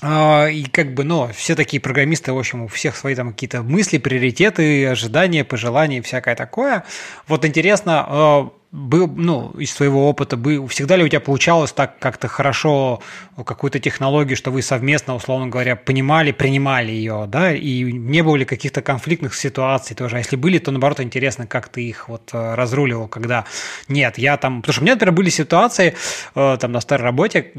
а, 0.00 0.46
и 0.46 0.64
как 0.64 0.94
бы, 0.94 1.04
ну, 1.04 1.28
все 1.34 1.54
такие 1.54 1.80
программисты, 1.80 2.32
в 2.32 2.38
общем, 2.38 2.62
у 2.62 2.68
всех 2.68 2.96
свои 2.96 3.14
там 3.14 3.32
какие-то 3.32 3.62
мысли, 3.62 3.98
приоритеты, 3.98 4.86
ожидания, 4.86 5.44
пожелания 5.44 6.00
всякое 6.00 6.34
такое. 6.34 6.84
Вот 7.28 7.44
интересно, 7.44 8.04
а, 8.08 8.50
был, 8.74 9.06
ну, 9.06 9.50
из 9.50 9.72
своего 9.72 10.08
опыта, 10.08 10.36
всегда 10.68 10.96
ли 10.96 11.04
у 11.04 11.08
тебя 11.08 11.20
получалось 11.20 11.70
так 11.70 12.00
как-то 12.00 12.26
хорошо 12.26 13.00
какую-то 13.44 13.78
технологию, 13.78 14.36
что 14.36 14.50
вы 14.50 14.62
совместно, 14.62 15.14
условно 15.14 15.46
говоря, 15.46 15.76
понимали, 15.76 16.32
принимали 16.32 16.90
ее, 16.90 17.26
да, 17.28 17.54
и 17.54 17.84
не 17.84 18.22
было 18.22 18.34
ли 18.34 18.44
каких-то 18.44 18.82
конфликтных 18.82 19.36
ситуаций 19.36 19.94
тоже? 19.94 20.16
А 20.16 20.18
если 20.18 20.34
были, 20.34 20.58
то, 20.58 20.72
наоборот, 20.72 20.98
интересно, 20.98 21.46
как 21.46 21.68
ты 21.68 21.84
их 21.84 22.08
вот 22.08 22.30
э, 22.32 22.54
разруливал, 22.56 23.06
когда 23.06 23.44
нет, 23.86 24.18
я 24.18 24.36
там... 24.36 24.60
Потому 24.60 24.72
что 24.72 24.80
у 24.82 24.84
меня, 24.84 24.94
например, 24.94 25.14
были 25.14 25.30
ситуации 25.30 25.94
э, 26.34 26.56
там 26.60 26.72
на 26.72 26.80
старой 26.80 27.04
работе, 27.04 27.52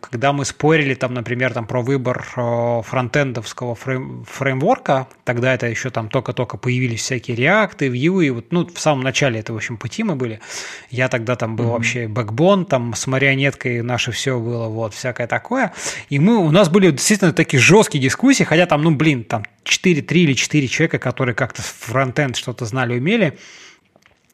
когда 0.00 0.32
мы 0.32 0.46
спорили 0.46 0.94
там, 0.94 1.12
например, 1.12 1.52
там 1.52 1.66
про 1.66 1.82
выбор 1.82 2.26
э, 2.36 2.82
фронтендовского 2.86 3.74
фрейм, 3.74 4.24
фреймворка, 4.26 5.08
тогда 5.24 5.52
это 5.52 5.66
еще 5.66 5.90
там 5.90 6.08
только-только 6.08 6.56
появились 6.56 7.02
всякие 7.02 7.36
реакты, 7.36 7.88
Vue, 7.88 8.24
и 8.24 8.30
вот, 8.30 8.46
ну, 8.50 8.66
в 8.66 8.80
самом 8.80 9.02
начале 9.02 9.40
этого, 9.40 9.56
в 9.56 9.58
общем, 9.58 9.76
пути 9.76 10.02
мы 10.02 10.16
были– 10.16 10.40
я 10.90 11.08
тогда 11.08 11.36
там 11.36 11.56
был 11.56 11.66
mm-hmm. 11.66 11.70
вообще 11.70 12.08
бэкбон, 12.08 12.66
там 12.66 12.94
с 12.94 13.06
марионеткой 13.06 13.82
наше 13.82 14.12
все 14.12 14.38
было, 14.38 14.68
вот, 14.68 14.94
всякое 14.94 15.26
такое. 15.26 15.72
И 16.08 16.18
мы, 16.18 16.36
у 16.36 16.50
нас 16.50 16.68
были 16.68 16.90
действительно 16.90 17.32
такие 17.32 17.60
жесткие 17.60 18.02
дискуссии, 18.02 18.44
хотя 18.44 18.66
там, 18.66 18.82
ну, 18.82 18.90
блин, 18.90 19.24
там 19.24 19.44
4, 19.64 20.02
3 20.02 20.22
или 20.22 20.32
4 20.34 20.68
человека, 20.68 20.98
которые 20.98 21.34
как-то 21.34 21.62
фронтенд 21.62 22.36
что-то 22.36 22.64
знали, 22.64 22.98
умели. 22.98 23.38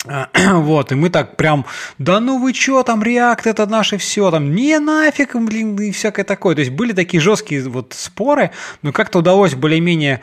Вот, 0.52 0.92
и 0.92 0.94
мы 0.94 1.10
так 1.10 1.36
прям, 1.36 1.66
да 1.98 2.20
ну 2.20 2.38
вы 2.38 2.52
чё, 2.52 2.82
там 2.82 3.02
React 3.02 3.42
это 3.44 3.66
наше 3.66 3.98
все, 3.98 4.30
там 4.30 4.54
не 4.54 4.78
нафиг, 4.78 5.34
блин, 5.34 5.76
и 5.76 5.90
всякое 5.90 6.24
такое. 6.24 6.54
То 6.54 6.60
есть 6.60 6.72
были 6.72 6.92
такие 6.92 7.20
жесткие 7.20 7.68
вот 7.68 7.92
споры, 7.92 8.50
но 8.82 8.92
как-то 8.92 9.18
удалось 9.18 9.54
более-менее 9.54 10.20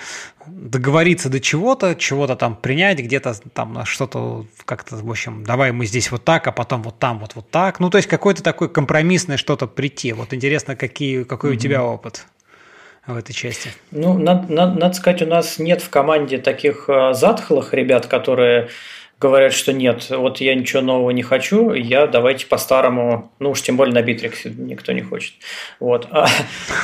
договориться 0.48 1.30
до 1.30 1.40
чего-то, 1.40 1.96
чего-то 1.96 2.36
там 2.36 2.56
принять, 2.56 3.00
где-то 3.00 3.36
там 3.54 3.86
что-то 3.86 4.46
как-то, 4.66 4.96
в 4.96 5.10
общем, 5.10 5.44
давай 5.44 5.72
мы 5.72 5.86
здесь 5.86 6.10
вот 6.10 6.24
так, 6.24 6.48
а 6.48 6.52
потом 6.52 6.84
вот 6.84 7.00
там 7.00 7.20
вот 7.20 7.36
вот 7.36 7.50
так. 7.52 7.80
Ну, 7.80 7.90
то 7.90 7.98
есть 7.98 8.08
какое-то 8.08 8.42
такое 8.42 8.70
компромиссное 8.70 9.38
что-то 9.38 9.68
прийти. 9.68 10.14
Вот 10.14 10.34
интересно, 10.34 10.76
какие, 10.76 11.24
какой 11.24 11.52
mm-hmm. 11.52 11.56
у 11.56 11.60
тебя 11.60 11.84
опыт 11.84 12.26
в 13.06 13.16
этой 13.16 13.34
части? 13.34 13.72
Ну, 13.92 14.18
надо, 14.18 14.52
надо, 14.52 14.80
надо 14.80 14.94
сказать, 14.96 15.22
у 15.22 15.28
нас 15.28 15.60
нет 15.60 15.82
в 15.82 15.90
команде 15.90 16.38
таких 16.38 16.90
а, 16.90 17.14
затхлых 17.14 17.74
ребят, 17.74 18.08
которые 18.08 18.70
говорят, 19.20 19.54
что 19.54 19.74
нет, 19.74 20.10
вот 20.10 20.42
я 20.42 20.54
ничего 20.54 20.82
нового 20.82 21.10
не 21.12 21.24
хочу, 21.24 21.74
я 21.74 22.06
давайте 22.06 22.46
по-старому, 22.46 23.32
ну 23.40 23.52
уж 23.52 23.62
тем 23.62 23.76
более 23.76 23.94
на 23.94 24.02
Битриксе 24.02 24.50
никто 24.56 24.92
не 24.92 25.02
хочет. 25.02 25.34
Вот. 25.80 26.08
А, 26.12 26.28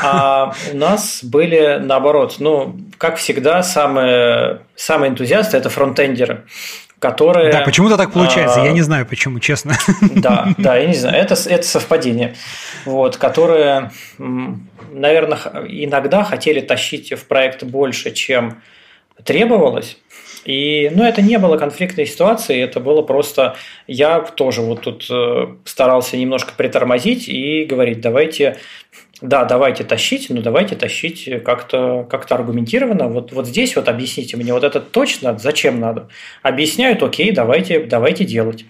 а 0.01 0.55
у 0.71 0.77
нас 0.77 1.23
были 1.23 1.79
наоборот, 1.81 2.37
ну, 2.39 2.75
как 2.97 3.17
всегда, 3.17 3.61
самые, 3.61 4.61
самые 4.75 5.11
энтузиасты– 5.11 5.57
это 5.57 5.69
фронтендеры 5.69 6.45
которые... 6.99 7.51
Да, 7.51 7.61
почему-то 7.63 7.97
так 7.97 8.13
получается, 8.13 8.61
а, 8.61 8.65
я 8.65 8.71
не 8.71 8.81
знаю 8.81 9.05
почему, 9.05 9.41
честно. 9.41 9.73
Да, 10.01 10.53
да, 10.57 10.77
я 10.77 10.87
не 10.87 10.93
знаю, 10.93 11.17
это, 11.17 11.35
это 11.49 11.67
совпадение. 11.67 12.35
Вот, 12.85 13.17
которые, 13.17 13.91
наверное, 14.17 15.37
иногда 15.67 16.23
хотели 16.23 16.61
тащить 16.61 17.11
в 17.11 17.25
проект 17.25 17.63
больше, 17.63 18.11
чем 18.11 18.61
требовалось, 19.25 19.97
и, 20.45 20.91
ну, 20.93 21.03
это 21.03 21.21
не 21.21 21.37
было 21.37 21.57
конфликтной 21.57 22.05
ситуации, 22.05 22.61
это 22.61 22.79
было 22.79 23.01
просто... 23.01 23.55
Я 23.87 24.19
тоже 24.19 24.61
вот 24.61 24.81
тут 24.81 25.07
э, 25.09 25.55
старался 25.65 26.17
немножко 26.17 26.53
притормозить 26.55 27.27
и 27.27 27.65
говорить, 27.65 28.01
давайте 28.01 28.57
да, 29.21 29.45
давайте 29.45 29.85
тащить, 29.85 30.29
но 30.29 30.41
давайте 30.41 30.75
тащить 30.75 31.29
как-то 31.45 32.05
как 32.09 32.29
аргументированно. 32.29 33.07
Вот, 33.07 33.31
вот 33.31 33.47
здесь 33.47 33.75
вот 33.77 33.87
объясните 33.87 34.35
мне, 34.35 34.51
вот 34.51 34.65
это 34.65 34.81
точно 34.81 35.37
зачем 35.37 35.79
надо. 35.79 36.09
Объясняют, 36.41 37.01
окей, 37.01 37.31
давайте, 37.31 37.79
давайте 37.79 38.25
делать. 38.25 38.65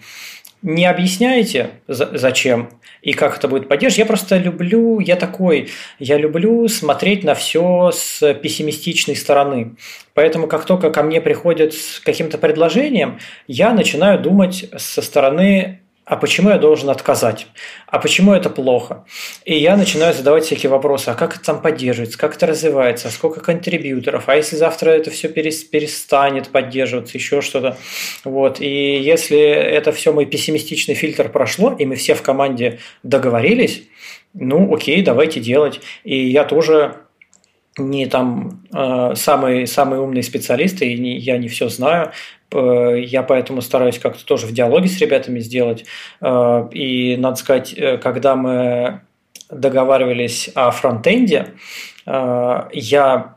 Не 0.62 0.86
объясняете, 0.86 1.70
зачем 1.88 2.70
и 3.04 3.12
как 3.12 3.36
это 3.36 3.48
будет 3.48 3.68
поддерживать. 3.68 3.98
Я 3.98 4.06
просто 4.06 4.38
люблю, 4.38 4.98
я 4.98 5.16
такой, 5.16 5.68
я 5.98 6.16
люблю 6.16 6.66
смотреть 6.68 7.22
на 7.22 7.34
все 7.34 7.92
с 7.92 8.34
пессимистичной 8.34 9.14
стороны. 9.14 9.76
Поэтому 10.14 10.46
как 10.46 10.64
только 10.64 10.90
ко 10.90 11.02
мне 11.02 11.20
приходят 11.20 11.74
с 11.74 12.00
каким-то 12.00 12.38
предложением, 12.38 13.18
я 13.46 13.72
начинаю 13.72 14.18
думать 14.18 14.70
со 14.76 15.02
стороны 15.02 15.83
а 16.04 16.16
почему 16.16 16.50
я 16.50 16.58
должен 16.58 16.90
отказать? 16.90 17.46
А 17.86 17.98
почему 17.98 18.34
это 18.34 18.50
плохо? 18.50 19.04
И 19.44 19.56
я 19.56 19.76
начинаю 19.76 20.12
задавать 20.12 20.44
всякие 20.44 20.68
вопросы, 20.70 21.08
а 21.08 21.14
как 21.14 21.36
это 21.36 21.44
там 21.44 21.62
поддерживается, 21.62 22.18
как 22.18 22.36
это 22.36 22.46
развивается, 22.46 23.08
а 23.08 23.10
сколько 23.10 23.40
контрибьюторов, 23.40 24.28
а 24.28 24.36
если 24.36 24.56
завтра 24.56 24.90
это 24.90 25.10
все 25.10 25.28
перестанет 25.28 26.48
поддерживаться, 26.48 27.16
еще 27.16 27.40
что-то. 27.40 27.78
Вот. 28.24 28.60
И 28.60 28.98
если 28.98 29.38
это 29.38 29.92
все 29.92 30.12
мой 30.12 30.26
пессимистичный 30.26 30.94
фильтр 30.94 31.30
прошло, 31.30 31.74
и 31.78 31.86
мы 31.86 31.96
все 31.96 32.14
в 32.14 32.22
команде 32.22 32.80
договорились, 33.02 33.84
ну 34.34 34.74
окей, 34.74 35.00
давайте 35.02 35.40
делать. 35.40 35.80
И 36.02 36.28
я 36.28 36.44
тоже 36.44 37.03
не 37.78 38.06
там 38.06 38.62
э, 38.72 39.14
самый, 39.16 39.66
самый 39.66 39.98
умный 39.98 40.22
специалист, 40.22 40.80
и 40.82 40.96
не, 40.96 41.16
я 41.18 41.38
не 41.38 41.48
все 41.48 41.68
знаю. 41.68 42.12
Я 42.52 43.24
поэтому 43.24 43.62
стараюсь 43.62 43.98
как-то 43.98 44.24
тоже 44.24 44.46
в 44.46 44.52
диалоге 44.52 44.88
с 44.88 44.98
ребятами 44.98 45.40
сделать. 45.40 45.84
Э, 46.20 46.68
и, 46.70 47.16
надо 47.16 47.36
сказать, 47.36 47.74
э, 47.76 47.98
когда 47.98 48.36
мы 48.36 49.00
договаривались 49.50 50.50
о 50.54 50.70
фронтенде, 50.70 51.48
я 52.06 53.34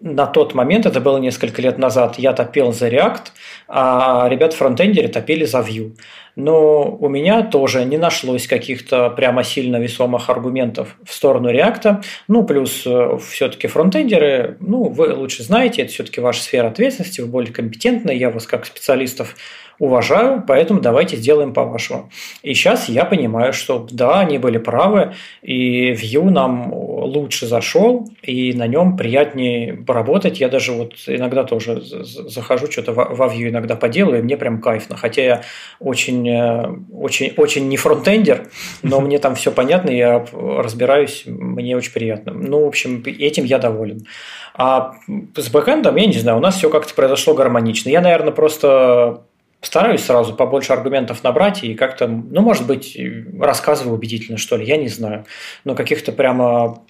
на 0.00 0.26
тот 0.26 0.54
момент, 0.54 0.86
это 0.86 1.00
было 1.00 1.18
несколько 1.18 1.60
лет 1.60 1.78
назад, 1.78 2.18
я 2.18 2.32
топил 2.32 2.72
за 2.72 2.88
React, 2.88 3.26
а 3.66 4.28
ребят 4.28 4.54
фронтендеры 4.54 5.08
топили 5.08 5.44
за 5.44 5.58
Vue. 5.58 5.92
Но 6.38 6.84
у 6.84 7.08
меня 7.08 7.42
тоже 7.42 7.84
не 7.84 7.98
нашлось 7.98 8.46
каких-то 8.46 9.10
прямо 9.10 9.42
сильно 9.42 9.78
весомых 9.78 10.30
аргументов 10.30 10.96
в 11.04 11.12
сторону 11.12 11.52
React. 11.52 12.04
Ну, 12.28 12.44
плюс 12.44 12.86
э, 12.86 13.18
все-таки 13.28 13.66
фронтендеры, 13.66 14.56
ну, 14.60 14.84
вы 14.84 15.12
лучше 15.14 15.42
знаете, 15.42 15.82
это 15.82 15.90
все-таки 15.90 16.20
ваша 16.20 16.40
сфера 16.40 16.68
ответственности, 16.68 17.20
вы 17.20 17.26
более 17.26 17.52
компетентны, 17.52 18.12
я 18.12 18.30
вас 18.30 18.46
как 18.46 18.66
специалистов 18.66 19.34
уважаю, 19.78 20.42
поэтому 20.46 20.80
давайте 20.80 21.16
сделаем 21.16 21.52
по-вашему. 21.52 22.10
И 22.42 22.52
сейчас 22.54 22.88
я 22.88 23.04
понимаю, 23.04 23.52
что 23.52 23.86
да, 23.90 24.20
они 24.20 24.38
были 24.38 24.58
правы, 24.58 25.14
и 25.42 25.92
Vue 25.92 26.30
нам 26.30 26.72
лучше 26.72 27.46
зашел, 27.46 28.08
и 28.22 28.52
на 28.54 28.66
нем 28.66 28.96
приятнее 28.96 29.74
поработать. 29.74 30.40
Я 30.40 30.48
даже 30.48 30.72
вот 30.72 30.94
иногда 31.06 31.44
тоже 31.44 31.80
захожу, 31.80 32.70
что-то 32.70 32.92
во 32.92 33.26
Vue 33.28 33.48
иногда 33.48 33.76
поделаю, 33.76 34.18
и 34.18 34.22
мне 34.22 34.36
прям 34.36 34.60
кайфно. 34.60 34.96
Хотя 34.96 35.22
я 35.22 35.42
очень, 35.78 36.27
э, 36.28 36.76
очень, 36.92 37.32
очень 37.36 37.68
не 37.68 37.76
фронтендер, 37.76 38.48
но 38.82 39.00
мне 39.00 39.18
там 39.18 39.34
все 39.34 39.50
понятно, 39.50 39.90
я 39.90 40.24
разбираюсь, 40.32 41.24
мне 41.26 41.76
очень 41.76 41.92
приятно. 41.92 42.32
Ну, 42.32 42.64
в 42.64 42.68
общем, 42.68 43.02
этим 43.04 43.44
я 43.44 43.58
доволен. 43.58 44.06
А 44.54 44.94
с 45.36 45.48
бэкэндом, 45.50 45.96
я 45.96 46.06
не 46.06 46.18
знаю, 46.18 46.38
у 46.38 46.40
нас 46.40 46.56
все 46.56 46.70
как-то 46.70 46.94
произошло 46.94 47.34
гармонично. 47.34 47.90
Я, 47.90 48.00
наверное, 48.00 48.32
просто 48.32 49.22
стараюсь 49.60 50.04
сразу 50.04 50.34
побольше 50.34 50.72
аргументов 50.72 51.24
набрать 51.24 51.64
и 51.64 51.74
как-то, 51.74 52.06
ну, 52.06 52.42
может 52.42 52.66
быть, 52.66 52.96
рассказываю 53.40 53.94
убедительно, 53.94 54.38
что 54.38 54.56
ли, 54.56 54.64
я 54.64 54.76
не 54.76 54.88
знаю. 54.88 55.24
Но 55.64 55.74
каких-то 55.74 56.12
прямо 56.12 56.82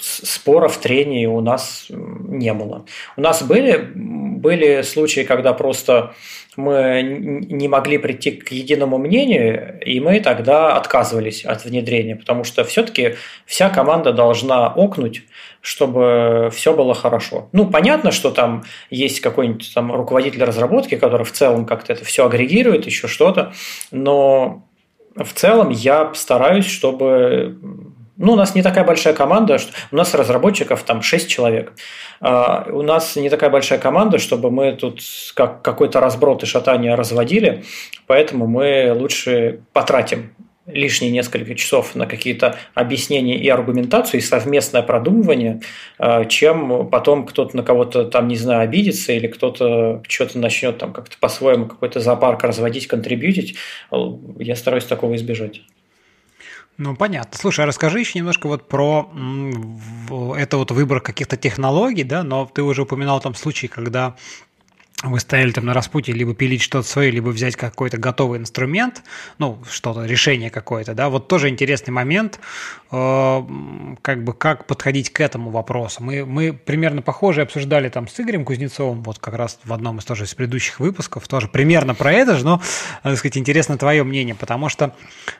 споров, 0.00 0.78
трений 0.78 1.26
у 1.26 1.40
нас 1.40 1.86
не 1.90 2.52
было. 2.52 2.86
У 3.16 3.20
нас 3.20 3.42
были, 3.42 3.90
были 3.94 4.82
случаи, 4.82 5.24
когда 5.24 5.52
просто 5.52 6.14
мы 6.56 7.02
не 7.02 7.68
могли 7.68 7.98
прийти 7.98 8.32
к 8.32 8.50
единому 8.50 8.98
мнению, 8.98 9.78
и 9.84 10.00
мы 10.00 10.20
тогда 10.20 10.76
отказывались 10.76 11.44
от 11.44 11.64
внедрения, 11.64 12.16
потому 12.16 12.44
что 12.44 12.64
все-таки 12.64 13.16
вся 13.44 13.68
команда 13.68 14.12
должна 14.12 14.68
окнуть, 14.68 15.24
чтобы 15.60 16.50
все 16.54 16.74
было 16.74 16.94
хорошо. 16.94 17.48
Ну, 17.52 17.66
понятно, 17.66 18.10
что 18.10 18.30
там 18.30 18.64
есть 18.90 19.20
какой-нибудь 19.20 19.70
там 19.74 19.92
руководитель 19.92 20.44
разработки, 20.44 20.96
который 20.96 21.24
в 21.24 21.32
целом 21.32 21.66
как-то 21.66 21.92
это 21.92 22.04
все 22.04 22.26
агрегирует, 22.26 22.86
еще 22.86 23.06
что-то, 23.08 23.52
но 23.90 24.66
в 25.14 25.32
целом 25.32 25.70
я 25.70 26.12
стараюсь, 26.14 26.66
чтобы 26.66 27.58
ну, 28.16 28.32
у 28.32 28.36
нас 28.36 28.54
не 28.54 28.62
такая 28.62 28.84
большая 28.84 29.14
команда, 29.14 29.58
что 29.58 29.72
у 29.90 29.96
нас 29.96 30.14
разработчиков 30.14 30.82
там 30.82 31.02
6 31.02 31.28
человек. 31.28 31.72
А, 32.20 32.66
у 32.70 32.82
нас 32.82 33.16
не 33.16 33.28
такая 33.28 33.50
большая 33.50 33.78
команда, 33.78 34.18
чтобы 34.18 34.50
мы 34.50 34.72
тут 34.72 35.00
как 35.34 35.62
какой-то 35.62 36.00
разброд 36.00 36.42
и 36.42 36.46
шатание 36.46 36.94
разводили, 36.94 37.64
поэтому 38.06 38.46
мы 38.46 38.92
лучше 38.94 39.60
потратим 39.72 40.32
лишние 40.66 41.12
несколько 41.12 41.54
часов 41.54 41.94
на 41.94 42.06
какие-то 42.06 42.56
объяснения 42.74 43.38
и 43.38 43.48
аргументацию, 43.48 44.20
и 44.20 44.22
совместное 44.22 44.82
продумывание, 44.82 45.60
а, 45.98 46.24
чем 46.24 46.88
потом 46.88 47.26
кто-то 47.26 47.56
на 47.56 47.62
кого-то 47.62 48.04
там, 48.04 48.28
не 48.28 48.36
знаю, 48.36 48.62
обидится, 48.62 49.12
или 49.12 49.26
кто-то 49.26 50.02
что-то 50.08 50.38
начнет 50.38 50.78
там 50.78 50.92
как-то 50.92 51.16
по-своему 51.20 51.66
какой-то 51.66 52.00
зоопарк 52.00 52.42
разводить, 52.42 52.88
контрибьютить. 52.88 53.56
Я 54.38 54.56
стараюсь 54.56 54.84
такого 54.84 55.14
избежать. 55.16 55.60
Ну, 56.78 56.94
понятно. 56.94 57.38
Слушай, 57.38 57.64
а 57.64 57.66
расскажи 57.66 58.00
еще 58.00 58.18
немножко 58.18 58.48
вот 58.48 58.68
про 58.68 59.10
это 60.36 60.58
вот 60.58 60.70
выбор 60.70 61.00
каких-то 61.00 61.36
технологий, 61.36 62.04
да, 62.04 62.22
но 62.22 62.46
ты 62.52 62.62
уже 62.62 62.82
упоминал 62.82 63.20
там 63.20 63.34
случай, 63.34 63.66
когда 63.66 64.14
вы 65.02 65.20
стояли 65.20 65.52
там 65.52 65.66
на 65.66 65.74
распутье, 65.74 66.14
либо 66.14 66.34
пилить 66.34 66.62
что-то 66.62 66.88
свое, 66.88 67.10
либо 67.10 67.28
взять 67.28 67.54
какой-то 67.56 67.98
готовый 67.98 68.38
инструмент, 68.38 69.02
ну, 69.38 69.62
что-то, 69.70 70.06
решение 70.06 70.50
какое-то, 70.50 70.94
да, 70.94 71.10
вот 71.10 71.28
тоже 71.28 71.48
интересный 71.50 71.92
момент, 71.92 72.40
как 72.90 74.24
бы, 74.24 74.32
как 74.32 74.66
подходить 74.66 75.10
к 75.10 75.20
этому 75.20 75.50
вопросу. 75.50 76.02
Мы, 76.02 76.24
мы 76.24 76.52
примерно 76.52 77.02
похоже 77.02 77.42
обсуждали 77.42 77.88
там 77.88 78.08
с 78.08 78.18
Игорем 78.20 78.44
Кузнецовым, 78.44 79.02
вот 79.02 79.18
как 79.18 79.34
раз 79.34 79.58
в 79.64 79.72
одном 79.72 79.98
из 79.98 80.04
тоже 80.04 80.24
из 80.24 80.34
предыдущих 80.34 80.80
выпусков, 80.80 81.26
тоже 81.26 81.48
примерно 81.48 81.94
про 81.94 82.12
это 82.12 82.36
же, 82.36 82.44
но, 82.44 82.60
так 83.02 83.18
сказать, 83.18 83.36
интересно 83.38 83.76
твое 83.76 84.04
мнение, 84.04 84.34
потому 84.34 84.68
что 84.68 84.94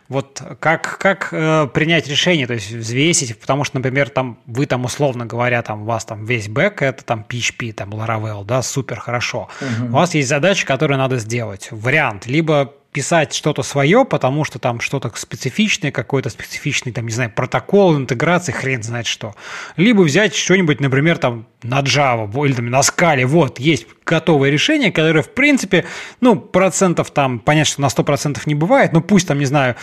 вот 0.09 0.43
как, 0.61 0.99
как 0.99 1.29
э, 1.33 1.69
принять 1.73 2.09
решение, 2.09 2.47
то 2.47 2.55
есть 2.55 2.71
взвесить, 2.71 3.39
потому 3.39 3.65
что, 3.65 3.77
например, 3.77 4.11
там 4.11 4.39
вы 4.47 4.67
там, 4.67 4.85
условно 4.85 5.27
говоря, 5.27 5.63
там 5.63 5.83
у 5.83 5.85
вас 5.85 6.05
там 6.05 6.25
весь 6.25 6.49
бэк, 6.49 6.83
это 6.83 7.05
там 7.05 7.25
PHP, 7.29 7.73
там 7.73 7.91
Laravel, 7.91 8.45
да, 8.45 8.63
супер 8.63 8.99
хорошо, 8.99 9.49
Угу. 9.61 9.89
У 9.89 9.93
вас 9.93 10.15
есть 10.15 10.29
задача, 10.29 10.67
которую 10.67 10.99
надо 10.99 11.19
сделать. 11.19 11.69
Вариант. 11.71 12.27
Либо 12.27 12.75
писать 12.97 13.35
что-то 13.35 13.63
свое, 13.63 14.07
потому 14.07 14.45
что 14.45 14.59
там 14.59 14.81
что-то 14.81 15.13
специфичное, 15.17 15.93
какой-то 15.93 16.31
специфичный, 16.31 16.93
там, 16.93 17.05
не 17.05 17.13
знаю, 17.13 17.31
протокол 17.31 17.95
интеграции, 17.95 18.53
хрен 18.53 18.83
знает 18.83 19.07
что. 19.07 19.35
Либо 19.77 20.01
взять 20.01 20.35
что-нибудь, 20.35 20.81
например, 20.81 21.19
там, 21.19 21.47
на 21.63 21.83
Java 21.83 22.47
или 22.47 22.55
там, 22.55 22.71
на 22.71 22.81
Scala. 22.81 23.27
Вот, 23.27 23.59
есть 23.59 23.87
готовое 24.07 24.49
решение, 24.49 24.91
которое, 24.91 25.21
в 25.21 25.29
принципе, 25.29 25.85
ну, 26.23 26.37
процентов 26.37 27.11
там, 27.11 27.39
понятно, 27.39 27.71
что 27.71 27.83
на 27.83 27.89
100% 27.89 28.41
не 28.47 28.55
бывает, 28.55 28.95
но 28.95 29.03
пусть 29.03 29.29
там, 29.29 29.39
не 29.39 29.45
знаю, 29.45 29.77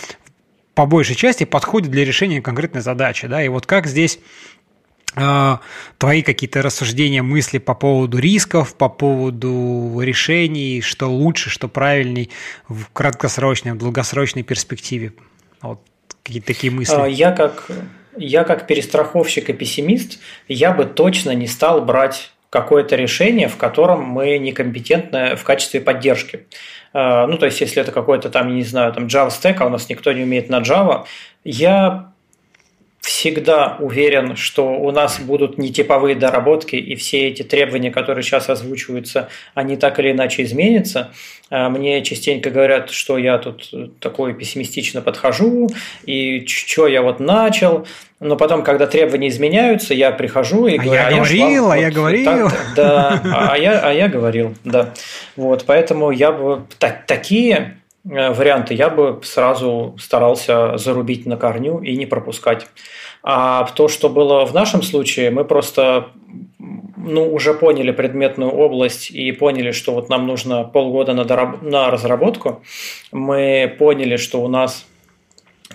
по 0.73 0.87
большей 0.87 1.15
части 1.15 1.43
подходит 1.43 1.91
для 1.91 2.03
решения 2.05 2.41
конкретной 2.41 2.81
задачи, 2.81 3.27
да, 3.27 3.43
и 3.43 3.47
вот 3.47 3.67
как 3.67 3.85
здесь 3.85 4.17
твои 5.15 6.21
какие-то 6.23 6.61
рассуждения, 6.61 7.21
мысли 7.21 7.59
по 7.59 7.75
поводу 7.75 8.17
рисков, 8.17 8.75
по 8.75 8.89
поводу 8.89 9.99
решений, 10.01 10.81
что 10.81 11.07
лучше, 11.07 11.49
что 11.49 11.67
правильней 11.67 12.31
в 12.67 12.85
краткосрочной, 12.91 13.73
в 13.73 13.77
долгосрочной 13.77 14.43
перспективе? 14.43 15.13
Вот 15.61 15.81
какие-то 16.23 16.47
такие 16.47 16.71
мысли. 16.71 16.95
А, 16.95 17.05
я 17.05 17.31
как, 17.31 17.69
я 18.17 18.43
как 18.43 18.67
перестраховщик 18.67 19.49
и 19.49 19.53
пессимист, 19.53 20.19
я 20.47 20.71
бы 20.71 20.85
точно 20.85 21.31
не 21.31 21.47
стал 21.47 21.83
брать 21.83 22.31
какое-то 22.49 22.95
решение, 22.95 23.47
в 23.47 23.57
котором 23.57 24.03
мы 24.03 24.37
некомпетентны 24.37 25.35
в 25.35 25.43
качестве 25.43 25.81
поддержки. 25.81 26.45
Э, 26.93 27.25
ну, 27.25 27.37
то 27.37 27.47
есть, 27.47 27.59
если 27.61 27.81
это 27.81 27.91
какой-то 27.91 28.29
там, 28.29 28.55
не 28.55 28.63
знаю, 28.63 28.93
там 28.93 29.07
Java 29.07 29.29
Stack, 29.29 29.55
а 29.59 29.65
у 29.65 29.69
нас 29.69 29.89
никто 29.89 30.11
не 30.11 30.21
умеет 30.21 30.49
на 30.49 30.59
Java, 30.59 31.05
я 31.43 32.12
всегда 33.03 33.75
уверен, 33.81 34.37
что 34.37 34.79
у 34.79 34.89
нас 34.91 35.19
будут 35.19 35.57
нетиповые 35.57 36.15
доработки, 36.15 36.77
и 36.77 36.95
все 36.95 37.27
эти 37.27 37.43
требования, 37.43 37.91
которые 37.91 38.23
сейчас 38.23 38.49
озвучиваются, 38.49 39.27
они 39.53 39.75
так 39.75 39.99
или 39.99 40.11
иначе 40.11 40.43
изменятся. 40.43 41.11
А 41.49 41.69
мне 41.69 42.01
частенько 42.01 42.49
говорят, 42.49 42.91
что 42.91 43.17
я 43.17 43.37
тут 43.39 43.69
такой 43.99 44.33
пессимистично 44.33 45.01
подхожу, 45.01 45.69
и 46.05 46.45
что 46.47 46.87
я 46.87 47.01
вот 47.01 47.19
начал. 47.19 47.85
Но 48.21 48.37
потом, 48.37 48.63
когда 48.63 48.87
требования 48.87 49.27
изменяются, 49.27 49.93
я 49.93 50.11
прихожу 50.11 50.67
и 50.67 50.77
а 50.77 50.81
говорю, 50.81 50.93
я 50.93 51.07
а 51.07 51.11
говорил, 51.11 51.67
я, 51.67 51.73
а 51.73 51.77
я 51.77 51.91
говорил. 51.91 52.25
Так, 52.25 52.57
да, 52.77 53.21
а 53.51 53.57
я, 53.57 53.79
а 53.81 53.91
я 53.91 54.07
говорил, 54.07 54.55
да. 54.63 54.93
Вот, 55.35 55.65
поэтому 55.65 56.11
я 56.11 56.31
бы 56.31 56.63
так, 56.79 57.05
такие 57.05 57.82
варианты 58.03 58.73
я 58.73 58.89
бы 58.89 59.19
сразу 59.23 59.95
старался 59.99 60.77
зарубить 60.77 61.25
на 61.25 61.37
корню 61.37 61.79
и 61.79 61.95
не 61.95 62.05
пропускать. 62.05 62.67
А 63.23 63.65
то, 63.75 63.87
что 63.87 64.09
было 64.09 64.45
в 64.45 64.53
нашем 64.53 64.81
случае, 64.81 65.31
мы 65.31 65.45
просто 65.45 66.09
ну, 66.97 67.33
уже 67.33 67.53
поняли 67.53 67.91
предметную 67.91 68.51
область 68.51 69.11
и 69.11 69.31
поняли, 69.31 69.71
что 69.71 69.93
вот 69.93 70.09
нам 70.09 70.27
нужно 70.27 70.63
полгода 70.63 71.13
на, 71.13 71.23
дораб- 71.23 71.61
на 71.61 71.89
разработку. 71.89 72.61
Мы 73.11 73.73
поняли, 73.79 74.17
что 74.17 74.41
у 74.41 74.47
нас 74.47 74.85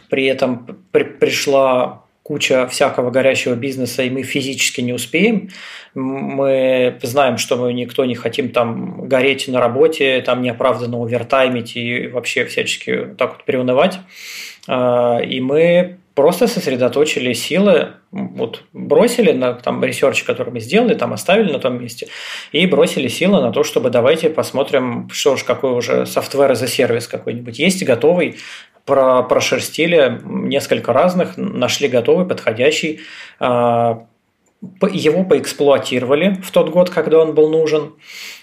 при 0.08 0.26
этом 0.26 0.78
при- 0.90 1.04
пришла 1.04 2.04
куча 2.28 2.66
всякого 2.66 3.10
горящего 3.10 3.54
бизнеса, 3.54 4.02
и 4.02 4.10
мы 4.10 4.22
физически 4.22 4.82
не 4.82 4.92
успеем. 4.92 5.48
Мы 5.94 6.98
знаем, 7.00 7.38
что 7.38 7.56
мы 7.56 7.72
никто 7.72 8.04
не 8.04 8.14
хотим 8.14 8.50
там 8.50 9.08
гореть 9.08 9.48
на 9.48 9.60
работе, 9.60 10.20
там 10.20 10.42
неоправданно 10.42 11.02
овертаймить 11.02 11.74
и 11.74 12.06
вообще 12.06 12.44
всячески 12.44 13.14
так 13.16 13.32
вот 13.32 13.44
приунывать. 13.44 13.98
А, 14.68 15.20
и 15.20 15.40
мы 15.40 15.96
просто 16.14 16.48
сосредоточили 16.48 17.32
силы, 17.32 17.92
вот 18.10 18.64
бросили 18.74 19.32
на 19.32 19.54
там 19.54 19.82
research, 19.82 20.24
который 20.24 20.52
мы 20.52 20.60
сделали, 20.60 20.94
там 20.94 21.14
оставили 21.14 21.50
на 21.50 21.60
том 21.60 21.80
месте, 21.80 22.08
и 22.52 22.66
бросили 22.66 23.08
силы 23.08 23.40
на 23.40 23.52
то, 23.52 23.62
чтобы 23.62 23.88
давайте 23.88 24.28
посмотрим, 24.28 25.08
что 25.10 25.36
ж, 25.36 25.44
какой 25.44 25.70
уже 25.70 26.04
software 26.04 26.54
as 26.56 26.66
a 26.66 26.71
service 26.71 27.06
какой-нибудь 27.06 27.58
есть, 27.58 27.82
готовый, 27.84 28.36
про, 28.88 29.22
прошерстили 29.22 30.20
несколько 30.24 30.94
разных, 30.94 31.36
нашли 31.36 31.88
готовый, 31.88 32.26
подходящий, 32.26 33.00
а, 33.38 34.06
его 34.90 35.24
поэксплуатировали 35.24 36.38
в 36.42 36.50
тот 36.50 36.70
год, 36.70 36.88
когда 36.88 37.18
он 37.18 37.34
был 37.34 37.50
нужен, 37.50 37.92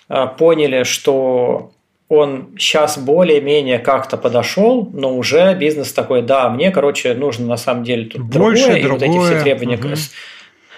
а, 0.08 0.28
поняли, 0.28 0.84
что 0.84 1.72
он 2.08 2.50
сейчас 2.60 3.00
более-менее 3.00 3.80
как-то 3.80 4.18
подошел, 4.18 4.88
но 4.94 5.18
уже 5.18 5.56
бизнес 5.56 5.92
такой, 5.92 6.22
да, 6.22 6.48
мне, 6.50 6.70
короче, 6.70 7.16
нужно 7.16 7.48
на 7.48 7.58
самом 7.58 7.84
деле 7.84 8.06
тут 8.06 8.22
Больше, 8.22 8.66
другое, 8.66 8.84
другое. 8.84 9.08
и 9.08 9.12
вот 9.12 9.18
эти 9.18 9.26
все 9.26 9.44
требования 9.44 9.78
угу. 9.78 9.96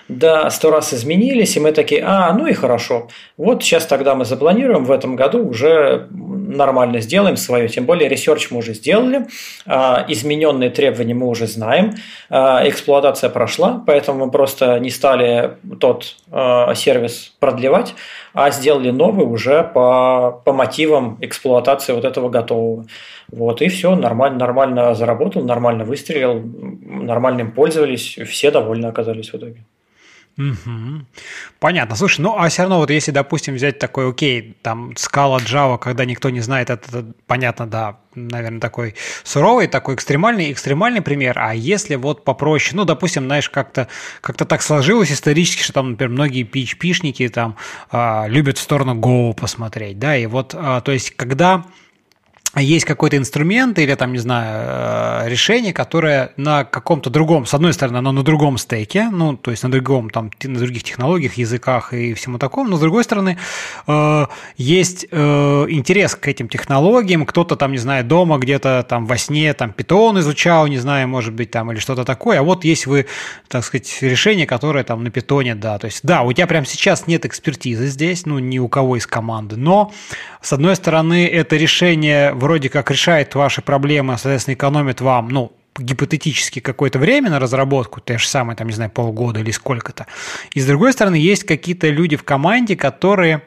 Да, 0.08 0.50
сто 0.50 0.72
раз 0.72 0.94
изменились, 0.94 1.58
и 1.58 1.60
мы 1.60 1.72
такие, 1.72 2.04
а, 2.06 2.32
ну 2.34 2.48
и 2.48 2.54
хорошо. 2.54 3.08
Вот 3.36 3.64
сейчас 3.64 3.86
тогда 3.86 4.16
мы 4.16 4.26
запланируем 4.26 4.86
в 4.86 4.92
этом 4.92 5.16
году 5.16 5.46
уже 5.46 6.08
нормально 6.10 7.02
сделаем 7.02 7.36
свое. 7.36 7.68
Тем 7.68 7.86
более 7.86 8.08
research 8.08 8.50
мы 8.52 8.60
уже 8.60 8.74
сделали, 8.74 9.28
а, 9.66 10.06
измененные 10.08 10.70
требования 10.70 11.14
мы 11.14 11.28
уже 11.28 11.46
знаем, 11.48 11.96
а, 12.30 12.62
эксплуатация 12.66 13.30
прошла, 13.30 13.84
поэтому 13.86 14.26
мы 14.26 14.32
просто 14.32 14.80
не 14.80 14.90
стали 14.90 15.58
тот 15.80 16.16
а, 16.32 16.74
сервис 16.74 17.34
продлевать, 17.40 17.94
а 18.34 18.50
сделали 18.52 18.92
новый 18.92 19.26
уже 19.26 19.64
по, 19.64 20.42
по 20.46 20.54
мотивам 20.54 21.18
эксплуатации 21.22 21.94
вот 21.94 22.06
этого 22.06 22.30
готового. 22.30 22.86
Вот, 23.30 23.62
и 23.62 23.68
все, 23.68 23.94
нормально, 23.96 24.40
нормально 24.40 24.96
заработал, 24.96 25.44
нормально 25.44 25.84
выстрелил, 25.84 26.42
нормально 26.42 27.42
им 27.42 27.52
пользовались, 27.52 28.18
все 28.26 28.52
довольны 28.52 28.86
оказались 28.86 29.32
в 29.32 29.36
итоге. 29.36 29.66
Угу. 30.38 31.06
Понятно. 31.60 31.96
Слушай, 31.96 32.22
ну 32.22 32.38
а 32.38 32.48
все 32.50 32.62
равно 32.62 32.78
вот 32.78 32.92
если, 32.92 33.10
допустим, 33.10 33.56
взять 33.56 33.80
такой, 33.80 34.08
окей, 34.08 34.56
там 34.62 34.96
скала 34.96 35.40
Java, 35.40 35.80
когда 35.80 36.06
никто 36.06 36.30
не 36.30 36.42
знает, 36.42 36.70
это, 36.70 36.88
это 36.90 37.14
понятно, 37.26 37.66
да, 37.66 37.98
наверное, 38.14 38.60
такой 38.60 38.94
суровый, 39.24 39.68
такой 39.68 39.96
экстремальный, 39.96 40.52
экстремальный 40.52 41.02
пример. 41.02 41.40
А 41.40 41.56
если 41.56 41.96
вот 41.96 42.24
попроще, 42.24 42.76
ну, 42.76 42.86
допустим, 42.86 43.26
знаешь, 43.26 43.50
как-то 43.50 43.88
как 44.22 44.38
так 44.38 44.62
сложилось 44.62 45.12
исторически, 45.12 45.64
что 45.64 45.74
там, 45.74 45.92
например, 45.92 46.12
многие 46.12 46.44
PHP-шники 46.44 47.30
там 47.30 47.56
а, 47.90 48.28
любят 48.28 48.60
в 48.60 48.62
сторону 48.62 48.94
Go 48.94 49.34
посмотреть, 49.34 49.98
да, 49.98 50.16
и 50.16 50.28
вот, 50.28 50.54
а, 50.56 50.82
то 50.82 50.92
есть, 50.92 51.16
когда 51.16 51.66
есть 52.62 52.86
какой-то 52.86 53.18
инструмент 53.18 53.78
или 53.80 53.94
там, 53.96 54.14
не 54.14 54.20
знаю, 54.20 55.26
э, 55.26 55.30
решение, 55.30 55.74
которое 55.74 56.32
на 56.38 56.64
каком-то 56.64 57.10
другом, 57.10 57.46
с 57.46 57.54
одной 57.54 57.74
стороны, 57.74 57.98
оно 57.98 58.12
на 58.12 58.24
другом 58.24 58.58
стеке, 58.58 59.10
ну, 59.12 59.36
то 59.38 59.52
есть 59.52 59.64
на 59.64 59.72
другом, 59.72 60.10
там, 60.10 60.32
на 60.44 60.60
других 60.60 60.84
технологиях, 60.84 61.34
языках 61.36 61.94
и 61.94 62.14
всему 62.14 62.38
такому, 62.38 62.70
но 62.70 62.78
с 62.78 62.80
другой 62.80 63.04
стороны, 63.04 63.38
э, 63.88 64.26
есть 64.58 65.08
э, 65.12 65.66
интерес 65.70 66.16
к 66.16 66.28
этим 66.28 66.50
технологиям, 66.50 67.26
кто-то 67.26 67.56
там, 67.56 67.72
не 67.72 67.78
знаю, 67.78 68.04
дома 68.06 68.38
где-то 68.38 68.86
там 68.88 69.06
во 69.06 69.18
сне 69.18 69.54
там 69.54 69.72
питон 69.72 70.20
изучал, 70.20 70.68
не 70.68 70.78
знаю, 70.78 71.08
может 71.08 71.34
быть, 71.34 71.52
там, 71.52 71.72
или 71.72 71.80
что-то 71.80 72.06
такое, 72.06 72.40
а 72.40 72.44
вот 72.44 72.64
есть 72.64 72.88
вы, 72.88 73.08
так 73.48 73.64
сказать, 73.64 73.98
решение, 74.02 74.48
которое 74.48 74.84
там 74.84 75.04
на 75.04 75.12
питоне, 75.12 75.56
да, 75.56 75.78
то 75.78 75.86
есть, 75.86 76.00
да, 76.04 76.22
у 76.24 76.34
тебя 76.34 76.48
прямо 76.48 76.66
сейчас 76.66 77.08
нет 77.08 77.26
экспертизы 77.26 77.88
здесь, 77.88 78.26
ну, 78.26 78.40
ни 78.40 78.58
у 78.58 78.68
кого 78.68 78.98
из 78.98 79.06
команды, 79.06 79.58
но, 79.58 79.92
с 80.42 80.54
одной 80.54 80.76
стороны, 80.76 81.28
это 81.28 81.56
решение 81.58 82.34
вроде 82.48 82.70
как 82.70 82.90
решает 82.92 83.36
ваши 83.36 83.62
проблемы, 83.62 84.14
а, 84.14 84.18
соответственно, 84.18 84.56
экономит 84.56 85.02
вам, 85.02 85.28
ну, 85.28 85.52
гипотетически 85.78 86.62
какое-то 86.62 86.98
время 86.98 87.30
на 87.30 87.40
разработку, 87.40 88.00
те 88.00 88.18
же 88.18 88.26
самые, 88.26 88.56
там, 88.56 88.68
не 88.68 88.74
знаю, 88.74 88.90
полгода 88.90 89.42
или 89.42 89.52
сколько-то. 89.52 90.08
И 90.54 90.62
с 90.62 90.66
другой 90.66 90.94
стороны, 90.94 91.16
есть 91.16 91.44
какие-то 91.44 91.90
люди 91.90 92.16
в 92.16 92.24
команде, 92.24 92.78
которые, 92.78 93.42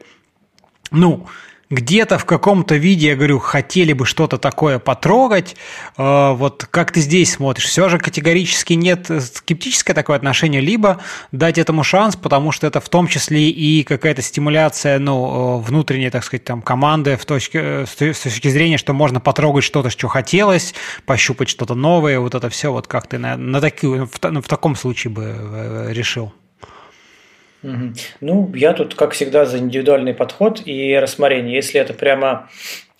ну, 0.91 1.25
где-то 1.71 2.19
в 2.19 2.25
каком-то 2.25 2.75
виде, 2.75 3.07
я 3.07 3.15
говорю, 3.15 3.39
хотели 3.39 3.93
бы 3.93 4.05
что-то 4.05 4.37
такое 4.37 4.77
потрогать. 4.77 5.55
Э, 5.97 6.33
вот 6.33 6.67
как 6.69 6.91
ты 6.91 6.99
здесь 6.99 7.33
смотришь? 7.33 7.65
Все 7.65 7.89
же 7.89 7.97
категорически 7.97 8.73
нет 8.73 9.09
скептическое 9.09 9.95
такое 9.95 10.17
отношение, 10.17 10.61
либо 10.61 10.99
дать 11.31 11.57
этому 11.57 11.83
шанс, 11.83 12.15
потому 12.15 12.51
что 12.51 12.67
это 12.67 12.81
в 12.81 12.89
том 12.89 13.07
числе 13.07 13.49
и 13.49 13.83
какая-то 13.83 14.21
стимуляция 14.21 14.99
ну, 14.99 15.59
э, 15.59 15.61
внутренней, 15.61 16.09
так 16.09 16.23
сказать, 16.25 16.43
там, 16.43 16.61
команды 16.61 17.15
в 17.15 17.25
точке, 17.25 17.59
э, 17.59 17.85
с 17.85 18.19
точки 18.19 18.49
зрения, 18.49 18.77
что 18.77 18.93
можно 18.93 19.21
потрогать 19.21 19.63
что-то, 19.63 19.89
что 19.89 20.09
хотелось, 20.09 20.75
пощупать 21.05 21.49
что-то 21.49 21.73
новое, 21.73 22.19
вот 22.19 22.35
это 22.35 22.49
все, 22.49 22.71
вот 22.71 22.87
как 22.87 23.07
ты 23.07 23.17
на, 23.17 23.37
на 23.37 23.61
такую, 23.61 24.07
в, 24.07 24.19
в 24.19 24.47
таком 24.47 24.75
случае 24.75 25.11
бы 25.11 25.87
решил? 25.89 26.33
Ну, 28.21 28.51
я 28.55 28.73
тут, 28.73 28.95
как 28.95 29.13
всегда, 29.13 29.45
за 29.45 29.59
индивидуальный 29.59 30.13
подход 30.13 30.61
и 30.65 30.95
рассмотрение. 30.95 31.55
Если 31.55 31.79
это 31.79 31.93
прямо 31.93 32.49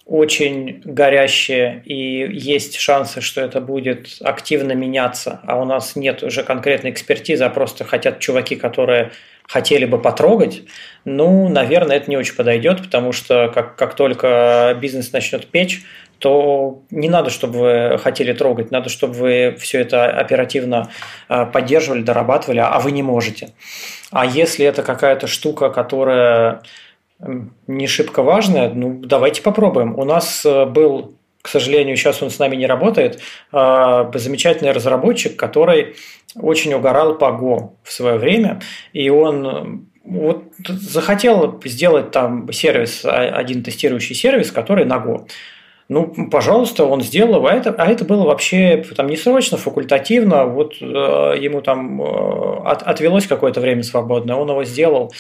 очень 0.06 0.82
горящее 0.84 1.84
и 1.86 2.28
есть 2.38 2.78
шансы, 2.78 3.22
что 3.22 3.40
это 3.40 3.62
будет 3.62 4.18
активно 4.22 4.74
меняться, 4.74 5.40
а 5.44 5.62
у 5.62 5.66
нас 5.66 5.96
нет 5.96 6.22
уже 6.24 6.44
конкретной 6.44 6.92
экспертизы, 6.92 7.44
а 7.44 7.50
просто 7.50 7.86
хотят 7.86 8.20
чуваки, 8.20 8.56
которые 8.56 9.12
хотели 9.48 9.86
бы 9.86 10.02
потрогать, 10.02 10.64
ну, 11.06 11.48
наверное, 11.48 11.98
это 11.98 12.10
не 12.10 12.18
очень 12.18 12.36
подойдет, 12.36 12.82
потому 12.82 13.12
что 13.12 13.52
как, 13.54 13.76
как 13.76 13.96
только 13.96 14.78
бизнес 14.82 15.14
начнет 15.14 15.48
печь, 15.48 15.84
то 16.22 16.84
не 16.92 17.10
надо, 17.10 17.32
чтобы 17.32 17.60
вы 17.60 17.98
хотели 17.98 18.32
трогать, 18.32 18.70
надо, 18.70 18.90
чтобы 18.90 19.14
вы 19.16 19.56
все 19.60 19.80
это 19.80 20.06
оперативно 20.06 20.92
а, 21.28 21.46
поддерживали, 21.46 22.04
дорабатывали, 22.04 22.60
а 22.60 22.80
вы 22.80 22.92
не 22.92 23.02
можете. 23.02 23.50
А 24.12 24.26
если 24.26 24.64
это 24.66 24.84
какая-то 24.84 25.26
штука, 25.26 25.72
которая 25.72 26.62
не 27.68 27.88
шибко 27.88 28.22
важная, 28.22 28.70
ну 28.70 29.00
давайте 29.04 29.42
попробуем. 29.42 29.98
У 29.98 30.06
нас 30.06 30.46
э, 30.46 30.66
был, 30.66 31.16
к 31.42 31.48
сожалению, 31.48 31.96
сейчас 31.96 32.22
он 32.22 32.30
с 32.30 32.40
нами 32.40 32.56
не 32.56 32.68
работает, 32.68 33.20
а, 33.52 34.12
замечательный 34.14 34.72
разработчик, 34.72 35.36
который 35.36 35.96
очень 36.36 36.74
угорал 36.74 37.18
по 37.18 37.26
Go 37.26 37.72
в 37.84 37.92
свое 37.92 38.18
время, 38.18 38.62
и 38.94 39.10
он 39.10 39.88
вот 40.04 40.44
захотел 40.68 41.60
сделать 41.64 42.12
там 42.12 42.52
сервис, 42.52 43.06
а, 43.06 43.30
один 43.30 43.64
тестирующий 43.64 44.16
сервис, 44.16 44.52
который 44.52 44.86
на 44.86 44.98
Go. 44.98 45.28
Ну, 45.92 46.30
пожалуйста, 46.32 46.86
он 46.86 47.02
сделал, 47.02 47.46
а 47.46 47.52
это, 47.52 47.72
а 47.72 47.86
это 47.86 48.06
было 48.06 48.24
вообще 48.24 48.82
там 48.96 49.08
не 49.08 49.18
срочно, 49.18 49.58
факультативно, 49.58 50.46
вот 50.46 50.76
э, 50.80 50.86
ему 50.86 51.62
там 51.62 52.02
э, 52.02 52.62
от, 52.64 52.82
отвелось 52.84 53.28
какое-то 53.28 53.60
время 53.60 53.84
свободное, 53.84 54.38
он 54.38 54.50
его 54.50 54.64
сделал, 54.64 55.12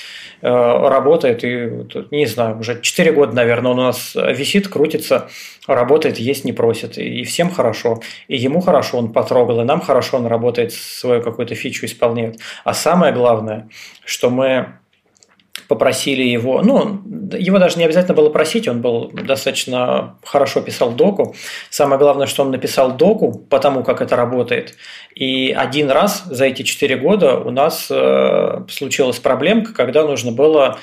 э, 0.41 0.47
работает, 0.47 1.43
и 1.43 1.85
не 2.11 2.25
знаю, 2.25 2.57
уже 2.57 2.79
4 2.81 3.11
года, 3.11 3.35
наверное, 3.35 3.71
он 3.71 3.79
у 3.79 3.83
нас 3.83 4.15
висит, 4.15 4.69
крутится, 4.69 5.27
работает, 5.67 6.19
есть 6.19 6.45
не 6.45 6.53
просит, 6.53 6.97
и 6.97 7.25
всем 7.25 7.49
хорошо, 7.49 7.99
и 8.29 8.37
ему 8.37 8.61
хорошо, 8.61 8.99
он 8.99 9.11
потрогал, 9.11 9.59
и 9.59 9.65
нам 9.65 9.81
хорошо, 9.81 10.19
он 10.19 10.27
работает, 10.27 10.71
свою 10.71 11.21
какую-то 11.21 11.53
фичу 11.53 11.85
исполняет. 11.85 12.39
А 12.63 12.73
самое 12.73 13.11
главное, 13.11 13.67
что 14.05 14.29
мы 14.29 14.67
попросили 15.67 16.23
его, 16.23 16.61
ну, 16.61 17.01
его 17.37 17.59
даже 17.59 17.77
не 17.77 17.85
обязательно 17.85 18.15
было 18.15 18.29
просить, 18.29 18.67
он 18.67 18.81
был 18.81 19.09
достаточно 19.11 20.17
хорошо 20.23 20.61
писал 20.61 20.91
доку. 20.91 21.35
Самое 21.69 21.99
главное, 21.99 22.27
что 22.27 22.43
он 22.43 22.51
написал 22.51 22.95
доку 22.95 23.31
по 23.31 23.59
тому, 23.59 23.83
как 23.83 24.01
это 24.01 24.15
работает. 24.15 24.75
И 25.15 25.51
один 25.51 25.89
раз 25.89 26.23
за 26.25 26.45
эти 26.45 26.63
четыре 26.63 26.97
года 26.97 27.37
у 27.37 27.51
нас 27.51 27.87
э, 27.89 28.65
случилась 28.69 29.19
проблемка, 29.19 29.73
когда 29.73 30.03
нужно 30.03 30.31
было 30.31 30.77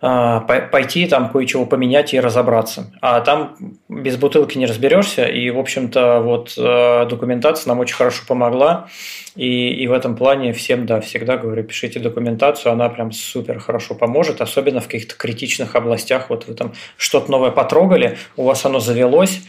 пойти 0.00 1.06
там 1.06 1.28
кое-чего 1.28 1.66
поменять 1.66 2.14
и 2.14 2.20
разобраться. 2.20 2.92
А 3.00 3.20
там 3.20 3.56
без 3.88 4.16
бутылки 4.16 4.56
не 4.56 4.66
разберешься, 4.66 5.24
и, 5.26 5.50
в 5.50 5.58
общем-то, 5.58 6.20
вот 6.20 6.54
э, 6.56 7.06
документация 7.10 7.70
нам 7.70 7.80
очень 7.80 7.96
хорошо 7.96 8.22
помогла, 8.26 8.88
и, 9.34 9.70
и 9.70 9.88
в 9.88 9.92
этом 9.92 10.14
плане 10.14 10.52
всем, 10.52 10.86
да, 10.86 11.00
всегда 11.00 11.36
говорю, 11.36 11.64
пишите 11.64 11.98
документацию, 11.98 12.70
она 12.70 12.88
прям 12.88 13.10
супер 13.10 13.58
хорошо 13.58 13.96
поможет, 13.96 14.40
особенно 14.40 14.80
в 14.80 14.86
каких-то 14.86 15.16
критичных 15.16 15.74
областях, 15.74 16.30
вот 16.30 16.46
вы 16.46 16.54
там 16.54 16.74
что-то 16.96 17.28
новое 17.32 17.50
потрогали, 17.50 18.18
у 18.36 18.44
вас 18.44 18.64
оно 18.64 18.78
завелось, 18.78 19.42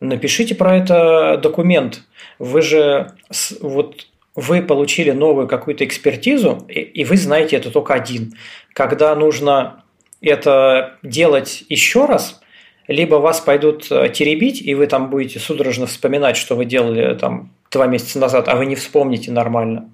напишите 0.00 0.56
про 0.56 0.78
это 0.78 1.38
документ. 1.40 2.02
Вы 2.40 2.62
же 2.62 3.12
вот 3.60 4.06
вы 4.34 4.62
получили 4.62 5.10
новую 5.10 5.46
какую-то 5.46 5.84
экспертизу, 5.84 6.66
и 6.68 7.04
вы 7.04 7.16
знаете 7.16 7.56
это 7.56 7.70
только 7.70 7.94
один. 7.94 8.34
Когда 8.72 9.14
нужно 9.14 9.81
это 10.22 10.94
делать 11.02 11.64
еще 11.68 12.06
раз, 12.06 12.40
либо 12.88 13.16
вас 13.16 13.40
пойдут 13.40 13.86
э, 13.90 14.08
теребить, 14.12 14.60
и 14.62 14.74
вы 14.74 14.86
там 14.86 15.10
будете 15.10 15.38
судорожно 15.38 15.86
вспоминать, 15.86 16.36
что 16.36 16.56
вы 16.56 16.64
делали 16.64 17.14
там 17.14 17.52
два 17.70 17.86
месяца 17.86 18.18
назад, 18.18 18.48
а 18.48 18.56
вы 18.56 18.66
не 18.66 18.74
вспомните 18.74 19.30
нормально. 19.30 19.90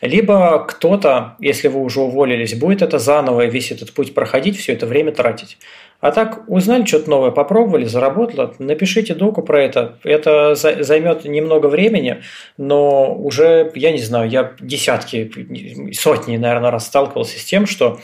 Либо 0.00 0.64
кто-то, 0.64 1.36
если 1.40 1.68
вы 1.68 1.80
уже 1.80 2.00
уволились, 2.00 2.54
будет 2.54 2.82
это 2.82 2.98
заново 2.98 3.46
весь 3.46 3.72
этот 3.72 3.92
путь 3.92 4.14
проходить, 4.14 4.58
все 4.58 4.74
это 4.74 4.86
время 4.86 5.12
тратить. 5.12 5.58
А 6.00 6.12
так 6.12 6.44
узнали 6.46 6.84
что-то 6.84 7.10
новое, 7.10 7.30
попробовали, 7.30 7.84
заработало, 7.84 8.54
напишите 8.58 9.14
доку 9.14 9.42
про 9.42 9.62
это. 9.62 9.98
Это 10.04 10.54
займет 10.54 11.24
немного 11.24 11.66
времени, 11.66 12.22
но 12.58 13.14
уже, 13.14 13.72
я 13.74 13.92
не 13.92 13.98
знаю, 13.98 14.28
я 14.28 14.52
десятки, 14.60 15.92
сотни, 15.94 16.36
наверное, 16.36 16.70
раз 16.70 16.86
сталкивался 16.86 17.38
с 17.38 17.44
тем, 17.44 17.66
что 17.66 17.98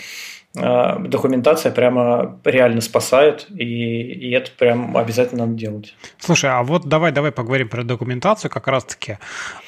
документация 0.54 1.72
прямо 1.72 2.38
реально 2.44 2.82
спасает, 2.82 3.46
и, 3.48 3.64
и 3.64 4.30
это 4.32 4.50
прям 4.50 4.98
обязательно 4.98 5.46
надо 5.46 5.58
делать. 5.58 5.94
Слушай, 6.18 6.50
а 6.50 6.62
вот 6.62 6.86
давай, 6.86 7.10
давай 7.10 7.32
поговорим 7.32 7.70
про 7.70 7.84
документацию 7.84 8.50
как 8.50 8.68
раз-таки. 8.68 9.16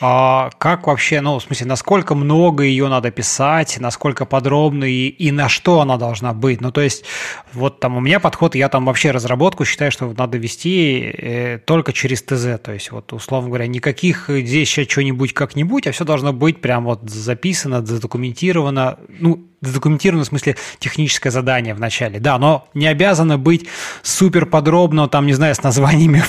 А, 0.02 0.50
как 0.58 0.86
вообще, 0.86 1.22
ну, 1.22 1.38
в 1.38 1.42
смысле, 1.42 1.68
насколько 1.68 2.14
много 2.14 2.64
ее 2.64 2.88
надо 2.88 3.10
писать, 3.10 3.78
насколько 3.80 4.26
подробно 4.26 4.84
и, 4.84 5.08
и 5.08 5.32
на 5.32 5.48
что 5.48 5.80
она 5.80 5.96
должна 5.96 6.34
быть? 6.34 6.60
Ну, 6.60 6.70
то 6.70 6.82
есть, 6.82 7.06
вот 7.54 7.80
там 7.80 7.96
у 7.96 8.00
меня 8.00 8.20
подход, 8.20 8.54
я 8.54 8.68
там 8.68 8.84
вообще 8.84 9.10
разработку 9.10 9.64
считаю, 9.64 9.90
что 9.90 10.12
надо 10.14 10.36
вести 10.36 11.00
э, 11.00 11.58
только 11.64 11.94
через 11.94 12.22
ТЗ, 12.22 12.60
то 12.62 12.72
есть, 12.72 12.90
вот, 12.90 13.10
условно 13.14 13.48
говоря, 13.48 13.66
никаких 13.66 14.28
здесь 14.28 14.68
еще 14.68 14.84
что-нибудь 14.84 15.32
как-нибудь, 15.32 15.86
а 15.86 15.92
все 15.92 16.04
должно 16.04 16.34
быть 16.34 16.60
прям 16.60 16.84
вот 16.84 17.08
записано, 17.08 17.84
задокументировано, 17.84 18.98
ну, 19.08 19.46
задокументировано 19.66 20.24
в 20.24 20.28
смысле 20.28 20.56
техническое 20.78 21.30
задание 21.30 21.74
в 21.74 21.80
начале. 21.80 22.20
Да, 22.20 22.34
оно 22.34 22.68
не 22.74 22.86
обязано 22.86 23.38
быть 23.38 23.66
супер 24.02 24.46
подробно, 24.46 25.08
там, 25.08 25.26
не 25.26 25.32
знаю, 25.32 25.54
с 25.54 25.62
названиями 25.62 26.24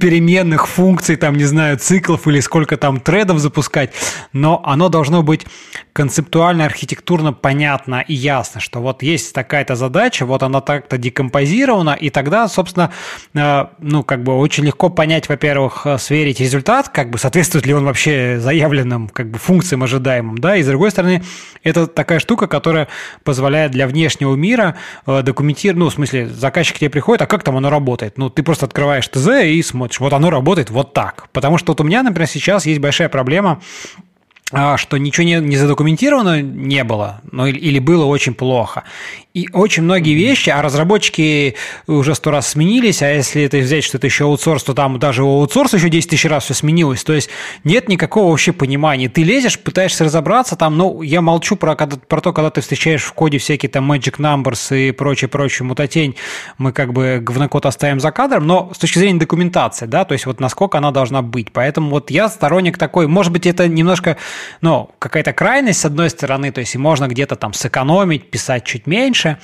переменных 0.00 0.66
функций, 0.66 1.16
там, 1.16 1.36
не 1.36 1.44
знаю, 1.44 1.78
циклов 1.78 2.26
или 2.26 2.40
сколько 2.40 2.76
там 2.76 3.00
тредов 3.00 3.38
запускать, 3.38 3.92
но 4.32 4.62
оно 4.64 4.88
должно 4.88 5.22
быть 5.22 5.46
концептуально, 5.92 6.64
архитектурно 6.64 7.32
понятно 7.32 8.04
и 8.06 8.14
ясно, 8.14 8.60
что 8.60 8.80
вот 8.80 9.02
есть 9.02 9.34
такая-то 9.34 9.76
задача, 9.76 10.24
вот 10.24 10.42
она 10.42 10.60
так-то 10.60 10.96
декомпозирована, 10.96 11.90
и 11.90 12.10
тогда, 12.10 12.48
собственно, 12.48 12.92
э, 13.34 13.66
ну, 13.78 14.02
как 14.02 14.22
бы 14.22 14.38
очень 14.38 14.64
легко 14.64 14.88
понять, 14.88 15.28
во-первых, 15.28 15.86
э, 15.86 15.98
сверить 15.98 16.40
результат, 16.40 16.88
как 16.88 17.10
бы 17.10 17.18
соответствует 17.18 17.66
ли 17.66 17.74
он 17.74 17.84
вообще 17.84 18.38
заявленным 18.40 19.08
как 19.08 19.30
бы 19.30 19.38
функциям 19.38 19.82
ожидаемым, 19.82 20.38
да, 20.38 20.56
и 20.56 20.62
с 20.62 20.66
другой 20.66 20.90
стороны, 20.90 21.22
это 21.62 21.86
такая 21.86 22.18
штука, 22.20 22.46
которая 22.46 22.88
позволяет 23.22 23.72
для 23.72 23.86
внешнего 23.86 24.34
мира 24.34 24.76
э, 25.06 25.22
документировать, 25.22 25.78
ну, 25.78 25.88
в 25.90 25.92
смысле, 25.92 26.28
заказчик 26.28 26.76
к 26.76 26.78
тебе 26.78 26.90
приходит, 26.90 27.22
а 27.22 27.26
как 27.26 27.42
там 27.42 27.56
оно 27.56 27.68
работает? 27.68 28.16
Ну, 28.16 28.30
ты 28.30 28.42
просто 28.42 28.64
открываешь 28.66 29.06
ТЗ 29.08 29.44
и 29.44 29.62
смотришь, 29.62 30.00
вот 30.00 30.12
оно 30.12 30.30
работает 30.30 30.70
вот 30.70 30.94
так. 30.94 31.28
Потому 31.32 31.58
что 31.58 31.72
вот 31.72 31.80
у 31.80 31.84
меня, 31.84 32.02
например, 32.02 32.28
сейчас 32.28 32.66
есть 32.66 32.80
большая 32.80 33.08
проблема 33.08 33.60
что 34.76 34.96
ничего 34.96 35.24
не, 35.24 35.40
не 35.40 35.56
задокументировано 35.56 36.42
не 36.42 36.84
было, 36.84 37.20
ну, 37.30 37.46
или 37.46 37.78
было 37.78 38.04
очень 38.04 38.34
плохо. 38.34 38.84
И 39.34 39.48
очень 39.54 39.84
многие 39.84 40.12
вещи, 40.12 40.50
а 40.50 40.60
разработчики 40.60 41.56
уже 41.86 42.14
сто 42.14 42.30
раз 42.30 42.48
сменились, 42.48 43.00
а 43.00 43.10
если 43.10 43.42
это 43.42 43.58
взять, 43.58 43.82
что 43.82 43.96
это 43.96 44.06
еще 44.06 44.24
аутсорс, 44.24 44.62
то 44.62 44.74
там 44.74 44.98
даже 44.98 45.24
у 45.24 45.40
аутсорса 45.40 45.78
еще 45.78 45.88
10 45.88 46.10
тысяч 46.10 46.26
раз 46.26 46.44
все 46.44 46.54
сменилось. 46.54 47.02
То 47.02 47.14
есть 47.14 47.30
нет 47.64 47.88
никакого 47.88 48.30
вообще 48.30 48.52
понимания. 48.52 49.08
Ты 49.08 49.22
лезешь, 49.22 49.58
пытаешься 49.58 50.04
разобраться 50.04 50.54
там, 50.56 50.76
ну, 50.76 51.00
я 51.00 51.22
молчу 51.22 51.56
про, 51.56 51.74
про 51.74 52.20
то, 52.20 52.34
когда 52.34 52.50
ты 52.50 52.60
встречаешь 52.60 53.02
в 53.04 53.12
коде 53.14 53.38
всякие 53.38 53.70
там 53.70 53.90
magic 53.90 54.18
numbers 54.18 54.76
и 54.76 54.92
прочее-прочее 54.92 55.66
мутатень, 55.66 56.16
мы 56.58 56.72
как 56.72 56.92
бы 56.92 57.18
говнокод 57.22 57.64
оставим 57.64 58.00
за 58.00 58.10
кадром, 58.10 58.46
но 58.46 58.70
с 58.74 58.78
точки 58.78 58.98
зрения 58.98 59.18
документации, 59.18 59.86
да, 59.86 60.04
то 60.04 60.12
есть 60.12 60.26
вот 60.26 60.40
насколько 60.40 60.76
она 60.76 60.90
должна 60.90 61.22
быть. 61.22 61.52
Поэтому 61.52 61.88
вот 61.88 62.10
я 62.10 62.28
сторонник 62.28 62.76
такой, 62.76 63.06
может 63.06 63.32
быть, 63.32 63.46
это 63.46 63.66
немножко, 63.66 64.18
ну, 64.60 64.90
какая-то 64.98 65.32
крайность 65.32 65.80
с 65.80 65.84
одной 65.84 66.10
стороны, 66.10 66.52
то 66.52 66.60
есть 66.60 66.74
и 66.74 66.78
можно 66.78 67.08
где-то 67.08 67.36
там 67.36 67.52
сэкономить, 67.52 68.30
писать 68.30 68.64
чуть 68.64 68.86
меньше, 68.86 69.38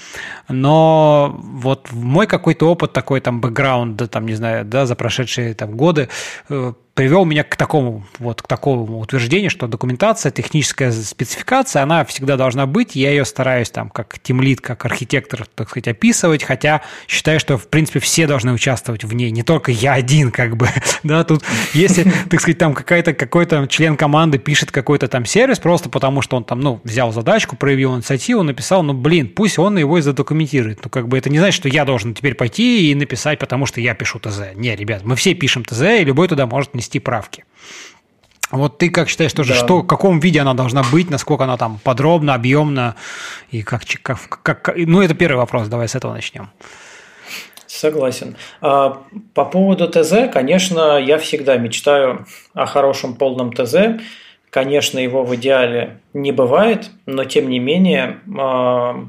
но 0.49 1.37
вот 1.41 1.93
мой 1.93 2.27
какой-то 2.27 2.71
опыт 2.71 2.93
такой 2.93 3.21
там 3.21 3.41
бэкграунд, 3.41 3.97
да, 3.97 4.07
там, 4.07 4.27
не 4.27 4.35
знаю, 4.35 4.65
да, 4.65 4.87
за 4.87 4.95
прошедшие 4.95 5.55
там 5.55 5.77
годы 5.77 6.09
э, 6.49 6.73
привел 6.99 7.25
меня 7.25 7.45
к 7.45 7.55
такому, 7.55 8.05
вот, 8.19 8.43
к 8.43 8.49
такому 8.49 8.99
утверждению, 8.99 9.51
что 9.51 9.69
документация, 9.69 10.33
техническая 10.33 10.91
спецификация, 10.91 11.85
она 11.85 12.05
всегда 12.05 12.37
должна 12.37 12.67
быть. 12.67 12.97
Я 12.97 13.11
ее 13.11 13.25
стараюсь 13.25 13.71
там 13.71 13.89
как 13.89 14.19
тимлит, 14.19 14.61
как 14.61 14.85
архитектор, 14.85 15.47
так 15.55 15.69
сказать, 15.69 15.87
описывать, 15.87 16.43
хотя 16.43 16.83
считаю, 17.07 17.39
что, 17.39 17.57
в 17.57 17.69
принципе, 17.69 18.01
все 18.01 18.27
должны 18.27 18.53
участвовать 18.53 19.05
в 19.05 19.15
ней, 19.15 19.31
не 19.31 19.45
только 19.45 19.71
я 19.71 19.93
один, 19.93 20.33
как 20.33 20.57
бы, 20.57 20.67
да, 21.05 21.23
тут, 21.23 21.45
если, 21.73 22.03
так 22.29 22.41
сказать, 22.41 22.59
там 22.59 22.75
какая-то, 22.75 23.13
какой-то 23.15 23.69
член 23.69 23.97
команды 23.97 24.39
пишет 24.39 24.73
какой-то 24.73 25.07
там 25.07 25.25
сервис 25.25 25.61
просто 25.61 25.89
потому, 25.89 26.21
что 26.21 26.37
он 26.37 26.43
там, 26.43 26.59
ну, 26.59 26.81
взял 26.83 27.13
задачку, 27.13 27.55
проявил 27.55 27.95
инициативу, 27.95 28.43
написал, 28.43 28.83
ну, 28.83 28.93
блин, 28.93 29.29
пусть 29.29 29.61
он 29.61 29.79
его 29.79 29.99
и 29.99 30.01
задокументирует. 30.01 30.81
Ну, 30.83 30.91
как 30.91 31.07
бы 31.07 31.17
это 31.17 31.31
не 31.31 31.39
значит, 31.39 31.55
что 31.61 31.69
я 31.69 31.85
должен 31.85 32.13
теперь 32.13 32.35
пойти 32.35 32.91
и 32.91 32.95
написать, 32.97 33.39
потому 33.39 33.67
что 33.67 33.81
я 33.81 33.95
пишу 33.95 34.19
ТЗ. 34.19 34.41
Не, 34.57 34.75
ребят, 34.75 35.05
мы 35.05 35.15
все 35.15 35.35
пишем 35.35 35.65
ТЗ, 35.65 35.83
и 36.01 36.05
любой 36.05 36.27
туда 36.27 36.47
может 36.47 36.75
нести 36.75 36.88
внести 36.89 37.01
правки. 37.01 37.45
Вот 38.51 38.79
ты 38.79 38.91
как 38.91 39.09
считаешь 39.11 39.33
тоже, 39.35 39.53
да. 39.53 39.59
что, 39.59 39.79
в 39.81 39.87
каком 39.87 40.21
виде 40.21 40.41
она 40.41 40.55
должна 40.55 40.83
быть, 40.91 41.11
насколько 41.11 41.45
она 41.45 41.59
там 41.59 41.79
подробно, 41.85 42.35
объемно, 42.35 42.95
и 43.51 43.63
как, 43.63 43.83
как, 44.03 44.43
как... 44.43 44.73
Ну, 44.77 45.03
это 45.03 45.15
первый 45.15 45.37
вопрос, 45.37 45.69
давай 45.69 45.87
с 45.87 45.95
этого 45.95 46.15
начнем. 46.15 46.49
Согласен. 47.67 48.37
А, 48.63 49.03
по 49.35 49.45
поводу 49.45 49.87
ТЗ, 49.87 50.33
конечно, 50.33 50.99
я 50.99 51.19
всегда 51.19 51.59
мечтаю 51.59 52.27
о 52.55 52.65
хорошем 52.65 53.15
полном 53.15 53.53
ТЗ. 53.53 54.01
Конечно, 54.49 54.99
его 54.99 55.25
в 55.25 55.35
идеале 55.35 55.99
не 56.15 56.33
бывает, 56.33 56.91
но 57.05 57.25
тем 57.25 57.51
не 57.51 57.59
менее 57.59 58.21
а, 58.39 59.05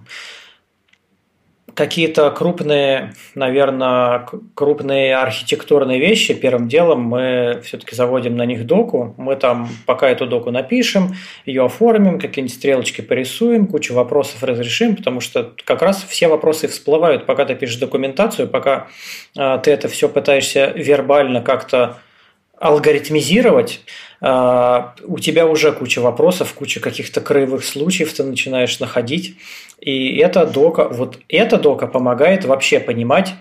какие-то 1.73 2.31
крупные, 2.31 3.13
наверное, 3.35 4.25
крупные 4.53 5.15
архитектурные 5.15 5.99
вещи, 5.99 6.33
первым 6.33 6.67
делом 6.67 7.01
мы 7.01 7.61
все-таки 7.63 7.95
заводим 7.95 8.35
на 8.37 8.45
них 8.45 8.65
доку. 8.65 9.13
Мы 9.17 9.35
там 9.35 9.69
пока 9.85 10.09
эту 10.09 10.27
доку 10.27 10.51
напишем, 10.51 11.15
ее 11.45 11.65
оформим, 11.65 12.19
какие-нибудь 12.19 12.55
стрелочки 12.55 13.01
порисуем, 13.01 13.67
кучу 13.67 13.93
вопросов 13.93 14.43
разрешим, 14.43 14.95
потому 14.95 15.21
что 15.21 15.53
как 15.63 15.81
раз 15.81 16.03
все 16.07 16.27
вопросы 16.27 16.67
всплывают, 16.67 17.25
пока 17.25 17.45
ты 17.45 17.55
пишешь 17.55 17.77
документацию, 17.77 18.47
пока 18.47 18.87
э, 19.37 19.59
ты 19.63 19.71
это 19.71 19.87
все 19.87 20.09
пытаешься 20.09 20.71
вербально 20.75 21.41
как-то 21.41 21.97
алгоритмизировать, 22.59 23.81
а, 24.21 24.95
у 25.03 25.17
тебя 25.19 25.47
уже 25.47 25.71
куча 25.71 25.99
вопросов, 25.99 26.53
куча 26.53 26.79
каких-то 26.79 27.21
краевых 27.21 27.63
случаев 27.63 28.13
ты 28.13 28.23
начинаешь 28.23 28.79
находить. 28.79 29.37
И 29.79 30.17
эта 30.17 30.45
дока, 30.45 30.89
вот 30.89 31.19
эта 31.29 31.57
дока 31.57 31.87
помогает 31.87 32.45
вообще 32.45 32.79
понимать, 32.79 33.33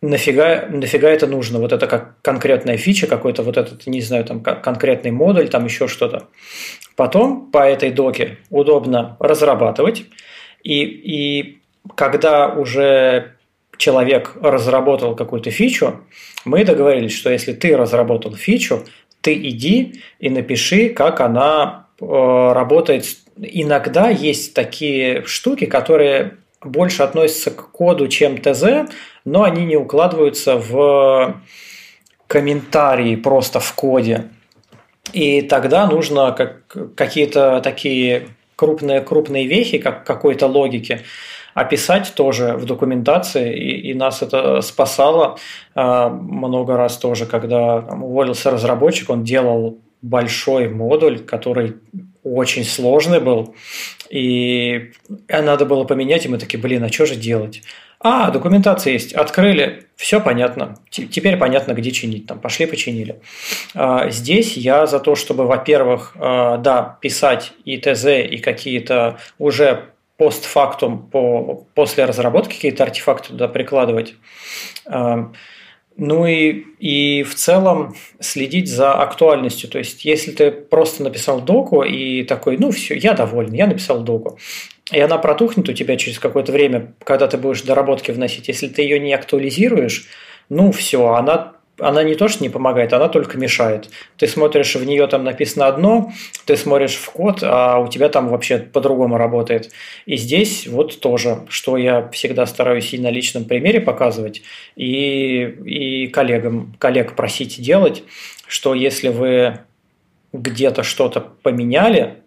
нафига, 0.00 0.66
нафига 0.68 1.08
это 1.10 1.26
нужно. 1.26 1.58
Вот 1.58 1.72
это 1.72 1.86
как 1.86 2.20
конкретная 2.22 2.78
фича, 2.78 3.06
какой-то 3.06 3.42
вот 3.42 3.56
этот, 3.56 3.86
не 3.86 4.00
знаю, 4.00 4.24
там 4.24 4.40
конкретный 4.40 5.10
модуль, 5.10 5.48
там 5.48 5.66
еще 5.66 5.86
что-то. 5.86 6.28
Потом 6.96 7.50
по 7.50 7.58
этой 7.58 7.90
доке 7.90 8.38
удобно 8.50 9.16
разрабатывать. 9.20 10.06
И, 10.62 10.82
и 10.82 11.58
когда 11.94 12.48
уже 12.48 13.37
человек 13.78 14.34
разработал 14.42 15.16
какую-то 15.16 15.50
фичу, 15.50 16.00
мы 16.44 16.64
договорились, 16.64 17.16
что 17.16 17.30
если 17.30 17.52
ты 17.52 17.76
разработал 17.76 18.34
фичу, 18.34 18.84
ты 19.20 19.34
иди 19.34 20.02
и 20.18 20.30
напиши, 20.30 20.90
как 20.90 21.20
она 21.20 21.86
работает. 22.00 23.06
Иногда 23.36 24.10
есть 24.10 24.54
такие 24.54 25.24
штуки, 25.24 25.66
которые 25.66 26.36
больше 26.62 27.02
относятся 27.02 27.50
к 27.50 27.70
коду, 27.70 28.08
чем 28.08 28.38
ТЗ, 28.38 28.90
но 29.24 29.44
они 29.44 29.64
не 29.64 29.76
укладываются 29.76 30.56
в 30.56 31.40
комментарии 32.26 33.16
просто 33.16 33.60
в 33.60 33.72
коде. 33.74 34.28
И 35.12 35.42
тогда 35.42 35.86
нужно 35.86 36.32
как, 36.32 36.94
какие-то 36.94 37.60
такие 37.62 38.28
крупные, 38.56 39.00
крупные 39.00 39.46
вехи, 39.46 39.78
как 39.78 40.04
какой-то 40.04 40.46
логики, 40.46 41.02
описать 41.54 42.12
тоже 42.14 42.54
в 42.56 42.64
документации, 42.64 43.56
и, 43.56 43.90
и 43.90 43.94
нас 43.94 44.22
это 44.22 44.60
спасало 44.60 45.38
э, 45.74 46.08
много 46.08 46.76
раз 46.76 46.96
тоже, 46.98 47.26
когда 47.26 47.82
там, 47.82 48.04
уволился 48.04 48.50
разработчик, 48.50 49.10
он 49.10 49.24
делал 49.24 49.78
большой 50.02 50.68
модуль, 50.68 51.18
который 51.18 51.76
очень 52.22 52.64
сложный 52.64 53.20
был, 53.20 53.54
и 54.10 54.92
надо 55.28 55.64
было 55.64 55.84
поменять, 55.84 56.26
и 56.26 56.28
мы 56.28 56.38
такие, 56.38 56.60
блин, 56.60 56.84
а 56.84 56.88
что 56.88 57.06
же 57.06 57.16
делать? 57.16 57.62
А, 58.00 58.30
документация 58.30 58.92
есть, 58.92 59.12
открыли, 59.12 59.86
все 59.96 60.20
понятно. 60.20 60.76
Теперь 60.88 61.36
понятно, 61.36 61.72
где 61.72 61.90
чинить. 61.90 62.26
Там 62.26 62.38
пошли, 62.38 62.66
починили. 62.66 63.20
А, 63.74 64.08
здесь 64.10 64.56
я 64.56 64.86
за 64.86 65.00
то, 65.00 65.16
чтобы, 65.16 65.46
во-первых, 65.46 66.12
а, 66.16 66.58
да, 66.58 66.98
писать 67.00 67.52
и 67.64 67.76
ТЗ, 67.76 68.06
и 68.06 68.38
какие-то 68.38 69.18
уже 69.38 69.86
постфактум 70.18 71.08
по, 71.08 71.64
после 71.74 72.04
разработки 72.04 72.54
какие-то 72.54 72.82
артефакты 72.82 73.28
туда 73.28 73.48
прикладывать. 73.48 74.16
А, 74.84 75.30
ну 75.96 76.26
и, 76.26 76.64
и 76.78 77.22
в 77.22 77.34
целом 77.34 77.94
следить 78.20 78.68
за 78.68 78.92
актуальностью. 78.94 79.70
То 79.70 79.78
есть, 79.78 80.04
если 80.04 80.32
ты 80.32 80.50
просто 80.50 81.02
написал 81.02 81.40
доку 81.40 81.82
и 81.82 82.24
такой, 82.24 82.58
ну 82.58 82.72
все, 82.72 82.94
я 82.94 83.14
доволен, 83.14 83.52
я 83.52 83.66
написал 83.66 84.00
доку, 84.00 84.38
и 84.92 84.98
она 84.98 85.18
протухнет 85.18 85.68
у 85.68 85.72
тебя 85.72 85.96
через 85.96 86.18
какое-то 86.18 86.50
время, 86.52 86.94
когда 87.04 87.28
ты 87.28 87.38
будешь 87.38 87.62
доработки 87.62 88.10
вносить. 88.10 88.48
Если 88.48 88.68
ты 88.68 88.82
ее 88.82 88.98
не 88.98 89.12
актуализируешь, 89.14 90.08
ну 90.48 90.72
все, 90.72 91.08
она 91.08 91.57
она 91.78 92.02
не 92.02 92.14
то, 92.14 92.28
что 92.28 92.42
не 92.42 92.48
помогает, 92.48 92.92
она 92.92 93.08
только 93.08 93.38
мешает. 93.38 93.90
Ты 94.16 94.26
смотришь, 94.26 94.74
в 94.74 94.84
нее 94.84 95.06
там 95.06 95.24
написано 95.24 95.66
одно, 95.66 96.12
ты 96.44 96.56
смотришь 96.56 96.96
в 96.96 97.10
код, 97.10 97.40
а 97.42 97.78
у 97.78 97.88
тебя 97.88 98.08
там 98.08 98.28
вообще 98.28 98.58
по-другому 98.58 99.16
работает. 99.16 99.70
И 100.06 100.16
здесь 100.16 100.66
вот 100.66 101.00
тоже, 101.00 101.40
что 101.48 101.76
я 101.76 102.08
всегда 102.10 102.46
стараюсь 102.46 102.92
и 102.94 102.98
на 102.98 103.10
личном 103.10 103.44
примере 103.44 103.80
показывать, 103.80 104.42
и, 104.76 105.42
и 105.64 106.06
коллегам, 106.08 106.74
коллег 106.78 107.14
просить 107.14 107.60
делать, 107.60 108.02
что 108.46 108.74
если 108.74 109.08
вы 109.08 109.60
где-то 110.32 110.82
что-то 110.82 111.20
поменяли, 111.20 112.22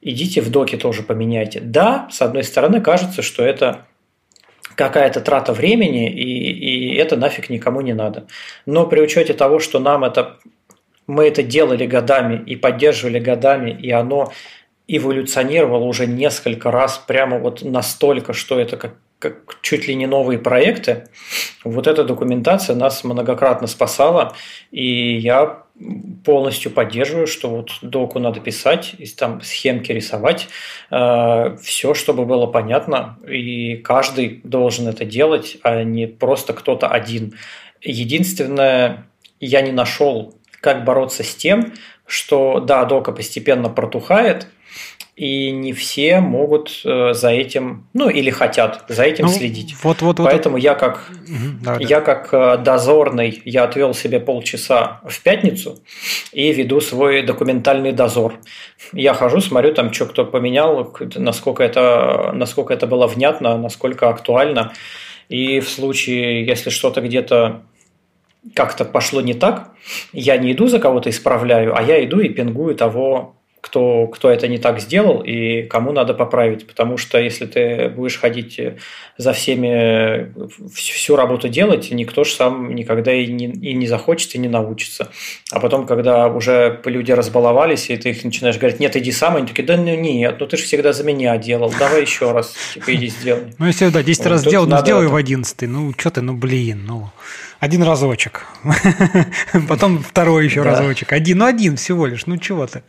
идите 0.00 0.40
в 0.40 0.50
доке 0.50 0.76
тоже 0.76 1.02
поменяйте. 1.02 1.60
Да, 1.60 2.08
с 2.10 2.22
одной 2.22 2.44
стороны, 2.44 2.80
кажется, 2.80 3.22
что 3.22 3.44
это 3.44 3.86
какая-то 4.74 5.20
трата 5.20 5.52
времени, 5.52 6.08
и, 6.08 6.47
и 6.68 6.94
это 6.94 7.16
нафиг 7.16 7.50
никому 7.50 7.80
не 7.80 7.94
надо. 7.94 8.26
Но 8.66 8.86
при 8.86 9.00
учете 9.00 9.34
того, 9.34 9.58
что 9.58 9.78
нам 9.78 10.04
это 10.04 10.38
мы 11.06 11.26
это 11.26 11.42
делали 11.42 11.86
годами 11.86 12.42
и 12.44 12.54
поддерживали 12.54 13.18
годами, 13.18 13.70
и 13.70 13.90
оно 13.90 14.30
эволюционировало 14.86 15.84
уже 15.84 16.06
несколько 16.06 16.70
раз, 16.70 16.98
прямо 16.98 17.38
вот 17.38 17.62
настолько, 17.62 18.32
что 18.32 18.60
это 18.60 18.76
как 18.76 18.94
как 19.18 19.58
чуть 19.62 19.88
ли 19.88 19.96
не 19.96 20.06
новые 20.06 20.38
проекты, 20.38 21.08
вот 21.64 21.88
эта 21.88 22.04
документация 22.04 22.76
нас 22.76 23.02
многократно 23.02 23.66
спасала, 23.66 24.34
и 24.70 25.18
я 25.18 25.64
полностью 26.24 26.72
поддерживаю, 26.72 27.26
что 27.26 27.48
вот 27.48 27.70
доку 27.82 28.18
надо 28.18 28.40
писать, 28.40 28.94
и 28.98 29.06
там 29.06 29.40
схемки 29.40 29.92
рисовать, 29.92 30.48
э, 30.90 31.56
все, 31.62 31.94
чтобы 31.94 32.26
было 32.26 32.46
понятно, 32.46 33.18
и 33.26 33.76
каждый 33.76 34.40
должен 34.44 34.88
это 34.88 35.04
делать, 35.04 35.58
а 35.62 35.84
не 35.84 36.06
просто 36.06 36.52
кто-то 36.52 36.88
один. 36.88 37.34
Единственное, 37.80 39.06
я 39.40 39.62
не 39.62 39.72
нашел, 39.72 40.34
как 40.60 40.84
бороться 40.84 41.22
с 41.22 41.34
тем, 41.34 41.72
что 42.06 42.60
да, 42.60 42.84
дока 42.84 43.12
постепенно 43.12 43.68
протухает, 43.68 44.48
и 45.18 45.50
не 45.50 45.72
все 45.72 46.20
могут 46.20 46.80
э, 46.84 47.12
за 47.12 47.30
этим, 47.30 47.88
ну 47.92 48.08
или 48.08 48.30
хотят 48.30 48.84
за 48.86 49.02
этим 49.02 49.26
ну, 49.26 49.32
следить. 49.32 49.74
Вот, 49.82 50.00
вот, 50.00 50.18
Поэтому 50.18 50.54
вот. 50.54 50.62
я 50.62 50.76
как 50.76 51.10
угу, 51.10 51.58
да, 51.60 51.76
я 51.80 51.98
да. 51.98 52.00
как 52.00 52.28
э, 52.32 52.58
дозорный, 52.58 53.42
я 53.44 53.64
отвел 53.64 53.94
себе 53.94 54.20
полчаса 54.20 55.00
в 55.04 55.20
пятницу 55.20 55.80
и 56.30 56.52
веду 56.52 56.80
свой 56.80 57.22
документальный 57.22 57.90
дозор. 57.90 58.34
Я 58.92 59.12
хожу, 59.12 59.40
смотрю 59.40 59.74
там, 59.74 59.92
что 59.92 60.06
кто 60.06 60.24
поменял, 60.24 60.94
насколько 61.16 61.64
это, 61.64 62.30
насколько 62.32 62.72
это 62.72 62.86
было 62.86 63.08
внятно, 63.08 63.58
насколько 63.58 64.08
актуально. 64.10 64.72
И 65.28 65.58
в 65.58 65.68
случае, 65.68 66.46
если 66.46 66.70
что-то 66.70 67.00
где-то 67.00 67.62
как-то 68.54 68.84
пошло 68.84 69.20
не 69.20 69.34
так, 69.34 69.72
я 70.12 70.36
не 70.36 70.52
иду 70.52 70.68
за 70.68 70.78
кого-то 70.78 71.10
исправляю, 71.10 71.76
а 71.76 71.82
я 71.82 72.04
иду 72.04 72.20
и 72.20 72.28
пингую 72.28 72.76
того 72.76 73.34
кто, 73.60 74.06
кто 74.06 74.30
это 74.30 74.48
не 74.48 74.58
так 74.58 74.80
сделал 74.80 75.22
и 75.22 75.62
кому 75.62 75.92
надо 75.92 76.14
поправить. 76.14 76.66
Потому 76.66 76.96
что 76.96 77.18
если 77.18 77.46
ты 77.46 77.88
будешь 77.88 78.18
ходить 78.18 78.60
за 79.16 79.32
всеми, 79.32 80.32
всю 80.72 81.16
работу 81.16 81.48
делать, 81.48 81.90
никто 81.90 82.24
же 82.24 82.32
сам 82.32 82.74
никогда 82.74 83.12
и 83.12 83.26
не, 83.26 83.46
и 83.46 83.74
не 83.74 83.86
захочет, 83.86 84.34
и 84.34 84.38
не 84.38 84.48
научится. 84.48 85.08
А 85.50 85.60
потом, 85.60 85.86
когда 85.86 86.28
уже 86.28 86.80
люди 86.84 87.12
разбаловались, 87.12 87.90
и 87.90 87.96
ты 87.96 88.10
их 88.10 88.24
начинаешь 88.24 88.58
говорить, 88.58 88.80
нет, 88.80 88.96
иди 88.96 89.12
сам, 89.12 89.36
они 89.36 89.46
такие, 89.46 89.64
да 89.64 89.76
ну 89.76 89.94
нет, 89.94 90.36
ну 90.38 90.46
ты 90.46 90.56
же 90.56 90.62
всегда 90.62 90.92
за 90.92 91.04
меня 91.04 91.36
делал, 91.36 91.72
давай 91.78 92.02
еще 92.02 92.32
раз, 92.32 92.54
типа 92.74 92.94
иди 92.94 93.08
сделай. 93.08 93.54
Ну 93.58 93.66
если 93.66 93.88
да, 93.88 94.02
10 94.02 94.26
раз 94.26 94.40
сделал, 94.42 94.66
ну 94.66 94.78
сделай 94.78 95.06
в 95.08 95.16
11 95.16 95.62
ну 95.62 95.92
что 95.96 96.10
ты, 96.10 96.20
ну 96.20 96.34
блин, 96.34 96.84
ну 96.86 97.10
один 97.60 97.82
разочек, 97.82 98.46
потом 99.68 99.98
второй 99.98 100.44
еще 100.44 100.62
разочек, 100.62 101.12
один, 101.12 101.38
ну 101.38 101.46
один 101.46 101.76
всего 101.76 102.06
лишь, 102.06 102.26
ну 102.26 102.36
чего 102.38 102.66
ты. 102.66 102.82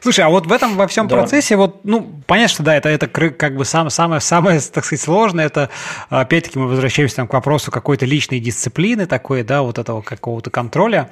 Слушай, 0.00 0.24
а 0.24 0.28
вот 0.28 0.46
в 0.46 0.52
этом 0.52 0.76
во 0.76 0.86
всем 0.86 1.08
да. 1.08 1.16
процессе, 1.16 1.56
вот, 1.56 1.84
ну, 1.84 2.20
понятно, 2.26 2.54
что 2.54 2.62
да, 2.62 2.74
это, 2.74 2.88
это 2.88 3.08
как 3.08 3.56
бы 3.56 3.64
сам, 3.64 3.90
самое, 3.90 4.20
самое, 4.20 4.60
так 4.60 4.84
сказать, 4.84 5.02
сложное, 5.02 5.46
это, 5.46 5.70
опять-таки, 6.08 6.58
мы 6.58 6.68
возвращаемся 6.68 7.16
там, 7.16 7.28
к 7.28 7.32
вопросу 7.32 7.70
какой-то 7.70 8.06
личной 8.06 8.40
дисциплины 8.40 9.06
такой, 9.06 9.42
да, 9.42 9.62
вот 9.62 9.78
этого 9.78 10.02
какого-то 10.02 10.50
контроля. 10.50 11.10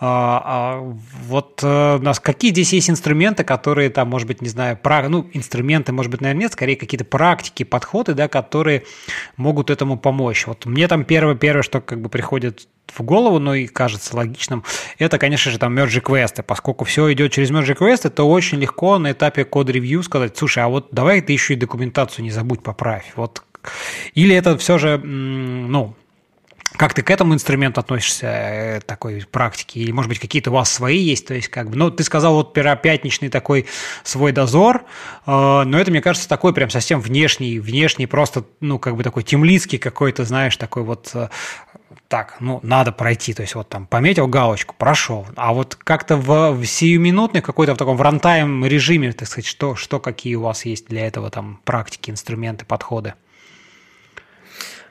А, 0.00 0.42
а, 0.44 0.94
вот 1.26 1.60
а, 1.62 1.96
у 1.96 2.02
нас 2.02 2.20
какие 2.20 2.50
здесь 2.50 2.72
есть 2.72 2.90
инструменты, 2.90 3.44
которые 3.44 3.90
там, 3.90 4.08
может 4.08 4.28
быть, 4.28 4.42
не 4.42 4.48
знаю, 4.48 4.76
про, 4.76 5.08
ну, 5.08 5.28
инструменты, 5.32 5.92
может 5.92 6.10
быть, 6.10 6.20
наверное, 6.20 6.42
нет, 6.42 6.52
скорее 6.52 6.76
какие-то 6.76 7.04
практики, 7.04 7.62
подходы, 7.62 8.14
да, 8.14 8.28
которые 8.28 8.84
могут 9.36 9.70
этому 9.70 9.98
помочь. 9.98 10.46
Вот 10.46 10.66
мне 10.66 10.88
там 10.88 11.04
первое, 11.04 11.34
первое, 11.34 11.62
что 11.62 11.80
как 11.80 12.00
бы 12.00 12.08
приходит 12.08 12.68
в 12.92 13.02
голову, 13.02 13.38
но 13.38 13.54
и 13.54 13.66
кажется 13.66 14.16
логичным, 14.16 14.64
это, 14.98 15.18
конечно 15.18 15.50
же, 15.50 15.58
там 15.58 15.76
merge 15.76 16.00
квесты. 16.00 16.42
Поскольку 16.42 16.84
все 16.84 17.12
идет 17.12 17.32
через 17.32 17.50
merge 17.50 17.74
квесты, 17.74 18.10
то 18.10 18.28
очень 18.28 18.58
легко 18.58 18.98
на 18.98 19.12
этапе 19.12 19.44
код-ревью 19.44 20.02
сказать, 20.02 20.36
слушай, 20.36 20.62
а 20.62 20.68
вот 20.68 20.88
давай 20.92 21.20
ты 21.20 21.32
еще 21.32 21.54
и 21.54 21.56
документацию 21.56 22.24
не 22.24 22.30
забудь 22.30 22.62
поправь. 22.62 23.12
Вот. 23.16 23.42
Или 24.14 24.36
это 24.36 24.56
все 24.58 24.78
же, 24.78 24.98
ну, 24.98 25.96
как 26.76 26.92
ты 26.92 27.02
к 27.02 27.10
этому 27.10 27.34
инструменту 27.34 27.80
относишься, 27.80 28.26
э, 28.26 28.80
такой 28.80 29.24
практики? 29.30 29.78
Или, 29.78 29.92
может 29.92 30.08
быть, 30.08 30.18
какие-то 30.18 30.50
у 30.50 30.54
вас 30.54 30.72
свои 30.72 30.98
есть? 30.98 31.26
То 31.26 31.34
есть, 31.34 31.48
как 31.48 31.70
бы, 31.70 31.76
ну, 31.76 31.90
ты 31.90 32.02
сказал, 32.02 32.34
вот 32.34 32.52
пятничный 32.52 33.28
такой 33.28 33.66
свой 34.02 34.32
дозор, 34.32 34.84
э, 35.24 35.62
но 35.64 35.78
это, 35.78 35.92
мне 35.92 36.00
кажется, 36.00 36.28
такой 36.28 36.52
прям 36.52 36.70
совсем 36.70 37.00
внешний, 37.00 37.60
внешний, 37.60 38.06
просто, 38.06 38.44
ну, 38.60 38.80
как 38.80 38.96
бы 38.96 39.04
такой 39.04 39.22
темлицкий 39.22 39.78
какой-то, 39.78 40.24
знаешь, 40.24 40.56
такой 40.56 40.82
вот 40.82 41.12
э, 41.14 41.28
так, 42.08 42.36
ну, 42.40 42.60
надо 42.62 42.92
пройти, 42.92 43.34
то 43.34 43.42
есть 43.42 43.54
вот 43.54 43.68
там 43.68 43.86
пометил 43.86 44.26
галочку, 44.26 44.74
прошел. 44.76 45.26
А 45.36 45.52
вот 45.52 45.74
как-то 45.74 46.16
в, 46.16 46.52
в 46.52 46.64
сиюминутный 46.64 47.40
какой-то 47.40 47.74
в 47.74 47.76
таком 47.76 47.96
в 47.96 48.02
рантайм 48.02 48.64
режиме, 48.64 49.12
так 49.12 49.28
сказать, 49.28 49.46
что, 49.46 49.74
что 49.74 50.00
какие 50.00 50.34
у 50.36 50.42
вас 50.42 50.64
есть 50.64 50.86
для 50.88 51.06
этого 51.06 51.30
там 51.30 51.60
практики, 51.64 52.10
инструменты, 52.10 52.64
подходы? 52.64 53.14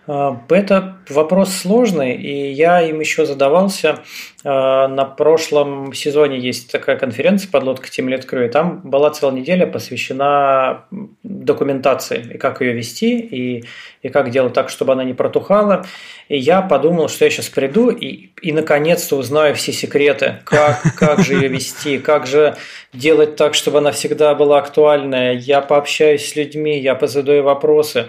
А, 0.08 0.42
это 0.50 0.98
вопрос 1.10 1.54
сложный, 1.54 2.16
и 2.16 2.52
я 2.52 2.82
им 2.82 3.00
еще 3.00 3.26
задавался. 3.26 4.00
А, 4.46 4.88
на 4.88 5.06
прошлом 5.06 5.94
сезоне 5.94 6.38
есть 6.38 6.72
такая 6.72 6.98
конференция 6.98 7.50
«Подлодка 7.50 7.90
Тимлет 7.90 8.26
Крю», 8.26 8.46
и 8.46 8.50
там 8.50 8.82
была 8.84 9.10
целая 9.12 9.36
неделя 9.36 9.66
посвящена 9.66 10.86
документации, 11.24 12.32
и 12.34 12.38
как 12.38 12.62
ее 12.62 12.74
вести, 12.74 13.20
и, 13.20 13.64
и 14.02 14.10
как 14.10 14.32
делать 14.32 14.54
так, 14.54 14.70
чтобы 14.70 14.94
она 14.94 15.06
не 15.06 15.14
протухала. 15.14 15.86
И 16.28 16.38
я 16.38 16.62
подумал, 16.62 17.08
что 17.08 17.24
я 17.24 17.32
сейчас 17.32 17.48
приду 17.48 17.90
и, 17.90 18.32
и 18.42 18.52
наконец-то 18.52 19.16
узнаю 19.16 19.56
все 19.56 19.72
секреты, 19.72 20.40
как, 20.44 20.82
как 20.98 21.20
же 21.20 21.36
ее 21.36 21.48
вести, 21.48 21.98
как 21.98 22.28
же 22.28 22.58
делать 22.92 23.38
так, 23.38 23.54
чтобы 23.56 23.78
она 23.78 23.92
всегда 23.92 24.36
была 24.36 24.58
актуальная. 24.58 25.34
Я 25.34 25.62
пообщаюсь 25.62 26.28
с 26.28 26.36
людьми, 26.36 26.80
я 26.80 26.96
позадаю 26.96 27.44
вопросы. 27.44 28.08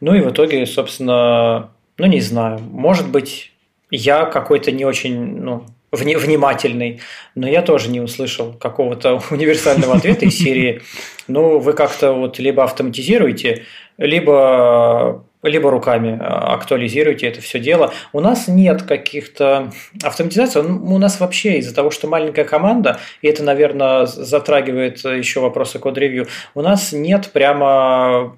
Ну 0.00 0.14
и 0.14 0.20
в 0.20 0.30
итоге, 0.30 0.66
собственно, 0.66 1.70
ну 1.98 2.06
не 2.06 2.20
знаю, 2.20 2.58
может 2.58 3.08
быть, 3.08 3.52
я 3.90 4.24
какой-то 4.24 4.72
не 4.72 4.84
очень, 4.84 5.40
ну, 5.40 5.64
внимательный, 5.90 7.00
но 7.34 7.48
я 7.48 7.62
тоже 7.62 7.90
не 7.90 8.00
услышал 8.00 8.52
какого-то 8.52 9.22
универсального 9.30 9.96
ответа 9.96 10.26
из 10.26 10.38
серии 10.38 10.82
«Ну, 11.26 11.58
вы 11.58 11.72
как-то 11.72 12.12
вот 12.12 12.38
либо 12.38 12.64
автоматизируете, 12.64 13.64
либо 13.98 15.24
либо 15.42 15.70
руками 15.70 16.18
актуализируете 16.20 17.28
это 17.28 17.40
все 17.40 17.60
дело. 17.60 17.92
У 18.12 18.20
нас 18.20 18.48
нет 18.48 18.82
каких-то 18.82 19.72
автоматизаций. 20.02 20.62
У 20.62 20.98
нас 20.98 21.20
вообще 21.20 21.58
из-за 21.58 21.74
того, 21.74 21.90
что 21.90 22.08
маленькая 22.08 22.44
команда, 22.44 22.98
и 23.22 23.28
это, 23.28 23.44
наверное, 23.44 24.06
затрагивает 24.06 25.04
еще 25.04 25.40
вопросы 25.40 25.78
код-ревью, 25.78 26.26
у 26.54 26.60
нас 26.60 26.92
нет 26.92 27.30
прямо 27.32 28.34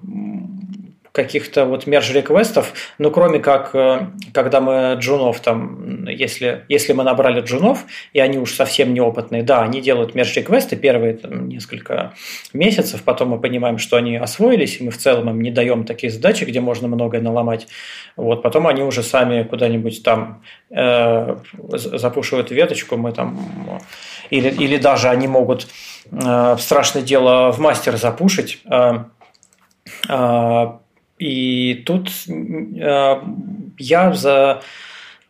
каких-то 1.11 1.65
вот 1.65 1.87
мерж-реквестов, 1.87 2.73
ну, 2.97 3.11
кроме 3.11 3.39
как, 3.39 3.71
э, 3.75 4.07
когда 4.33 4.61
мы 4.61 4.95
джунов 4.97 5.41
там, 5.41 6.05
если, 6.07 6.63
если 6.69 6.93
мы 6.93 7.03
набрали 7.03 7.41
джунов, 7.41 7.85
и 8.13 8.19
они 8.19 8.37
уж 8.37 8.53
совсем 8.53 8.93
неопытные, 8.93 9.43
да, 9.43 9.61
они 9.61 9.81
делают 9.81 10.15
мерж-реквесты 10.15 10.77
первые 10.77 11.15
там, 11.15 11.49
несколько 11.49 12.13
месяцев, 12.53 13.03
потом 13.03 13.29
мы 13.29 13.39
понимаем, 13.39 13.77
что 13.77 13.97
они 13.97 14.15
освоились, 14.15 14.79
и 14.79 14.85
мы 14.85 14.91
в 14.91 14.97
целом 14.97 15.29
им 15.29 15.41
не 15.41 15.51
даем 15.51 15.83
такие 15.83 16.11
задачи, 16.11 16.45
где 16.45 16.61
можно 16.61 16.87
многое 16.87 17.21
наломать, 17.21 17.67
вот, 18.15 18.41
потом 18.41 18.67
они 18.67 18.81
уже 18.81 19.03
сами 19.03 19.43
куда-нибудь 19.43 20.03
там 20.03 20.43
э, 20.69 21.35
запушивают 21.67 22.51
веточку, 22.51 22.95
мы 22.95 23.11
там, 23.11 23.81
или, 24.29 24.49
или 24.49 24.77
даже 24.77 25.09
они 25.09 25.27
могут 25.27 25.67
э, 26.09 26.55
страшное 26.57 27.03
дело 27.03 27.51
в 27.51 27.59
мастер 27.59 27.97
запушить, 27.97 28.61
э, 28.63 29.03
э 30.07 30.67
и 31.21 31.75
тут 31.85 32.09
э, 32.27 33.21
я 33.77 34.13
за, 34.13 34.61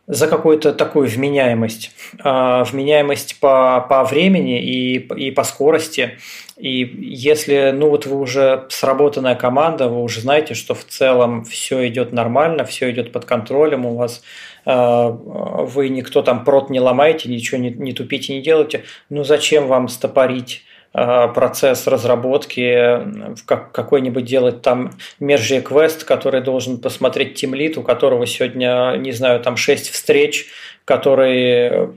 за 0.06 0.26
какую-то 0.26 0.72
такую 0.72 1.06
вменяемость. 1.06 1.90
Э, 2.24 2.64
вменяемость 2.64 3.38
по, 3.40 3.84
по 3.86 4.02
времени 4.04 4.62
и, 4.62 4.96
и 4.96 5.30
по 5.30 5.44
скорости. 5.44 6.18
И 6.56 6.78
если, 6.98 7.72
ну 7.74 7.90
вот 7.90 8.06
вы 8.06 8.18
уже 8.18 8.64
сработанная 8.70 9.34
команда, 9.34 9.88
вы 9.88 10.02
уже 10.02 10.22
знаете, 10.22 10.54
что 10.54 10.74
в 10.74 10.86
целом 10.86 11.44
все 11.44 11.86
идет 11.88 12.10
нормально, 12.14 12.64
все 12.64 12.90
идет 12.90 13.12
под 13.12 13.26
контролем, 13.26 13.84
у 13.84 13.94
вас 13.94 14.22
э, 14.64 14.72
вы 14.72 15.90
никто 15.90 16.22
там 16.22 16.42
прот 16.42 16.70
не 16.70 16.80
ломаете, 16.80 17.28
ничего 17.28 17.60
не, 17.60 17.68
не 17.68 17.92
тупите, 17.92 18.34
не 18.34 18.40
делаете, 18.40 18.84
ну 19.10 19.24
зачем 19.24 19.66
вам 19.66 19.88
стопорить 19.88 20.62
процесс 20.92 21.86
разработки, 21.86 23.34
как, 23.46 23.72
какой-нибудь 23.72 24.24
делать 24.24 24.62
там 24.62 24.92
меже 25.20 25.60
квест, 25.60 26.04
который 26.04 26.42
должен 26.42 26.78
посмотреть 26.78 27.34
тимлит, 27.34 27.78
у 27.78 27.82
которого 27.82 28.26
сегодня, 28.26 28.96
не 28.98 29.12
знаю, 29.12 29.40
там 29.40 29.56
6 29.56 29.90
встреч, 29.90 30.46
который 30.84 31.88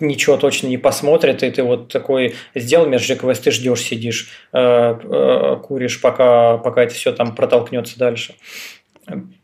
ничего 0.00 0.36
точно 0.36 0.66
не 0.66 0.78
посмотрит, 0.78 1.42
и 1.42 1.50
ты 1.50 1.62
вот 1.62 1.88
такой 1.88 2.34
сделал 2.54 2.86
меже 2.86 3.16
квест, 3.16 3.44
ты 3.44 3.50
ждешь, 3.50 3.82
сидишь, 3.82 4.30
э, 4.52 4.58
э, 4.58 5.56
куришь, 5.62 6.00
пока, 6.00 6.58
пока 6.58 6.82
это 6.82 6.94
все 6.94 7.12
там 7.12 7.34
протолкнется 7.34 7.98
дальше. 7.98 8.34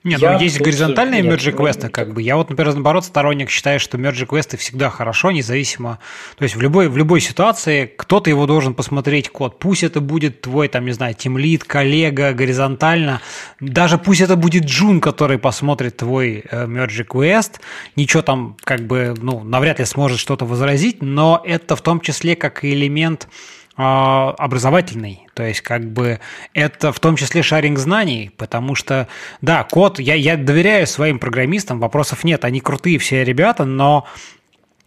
Нет, 0.04 0.20
ну 0.20 0.38
есть 0.38 0.60
горизонтальные 0.60 1.22
мерджи 1.22 1.52
квесты, 1.52 1.88
как 1.88 2.12
бы. 2.12 2.22
Я 2.22 2.36
вот, 2.36 2.48
например, 2.50 2.74
наоборот, 2.74 3.04
сторонник 3.04 3.50
считаю, 3.50 3.80
что 3.80 3.98
мерджи 3.98 4.26
квесты 4.26 4.56
всегда 4.56 4.88
хорошо, 4.90 5.30
независимо. 5.30 5.98
То 6.36 6.44
есть 6.44 6.54
в 6.54 6.60
любой, 6.60 6.88
в 6.88 6.96
любой 6.96 7.20
ситуации 7.20 7.86
кто-то 7.86 8.30
его 8.30 8.46
должен 8.46 8.74
посмотреть 8.74 9.28
код. 9.28 9.58
Пусть 9.58 9.82
это 9.82 10.00
будет 10.00 10.42
твой, 10.42 10.68
там, 10.68 10.84
не 10.84 10.92
знаю, 10.92 11.14
тимлит, 11.14 11.64
коллега, 11.64 12.32
горизонтально. 12.32 13.20
Даже 13.60 13.98
пусть 13.98 14.20
это 14.20 14.36
будет 14.36 14.64
Джун, 14.64 15.00
который 15.00 15.38
посмотрит 15.38 15.96
твой 15.96 16.44
э, 16.48 16.66
мерджи 16.66 17.04
квест. 17.04 17.60
Ничего 17.96 18.22
там, 18.22 18.56
как 18.62 18.86
бы, 18.86 19.14
ну, 19.20 19.42
навряд 19.42 19.78
ли 19.78 19.84
сможет 19.84 20.18
что-то 20.18 20.44
возразить, 20.44 21.02
но 21.02 21.42
это 21.44 21.74
в 21.74 21.82
том 21.82 22.00
числе 22.00 22.36
как 22.36 22.64
элемент 22.64 23.26
а, 23.26 23.30
образовательный. 23.76 25.26
То 25.34 25.42
есть, 25.42 25.60
как 25.60 25.84
бы 25.84 26.18
это 26.54 26.92
в 26.92 27.00
том 27.00 27.16
числе 27.16 27.42
шаринг 27.42 27.78
знаний, 27.78 28.30
потому 28.36 28.74
что, 28.74 29.06
да, 29.42 29.64
код, 29.64 29.98
я, 29.98 30.14
я 30.14 30.36
доверяю 30.36 30.86
своим 30.86 31.18
программистам, 31.18 31.78
вопросов 31.78 32.24
нет, 32.24 32.44
они 32.44 32.60
крутые 32.60 32.98
все 32.98 33.22
ребята, 33.22 33.64
но 33.66 34.06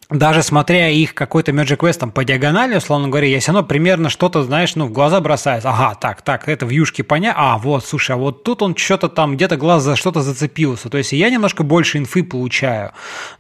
даже 0.10 0.41
смотря 0.41 0.90
их 0.90 1.14
какой-то 1.14 1.52
Magic 1.52 1.77
Quest 1.77 1.99
там 1.99 2.11
по 2.11 2.23
диагонали, 2.23 2.76
условно 2.76 3.10
говоря, 3.10 3.27
я 3.27 3.40
все 3.40 3.52
равно 3.52 3.68
примерно 3.68 4.10
что-то, 4.10 4.44
знаешь, 4.44 4.76
ну, 4.76 4.88
в 4.88 4.91
глаза 4.91 5.19
бросается. 5.19 5.69
Ага, 5.69 5.94
так, 5.94 6.23
так, 6.23 6.49
это 6.49 6.65
в 6.65 6.69
юшке 6.72 7.03
понятно. 7.03 7.53
А, 7.53 7.57
вот, 7.60 7.86
слушай, 7.86 8.14
а 8.14 8.18
вот 8.18 8.44
тут 8.44 8.64
он 8.64 8.76
что-то 8.76 9.07
там, 9.07 9.36
где-то 9.36 9.56
глаз 9.56 9.84
за 9.84 9.95
что-то 9.95 10.22
зацепился. 10.22 10.90
То 10.90 10.98
есть 10.98 11.11
я 11.11 11.30
немножко 11.30 11.61
больше 11.61 11.99
инфы 11.99 12.23
получаю. 12.23 12.91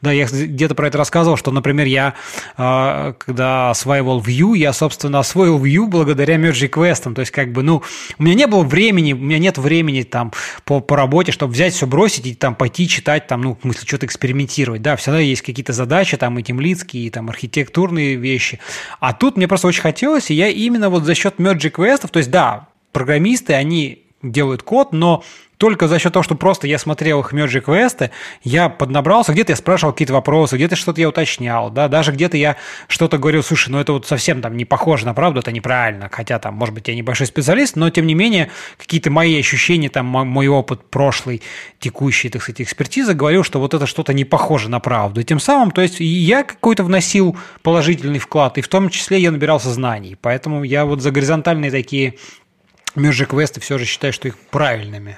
Да, 0.03 0.11
я 0.11 0.27
где-то 0.27 0.75
про 0.75 0.87
это 0.87 0.99
рассказывал, 0.99 1.37
что, 1.37 1.49
например, 1.49 1.87
я, 1.87 2.13
э, 2.55 3.13
когда 3.17 3.71
осваивал 3.71 4.21
Vue, 4.21 4.55
я, 4.55 4.71
собственно, 4.71 5.19
освоил 5.19 5.57
Vue 5.57 5.87
благодаря 5.87 6.35
Magic 6.35 6.69
Quest. 6.69 7.11
То 7.15 7.21
есть, 7.21 7.31
как 7.31 7.51
бы, 7.51 7.63
ну, 7.63 7.81
у 8.19 8.23
меня 8.23 8.35
не 8.35 8.45
было 8.45 8.61
времени, 8.61 9.13
у 9.13 9.17
меня 9.17 9.39
нет 9.39 9.57
времени 9.57 10.03
там 10.03 10.31
по, 10.65 10.81
по 10.81 10.95
работе, 10.95 11.31
чтобы 11.31 11.51
взять 11.51 11.73
все 11.73 11.87
бросить 11.87 12.27
и 12.27 12.35
там 12.35 12.53
пойти 12.53 12.87
читать, 12.87 13.25
там, 13.25 13.41
ну, 13.41 13.55
в 13.55 13.61
смысле, 13.61 13.87
что-то 13.87 14.05
экспериментировать. 14.05 14.83
Да, 14.83 14.95
всегда 14.97 15.17
есть 15.17 15.41
какие-то 15.41 15.73
задачи, 15.73 16.15
там, 16.15 16.37
этим 16.59 16.69
темлицкие, 16.69 17.11
там, 17.11 17.29
архитектурные 17.29 18.15
вещи. 18.15 18.59
А 18.99 19.13
тут 19.13 19.37
мне 19.37 19.47
просто 19.47 19.67
очень 19.67 19.81
хотелось, 19.81 20.31
и 20.31 20.33
я 20.33 20.49
именно 20.49 20.89
вот 20.89 21.03
за 21.03 21.15
счет 21.15 21.39
мерджи 21.39 21.69
квестов, 21.69 22.11
то 22.11 22.19
есть, 22.19 22.31
да, 22.31 22.67
программисты, 22.91 23.53
они 23.53 24.05
делают 24.21 24.63
код, 24.63 24.91
но 24.91 25.23
только 25.59 25.89
за 25.89 25.99
счет 25.99 26.13
того, 26.13 26.23
что 26.23 26.35
просто 26.35 26.67
я 26.67 26.79
смотрел 26.79 27.19
их 27.19 27.33
мерджи 27.33 27.59
квесты, 27.59 28.11
я 28.43 28.69
поднабрался, 28.69 29.33
где-то 29.33 29.51
я 29.51 29.55
спрашивал 29.57 29.91
какие-то 29.91 30.13
вопросы, 30.13 30.55
где-то 30.55 30.77
что-то 30.77 31.01
я 31.01 31.09
уточнял, 31.09 31.69
да, 31.69 31.89
даже 31.89 32.13
где-то 32.13 32.37
я 32.37 32.55
что-то 32.87 33.17
говорил, 33.17 33.43
слушай, 33.43 33.69
ну 33.69 33.77
это 33.77 33.91
вот 33.91 34.07
совсем 34.07 34.41
там 34.41 34.55
не 34.55 34.63
похоже 34.63 35.05
на 35.05 35.13
правду, 35.13 35.41
это 35.41 35.51
неправильно, 35.51 36.07
хотя 36.09 36.39
там, 36.39 36.53
может 36.53 36.73
быть, 36.73 36.87
я 36.87 36.95
небольшой 36.95 37.27
специалист, 37.27 37.75
но 37.75 37.89
тем 37.89 38.07
не 38.07 38.13
менее 38.13 38.49
какие-то 38.77 39.11
мои 39.11 39.37
ощущения, 39.37 39.89
там 39.89 40.05
мой 40.05 40.47
опыт 40.47 40.89
прошлый, 40.89 41.41
текущий, 41.79 42.29
так 42.29 42.41
сказать, 42.41 42.61
экспертиза 42.61 43.13
говорил, 43.13 43.43
что 43.43 43.59
вот 43.59 43.73
это 43.73 43.85
что-то 43.85 44.13
не 44.13 44.23
похоже 44.23 44.69
на 44.69 44.79
правду. 44.79 45.19
И 45.19 45.25
тем 45.25 45.41
самым, 45.41 45.71
то 45.71 45.81
есть 45.81 45.99
я 45.99 46.43
какой-то 46.43 46.85
вносил 46.85 47.35
положительный 47.63 48.19
вклад, 48.19 48.57
и 48.57 48.61
в 48.61 48.69
том 48.69 48.89
числе 48.89 49.19
я 49.19 49.29
набирался 49.29 49.71
знаний, 49.71 50.15
поэтому 50.21 50.63
я 50.63 50.85
вот 50.85 51.01
за 51.01 51.11
горизонтальные 51.11 51.69
такие 51.69 52.13
мерджи 52.95 53.25
квесты 53.25 53.59
все 53.59 53.77
же 53.77 53.83
считаю, 53.83 54.13
что 54.13 54.29
их 54.29 54.37
правильными. 54.37 55.17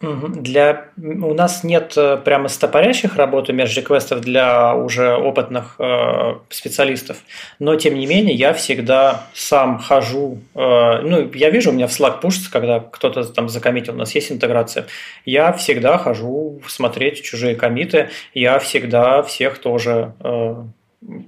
Для... 0.00 0.86
У 0.96 1.34
нас 1.34 1.62
нет 1.62 1.92
э, 1.96 2.16
прямо 2.16 2.48
стопорящих 2.48 3.16
работ 3.16 3.50
и 3.50 3.52
межреквестов 3.52 4.22
для 4.22 4.74
уже 4.74 5.14
опытных 5.14 5.74
э, 5.78 6.36
специалистов, 6.48 7.18
но 7.58 7.76
тем 7.76 7.98
не 7.98 8.06
менее 8.06 8.34
я 8.34 8.54
всегда 8.54 9.26
сам 9.34 9.78
хожу, 9.78 10.38
э, 10.54 11.00
ну 11.02 11.30
я 11.34 11.50
вижу, 11.50 11.70
у 11.70 11.74
меня 11.74 11.86
в 11.86 11.90
Slack 11.90 12.22
пушится, 12.22 12.50
когда 12.50 12.80
кто-то 12.80 13.24
там 13.24 13.50
закоммитил, 13.50 13.92
у 13.92 13.98
нас 13.98 14.14
есть 14.14 14.32
интеграция, 14.32 14.86
я 15.26 15.52
всегда 15.52 15.98
хожу 15.98 16.62
смотреть 16.66 17.22
чужие 17.22 17.54
комиты, 17.54 18.08
я 18.32 18.58
всегда 18.58 19.22
всех 19.22 19.58
тоже 19.58 20.14
э, 20.20 20.54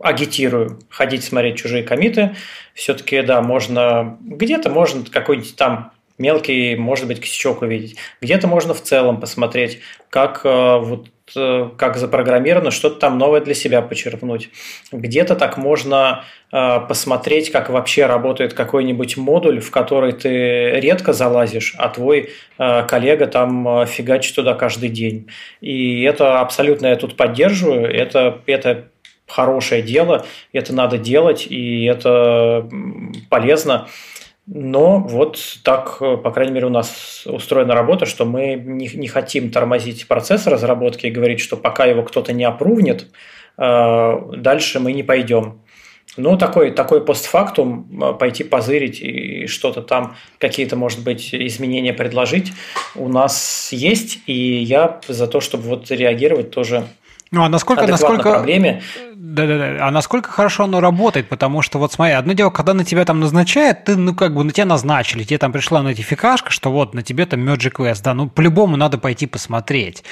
агитирую 0.01 0.79
ходить 0.89 1.25
смотреть 1.25 1.57
чужие 1.57 1.83
комиты. 1.83 2.37
Все-таки, 2.75 3.23
да, 3.23 3.41
можно 3.41 4.19
где-то 4.21 4.71
можно 4.71 5.05
какой-нибудь 5.05 5.57
там 5.57 5.92
мелкий, 6.19 6.77
может 6.77 7.07
быть, 7.07 7.21
косячок 7.21 7.63
увидеть. 7.63 7.97
Где-то 8.21 8.47
можно 8.47 8.75
в 8.75 8.83
целом 8.83 9.21
посмотреть, 9.21 9.81
как 10.11 10.43
э, 10.45 10.79
вот 10.79 11.09
э, 11.35 11.71
как 11.77 11.97
запрограммировано, 11.97 12.71
что-то 12.71 13.01
там 13.01 13.19
новое 13.19 13.41
для 13.41 13.55
себя 13.55 13.83
почерпнуть. 13.83 14.51
Где-то 14.93 15.35
так 15.37 15.57
можно 15.57 16.25
э, 16.53 16.81
посмотреть, 16.87 17.51
как 17.51 17.71
вообще 17.71 18.07
работает 18.07 18.55
какой-нибудь 18.55 19.17
модуль, 19.17 19.61
в 19.61 19.71
который 19.71 20.13
ты 20.13 20.73
редко 20.81 21.13
залазишь, 21.13 21.75
а 21.79 21.89
твой 21.89 22.31
коллега 22.57 23.27
там 23.27 23.87
фигачит 23.87 24.37
туда 24.37 24.55
каждый 24.55 24.89
день. 24.89 25.29
И 25.61 26.03
это 26.03 26.41
абсолютно 26.41 26.89
я 26.89 26.97
тут 26.97 27.17
поддерживаю, 27.17 27.87
это, 27.93 28.41
это 28.47 28.89
хорошее 29.27 29.83
дело, 29.83 30.27
это 30.53 30.75
надо 30.75 30.99
делать, 30.99 31.47
и 31.49 31.85
это 31.85 32.69
полезно. 33.31 33.89
Но 34.47 34.99
вот 34.99 35.39
так, 35.63 35.99
по 35.99 36.31
крайней 36.33 36.53
мере, 36.53 36.67
у 36.67 36.71
нас 36.71 37.23
устроена 37.27 37.75
работа, 37.75 38.07
что 38.07 38.25
мы 38.25 38.55
не, 38.55 38.89
не 38.89 39.07
хотим 39.07 39.51
тормозить 39.51 40.09
процесс 40.09 40.47
разработки 40.47 41.07
и 41.07 41.11
говорить, 41.11 41.41
что 41.41 41.57
пока 41.57 41.85
его 41.85 42.03
кто-то 42.03 42.33
не 42.33 42.45
опрувнет, 42.45 43.07
э, 43.57 44.19
дальше 44.37 44.81
мы 44.81 44.93
не 44.93 45.05
пойдем. 45.05 45.63
Ну, 46.17 46.37
такой, 46.37 46.73
такой 46.73 47.05
постфактум, 47.05 47.89
э, 48.03 48.13
пойти 48.15 48.43
позырить 48.43 49.01
и 49.01 49.47
что-то 49.47 49.81
там, 49.81 50.17
какие-то, 50.39 50.75
может 50.77 51.05
быть, 51.05 51.33
изменения 51.33 51.95
предложить, 51.95 52.53
у 52.97 53.09
нас 53.09 53.71
есть, 53.73 54.19
и 54.27 54.33
я 54.35 55.01
за 55.07 55.29
то, 55.29 55.41
чтобы 55.41 55.69
вот 55.69 55.91
реагировать 55.91 56.51
тоже 56.51 56.89
ну, 57.33 57.43
а 57.45 57.49
насколько, 57.49 57.87
насколько... 57.87 58.31
проблеме. 58.31 58.83
Да-да-да. 59.15 59.87
А 59.87 59.91
насколько 59.91 60.31
хорошо 60.31 60.65
оно 60.65 60.81
работает? 60.81 61.31
Потому 61.31 61.63
что, 61.63 61.79
вот 61.79 61.91
смотри, 61.91 62.13
одно 62.13 62.35
дело, 62.35 62.51
когда 62.51 62.75
на 62.75 62.85
тебя 62.85 63.07
там 63.07 63.21
назначают, 63.21 63.85
ты, 63.85 63.97
ну, 63.97 64.15
как 64.15 64.35
бы 64.35 64.45
на 64.45 64.53
тебя 64.53 64.67
назначили, 64.67 65.25
тебе 65.25 65.39
там 65.39 65.51
пришла 65.51 65.81
нотификашка, 65.83 66.51
что 66.51 66.71
вот 66.71 66.93
на 66.93 67.03
тебе 67.03 67.25
там 67.25 67.41
Magic 67.49 67.73
Quest, 67.73 68.03
да, 68.03 68.13
ну, 68.13 68.29
по-любому 68.29 68.77
надо 68.77 68.99
пойти 68.99 69.27
посмотреть. 69.27 70.05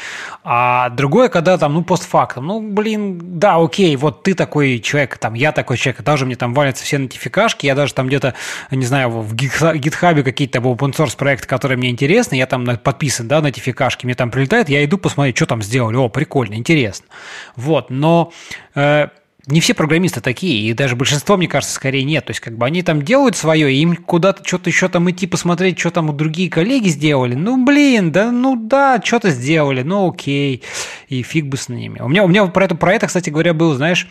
А 0.42 0.88
другое, 0.88 1.28
когда 1.28 1.58
там, 1.58 1.74
ну, 1.74 1.84
постфактум, 1.84 2.46
ну, 2.46 2.62
блин, 2.62 3.20
да, 3.38 3.56
окей, 3.56 3.94
вот 3.96 4.22
ты 4.22 4.32
такой 4.32 4.78
человек, 4.78 5.18
там, 5.18 5.34
я 5.34 5.52
такой 5.52 5.76
человек, 5.76 6.02
даже 6.02 6.24
мне 6.24 6.36
там 6.36 6.54
валятся 6.54 6.84
все 6.84 6.96
нотификашки, 6.96 7.66
я 7.66 7.74
даже 7.74 7.92
там 7.92 8.06
где-то, 8.06 8.34
не 8.70 8.86
знаю, 8.86 9.10
в 9.10 9.34
гитхабе 9.34 10.22
какие-то 10.22 10.60
open 10.60 10.96
source 10.96 11.18
проекты, 11.18 11.46
которые 11.46 11.76
мне 11.76 11.90
интересны, 11.90 12.36
я 12.36 12.46
там 12.46 12.64
подписан, 12.78 13.28
да, 13.28 13.42
нотификашки, 13.42 14.06
мне 14.06 14.14
там 14.14 14.30
прилетает, 14.30 14.70
я 14.70 14.82
иду 14.82 14.96
посмотреть, 14.96 15.36
что 15.36 15.44
там 15.44 15.60
сделали, 15.60 15.96
о, 15.96 16.08
прикольно, 16.08 16.54
интересно. 16.54 17.09
Вот, 17.56 17.90
но 17.90 18.32
э, 18.74 19.08
не 19.46 19.60
все 19.60 19.74
программисты 19.74 20.20
такие, 20.20 20.70
и 20.70 20.72
даже 20.74 20.96
большинство, 20.96 21.36
мне 21.36 21.48
кажется, 21.48 21.74
скорее 21.74 22.04
нет. 22.04 22.26
То 22.26 22.30
есть, 22.30 22.40
как 22.40 22.56
бы 22.56 22.66
они 22.66 22.82
там 22.82 23.02
делают 23.02 23.36
свое, 23.36 23.72
и 23.72 23.80
им 23.80 23.96
куда-то 23.96 24.46
что-то 24.46 24.70
еще 24.70 24.88
там 24.88 25.10
идти 25.10 25.26
посмотреть, 25.26 25.78
что 25.78 25.90
там 25.90 26.16
другие 26.16 26.50
коллеги 26.50 26.88
сделали. 26.88 27.34
Ну, 27.34 27.64
блин, 27.64 28.12
да, 28.12 28.30
ну 28.30 28.56
да, 28.56 29.00
что-то 29.02 29.30
сделали, 29.30 29.82
ну 29.82 30.10
окей, 30.10 30.62
и 31.08 31.22
фиг 31.22 31.46
бы 31.46 31.56
с 31.56 31.68
ними. 31.68 32.00
У 32.00 32.08
меня, 32.08 32.24
у 32.24 32.28
меня 32.28 32.46
про 32.46 32.64
это, 32.64 32.74
про 32.74 32.94
это, 32.94 33.06
кстати 33.06 33.30
говоря, 33.30 33.54
был, 33.54 33.74
знаешь, 33.74 34.08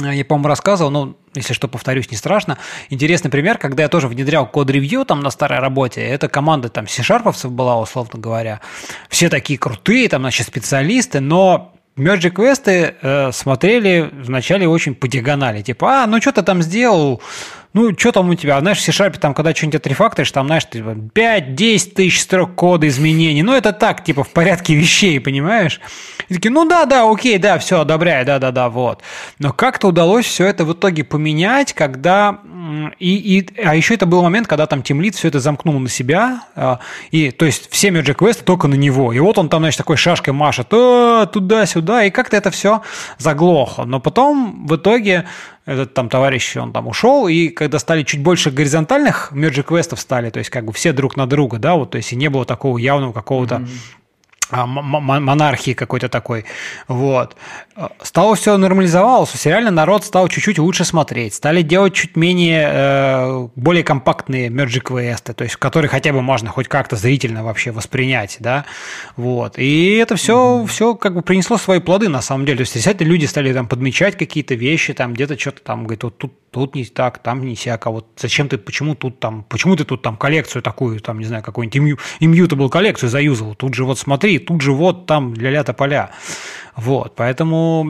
я, 0.00 0.24
по-моему, 0.24 0.48
рассказывал, 0.48 0.90
но 0.90 1.16
если 1.34 1.54
что, 1.54 1.68
повторюсь, 1.68 2.10
не 2.10 2.16
страшно. 2.16 2.58
Интересный 2.90 3.30
пример, 3.30 3.58
когда 3.58 3.84
я 3.84 3.88
тоже 3.88 4.08
внедрял 4.08 4.46
код-ревью 4.46 5.04
там 5.04 5.20
на 5.20 5.30
старой 5.30 5.60
работе, 5.60 6.00
это 6.00 6.28
команда 6.28 6.68
там 6.68 6.88
C-шарповцев 6.88 7.52
была, 7.52 7.78
условно 7.80 8.18
говоря. 8.18 8.60
Все 9.08 9.28
такие 9.28 9.56
крутые, 9.56 10.08
там, 10.08 10.22
значит, 10.22 10.48
специалисты, 10.48 11.20
но 11.20 11.74
Merge 11.96 12.30
квесты 12.30 12.96
э, 13.00 13.30
смотрели 13.30 14.10
вначале 14.12 14.66
очень 14.66 14.96
по 14.96 15.06
диагонали. 15.06 15.62
Типа, 15.62 16.02
а, 16.02 16.06
ну 16.08 16.20
что 16.20 16.32
ты 16.32 16.42
там 16.42 16.60
сделал? 16.60 17.22
Ну, 17.74 17.92
что 17.98 18.12
там 18.12 18.30
у 18.30 18.34
тебя? 18.36 18.60
Знаешь, 18.60 18.78
в 18.78 18.82
C-Sharp, 18.82 19.18
там, 19.18 19.34
когда 19.34 19.52
что-нибудь 19.52 19.80
отрефакторишь, 19.80 20.30
там, 20.30 20.46
знаешь, 20.46 20.62
5-10 20.72 21.94
тысяч 21.94 22.20
строк 22.20 22.54
кода 22.54 22.86
изменений. 22.86 23.42
Ну, 23.42 23.52
это 23.52 23.72
так, 23.72 24.04
типа, 24.04 24.22
в 24.22 24.28
порядке 24.28 24.76
вещей, 24.76 25.18
понимаешь? 25.18 25.80
И 26.28 26.34
такие, 26.34 26.52
ну 26.52 26.68
да, 26.68 26.84
да, 26.84 27.10
окей, 27.10 27.36
да, 27.38 27.58
все, 27.58 27.80
одобряю, 27.80 28.24
да, 28.24 28.38
да, 28.38 28.52
да, 28.52 28.68
вот. 28.68 29.02
Но 29.40 29.52
как-то 29.52 29.88
удалось 29.88 30.24
все 30.24 30.46
это 30.46 30.64
в 30.64 30.72
итоге 30.72 31.02
поменять, 31.02 31.72
когда... 31.72 32.38
И, 33.00 33.38
и, 33.38 33.60
а 33.60 33.74
еще 33.74 33.94
это 33.94 34.06
был 34.06 34.22
момент, 34.22 34.46
когда 34.46 34.66
там 34.66 34.84
Тимлит 34.84 35.16
все 35.16 35.26
это 35.26 35.40
замкнул 35.40 35.78
на 35.80 35.88
себя, 35.88 36.44
а, 36.54 36.78
и, 37.10 37.32
то 37.32 37.44
есть, 37.44 37.70
все 37.72 37.88
Magic 37.88 38.14
квесты 38.14 38.44
только 38.44 38.68
на 38.68 38.74
него. 38.76 39.12
И 39.12 39.18
вот 39.18 39.36
он 39.36 39.48
там, 39.48 39.62
значит, 39.62 39.78
такой 39.78 39.96
шашкой 39.96 40.32
машет, 40.32 40.68
туда-сюда, 40.68 42.04
и 42.04 42.10
как-то 42.10 42.36
это 42.36 42.52
все 42.52 42.82
заглохло. 43.18 43.84
Но 43.84 43.98
потом 43.98 44.66
в 44.68 44.76
итоге 44.76 45.26
этот 45.66 45.94
там 45.94 46.08
товарищ, 46.08 46.56
он 46.56 46.72
там 46.72 46.88
ушел, 46.88 47.26
и 47.28 47.48
когда 47.48 47.78
стали 47.78 48.02
чуть 48.02 48.22
больше 48.22 48.50
горизонтальных 48.50 49.32
мерджи-квестов 49.32 50.00
стали, 50.00 50.30
то 50.30 50.38
есть 50.38 50.50
как 50.50 50.64
бы 50.64 50.72
все 50.72 50.92
друг 50.92 51.16
на 51.16 51.26
друга, 51.26 51.58
да, 51.58 51.74
вот, 51.74 51.90
то 51.90 51.96
есть 51.96 52.12
и 52.12 52.16
не 52.16 52.28
было 52.28 52.44
такого 52.44 52.78
явного 52.78 53.12
какого-то 53.12 53.56
mm-hmm 53.56 54.03
монархии 54.50 55.72
какой-то 55.72 56.08
такой. 56.08 56.44
Вот. 56.88 57.36
Стало 58.02 58.34
все 58.34 58.56
нормализовалось, 58.56 59.30
все 59.30 59.50
реально 59.50 59.70
народ 59.70 60.04
стал 60.04 60.28
чуть-чуть 60.28 60.58
лучше 60.58 60.84
смотреть, 60.84 61.34
стали 61.34 61.62
делать 61.62 61.94
чуть 61.94 62.16
менее, 62.16 62.68
э, 62.70 63.48
более 63.56 63.82
компактные 63.82 64.48
мерджи 64.48 64.80
квесты, 64.80 65.32
то 65.32 65.44
есть 65.44 65.56
которые 65.56 65.88
хотя 65.88 66.12
бы 66.12 66.22
можно 66.22 66.50
хоть 66.50 66.68
как-то 66.68 66.96
зрительно 66.96 67.42
вообще 67.42 67.72
воспринять, 67.72 68.36
да, 68.38 68.64
вот. 69.16 69.58
И 69.58 69.96
это 69.96 70.16
все, 70.16 70.36
mm-hmm. 70.36 70.66
все 70.66 70.94
как 70.94 71.14
бы 71.14 71.22
принесло 71.22 71.56
свои 71.56 71.80
плоды 71.80 72.08
на 72.08 72.22
самом 72.22 72.46
деле. 72.46 72.58
То 72.58 72.62
есть, 72.62 72.74
действительно, 72.74 73.08
люди 73.08 73.24
стали 73.24 73.52
там 73.52 73.66
подмечать 73.66 74.16
какие-то 74.16 74.54
вещи, 74.54 74.92
там 74.92 75.14
где-то 75.14 75.38
что-то 75.38 75.62
там, 75.62 75.84
говорит, 75.84 76.04
вот 76.04 76.18
тут 76.18 76.32
тут 76.54 76.76
не 76.76 76.84
так, 76.84 77.18
там 77.18 77.44
не 77.44 77.56
всяко, 77.56 77.90
вот 77.90 78.06
зачем 78.16 78.48
ты, 78.48 78.58
почему 78.58 78.94
тут 78.94 79.18
там, 79.18 79.42
почему 79.48 79.74
ты 79.74 79.84
тут 79.84 80.02
там 80.02 80.16
коллекцию 80.16 80.62
такую, 80.62 81.00
там, 81.00 81.18
не 81.18 81.24
знаю, 81.24 81.42
какую-нибудь 81.42 81.98
immutable 82.20 82.68
коллекцию 82.68 83.10
заюзал, 83.10 83.56
тут 83.56 83.74
же 83.74 83.84
вот 83.84 83.98
смотри, 83.98 84.33
тут 84.38 84.60
же 84.60 84.72
вот 84.72 85.06
там 85.06 85.34
для 85.34 85.50
ля 85.50 85.64
поля. 85.64 86.10
Вот, 86.76 87.14
поэтому, 87.14 87.88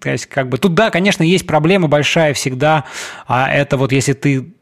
то 0.00 0.10
есть, 0.10 0.26
как 0.26 0.48
бы, 0.48 0.56
тут, 0.56 0.74
да, 0.74 0.90
конечно, 0.90 1.22
есть 1.22 1.46
проблема 1.46 1.88
большая 1.88 2.32
всегда, 2.32 2.84
а 3.26 3.52
это 3.52 3.76
вот 3.76 3.92
если 3.92 4.14
ты 4.14 4.54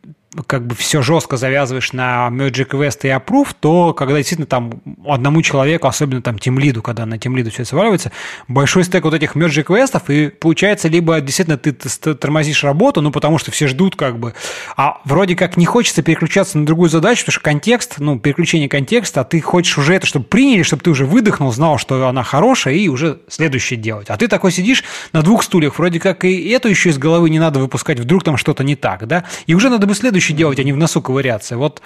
как 0.46 0.66
бы 0.66 0.74
все 0.74 1.02
жестко 1.02 1.36
завязываешь 1.36 1.92
на 1.92 2.28
Magic 2.30 2.70
Quest 2.70 3.00
и 3.02 3.09
Approve, 3.09 3.48
то 3.59 3.92
когда 3.92 4.16
действительно 4.16 4.46
там 4.46 4.80
одному 5.06 5.42
человеку, 5.42 5.88
особенно 5.88 6.22
там 6.22 6.38
тимлиду, 6.38 6.82
когда 6.82 7.04
на 7.04 7.18
тимлиду 7.18 7.50
все 7.50 7.64
сваливается, 7.64 8.12
большой 8.48 8.84
стек 8.84 9.04
вот 9.04 9.14
этих 9.14 9.36
Magic 9.36 9.66
Quest, 9.66 10.00
и 10.09 10.28
получается 10.28 10.88
либо 10.88 11.20
действительно 11.20 11.59
ты 11.59 11.72
тормозишь 12.14 12.64
работу, 12.64 13.02
ну 13.02 13.10
потому 13.10 13.38
что 13.38 13.50
все 13.50 13.66
ждут 13.66 13.96
как 13.96 14.18
бы, 14.18 14.34
а 14.76 15.00
вроде 15.04 15.36
как 15.36 15.56
не 15.56 15.66
хочется 15.66 16.02
переключаться 16.02 16.59
на 16.59 16.64
другую 16.64 16.88
задачу, 16.88 17.22
потому 17.22 17.32
что 17.32 17.40
контекст, 17.42 17.96
ну 17.98 18.18
переключение 18.18 18.68
контекста, 18.68 19.20
а 19.20 19.24
ты 19.24 19.40
хочешь 19.40 19.76
уже 19.76 19.94
это, 19.94 20.06
чтобы 20.06 20.24
приняли, 20.24 20.62
чтобы 20.62 20.82
ты 20.82 20.90
уже 20.90 21.04
выдохнул, 21.04 21.52
знал, 21.52 21.76
что 21.76 22.09
она 22.09 22.22
хорошая, 22.22 22.74
и 22.74 22.88
уже 22.88 23.20
следующее 23.28 23.78
делать. 23.78 24.09
А 24.09 24.16
ты 24.16 24.28
такой 24.28 24.50
сидишь 24.50 24.82
на 25.12 25.22
двух 25.22 25.42
стульях, 25.42 25.78
вроде 25.78 26.00
как 26.00 26.24
и 26.24 26.48
эту 26.48 26.68
еще 26.68 26.88
из 26.88 26.96
головы 26.96 27.28
не 27.28 27.38
надо 27.38 27.60
выпускать, 27.60 28.00
вдруг 28.00 28.24
там 28.24 28.38
что-то 28.38 28.64
не 28.64 28.76
так, 28.76 29.06
да, 29.06 29.24
и 29.46 29.54
уже 29.54 29.68
надо 29.68 29.86
бы 29.86 29.94
следующее 29.94 30.21
следующее 30.22 30.36
делать, 30.36 30.58
а 30.58 30.62
не 30.62 30.72
в 30.72 30.76
носу 30.76 31.02
ковыряться. 31.02 31.56
Вот. 31.56 31.82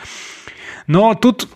Но 0.87 1.15
тут 1.15 1.49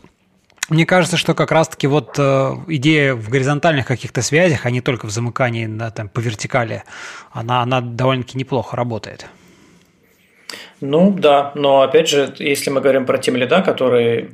мне 0.69 0.87
кажется, 0.87 1.17
что 1.17 1.35
как 1.35 1.53
раз-таки 1.53 1.87
вот 1.87 2.15
э, 2.19 2.55
идея 2.69 3.15
в 3.15 3.29
горизонтальных 3.29 3.87
каких-то 3.87 4.23
связях, 4.23 4.67
а 4.67 4.71
не 4.71 4.81
только 4.81 5.07
в 5.07 5.11
замыкании 5.11 5.67
на, 5.67 5.91
там, 5.91 6.09
по 6.09 6.21
вертикали, 6.21 6.85
она, 7.33 7.63
она 7.63 7.81
довольно-таки 7.81 8.39
неплохо 8.39 8.77
работает. 8.77 9.27
Ну 10.81 11.11
да, 11.11 11.53
но 11.55 11.83
опять 11.83 12.09
же, 12.09 12.35
если 12.39 12.71
мы 12.71 12.81
говорим 12.81 13.05
про 13.05 13.19
тем 13.19 13.37
лида, 13.37 13.63
который 13.63 14.31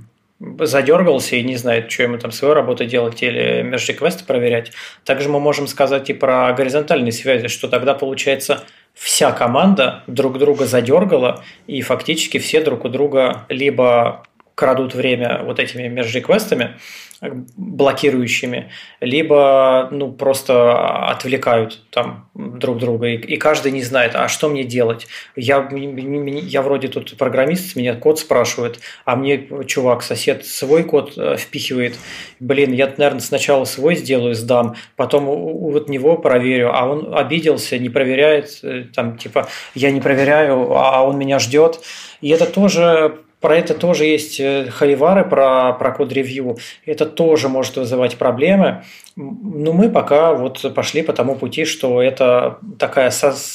задергался 0.60 1.36
и 1.36 1.42
не 1.42 1.56
знает, 1.56 1.90
что 1.90 2.02
ему 2.02 2.18
там 2.18 2.30
свою 2.30 2.54
работу 2.54 2.84
делать 2.84 3.22
или 3.22 3.62
межреквесты 3.62 4.24
проверять. 4.24 4.72
Также 5.04 5.30
мы 5.30 5.40
можем 5.40 5.66
сказать 5.66 6.10
и 6.10 6.12
про 6.12 6.52
горизонтальные 6.52 7.12
связи, 7.12 7.48
что 7.48 7.68
тогда 7.68 7.94
получается 7.94 8.64
вся 8.96 9.30
команда 9.30 10.02
друг 10.06 10.38
друга 10.38 10.66
задергала, 10.66 11.44
и 11.66 11.82
фактически 11.82 12.38
все 12.38 12.62
друг 12.62 12.84
у 12.86 12.88
друга 12.88 13.44
либо 13.48 14.24
крадут 14.54 14.94
время 14.94 15.42
вот 15.44 15.60
этими 15.60 15.86
межреквестами, 15.86 16.76
блокирующими, 17.20 18.70
либо 19.00 19.88
ну, 19.90 20.12
просто 20.12 21.06
отвлекают 21.08 21.82
там 21.90 22.28
друг 22.34 22.78
друга, 22.78 23.08
и, 23.08 23.16
и 23.16 23.36
каждый 23.36 23.72
не 23.72 23.82
знает, 23.82 24.14
а 24.14 24.28
что 24.28 24.48
мне 24.48 24.64
делать. 24.64 25.06
Я, 25.34 25.68
я 25.72 26.62
вроде 26.62 26.88
тут 26.88 27.16
программист, 27.16 27.74
меня 27.76 27.94
код 27.94 28.18
спрашивает, 28.18 28.80
а 29.04 29.16
мне 29.16 29.48
чувак, 29.66 30.02
сосед 30.02 30.44
свой 30.44 30.84
код 30.84 31.14
э, 31.16 31.36
впихивает. 31.38 31.96
Блин, 32.38 32.72
я, 32.72 32.86
наверное, 32.96 33.20
сначала 33.20 33.64
свой 33.64 33.96
сделаю, 33.96 34.34
сдам, 34.34 34.76
потом 34.96 35.24
вот 35.24 35.88
него 35.88 36.18
проверю, 36.18 36.70
а 36.74 36.86
он 36.86 37.14
обиделся, 37.16 37.78
не 37.78 37.88
проверяет, 37.88 38.60
э, 38.62 38.84
там, 38.94 39.16
типа, 39.16 39.48
я 39.74 39.90
не 39.90 40.00
проверяю, 40.00 40.72
а 40.72 41.02
он 41.02 41.18
меня 41.18 41.38
ждет. 41.38 41.80
И 42.20 42.28
это 42.28 42.46
тоже 42.46 43.20
про 43.40 43.56
это 43.56 43.74
тоже 43.74 44.06
есть 44.06 44.40
э, 44.40 44.66
хайвары, 44.70 45.24
про, 45.24 45.72
про 45.74 45.92
код-ревью. 45.92 46.56
Это 46.86 47.04
тоже 47.06 47.48
может 47.48 47.76
вызывать 47.76 48.16
проблемы. 48.16 48.84
Но 49.14 49.72
мы 49.72 49.90
пока 49.90 50.32
вот 50.32 50.74
пошли 50.74 51.02
по 51.02 51.12
тому 51.12 51.36
пути, 51.36 51.64
что 51.64 52.02
это 52.02 52.58
такая 52.78 53.12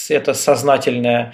это 0.10 0.34
сознательная 0.34 1.34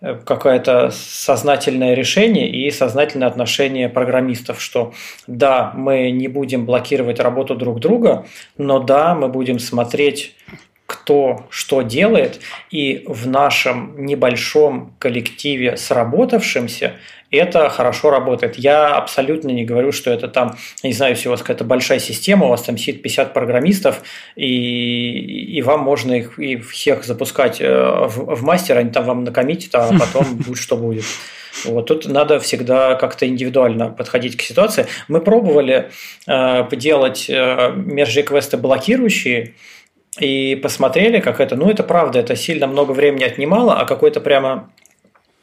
э, 0.00 0.16
какое-то 0.24 0.90
сознательное 0.92 1.94
решение 1.94 2.48
и 2.48 2.70
сознательное 2.70 3.28
отношение 3.28 3.88
программистов, 3.88 4.60
что 4.62 4.94
да, 5.26 5.72
мы 5.74 6.12
не 6.12 6.28
будем 6.28 6.66
блокировать 6.66 7.18
работу 7.18 7.56
друг 7.56 7.80
друга, 7.80 8.26
но 8.56 8.78
да, 8.78 9.16
мы 9.16 9.28
будем 9.28 9.58
смотреть 9.58 10.34
кто 11.08 11.46
что 11.48 11.80
делает, 11.80 12.38
и 12.70 13.02
в 13.06 13.26
нашем 13.26 14.04
небольшом 14.04 14.92
коллективе 14.98 15.78
сработавшемся 15.78 16.92
это 17.30 17.70
хорошо 17.70 18.10
работает. 18.10 18.56
Я 18.56 18.94
абсолютно 18.94 19.48
не 19.48 19.64
говорю, 19.64 19.90
что 19.90 20.10
это 20.10 20.28
там, 20.28 20.58
не 20.82 20.92
знаю, 20.92 21.14
если 21.14 21.28
у 21.28 21.30
вас 21.30 21.40
какая-то 21.40 21.64
большая 21.64 21.98
система, 21.98 22.44
у 22.44 22.48
вас 22.50 22.60
там 22.60 22.76
сидит 22.76 23.00
50 23.00 23.32
программистов, 23.32 24.02
и, 24.36 25.56
и 25.56 25.62
вам 25.62 25.80
можно 25.80 26.12
их 26.12 26.38
и 26.38 26.58
всех 26.58 27.04
запускать 27.04 27.58
э, 27.58 27.66
в, 27.70 28.34
в 28.36 28.42
мастер, 28.42 28.76
они 28.76 28.90
там 28.90 29.06
вам 29.06 29.24
накоммитят, 29.24 29.74
а 29.76 29.90
потом 29.98 30.36
будет 30.36 30.58
что 30.58 30.76
будет. 30.76 31.04
Вот 31.64 31.86
тут 31.86 32.06
надо 32.06 32.38
всегда 32.38 32.96
как-то 32.96 33.26
индивидуально 33.26 33.88
подходить 33.88 34.36
к 34.36 34.42
ситуации. 34.42 34.86
Мы 35.08 35.22
пробовали 35.22 35.90
э, 36.26 36.68
делать 36.72 37.30
э, 37.30 37.72
межреквесты 37.74 38.58
блокирующие, 38.58 39.54
и 40.20 40.56
посмотрели, 40.56 41.20
как 41.20 41.40
это. 41.40 41.56
Ну, 41.56 41.70
это 41.70 41.82
правда, 41.82 42.18
это 42.18 42.36
сильно 42.36 42.66
много 42.66 42.92
времени 42.92 43.24
отнимало, 43.24 43.78
а 43.80 43.84
какой-то 43.84 44.20
прямо 44.20 44.70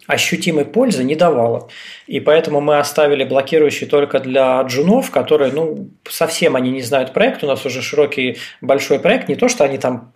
ощутимой 0.07 0.65
пользы 0.65 1.03
не 1.03 1.15
давало. 1.15 1.69
И 2.07 2.19
поэтому 2.19 2.61
мы 2.61 2.77
оставили 2.77 3.23
блокирующие 3.23 3.89
только 3.89 4.19
для 4.19 4.61
джунов, 4.61 5.10
которые, 5.10 5.52
ну, 5.52 5.89
совсем 6.07 6.56
они 6.56 6.72
не 6.72 6.81
знают 6.81 7.14
проект. 7.14 7.43
У 7.43 7.47
нас 7.47 7.65
уже 7.65 7.81
широкий 7.81 8.38
большой 8.61 8.99
проект. 8.99 9.27
Не 9.30 9.35
то, 9.35 9.49
что 9.49 9.64
они 9.64 9.77
там 9.77 10.11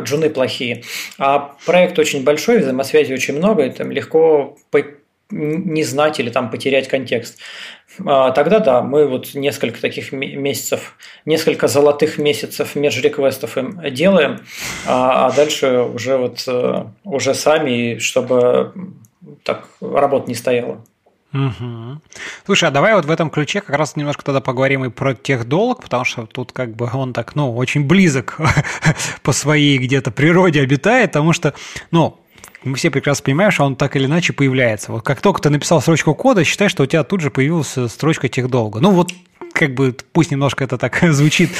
джуны 0.00 0.30
плохие, 0.30 0.84
а 1.18 1.54
проект 1.66 1.98
очень 1.98 2.24
большой, 2.24 2.58
взаимосвязи 2.58 3.12
очень 3.12 3.36
много, 3.36 3.66
и 3.66 3.70
там 3.70 3.90
легко 3.90 4.56
не 5.30 5.82
знать 5.82 6.20
или 6.20 6.30
там 6.30 6.50
потерять 6.50 6.88
контекст. 6.88 7.38
А, 8.04 8.32
тогда 8.32 8.58
да, 8.58 8.82
мы 8.82 9.06
вот 9.06 9.34
несколько 9.34 9.80
таких 9.80 10.12
месяцев, 10.12 10.96
несколько 11.24 11.68
золотых 11.68 12.18
месяцев 12.18 12.74
межреквестов 12.74 13.56
им 13.56 13.80
делаем, 13.92 14.40
а, 14.86 15.26
а 15.26 15.32
дальше 15.32 15.80
уже 15.80 16.16
вот 16.16 16.44
э, 16.46 16.84
уже 17.04 17.34
сами, 17.34 17.98
чтобы 17.98 18.72
так 19.44 19.68
работа 19.80 20.28
не 20.28 20.34
стояла. 20.34 20.84
Угу. 21.34 22.00
Слушай, 22.46 22.68
а 22.68 22.70
давай 22.70 22.94
вот 22.94 23.06
в 23.06 23.10
этом 23.10 23.28
ключе 23.28 23.60
как 23.60 23.76
раз 23.76 23.96
немножко 23.96 24.24
тогда 24.24 24.40
поговорим 24.40 24.84
и 24.84 24.90
про 24.90 25.14
техдолг, 25.14 25.82
потому 25.82 26.04
что 26.04 26.26
тут 26.26 26.52
как 26.52 26.76
бы 26.76 26.88
он 26.92 27.12
так, 27.12 27.34
ну, 27.34 27.54
очень 27.56 27.86
близок 27.86 28.38
по 29.22 29.32
своей 29.32 29.78
где-то 29.78 30.12
природе 30.12 30.60
обитает, 30.60 31.10
потому 31.10 31.32
что, 31.32 31.54
ну, 31.90 32.20
мы 32.64 32.76
все 32.76 32.90
прекрасно 32.90 33.24
понимаем, 33.24 33.50
что 33.50 33.64
он 33.64 33.76
так 33.76 33.96
или 33.96 34.06
иначе 34.06 34.32
появляется. 34.32 34.92
Вот 34.92 35.02
как 35.02 35.20
только 35.20 35.42
ты 35.42 35.50
написал 35.50 35.80
строчку 35.80 36.14
кода, 36.14 36.44
считай, 36.44 36.68
что 36.68 36.82
у 36.82 36.86
тебя 36.86 37.04
тут 37.04 37.20
же 37.20 37.30
появилась 37.30 37.76
строчка 37.88 38.28
техдолга. 38.28 38.80
Ну 38.80 38.90
вот 38.90 39.12
как 39.54 39.72
бы 39.74 39.96
пусть 40.12 40.30
немножко 40.30 40.64
это 40.64 40.76
так 40.76 40.98
звучит 41.02 41.50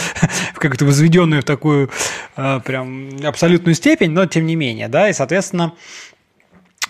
как-то 0.55 0.85
возведенную 0.85 1.43
в 1.43 1.45
такую 1.45 1.91
э, 2.37 2.61
прям 2.65 3.11
абсолютную 3.25 3.75
степень, 3.75 4.11
но 4.11 4.27
тем 4.27 4.47
не 4.47 4.57
менее, 4.57 4.89
да, 4.89 5.09
и, 5.09 5.13
соответственно, 5.13 5.75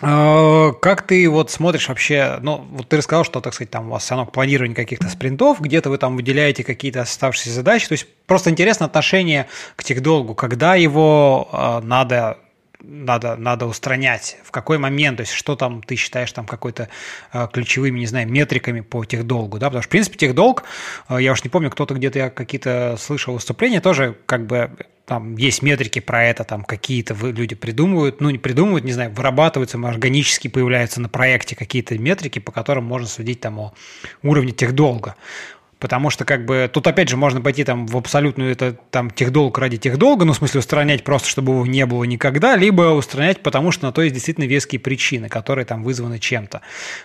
э, 0.01 0.73
как 0.81 1.03
ты 1.03 1.29
вот 1.29 1.51
смотришь 1.51 1.87
вообще, 1.87 2.39
ну, 2.41 2.65
вот 2.71 2.89
ты 2.89 2.97
рассказал, 2.97 3.23
что, 3.23 3.39
так 3.39 3.53
сказать, 3.53 3.69
там 3.69 3.87
у 3.87 3.91
вас 3.91 4.09
равно 4.09 4.25
планирование 4.25 4.75
каких-то 4.75 5.07
спринтов, 5.07 5.61
где-то 5.61 5.91
вы 5.91 5.99
там 5.99 6.15
выделяете 6.15 6.63
какие-то 6.63 7.01
оставшиеся 7.01 7.51
задачи, 7.51 7.87
то 7.87 7.93
есть 7.93 8.07
просто 8.25 8.49
интересно 8.49 8.87
отношение 8.87 9.47
к 9.75 9.83
техдолгу, 9.83 10.33
когда 10.33 10.73
его 10.75 11.47
э, 11.51 11.81
надо 11.85 12.39
надо, 12.81 13.35
надо 13.35 13.65
устранять, 13.65 14.37
в 14.43 14.51
какой 14.51 14.77
момент, 14.77 15.17
то 15.17 15.21
есть 15.21 15.33
что 15.33 15.55
там 15.55 15.81
ты 15.81 15.95
считаешь 15.95 16.31
там 16.31 16.45
какой-то 16.45 16.89
э, 17.33 17.47
ключевыми, 17.51 17.99
не 17.99 18.05
знаю, 18.05 18.27
метриками 18.27 18.81
по 18.81 19.05
техдолгу, 19.05 19.59
да, 19.59 19.67
потому 19.67 19.81
что, 19.81 19.89
в 19.89 19.91
принципе, 19.91 20.17
техдолг, 20.17 20.63
э, 21.09 21.17
я 21.19 21.31
уж 21.31 21.43
не 21.43 21.49
помню, 21.49 21.69
кто-то 21.69 21.93
где-то 21.93 22.19
я 22.19 22.29
какие-то 22.29 22.95
слышал 22.99 23.33
выступления, 23.33 23.81
тоже 23.81 24.17
как 24.25 24.45
бы 24.47 24.71
там 25.05 25.37
есть 25.37 25.61
метрики 25.61 25.99
про 25.99 26.23
это, 26.23 26.43
там 26.43 26.63
какие-то 26.63 27.13
люди 27.13 27.55
придумывают, 27.55 28.21
ну 28.21 28.29
не 28.29 28.37
придумывают, 28.37 28.83
не 28.83 28.91
знаю, 28.91 29.11
вырабатываются, 29.11 29.77
органически 29.77 30.47
появляются 30.47 30.99
на 30.99 31.09
проекте 31.09 31.55
какие-то 31.55 31.97
метрики, 31.97 32.39
по 32.39 32.51
которым 32.51 32.85
можно 32.85 33.07
судить 33.07 33.39
там 33.39 33.59
о 33.59 33.73
уровне 34.23 34.51
техдолга. 34.51 35.15
Потому 35.85 36.09
что, 36.09 36.25
как 36.25 36.45
бы, 36.45 36.67
тут 36.73 36.87
опять 36.87 37.09
же 37.09 37.15
можно 37.15 37.41
пойти 37.41 37.63
там 37.63 37.85
в 37.85 37.95
абсолютную 37.95 38.51
это 38.51 38.75
там 38.89 39.11
техдолг 39.11 39.55
ради 39.59 39.77
техдолга, 39.77 40.25
ну, 40.25 40.33
в 40.33 40.35
смысле, 40.35 40.61
устранять 40.61 41.03
просто, 41.03 41.29
чтобы 41.29 41.53
его 41.53 41.63
не 41.67 41.85
было 41.85 42.03
никогда, 42.05 42.55
либо 42.55 42.95
устранять, 42.95 43.43
потому 43.43 43.69
что 43.69 43.85
на 43.85 43.91
то 43.91 44.01
есть 44.01 44.15
действительно 44.15 44.45
веские 44.45 44.79
причины, 44.79 45.29
которые 45.29 45.63
там 45.63 45.83
вызваны 45.83 46.17
чем-то. 46.17 46.61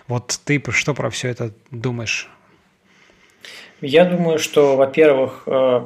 Вот 0.07 0.39
ты 0.45 0.59
что 0.69 0.95
про 0.95 1.11
все 1.11 1.27
это 1.27 1.53
думаешь? 1.69 2.27
Я 3.81 4.05
думаю, 4.05 4.39
что, 4.39 4.75
во-первых, 4.75 5.43
э, 5.45 5.85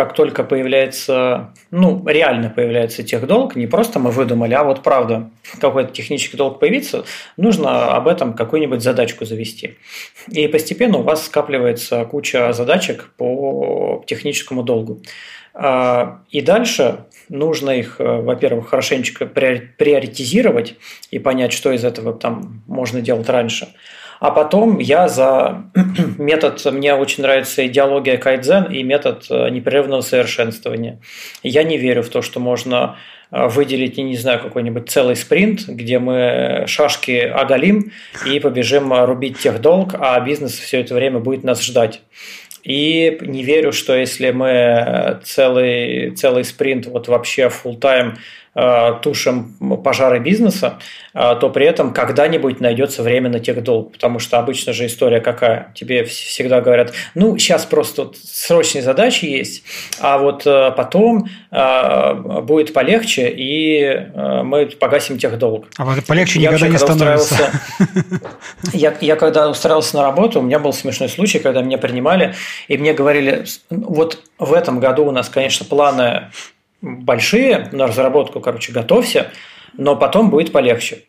как 0.00 0.14
только 0.14 0.44
появляется, 0.44 1.52
ну, 1.70 2.02
реально 2.06 2.48
появляется 2.48 3.02
техдолг, 3.02 3.54
не 3.54 3.66
просто 3.66 3.98
мы 3.98 4.10
выдумали, 4.10 4.54
а 4.54 4.64
вот 4.64 4.82
правда, 4.82 5.28
какой-то 5.60 5.92
технический 5.92 6.38
долг 6.38 6.58
появится, 6.58 7.04
нужно 7.36 7.92
об 7.92 8.08
этом 8.08 8.32
какую-нибудь 8.32 8.80
задачку 8.82 9.26
завести. 9.26 9.76
И 10.28 10.48
постепенно 10.48 10.96
у 10.96 11.02
вас 11.02 11.26
скапливается 11.26 12.06
куча 12.06 12.54
задачек 12.54 13.10
по 13.18 14.02
техническому 14.06 14.62
долгу. 14.62 15.02
А, 15.52 16.22
и 16.30 16.40
дальше 16.40 17.04
нужно 17.28 17.68
их, 17.68 17.96
э, 17.98 18.22
во-первых, 18.22 18.70
хорошенечко 18.70 19.26
приоритизировать 19.26 20.76
и 21.10 21.18
понять, 21.18 21.52
что 21.52 21.72
из 21.72 21.84
этого 21.84 22.14
там 22.14 22.62
можно 22.66 23.02
делать 23.02 23.28
раньше– 23.28 23.68
а 24.20 24.30
потом 24.30 24.78
я 24.78 25.08
за 25.08 25.64
метод, 26.18 26.62
мне 26.66 26.94
очень 26.94 27.22
нравится 27.22 27.66
идеология 27.66 28.18
кайдзен 28.18 28.64
и 28.64 28.82
метод 28.82 29.24
э, 29.30 29.48
непрерывного 29.48 30.02
совершенствования. 30.02 31.00
Я 31.42 31.62
не 31.62 31.78
верю 31.78 32.02
в 32.02 32.10
то, 32.10 32.20
что 32.20 32.38
можно 32.38 32.96
э, 33.30 33.48
выделить, 33.48 33.96
не 33.96 34.16
знаю, 34.16 34.38
какой-нибудь 34.40 34.90
целый 34.90 35.16
спринт, 35.16 35.66
где 35.66 35.98
мы 35.98 36.64
шашки 36.66 37.12
оголим 37.12 37.92
и 38.26 38.38
побежим 38.40 38.92
рубить 39.04 39.38
тех 39.38 39.62
долг, 39.62 39.94
а 39.98 40.20
бизнес 40.20 40.52
все 40.52 40.80
это 40.80 40.94
время 40.94 41.18
будет 41.18 41.42
нас 41.42 41.62
ждать. 41.62 42.02
И 42.62 43.16
не 43.22 43.42
верю, 43.42 43.72
что 43.72 43.96
если 43.96 44.32
мы 44.32 45.20
целый, 45.24 46.10
целый 46.10 46.44
спринт, 46.44 46.84
вот 46.84 47.08
вообще 47.08 47.44
full 47.44 47.80
time 47.80 48.16
Э, 48.16 48.39
тушим 49.02 49.56
пожары 49.84 50.18
бизнеса, 50.18 50.78
э, 51.14 51.36
то 51.40 51.50
при 51.50 51.66
этом 51.66 51.92
когда-нибудь 51.92 52.60
найдется 52.60 53.02
время 53.02 53.30
на 53.30 53.38
техдолг. 53.38 53.92
Потому 53.92 54.18
что 54.18 54.38
обычно 54.38 54.72
же 54.72 54.86
история 54.86 55.20
какая? 55.20 55.72
Тебе 55.74 56.04
всегда 56.04 56.60
говорят, 56.60 56.92
ну, 57.14 57.38
сейчас 57.38 57.64
просто 57.64 58.04
вот 58.04 58.16
срочные 58.16 58.82
задачи 58.82 59.24
есть, 59.26 59.62
а 60.00 60.18
вот 60.18 60.46
э, 60.46 60.72
потом 60.76 61.28
будет 61.50 62.72
полегче, 62.72 63.28
и 63.28 64.06
мы 64.14 64.66
погасим 64.66 65.18
техдолг. 65.18 65.66
А 65.76 65.84
вот 65.84 66.04
полегче 66.04 66.40
я 66.40 66.50
никогда 66.50 66.66
вообще, 66.66 66.84
не 66.84 66.94
становится. 66.94 67.50
Я, 68.72 68.94
я 69.00 69.16
когда 69.16 69.48
устраивался 69.48 69.96
на 69.96 70.02
работу, 70.02 70.40
у 70.40 70.42
меня 70.42 70.58
был 70.58 70.72
смешной 70.72 71.08
случай, 71.08 71.38
когда 71.38 71.62
меня 71.62 71.78
принимали, 71.78 72.34
и 72.68 72.78
мне 72.78 72.92
говорили, 72.92 73.44
вот 73.70 74.18
в 74.38 74.52
этом 74.52 74.80
году 74.80 75.04
у 75.04 75.10
нас, 75.10 75.28
конечно, 75.28 75.66
планы 75.66 76.30
большие 76.80 77.68
на 77.72 77.86
разработку, 77.86 78.40
короче, 78.40 78.72
готовься, 78.72 79.30
но 79.76 79.96
потом 79.96 80.30
будет 80.30 80.52
полегче. 80.52 81.04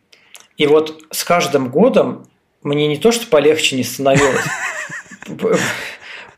И 0.56 0.66
вот 0.66 1.02
с 1.10 1.24
каждым 1.24 1.70
годом 1.70 2.26
мне 2.62 2.86
не 2.86 2.96
то, 2.96 3.12
что 3.12 3.26
полегче 3.26 3.76
не 3.76 3.84
становилось, 3.84 4.44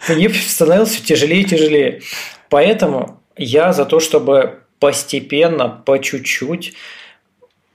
мне 0.08 0.28
становилось 0.30 0.90
все 0.90 1.04
тяжелее 1.04 1.42
и 1.42 1.44
тяжелее. 1.44 2.00
Поэтому 2.48 3.20
я 3.36 3.72
за 3.72 3.84
то, 3.84 4.00
чтобы 4.00 4.60
постепенно, 4.78 5.68
по 5.68 5.98
чуть-чуть 5.98 6.74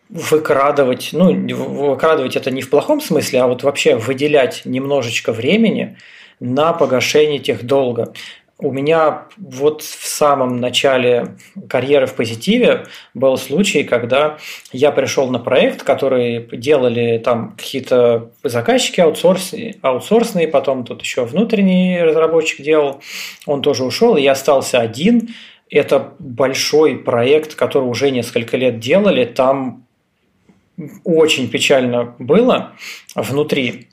выкрадывать, 0.09 1.09
ну, 1.11 1.31
выкрадывать 1.55 2.35
это 2.35 2.49
не 2.49 2.61
в 2.61 2.69
плохом 2.69 2.99
смысле, 2.99 3.41
а 3.41 3.47
вот 3.47 3.63
вообще 3.63 3.95
выделять 3.95 4.61
немножечко 4.65 5.31
времени 5.31 5.97
на 6.39 6.73
погашение 6.73 7.39
тех 7.39 7.63
долга. 7.63 8.13
У 8.61 8.73
меня 8.73 9.27
вот 9.37 9.81
в 9.83 10.05
самом 10.05 10.57
начале 10.57 11.37
карьеры 11.69 12.07
в 12.07 12.15
позитиве 12.15 12.87
был 13.13 13.37
случай, 13.37 13.85
когда 13.85 14.37
я 14.73 14.91
пришел 14.91 15.29
на 15.31 15.39
проект, 15.39 15.83
который 15.83 16.45
делали 16.57 17.19
там 17.19 17.55
какие-то 17.55 18.31
заказчики 18.43 18.99
аутсорсные, 18.99 19.77
аутсорсные, 19.81 20.49
потом 20.49 20.83
тут 20.83 21.01
еще 21.01 21.23
внутренний 21.23 22.01
разработчик 22.01 22.61
делал, 22.61 22.99
он 23.45 23.61
тоже 23.61 23.85
ушел, 23.85 24.17
и 24.17 24.23
я 24.23 24.33
остался 24.33 24.81
один. 24.81 25.29
Это 25.69 26.13
большой 26.19 26.97
проект, 26.97 27.55
который 27.55 27.85
уже 27.85 28.11
несколько 28.11 28.57
лет 28.57 28.79
делали, 28.79 29.23
там 29.23 29.85
очень 31.05 31.49
печально 31.49 32.13
было 32.19 32.73
внутри. 33.15 33.87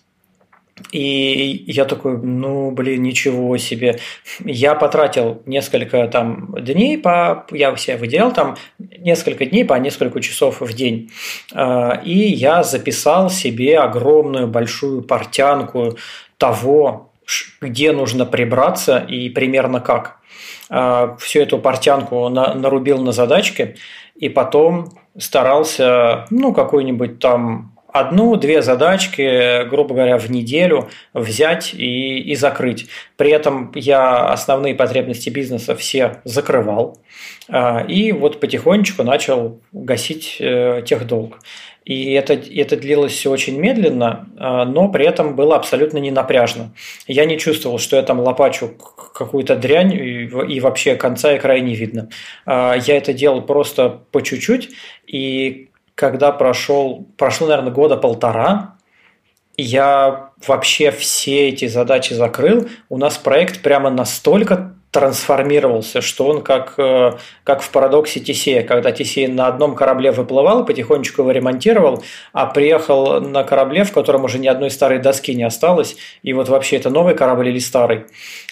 И 0.93 1.65
я 1.67 1.87
такой, 1.87 2.19
ну, 2.19 2.71
блин, 2.71 3.03
ничего 3.03 3.57
себе. 3.57 3.99
Я 4.45 4.75
потратил 4.75 5.43
несколько 5.47 6.07
там 6.09 6.55
дней, 6.59 6.99
по, 6.99 7.47
я 7.51 7.75
себя 7.77 7.97
выделял 7.97 8.31
там 8.31 8.57
несколько 8.79 9.47
дней 9.47 9.65
по 9.65 9.75
несколько 9.75 10.21
часов 10.21 10.61
в 10.61 10.75
день. 10.75 11.11
А, 11.55 12.01
и 12.05 12.13
я 12.13 12.63
записал 12.63 13.31
себе 13.31 13.79
огромную 13.79 14.49
большую 14.49 15.03
портянку 15.03 15.97
того, 16.37 17.11
где 17.63 17.93
нужно 17.93 18.27
прибраться 18.27 18.99
и 18.99 19.31
примерно 19.31 19.81
как. 19.81 20.19
А, 20.69 21.17
всю 21.19 21.41
эту 21.41 21.59
портянку 21.59 22.29
нарубил 22.29 22.99
на 22.99 23.13
задачке 23.13 23.77
и 24.15 24.29
потом 24.29 24.93
старался, 25.19 26.27
ну, 26.31 26.53
какой-нибудь 26.53 27.19
там 27.19 27.76
одну-две 27.99 28.63
задачки, 28.63 29.69
грубо 29.69 29.95
говоря, 29.95 30.19
в 30.19 30.31
неделю 30.31 30.89
взять 31.15 31.75
и, 31.75 32.21
и 32.21 32.35
закрыть. 32.35 32.87
При 33.17 33.31
этом 33.31 33.73
я 33.75 34.29
основные 34.29 34.75
потребности 34.75 35.31
бизнеса 35.31 35.75
все 35.75 36.21
закрывал. 36.25 36.99
А, 37.49 37.85
и 37.87 38.13
вот 38.13 38.41
потихонечку 38.41 39.03
начал 39.03 39.61
гасить 39.73 40.37
э, 40.41 40.83
техдолг. 40.85 41.39
И 41.87 42.13
это, 42.15 42.35
это 42.35 42.77
длилось 42.77 43.13
все 43.13 43.31
очень 43.31 43.61
медленно, 43.61 44.29
а, 44.37 44.65
но 44.65 44.89
при 44.89 45.07
этом 45.07 45.37
было 45.37 45.55
абсолютно 45.55 45.99
не 45.99 46.11
напряжно. 46.11 46.75
Я 47.07 47.25
не 47.27 47.39
чувствовал, 47.39 47.79
что 47.79 47.95
я 47.95 48.03
там 48.03 48.19
лопачу 48.19 48.73
какую-то 49.15 49.55
дрянь, 49.55 49.95
и, 49.95 50.25
и 50.25 50.61
вообще 50.61 50.97
конца 50.97 51.33
и 51.33 51.39
края 51.39 51.61
не 51.61 51.77
видно. 51.77 52.09
А, 52.45 52.75
я 52.75 52.97
это 52.97 53.13
делал 53.13 53.41
просто 53.43 54.01
по 54.11 54.21
чуть-чуть, 54.21 54.71
и 55.07 55.66
когда 55.97 56.31
прошел, 56.31 57.09
прошло, 57.17 57.49
наверное, 57.49 57.73
года 57.73 57.97
полтора, 57.97 58.77
я 59.57 60.31
вообще 60.47 60.91
все 60.91 61.49
эти 61.49 61.67
задачи 61.67 62.13
закрыл. 62.13 62.69
У 62.91 62.99
нас 62.99 63.17
проект 63.17 63.63
прямо 63.63 63.91
настолько 63.91 64.75
трансформировался, 64.91 66.01
что 66.01 66.27
он 66.27 66.43
как, 66.43 66.75
э, 66.79 67.13
как 67.45 67.61
в 67.61 67.71
парадоксе 67.71 68.21
Тесея, 68.21 68.63
когда 68.63 68.93
Тесей 68.93 69.27
на 69.27 69.47
одном 69.47 69.75
корабле 69.75 70.11
выплывал, 70.11 70.65
потихонечку 70.65 71.23
его 71.23 71.33
ремонтировал, 71.33 72.03
а 72.33 72.47
приехал 72.47 73.21
на 73.21 73.45
корабле, 73.45 73.85
в 73.85 73.93
котором 73.93 74.25
уже 74.25 74.39
ни 74.39 74.47
одной 74.47 74.71
старой 74.71 74.99
доски 74.99 75.35
не 75.35 75.43
осталось, 75.43 75.97
и 76.23 76.33
вот 76.33 76.49
вообще 76.49 76.77
это 76.77 76.89
новый 76.89 77.15
корабль 77.15 77.49
или 77.49 77.59
старый. 77.59 78.05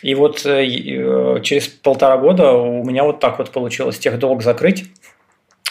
И 0.03 0.15
вот 0.15 0.45
э, 0.45 0.67
э, 0.67 1.41
через 1.43 1.69
полтора 1.69 2.19
года 2.19 2.53
у 2.53 2.85
меня 2.85 3.05
вот 3.05 3.21
так 3.21 3.39
вот 3.39 3.51
получилось 3.51 3.99
тех 3.99 4.19
долг 4.19 4.43
закрыть, 4.43 4.85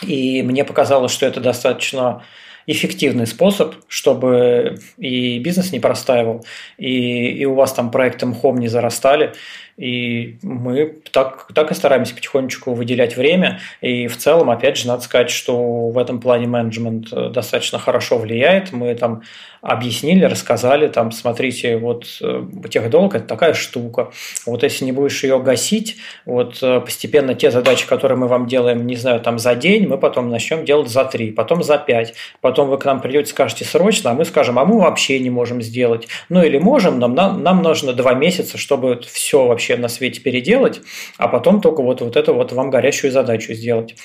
и 0.08 0.42
мне 0.44 0.64
показалось, 0.64 1.12
что 1.12 1.26
это 1.26 1.40
достаточно 1.40 2.24
эффективный 2.66 3.28
способ, 3.28 3.76
чтобы 3.88 4.80
и 4.98 5.40
бизнес 5.40 5.72
не 5.72 5.80
простаивал, 5.80 6.46
и, 6.78 7.30
и 7.30 7.46
у 7.46 7.56
вас 7.56 7.74
там 7.74 7.92
проекты 7.92 8.26
МХОМ 8.26 8.58
не 8.58 8.68
зарастали, 8.68 9.34
и 9.78 10.38
мы 10.44 10.95
так, 11.12 11.48
так 11.54 11.72
и 11.72 11.74
стараемся 11.74 12.14
потихонечку 12.14 12.74
выделять 12.74 13.18
время. 13.18 13.60
И 13.82 14.08
в 14.08 14.18
целом, 14.18 14.50
опять 14.50 14.78
же, 14.78 14.88
надо 14.88 15.02
сказать, 15.02 15.30
что 15.30 15.90
в 15.90 15.98
этом 15.98 16.20
плане 16.20 16.48
менеджмент 16.48 17.08
э, 17.12 17.30
достаточно 17.30 17.80
хорошо 17.80 18.18
влияет. 18.18 18.72
Мы 18.72 18.94
там 18.95 19.24
объяснили, 19.62 20.26
рассказали, 20.26 20.90
там, 20.90 21.12
смотрите, 21.12 21.78
вот 21.78 22.06
э, 22.22 22.44
техдолг– 22.70 23.16
это 23.16 23.26
такая 23.26 23.54
штука. 23.54 24.12
Вот 24.45 24.62
если 24.62 24.84
не 24.84 24.91
будешь 24.91 25.24
ее 25.24 25.40
гасить, 25.40 25.95
вот 26.26 26.60
э, 26.62 26.82
постепенно 26.82 27.34
те 27.34 27.50
задачи, 27.50 27.88
которые 27.88 28.18
мы 28.18 28.28
вам 28.28 28.45
делаем, 28.45 28.86
не 28.86 28.98
знаю, 28.98 29.22
там 29.22 29.40
за 29.40 29.56
день, 29.56 29.88
мы 29.88 29.98
потом 29.98 30.30
начнем 30.30 30.66
делать 30.66 30.90
за 30.90 31.06
три, 31.06 31.32
потом 31.32 31.64
за 31.64 31.78
пять. 31.78 32.14
Потом 32.41 32.70
вы 32.70 32.78
к 32.78 32.84
нам 32.84 33.00
придете, 33.00 33.30
скажете 33.30 33.64
срочно, 33.64 34.12
а 34.12 34.14
мы 34.14 34.26
скажем, 34.26 34.60
а 34.60 34.66
мы 34.66 34.80
вообще 34.80 35.18
не 35.20 35.30
можем 35.30 35.62
сделать. 35.62 36.10
Ну 36.28 36.44
или 36.44 36.58
можем, 36.58 37.00
но 37.00 37.08
нам, 37.08 37.41
нам 37.41 37.64
нужно 37.64 37.94
два 37.94 38.14
месяца, 38.14 38.58
чтобы 38.58 39.00
все 39.02 39.48
вообще 39.48 39.62
вообще 39.64 39.77
на 39.77 39.88
свете 39.88 40.22
переделать, 40.22 40.81
а 41.18 41.27
потом 41.27 41.61
только 41.61 41.81
вот, 41.81 42.02
вот 42.02 42.18
это 42.18 42.34
вот 42.34 42.52
вам 42.52 42.69
горящую 42.69 43.11
задачу 43.11 43.53
сделать. 43.53 43.95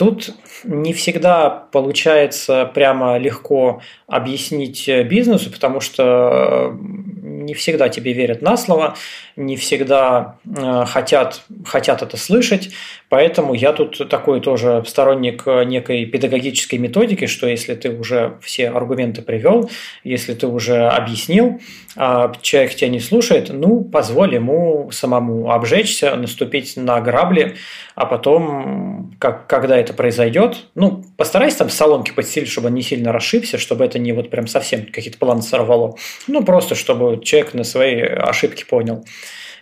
Тут 0.00 0.30
не 0.64 0.94
всегда 0.94 1.50
получается 1.50 2.64
прямо 2.72 3.18
легко 3.18 3.82
объяснить 4.06 4.88
бизнесу, 4.88 5.50
потому 5.52 5.80
что 5.80 6.74
не 7.40 7.52
всегда 7.52 7.90
тебе 7.90 8.14
верят 8.14 8.40
на 8.40 8.56
слово, 8.56 8.94
не 9.36 9.56
всегда 9.56 10.36
э, 10.44 10.84
хотят, 10.86 11.42
хотят 11.66 12.00
это 12.00 12.16
слышать. 12.16 12.70
Поэтому 13.10 13.54
я 13.54 13.72
тут 13.72 14.08
такой 14.08 14.40
тоже 14.40 14.84
сторонник 14.86 15.46
некой 15.66 16.06
педагогической 16.06 16.78
методики, 16.78 17.26
что 17.26 17.46
если 17.48 17.74
ты 17.74 17.90
уже 17.90 18.38
все 18.40 18.70
аргументы 18.70 19.20
привел, 19.20 19.68
если 20.04 20.32
ты 20.32 20.46
уже 20.46 20.86
объяснил, 20.86 21.60
а 21.96 22.32
человек 22.40 22.74
тебя 22.74 22.88
не 22.88 23.00
слушает, 23.00 23.50
ну, 23.50 23.82
позволь 23.82 24.34
ему 24.34 24.90
самому 24.92 25.50
обжечься, 25.50 26.14
наступить 26.14 26.76
на 26.76 27.00
грабли, 27.00 27.56
а 27.96 28.06
потом, 28.06 29.16
как, 29.18 29.48
когда 29.48 29.76
это 29.76 29.89
произойдет, 29.92 30.66
ну, 30.74 31.04
постарайся 31.16 31.58
там 31.58 31.70
салонки 31.70 32.12
подстелить, 32.12 32.48
чтобы 32.48 32.68
он 32.68 32.74
не 32.74 32.82
сильно 32.82 33.12
расшибся, 33.12 33.58
чтобы 33.58 33.84
это 33.84 33.98
не 33.98 34.12
вот 34.12 34.30
прям 34.30 34.46
совсем 34.46 34.86
какие-то 34.86 35.18
планы 35.18 35.42
сорвало. 35.42 35.96
Ну, 36.26 36.44
просто 36.44 36.74
чтобы 36.74 37.22
человек 37.24 37.54
на 37.54 37.64
свои 37.64 38.00
ошибки 38.00 38.64
понял. 38.64 39.04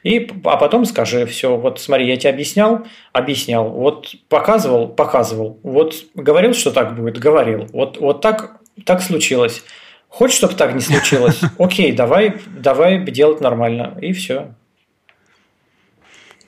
И, 0.03 0.31
а 0.45 0.57
потом 0.57 0.85
скажи, 0.85 1.27
все, 1.27 1.57
вот 1.57 1.81
смотри, 1.81 2.07
я 2.07 2.17
тебе 2.17 2.31
объяснял, 2.31 2.87
объяснял, 3.13 3.69
вот 3.69 4.15
показывал, 4.29 4.89
показывал, 4.89 5.59
вот 5.63 5.95
говорил, 6.15 6.55
что 6.55 6.71
так 6.71 6.97
будет, 6.97 7.19
говорил, 7.19 7.67
вот, 7.73 7.99
вот 7.99 8.21
так, 8.21 8.61
так 8.85 9.03
случилось. 9.03 9.63
Хочешь, 10.09 10.37
чтобы 10.37 10.55
так 10.55 10.75
не 10.75 10.81
случилось? 10.81 11.41
Окей, 11.59 11.93
давай, 11.93 12.37
давай 12.47 12.99
делать 13.05 13.41
нормально, 13.41 13.99
и 14.01 14.13
все. 14.13 14.55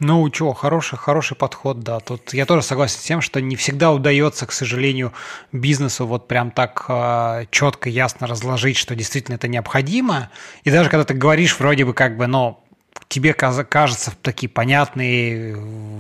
Ну, 0.01 0.29
чего, 0.31 0.55
хороший, 0.55 0.97
хороший 0.97 1.37
подход, 1.37 1.81
да. 1.81 2.01
Тут 2.01 2.33
я 2.33 2.47
тоже 2.47 2.63
согласен 2.63 2.99
с 2.99 3.03
тем, 3.03 3.21
что 3.21 3.43
не 3.43 3.55
всегда 3.55 3.93
удается, 3.93 4.47
к 4.47 4.53
сожалению, 4.53 5.13
бизнесу 5.53 6.07
вот 6.07 6.27
прям 6.27 6.51
так 6.51 6.87
э, 6.89 7.45
четко, 7.51 7.91
ясно 7.91 8.27
разложить, 8.27 8.79
что 8.79 8.97
действительно 8.97 9.35
это 9.35 9.47
необходимо. 9.47 10.31
И 10.65 10.71
даже 10.71 10.89
когда 10.89 11.05
ты 11.05 11.13
говоришь 11.13 11.59
вроде 11.59 11.85
бы 11.85 11.93
как 11.93 12.17
бы, 12.17 12.27
ну, 12.27 12.59
тебе 13.11 13.35
кажется 13.35 14.13
такие 14.23 14.49
понятные 14.49 15.57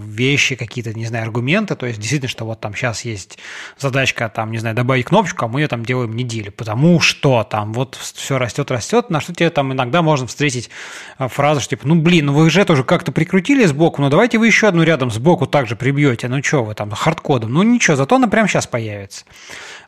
вещи, 0.07 0.55
какие-то, 0.55 0.95
не 0.95 1.07
знаю, 1.07 1.24
аргументы, 1.24 1.74
то 1.74 1.85
есть 1.85 1.99
действительно, 1.99 2.28
что 2.28 2.45
вот 2.45 2.61
там 2.61 2.73
сейчас 2.73 3.05
есть 3.05 3.37
задачка, 3.77 4.28
там, 4.28 4.53
не 4.53 4.59
знаю, 4.59 4.77
добавить 4.77 5.07
кнопочку, 5.07 5.45
а 5.45 5.49
мы 5.49 5.61
ее 5.61 5.66
там 5.66 5.85
делаем 5.85 6.15
неделю, 6.15 6.53
потому 6.53 7.01
что 7.01 7.43
там 7.43 7.73
вот 7.73 7.97
все 7.97 8.39
растет, 8.39 8.70
растет, 8.70 9.11
на 9.11 9.20
что 9.20 9.35
тебе 9.35 9.51
там 9.51 9.73
иногда 9.73 10.03
можно 10.03 10.28
встретить 10.28 10.70
а, 11.19 11.27
фразу, 11.27 11.61
что 11.61 11.70
типа, 11.70 11.89
ну 11.89 11.97
блин, 11.97 12.27
ну 12.27 12.32
вы 12.32 12.49
же 12.49 12.61
это 12.61 12.74
уже 12.74 12.85
как-то 12.85 13.11
прикрутили 13.11 13.65
сбоку, 13.65 14.01
ну 14.01 14.09
давайте 14.09 14.39
вы 14.39 14.47
еще 14.47 14.69
одну 14.69 14.85
рядом 14.85 15.11
сбоку 15.11 15.49
также 15.49 15.74
прибьете, 15.74 16.28
ну 16.28 16.41
что 16.45 16.62
вы 16.62 16.74
там, 16.77 16.93
хардкодом, 16.93 17.53
ну 17.53 17.65
ничего, 17.65 17.97
зато 17.97 18.15
она 18.15 18.28
прямо 18.28 18.47
сейчас 18.47 18.69
появится. 18.69 19.24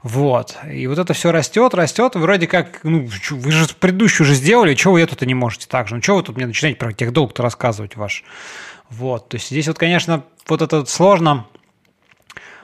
Вот. 0.02 0.56
И 0.70 0.86
вот 0.86 0.98
это 0.98 1.12
все 1.14 1.30
растет, 1.30 1.74
растет. 1.74 2.16
Вроде 2.16 2.46
как, 2.46 2.80
ну, 2.82 3.08
вы 3.30 3.52
же 3.52 3.68
предыдущую 3.78 4.24
уже 4.26 4.34
сделали, 4.34 4.74
чего 4.74 4.94
вы 4.94 5.02
это 5.02 5.26
не 5.26 5.34
можете 5.34 5.66
так 5.68 5.88
же? 5.88 5.94
Ну, 5.94 6.00
чего 6.00 6.16
вы 6.16 6.22
тут 6.22 6.36
мне 6.36 6.46
начинаете 6.46 6.78
про 6.78 6.92
техдолг-то 6.92 7.42
рассказывать 7.42 7.96
ваш? 7.96 8.24
Вот. 8.90 9.28
То 9.28 9.36
есть 9.36 9.48
здесь 9.48 9.68
вот, 9.68 9.78
конечно, 9.78 10.24
вот 10.48 10.60
это 10.60 10.84
сложно. 10.86 11.46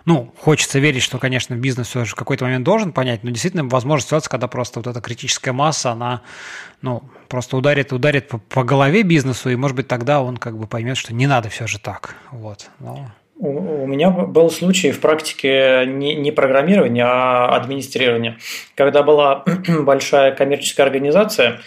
Ну, 0.05 0.33
хочется 0.39 0.79
верить, 0.79 1.03
что, 1.03 1.19
конечно, 1.19 1.55
бизнес 1.55 1.89
все 1.89 2.05
же 2.05 2.13
в 2.13 2.15
какой-то 2.15 2.47
момент 2.47 2.65
должен 2.65 2.93
понять, 2.93 3.25
но 3.25 3.31
действительно 3.31 3.69
возможно 3.69 4.07
ситуация, 4.07 4.31
когда 4.31 4.49
просто 4.49 4.81
вот 4.81 4.87
эта 4.87 5.03
критическая 5.03 5.53
масса, 5.53 5.91
она, 5.91 6.23
ну, 6.81 7.03
просто 7.29 7.59
ударит, 7.59 7.93
ударит 7.93 8.29
по, 8.29 8.39
по 8.39 8.65
голове 8.65 9.03
бизнесу, 9.03 9.51
и, 9.51 9.57
может 9.57 9.77
быть, 9.77 9.87
тогда 9.87 10.23
он 10.23 10.39
как 10.39 10.57
бы 10.57 10.67
поймет, 10.67 10.97
что 10.97 11.13
не 11.13 11.27
надо 11.27 11.51
все 11.51 11.67
же 11.67 11.79
так. 11.79 12.15
Вот. 12.31 12.71
Но... 12.79 13.11
У, 13.39 13.87
меня 13.87 14.11
был 14.11 14.51
случай 14.51 14.91
в 14.91 15.01
практике 15.01 15.85
не, 15.87 16.15
не 16.15 16.33
программирования, 16.33 17.05
а 17.07 17.55
администрирования. 17.55 18.39
Когда 18.75 19.03
была 19.03 19.45
большая 19.69 20.33
коммерческая 20.33 20.87
организация, 20.87 21.61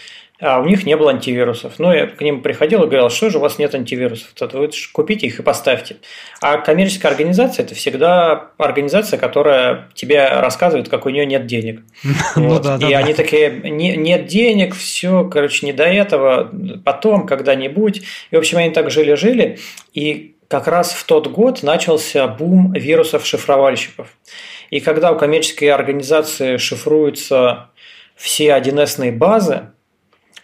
а 0.44 0.60
у 0.60 0.64
них 0.64 0.84
не 0.84 0.96
было 0.96 1.12
антивирусов. 1.12 1.74
Ну, 1.78 1.92
я 1.92 2.08
к 2.08 2.20
ним 2.20 2.42
приходил 2.42 2.82
и 2.82 2.86
говорил, 2.86 3.10
что 3.10 3.30
же 3.30 3.38
у 3.38 3.40
вас 3.40 3.60
нет 3.60 3.76
антивирусов? 3.76 4.32
То 4.34 4.48
вы 4.58 4.68
купите 4.92 5.28
их 5.28 5.38
и 5.38 5.42
поставьте. 5.42 5.96
А 6.40 6.58
коммерческая 6.58 7.12
организация– 7.12 7.64
это 7.64 7.76
всегда 7.76 8.50
организация, 8.58 9.20
которая 9.20 9.88
тебе 9.94 10.26
рассказывает, 10.26 10.88
как 10.88 11.06
у 11.06 11.10
нее 11.10 11.26
нет 11.26 11.46
денег. 11.46 11.82
Ну 12.36 12.60
и 12.80 12.92
они 12.92 13.14
такие, 13.14 13.50
нет 13.50 14.26
денег, 14.26 14.74
все, 14.74 15.24
короче, 15.24 15.64
не 15.64 15.72
до 15.72 15.84
этого, 15.84 16.50
потом, 16.84 17.24
когда-нибудь. 17.24 18.02
И, 18.30 18.34
в 18.34 18.38
общем, 18.38 18.58
они 18.58 18.70
так 18.70 18.90
жили-жили. 18.90 19.58
И 19.94 20.34
как 20.52 20.66
раз 20.68 20.92
в 20.92 21.04
тот 21.04 21.28
год 21.28 21.62
начался 21.62 22.28
бум 22.28 22.74
вирусов-шифровальщиков. 22.74 24.08
И 24.68 24.80
когда 24.80 25.10
у 25.10 25.16
коммерческой 25.16 25.70
организации 25.70 26.58
шифруются 26.58 27.70
все 28.16 28.48
1С 28.48 29.12
базы, 29.12 29.70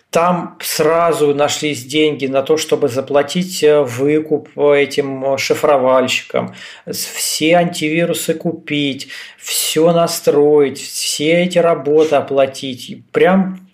там 0.08 0.56
сразу 0.62 1.34
нашлись 1.34 1.84
деньги 1.84 2.24
на 2.24 2.40
то, 2.40 2.56
чтобы 2.56 2.88
заплатить 2.88 3.62
э, 3.62 3.82
выкуп 3.82 4.58
этим 4.58 5.36
шифровальщикам, 5.36 6.54
все 6.90 7.56
антивирусы 7.56 8.32
купить, 8.32 9.08
все 9.36 9.92
настроить, 9.92 10.78
все 10.78 11.42
эти 11.42 11.58
работы 11.58 12.16
оплатить. 12.16 13.04
Прям 13.12 13.68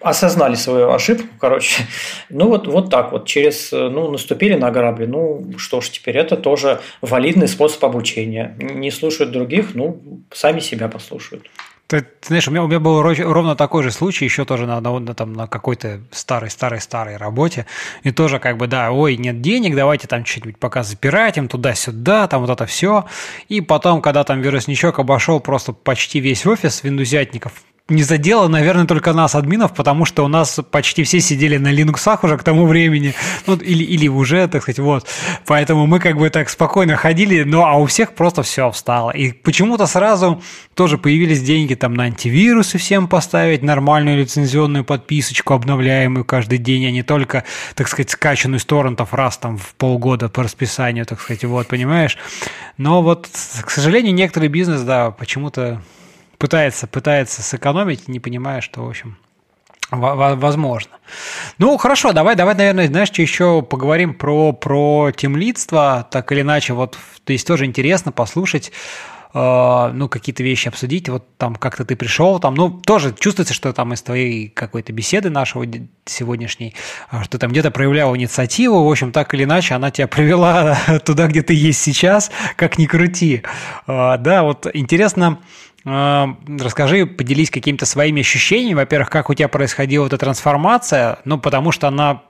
осознали 0.00 0.54
свою 0.54 0.90
ошибку, 0.90 1.28
короче. 1.38 1.82
Ну 2.28 2.48
вот, 2.48 2.66
вот 2.66 2.90
так 2.90 3.12
вот, 3.12 3.26
через, 3.26 3.72
ну, 3.72 4.10
наступили 4.10 4.54
на 4.54 4.70
грабли. 4.70 5.06
Ну, 5.06 5.52
что 5.56 5.80
ж, 5.80 5.88
теперь 5.88 6.16
это 6.16 6.36
тоже 6.36 6.80
валидный 7.00 7.48
способ 7.48 7.84
обучения. 7.84 8.56
Не 8.58 8.90
слушают 8.90 9.32
других, 9.32 9.74
ну, 9.74 10.00
сами 10.32 10.60
себя 10.60 10.88
послушают. 10.88 11.48
Ты, 11.86 12.00
ты 12.00 12.28
знаешь, 12.28 12.48
у 12.48 12.50
меня, 12.50 12.64
у 12.64 12.66
меня 12.66 12.80
был 12.80 13.02
ровно 13.02 13.56
такой 13.56 13.82
же 13.82 13.90
случай, 13.90 14.24
еще 14.24 14.46
тоже 14.46 14.66
на, 14.66 14.80
на, 14.80 15.14
там, 15.14 15.34
на 15.34 15.46
какой-то 15.46 16.00
старой-старой-старой 16.12 17.18
работе. 17.18 17.66
И 18.02 18.10
тоже 18.10 18.38
как 18.38 18.56
бы, 18.56 18.66
да, 18.66 18.90
ой, 18.90 19.18
нет 19.18 19.42
денег, 19.42 19.76
давайте 19.76 20.08
там 20.08 20.24
что-нибудь 20.24 20.58
пока 20.58 20.82
запиратим, 20.82 21.46
туда-сюда, 21.46 22.26
там 22.26 22.40
вот 22.40 22.50
это 22.50 22.64
все. 22.64 23.04
И 23.48 23.60
потом, 23.60 24.00
когда 24.00 24.24
там 24.24 24.40
вирусничок 24.40 24.98
обошел 24.98 25.40
просто 25.40 25.72
почти 25.72 26.20
весь 26.20 26.46
офис 26.46 26.82
виндузятников, 26.82 27.52
не 27.90 28.02
задело, 28.02 28.48
наверное, 28.48 28.86
только 28.86 29.12
нас, 29.12 29.34
админов, 29.34 29.74
потому 29.74 30.06
что 30.06 30.24
у 30.24 30.28
нас 30.28 30.58
почти 30.70 31.02
все 31.02 31.20
сидели 31.20 31.58
на 31.58 31.70
Linux 31.70 32.18
уже 32.22 32.38
к 32.38 32.42
тому 32.42 32.66
времени, 32.66 33.14
ну, 33.46 33.56
или, 33.56 33.84
или 33.84 34.08
уже, 34.08 34.48
так 34.48 34.62
сказать, 34.62 34.78
вот. 34.78 35.06
Поэтому 35.44 35.86
мы 35.86 36.00
как 36.00 36.16
бы 36.16 36.30
так 36.30 36.48
спокойно 36.48 36.96
ходили, 36.96 37.42
ну, 37.42 37.62
а 37.62 37.74
у 37.74 37.84
всех 37.84 38.14
просто 38.14 38.42
все 38.42 38.70
встало. 38.70 39.10
И 39.10 39.32
почему-то 39.32 39.86
сразу 39.86 40.42
тоже 40.74 40.96
появились 40.96 41.42
деньги 41.42 41.74
там 41.74 41.92
на 41.92 42.04
антивирусы 42.04 42.78
всем 42.78 43.06
поставить, 43.06 43.62
нормальную 43.62 44.16
лицензионную 44.16 44.84
подписочку, 44.84 45.52
обновляемую 45.52 46.24
каждый 46.24 46.56
день, 46.56 46.86
а 46.86 46.90
не 46.90 47.02
только, 47.02 47.44
так 47.74 47.88
сказать, 47.88 48.08
скачанную 48.08 48.60
с 48.60 48.64
торрентов 48.64 49.12
раз 49.12 49.36
там 49.36 49.58
в 49.58 49.74
полгода 49.74 50.30
по 50.30 50.42
расписанию, 50.42 51.04
так 51.04 51.20
сказать, 51.20 51.44
вот, 51.44 51.68
понимаешь? 51.68 52.16
Но 52.78 53.02
вот, 53.02 53.28
к 53.62 53.70
сожалению, 53.70 54.14
некоторый 54.14 54.48
бизнес, 54.48 54.80
да, 54.80 55.10
почему-то 55.10 55.82
пытается, 56.38 56.86
пытается 56.86 57.42
сэкономить, 57.42 58.08
не 58.08 58.20
понимая, 58.20 58.60
что, 58.60 58.84
в 58.84 58.88
общем, 58.88 59.16
возможно. 59.90 60.92
Ну, 61.58 61.76
хорошо, 61.76 62.12
давай, 62.12 62.36
давай, 62.36 62.54
наверное, 62.54 62.86
знаешь, 62.86 63.10
еще 63.10 63.62
поговорим 63.62 64.14
про, 64.14 64.52
про 64.52 65.10
темлидство, 65.14 66.06
так 66.10 66.32
или 66.32 66.40
иначе, 66.40 66.72
вот, 66.72 66.98
то 67.24 67.32
есть 67.32 67.46
тоже 67.46 67.66
интересно 67.66 68.10
послушать, 68.10 68.72
э, 69.34 69.90
ну, 69.92 70.08
какие-то 70.08 70.42
вещи 70.42 70.68
обсудить, 70.68 71.08
вот 71.08 71.36
там 71.36 71.54
как-то 71.56 71.84
ты 71.84 71.96
пришел, 71.96 72.40
там, 72.40 72.54
ну, 72.54 72.70
тоже 72.70 73.14
чувствуется, 73.18 73.54
что 73.54 73.72
там 73.72 73.92
из 73.92 74.02
твоей 74.02 74.48
какой-то 74.48 74.92
беседы 74.92 75.30
нашего 75.30 75.66
сегодняшней, 76.06 76.74
а, 77.10 77.22
что 77.24 77.38
там 77.38 77.50
где-то 77.50 77.70
проявлял 77.70 78.16
инициативу, 78.16 78.84
в 78.84 78.90
общем, 78.90 79.12
так 79.12 79.34
или 79.34 79.44
иначе, 79.44 79.74
она 79.74 79.90
тебя 79.90 80.08
привела 80.08 80.76
туда, 81.04 81.26
где 81.26 81.42
ты 81.42 81.54
есть 81.54 81.80
сейчас, 81.80 82.30
как 82.56 82.78
ни 82.78 82.86
крути. 82.86 83.42
Э, 83.86 84.16
да, 84.18 84.42
вот 84.42 84.66
интересно, 84.72 85.38
расскажи, 85.84 87.06
поделись 87.06 87.50
какими-то 87.50 87.84
своими 87.84 88.20
ощущениями. 88.20 88.78
Во-первых, 88.78 89.10
как 89.10 89.28
у 89.28 89.34
тебя 89.34 89.48
происходила 89.48 90.06
эта 90.06 90.16
трансформация? 90.16 91.18
Ну, 91.24 91.38
потому 91.38 91.72
что 91.72 91.88
она 91.88 92.22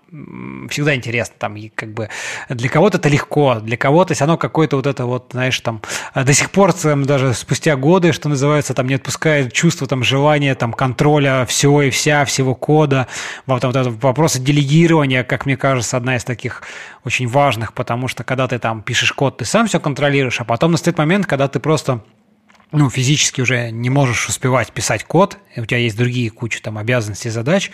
всегда 0.70 0.94
интересна. 0.94 1.34
Там, 1.38 1.56
как 1.74 1.92
бы 1.92 2.08
для 2.48 2.68
кого-то 2.68 2.98
это 2.98 3.08
легко, 3.08 3.56
для 3.56 3.76
кого-то 3.76 4.14
все 4.14 4.24
равно 4.24 4.38
какое-то 4.38 4.76
вот 4.76 4.86
это 4.86 5.06
вот, 5.06 5.30
знаешь, 5.32 5.58
там 5.60 5.82
до 6.14 6.32
сих 6.32 6.50
пор 6.50 6.72
там, 6.72 7.04
даже 7.04 7.32
спустя 7.34 7.76
годы, 7.76 8.12
что 8.12 8.28
называется, 8.28 8.74
там 8.74 8.88
не 8.88 8.94
отпускает 8.94 9.52
чувство 9.52 9.86
там 9.86 10.02
желания 10.02 10.54
там 10.54 10.72
контроля 10.72 11.46
всего 11.46 11.82
и 11.82 11.90
вся, 11.90 12.24
всего 12.24 12.54
кода. 12.54 13.06
Вот, 13.46 13.64
вот 13.64 13.76
это 13.76 13.90
вопросы 13.90 14.40
делегирования, 14.40 15.24
как 15.24 15.46
мне 15.46 15.56
кажется, 15.56 15.96
одна 15.96 16.16
из 16.16 16.24
таких 16.24 16.62
очень 17.04 17.28
важных, 17.28 17.72
потому 17.72 18.08
что 18.08 18.24
когда 18.24 18.48
ты 18.48 18.58
там 18.58 18.82
пишешь 18.82 19.12
код, 19.12 19.38
ты 19.38 19.44
сам 19.44 19.66
все 19.66 19.78
контролируешь, 19.80 20.40
а 20.40 20.44
потом 20.44 20.72
настает 20.72 20.98
момент, 20.98 21.26
когда 21.26 21.48
ты 21.48 21.60
просто 21.60 22.00
ну, 22.74 22.90
физически 22.90 23.40
уже 23.40 23.70
не 23.70 23.88
можешь 23.88 24.28
успевать 24.28 24.72
писать 24.72 25.04
код, 25.04 25.38
у 25.56 25.64
тебя 25.64 25.78
есть 25.78 25.96
другие 25.96 26.28
куча 26.30 26.60
там 26.60 26.76
обязанностей, 26.76 27.30
задач, 27.30 27.70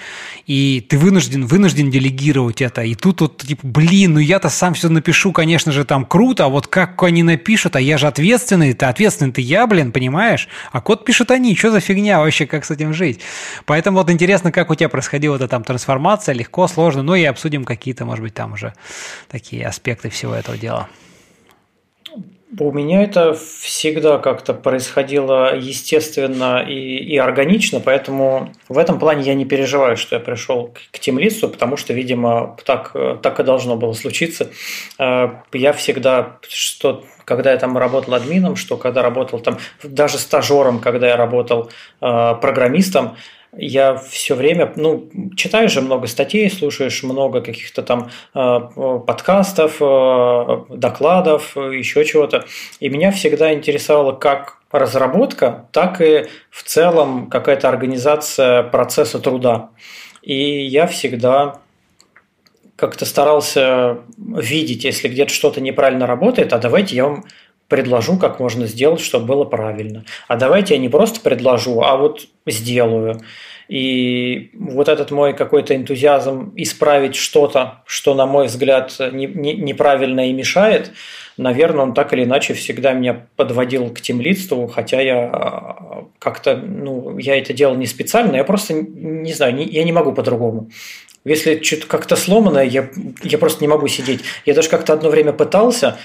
и 0.46 0.84
ты 0.86 0.98
вынужден, 0.98 1.46
вынужден 1.46 1.90
делегировать 1.90 2.60
это. 2.60 2.82
И 2.82 2.94
тут 2.94 3.22
вот, 3.22 3.38
типа, 3.38 3.66
блин, 3.66 4.14
ну 4.14 4.18
я-то 4.18 4.50
сам 4.50 4.74
все 4.74 4.90
напишу, 4.90 5.32
конечно 5.32 5.72
же, 5.72 5.84
там 5.84 6.04
круто, 6.04 6.44
а 6.44 6.48
вот 6.48 6.66
как 6.66 7.02
они 7.02 7.22
напишут, 7.22 7.76
а 7.76 7.80
я 7.80 7.96
же 7.96 8.06
ответственный, 8.06 8.74
ты 8.74 8.84
ответственный, 8.84 9.32
ты 9.32 9.40
я, 9.40 9.66
блин, 9.66 9.90
понимаешь? 9.90 10.48
А 10.70 10.80
код 10.82 11.06
пишут 11.06 11.30
они, 11.30 11.56
что 11.56 11.70
за 11.70 11.80
фигня 11.80 12.18
вообще, 12.20 12.46
как 12.46 12.66
с 12.66 12.70
этим 12.70 12.92
жить? 12.92 13.20
Поэтому 13.64 13.98
вот 13.98 14.10
интересно, 14.10 14.52
как 14.52 14.70
у 14.70 14.74
тебя 14.74 14.90
происходила 14.90 15.36
эта 15.36 15.48
там 15.48 15.64
трансформация, 15.64 16.34
легко, 16.34 16.68
сложно, 16.68 17.02
ну 17.02 17.14
и 17.14 17.24
обсудим 17.24 17.64
какие-то, 17.64 18.04
может 18.04 18.22
быть, 18.22 18.34
там 18.34 18.52
уже 18.52 18.74
такие 19.28 19.66
аспекты 19.66 20.10
всего 20.10 20.34
этого 20.34 20.58
дела. 20.58 20.88
У 22.58 22.72
меня 22.72 23.02
это 23.02 23.32
всегда 23.32 24.18
как-то 24.18 24.54
происходило 24.54 25.56
естественно 25.56 26.64
и, 26.66 26.96
и 26.96 27.16
органично, 27.16 27.78
поэтому 27.78 28.52
в 28.68 28.76
этом 28.76 28.98
плане 28.98 29.22
я 29.22 29.34
не 29.34 29.44
переживаю, 29.44 29.96
что 29.96 30.16
я 30.16 30.20
пришел 30.20 30.68
к, 30.68 30.80
к 30.90 30.98
темлицу, 30.98 31.48
потому 31.48 31.76
что, 31.76 31.92
видимо, 31.92 32.56
так, 32.64 32.96
так 33.22 33.38
и 33.38 33.44
должно 33.44 33.76
было 33.76 33.92
случиться. 33.92 34.50
Э, 34.98 35.28
я 35.52 35.72
всегда, 35.72 36.38
что 36.48 37.04
когда 37.24 37.52
я 37.52 37.56
там 37.56 37.78
работал 37.78 38.14
админом, 38.14 38.56
что 38.56 38.76
когда 38.76 39.02
работал 39.02 39.38
там, 39.38 39.58
даже 39.84 40.18
стажером, 40.18 40.80
когда 40.80 41.06
я 41.06 41.16
работал 41.16 41.70
э, 42.00 42.34
программистом, 42.40 43.16
я 43.56 43.96
все 43.96 44.34
время, 44.34 44.72
ну, 44.76 45.10
читаешь 45.36 45.72
же 45.72 45.80
много 45.80 46.06
статей, 46.06 46.48
слушаешь 46.50 47.02
много 47.02 47.40
каких-то 47.40 47.82
там 47.82 48.10
э, 48.34 48.60
подкастов, 49.06 49.76
э, 49.80 50.76
докладов, 50.76 51.56
еще 51.56 52.04
чего-то. 52.04 52.44
И 52.78 52.88
меня 52.88 53.10
всегда 53.10 53.52
интересовало 53.52 54.12
как 54.12 54.58
разработка, 54.70 55.68
так 55.72 56.00
и 56.00 56.26
в 56.50 56.62
целом 56.62 57.28
какая-то 57.28 57.68
организация 57.68 58.62
процесса 58.62 59.18
труда. 59.18 59.70
И 60.22 60.64
я 60.66 60.86
всегда 60.86 61.60
как-то 62.76 63.04
старался 63.04 63.98
видеть, 64.16 64.84
если 64.84 65.08
где-то 65.08 65.32
что-то 65.32 65.60
неправильно 65.60 66.06
работает, 66.06 66.52
а 66.52 66.58
давайте 66.58 66.96
я 66.96 67.04
вам 67.04 67.24
предложу, 67.70 68.18
как 68.18 68.40
можно 68.40 68.66
сделать, 68.66 69.00
чтобы 69.00 69.26
было 69.26 69.44
правильно. 69.44 70.04
А 70.28 70.36
давайте 70.36 70.74
я 70.74 70.80
не 70.80 70.90
просто 70.90 71.20
предложу, 71.20 71.80
а 71.80 71.96
вот 71.96 72.26
сделаю. 72.46 73.22
И 73.68 74.50
вот 74.54 74.88
этот 74.88 75.12
мой 75.12 75.32
какой-то 75.32 75.76
энтузиазм 75.76 76.52
исправить 76.56 77.14
что-то, 77.14 77.82
что, 77.86 78.14
на 78.14 78.26
мой 78.26 78.48
взгляд, 78.48 78.96
не, 79.12 79.26
не, 79.26 79.54
неправильно 79.54 80.28
и 80.28 80.32
мешает, 80.32 80.90
наверное, 81.36 81.84
он 81.84 81.94
так 81.94 82.12
или 82.12 82.24
иначе 82.24 82.54
всегда 82.54 82.92
меня 82.92 83.26
подводил 83.36 83.88
к 83.90 84.00
темлицству, 84.00 84.66
хотя 84.66 85.00
я 85.00 85.30
а, 85.32 86.04
как-то, 86.18 86.56
ну, 86.56 87.16
я 87.18 87.38
это 87.38 87.52
делал 87.52 87.76
не 87.76 87.86
специально, 87.86 88.34
я 88.34 88.44
просто, 88.44 88.74
не 88.74 89.32
знаю, 89.32 89.54
не, 89.54 89.64
я 89.64 89.84
не 89.84 89.92
могу 89.92 90.12
по-другому. 90.12 90.68
Если 91.24 91.62
что-то 91.62 91.86
как-то 91.86 92.16
сломано, 92.16 92.58
я, 92.58 92.88
я 93.22 93.38
просто 93.38 93.62
не 93.62 93.68
могу 93.68 93.86
сидеть. 93.88 94.22
Я 94.46 94.54
даже 94.54 94.70
как-то 94.70 94.94
одно 94.94 95.10
время 95.10 95.32
пытался, 95.32 95.98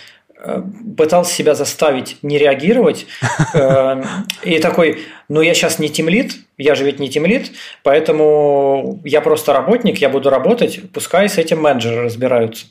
пытался 0.98 1.34
себя 1.34 1.56
заставить 1.56 2.18
не 2.22 2.38
реагировать. 2.38 3.08
Э, 3.54 4.04
и 4.44 4.60
такой, 4.60 5.00
ну 5.30 5.42
я 5.42 5.54
сейчас 5.54 5.80
не 5.80 5.90
тимлит, 5.90 6.36
я 6.58 6.76
же 6.76 6.84
ведь 6.86 7.00
не 7.00 7.10
тимлит, 7.10 7.52
поэтому 7.84 9.00
я 9.04 9.22
просто 9.22 9.54
работник, 9.54 9.98
я 10.00 10.10
буду 10.10 10.30
работать, 10.30 10.82
пускай 10.94 11.30
с 11.30 11.38
этим 11.38 11.62
менеджеры 11.62 12.04
разбираются. 12.04 12.68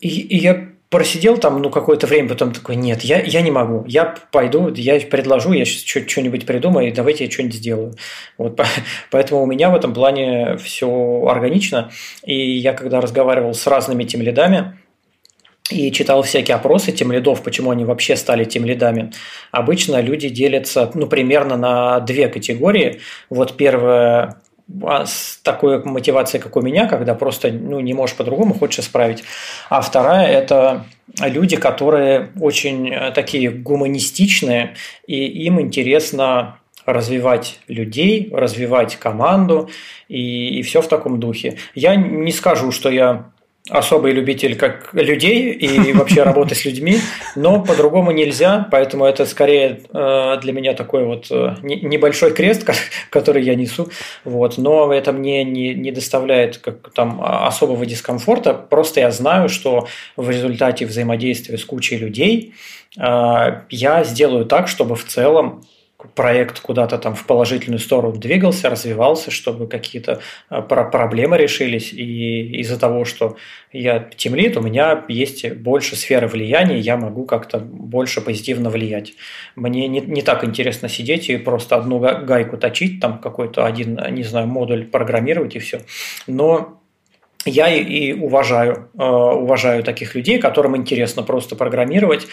И, 0.00 0.08
и 0.08 0.36
я 0.36 0.68
просидел 0.92 1.38
там 1.38 1.60
ну 1.62 1.70
какое-то 1.70 2.06
время, 2.06 2.28
потом 2.28 2.52
такой, 2.52 2.76
нет, 2.76 3.00
я, 3.02 3.20
я 3.22 3.40
не 3.40 3.50
могу, 3.50 3.84
я 3.88 4.14
пойду, 4.30 4.70
я 4.74 5.00
предложу, 5.00 5.52
я 5.52 5.64
сейчас 5.64 6.06
что-нибудь 6.06 6.44
придумаю, 6.44 6.92
давайте 6.94 7.24
я 7.24 7.30
что-нибудь 7.30 7.56
сделаю. 7.56 7.94
Вот, 8.36 8.60
поэтому 9.10 9.42
у 9.42 9.46
меня 9.46 9.70
в 9.70 9.74
этом 9.74 9.94
плане 9.94 10.58
все 10.58 11.24
органично, 11.26 11.90
и 12.24 12.58
я 12.58 12.74
когда 12.74 13.00
разговаривал 13.00 13.54
с 13.54 13.66
разными 13.66 14.04
тем 14.04 14.20
лидами, 14.20 14.76
и 15.72 15.92
читал 15.92 16.22
всякие 16.22 16.56
опросы 16.56 16.92
тем 16.92 17.12
лидов, 17.12 17.42
почему 17.42 17.70
они 17.70 17.84
вообще 17.84 18.16
стали 18.16 18.44
тем 18.44 18.64
лидами. 18.64 19.12
Обычно 19.50 20.00
люди 20.00 20.28
делятся 20.28 20.90
ну, 20.94 21.06
примерно 21.06 21.56
на 21.56 22.00
две 22.00 22.28
категории. 22.28 23.00
Вот 23.30 23.56
первая 23.56 24.36
а, 24.82 25.06
с 25.06 25.40
такой 25.42 25.82
мотивацией, 25.84 26.42
как 26.42 26.56
у 26.56 26.60
меня, 26.60 26.86
когда 26.86 27.14
просто 27.14 27.50
ну, 27.50 27.80
не 27.80 27.94
можешь 27.94 28.16
по-другому, 28.16 28.54
хочешь 28.54 28.80
исправить. 28.80 29.24
А 29.68 29.80
вторая– 29.80 30.26
это 30.28 30.84
люди, 31.20 31.56
которые 31.56 32.30
очень 32.40 32.90
э, 32.90 33.10
такие 33.12 33.50
гуманистичные, 33.50 34.74
и 35.06 35.24
им 35.26 35.60
интересно 35.60 36.58
развивать 36.86 37.60
людей, 37.68 38.30
развивать 38.32 38.96
команду, 38.96 39.70
и, 40.08 40.58
и 40.58 40.62
все 40.62 40.82
в 40.82 40.88
таком 40.88 41.20
духе. 41.20 41.58
Я 41.74 41.94
не 41.96 42.32
скажу, 42.32 42.72
что 42.72 42.90
я 42.90 43.31
особый 43.70 44.12
любитель 44.12 44.56
как 44.56 44.92
людей 44.92 45.52
и 45.52 45.92
вообще 45.94 46.22
работы 46.24 46.54
с 46.54 46.64
людьми, 46.64 46.98
но 47.36 47.62
по-другому 47.62 48.10
нельзя, 48.10 48.66
поэтому 48.70 49.04
это 49.04 49.24
скорее 49.24 49.82
э, 49.92 50.38
для 50.40 50.52
меня 50.52 50.74
такой 50.74 51.04
вот 51.04 51.26
э, 51.30 51.56
небольшой 51.62 52.32
крест, 52.32 52.68
который 53.10 53.44
я 53.44 53.54
несу, 53.54 53.88
вот, 54.24 54.58
но 54.58 54.92
это 54.92 55.12
мне 55.12 55.44
не, 55.44 55.74
не 55.74 55.92
доставляет 55.92 56.58
как, 56.58 56.92
там, 56.92 57.22
особого 57.22 57.86
дискомфорта, 57.86 58.52
просто 58.54 59.00
я 59.00 59.10
знаю, 59.12 59.48
что 59.48 59.86
в 60.16 60.28
результате 60.28 60.84
взаимодействия 60.84 61.56
с 61.56 61.64
кучей 61.64 61.98
людей 61.98 62.54
э, 62.98 63.62
я 63.70 64.04
сделаю 64.04 64.44
так, 64.44 64.66
чтобы 64.66 64.96
в 64.96 65.04
целом 65.04 65.62
проект 66.14 66.60
куда-то 66.60 66.98
там 66.98 67.14
в 67.14 67.26
положительную 67.26 67.78
сторону 67.78 68.16
двигался, 68.16 68.70
развивался, 68.70 69.30
чтобы 69.30 69.66
какие-то 69.66 70.20
а, 70.48 70.62
проблемы 70.62 71.36
решились. 71.38 71.92
И 71.92 72.60
из-за 72.60 72.78
того, 72.78 73.04
что 73.04 73.36
я 73.72 73.98
темлит, 73.98 74.56
у 74.56 74.60
меня 74.60 75.04
есть 75.08 75.50
больше 75.52 75.96
сферы 75.96 76.28
влияния, 76.28 76.78
я 76.78 76.96
могу 76.96 77.24
как-то 77.24 77.58
больше 77.58 78.20
позитивно 78.20 78.70
влиять. 78.70 79.14
Мне 79.56 79.88
не, 79.88 80.00
не 80.00 80.22
так 80.22 80.44
интересно 80.44 80.88
сидеть 80.88 81.28
и 81.30 81.36
просто 81.36 81.76
одну 81.76 81.98
гайку 81.98 82.56
точить, 82.56 83.00
там 83.00 83.18
какой-то 83.18 83.64
один, 83.64 83.98
не 84.10 84.22
знаю, 84.22 84.46
модуль 84.46 84.84
программировать 84.84 85.56
и 85.56 85.58
все. 85.58 85.80
Но 86.26 86.78
я 87.44 87.74
и 87.74 88.12
уважаю, 88.12 88.88
э, 88.96 89.02
уважаю 89.02 89.82
таких 89.82 90.14
людей, 90.14 90.38
которым 90.38 90.76
интересно 90.76 91.22
просто 91.22 91.56
программировать. 91.56 92.28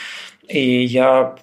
И 0.48 0.84
я 0.84 1.36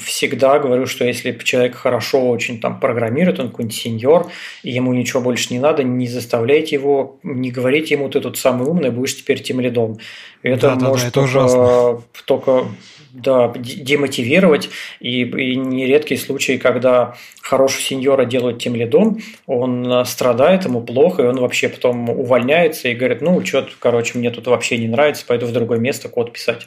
всегда 0.00 0.58
говорю, 0.58 0.86
что 0.86 1.04
если 1.04 1.32
человек 1.42 1.74
хорошо 1.76 2.28
очень 2.28 2.60
там 2.60 2.80
программирует, 2.80 3.40
он 3.40 3.48
какой-нибудь 3.48 3.76
сеньор, 3.76 4.30
и 4.62 4.70
ему 4.70 4.92
ничего 4.92 5.20
больше 5.20 5.52
не 5.52 5.58
надо, 5.58 5.82
не 5.82 6.06
заставляйте 6.06 6.76
его, 6.76 7.18
не 7.22 7.50
говорите 7.50 7.94
ему, 7.94 8.08
ты 8.08 8.20
тут 8.20 8.38
самый 8.38 8.66
умный, 8.68 8.90
будешь 8.90 9.16
теперь 9.16 9.42
тем 9.42 9.60
лидом. 9.60 9.98
Это 10.42 10.76
да, 10.76 10.88
может 10.88 11.12
да, 11.12 11.22
да, 11.22 11.30
это 11.30 11.42
только, 11.44 12.02
только 12.24 12.68
да, 13.16 13.52
демотивировать. 13.56 14.68
И, 15.00 15.22
и 15.22 15.56
нередкие 15.56 16.20
случаи, 16.20 16.58
когда 16.58 17.16
хорошего 17.40 17.80
сеньора 17.80 18.24
делают 18.24 18.58
тем 18.58 18.74
лидом, 18.74 19.18
он 19.46 19.90
э, 19.90 20.04
страдает, 20.04 20.64
ему 20.64 20.82
плохо, 20.82 21.22
и 21.22 21.26
он 21.26 21.36
вообще 21.40 21.68
потом 21.68 22.10
увольняется 22.10 22.88
и 22.88 22.94
говорит, 22.94 23.22
ну, 23.22 23.44
что 23.44 23.66
короче, 23.78 24.18
мне 24.18 24.30
тут 24.30 24.46
вообще 24.46 24.76
не 24.76 24.88
нравится, 24.88 25.24
пойду 25.26 25.46
в 25.46 25.52
другое 25.52 25.78
место 25.78 26.08
код 26.08 26.32
писать. 26.32 26.66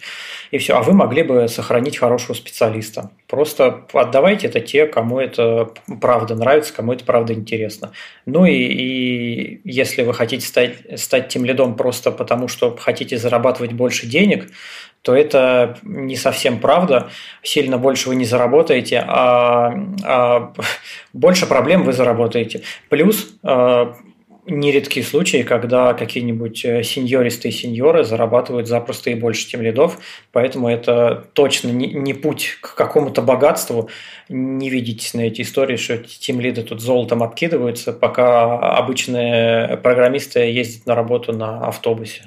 И 0.51 0.57
все. 0.57 0.73
А 0.73 0.81
вы 0.81 0.93
могли 0.93 1.21
бы 1.21 1.47
сохранить 1.47 1.97
хорошего 1.97 2.33
специалиста. 2.33 3.11
Просто 3.27 3.85
отдавайте 3.93 4.47
это 4.47 4.59
те, 4.59 4.87
кому 4.87 5.19
это 5.19 5.69
правда 6.01 6.35
нравится, 6.35 6.73
кому 6.73 6.93
это 6.93 7.05
правда 7.05 7.33
интересно. 7.33 7.91
Ну 8.25 8.45
и, 8.45 8.53
и 8.53 9.61
если 9.63 10.01
вы 10.01 10.15
хотите 10.15 10.47
стать, 10.47 10.99
стать 10.99 11.27
тем 11.27 11.45
лидом 11.45 11.75
просто 11.75 12.11
потому, 12.11 12.47
что 12.47 12.75
хотите 12.75 13.17
зарабатывать 13.17 13.73
больше 13.73 14.07
денег, 14.07 14.47
то 15.01 15.15
это 15.15 15.77
не 15.83 16.15
совсем 16.15 16.59
правда. 16.59 17.09
Сильно 17.41 17.77
больше 17.77 18.09
вы 18.09 18.15
не 18.15 18.25
заработаете, 18.25 19.03
а, 19.07 19.73
а 20.03 20.53
больше 21.13 21.45
проблем 21.47 21.83
вы 21.83 21.93
заработаете. 21.93 22.61
Плюс 22.89 23.35
а, 23.43 23.95
нередкие 24.49 25.05
случаи, 25.05 25.43
когда 25.43 25.93
какие-нибудь 25.93 26.65
э, 26.65 26.83
сеньористые 26.83 27.51
сеньоры 27.51 28.03
зарабатывают 28.03 28.67
запросто 28.67 29.09
и 29.09 29.15
больше 29.15 29.47
тем 29.47 29.61
лидов, 29.61 29.99
поэтому 30.31 30.67
это 30.69 31.27
точно 31.33 31.69
не, 31.69 31.87
не 31.87 32.13
путь 32.13 32.57
к 32.61 32.75
какому-то 32.75 33.21
богатству. 33.21 33.89
Не 34.27 34.69
видитесь 34.69 35.13
на 35.13 35.21
эти 35.21 35.41
истории, 35.41 35.75
что 35.75 35.97
тем 35.97 36.39
лиды 36.39 36.63
тут 36.63 36.81
золотом 36.81 37.23
обкидываются, 37.23 37.93
пока 37.93 38.57
обычные 38.77 39.77
программисты 39.77 40.39
ездят 40.39 40.85
на 40.85 40.95
работу 40.95 41.33
на 41.33 41.67
автобусе. 41.67 42.23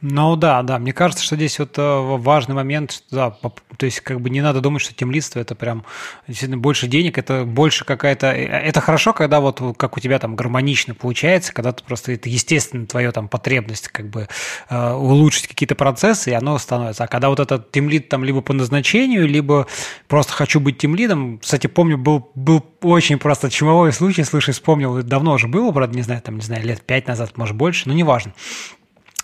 Ну 0.00 0.36
да, 0.36 0.62
да, 0.62 0.78
мне 0.78 0.92
кажется, 0.92 1.24
что 1.24 1.34
здесь 1.34 1.58
вот 1.58 1.76
э, 1.76 1.82
важный 1.82 2.54
момент, 2.54 2.92
что, 2.92 3.16
да, 3.16 3.50
то 3.76 3.84
есть 3.84 3.98
как 4.00 4.20
бы 4.20 4.30
не 4.30 4.40
надо 4.40 4.60
думать, 4.60 4.80
что 4.80 4.94
темлидство 4.94 5.40
это 5.40 5.56
прям 5.56 5.84
действительно 6.28 6.56
больше 6.56 6.86
денег, 6.86 7.18
это 7.18 7.44
больше 7.44 7.84
какая-то, 7.84 8.28
э, 8.28 8.44
это 8.46 8.80
хорошо, 8.80 9.12
когда 9.12 9.40
вот 9.40 9.60
как 9.76 9.96
у 9.96 10.00
тебя 10.00 10.20
там 10.20 10.36
гармонично 10.36 10.94
получается, 10.94 11.52
когда 11.52 11.72
ты 11.72 11.82
просто, 11.82 12.12
это 12.12 12.28
естественно 12.28 12.86
твоя 12.86 13.10
там 13.10 13.26
потребность 13.26 13.88
как 13.88 14.08
бы 14.08 14.28
э, 14.70 14.92
улучшить 14.92 15.48
какие-то 15.48 15.74
процессы, 15.74 16.30
и 16.30 16.34
оно 16.34 16.58
становится. 16.58 17.02
А 17.02 17.08
когда 17.08 17.28
вот 17.28 17.40
этот 17.40 17.72
темлид 17.72 18.08
там 18.08 18.22
либо 18.22 18.40
по 18.40 18.52
назначению, 18.52 19.26
либо 19.26 19.66
просто 20.06 20.32
хочу 20.32 20.60
быть 20.60 20.78
темлидом, 20.78 21.40
кстати, 21.40 21.66
помню, 21.66 21.98
был, 21.98 22.30
был 22.36 22.64
очень 22.82 23.18
просто 23.18 23.50
чумовой 23.50 23.92
случай, 23.92 24.22
слушай, 24.22 24.54
вспомнил, 24.54 25.02
давно 25.02 25.32
уже 25.32 25.48
было, 25.48 25.72
правда, 25.72 25.96
не 25.96 26.02
знаю, 26.02 26.22
там, 26.22 26.36
не 26.36 26.42
знаю, 26.42 26.64
лет 26.64 26.82
пять 26.82 27.08
назад, 27.08 27.36
может, 27.36 27.56
больше, 27.56 27.88
но 27.88 27.94
неважно. 27.94 28.32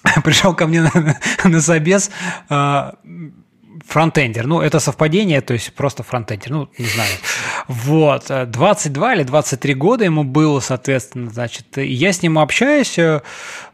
пришел 0.25 0.55
ко 0.55 0.67
мне 0.67 0.83
на, 0.83 1.19
на 1.45 1.61
собес 1.61 2.11
а, 2.49 2.95
фронтендер. 3.87 4.47
Ну, 4.47 4.61
это 4.61 4.81
совпадение, 4.81 5.41
то 5.41 5.55
есть 5.55 5.73
просто 5.75 6.03
фронтендер, 6.03 6.51
ну, 6.51 6.69
не 6.79 6.87
знаю. 6.87 7.11
Вот, 7.69 8.31
22 8.51 9.15
или 9.15 9.23
23 9.23 9.75
года 9.75 10.05
ему 10.05 10.25
было, 10.25 10.61
соответственно, 10.61 11.31
значит, 11.31 11.79
и 11.79 11.87
я 11.87 12.13
с 12.13 12.23
ним 12.23 12.39
общаюсь, 12.39 12.99
э, 12.99 13.21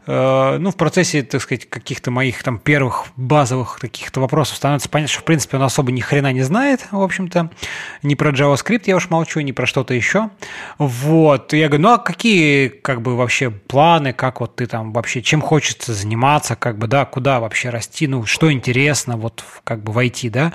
ну, 0.07 0.71
в 0.71 0.75
процессе, 0.75 1.21
так 1.21 1.41
сказать, 1.41 1.69
каких-то 1.69 2.09
моих 2.11 2.41
там 2.43 2.57
первых 2.57 3.07
базовых 3.15 3.77
каких-то 3.79 4.19
вопросов 4.19 4.57
становится 4.57 4.89
понятно, 4.89 5.11
что, 5.11 5.21
в 5.21 5.25
принципе, 5.25 5.57
он 5.57 5.63
особо 5.63 5.91
ни 5.91 6.01
хрена 6.01 6.33
не 6.33 6.41
знает, 6.41 6.87
в 6.91 7.01
общем-то. 7.01 7.51
Ни 8.01 8.15
про 8.15 8.31
JavaScript 8.31 8.83
я 8.85 8.95
уж 8.95 9.09
молчу, 9.09 9.39
ни 9.41 9.51
про 9.51 9.65
что-то 9.65 9.93
еще. 9.93 10.29
Вот. 10.79 11.53
я 11.53 11.67
говорю, 11.67 11.83
ну, 11.83 11.93
а 11.93 11.97
какие, 11.99 12.69
как 12.69 13.01
бы, 13.01 13.15
вообще 13.15 13.51
планы, 13.51 14.13
как 14.13 14.39
вот 14.39 14.55
ты 14.55 14.65
там 14.65 14.91
вообще, 14.91 15.21
чем 15.21 15.41
хочется 15.41 15.93
заниматься, 15.93 16.55
как 16.55 16.77
бы, 16.77 16.87
да, 16.87 17.05
куда 17.05 17.39
вообще 17.39 17.69
расти, 17.69 18.07
ну, 18.07 18.25
что 18.25 18.51
интересно, 18.51 19.17
вот, 19.17 19.43
как 19.63 19.83
бы, 19.83 19.93
войти, 19.93 20.29
да? 20.29 20.53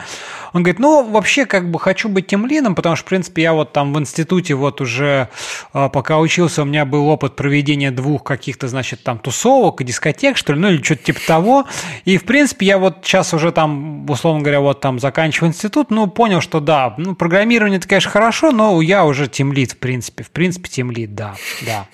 Он 0.52 0.62
говорит, 0.62 0.80
ну, 0.80 1.08
вообще, 1.08 1.46
как 1.46 1.70
бы, 1.70 1.78
хочу 1.78 2.08
быть 2.08 2.26
тем 2.26 2.46
лином, 2.46 2.74
потому 2.74 2.96
что, 2.96 3.06
в 3.06 3.08
принципе, 3.08 3.42
я 3.42 3.52
вот 3.52 3.72
там 3.72 3.92
в 3.94 3.98
институте 3.98 4.54
вот 4.54 4.80
уже, 4.80 5.28
э, 5.72 5.88
пока 5.92 6.18
учился, 6.18 6.62
у 6.62 6.64
меня 6.64 6.84
был 6.84 7.06
опыт 7.08 7.36
проведения 7.36 7.90
двух 7.90 8.24
каких-то, 8.24 8.66
значит, 8.68 9.02
там, 9.04 9.18
тусовок, 9.18 9.35
тусовок, 9.36 9.82
дискотек, 9.82 10.36
что 10.36 10.52
ли, 10.52 10.60
ну 10.60 10.68
или 10.68 10.82
что-то 10.82 11.04
типа 11.04 11.20
того. 11.26 11.66
И, 12.04 12.16
в 12.16 12.24
принципе, 12.24 12.66
я 12.66 12.78
вот 12.78 12.98
сейчас 13.02 13.34
уже 13.34 13.52
там, 13.52 14.08
условно 14.08 14.40
говоря, 14.40 14.60
вот 14.60 14.80
там 14.80 14.98
заканчиваю 14.98 15.50
институт, 15.50 15.90
ну, 15.90 16.06
понял, 16.06 16.40
что 16.40 16.60
да, 16.60 16.94
ну, 16.96 17.14
программирование 17.14 17.78
это, 17.78 17.88
конечно, 17.88 18.10
хорошо, 18.10 18.50
но 18.52 18.80
я 18.80 19.04
уже 19.04 19.28
тимлит, 19.28 19.72
в 19.72 19.78
принципе. 19.78 20.24
В 20.24 20.30
принципе, 20.30 20.68
тимлит, 20.68 21.14
да, 21.14 21.34
да. 21.66 21.86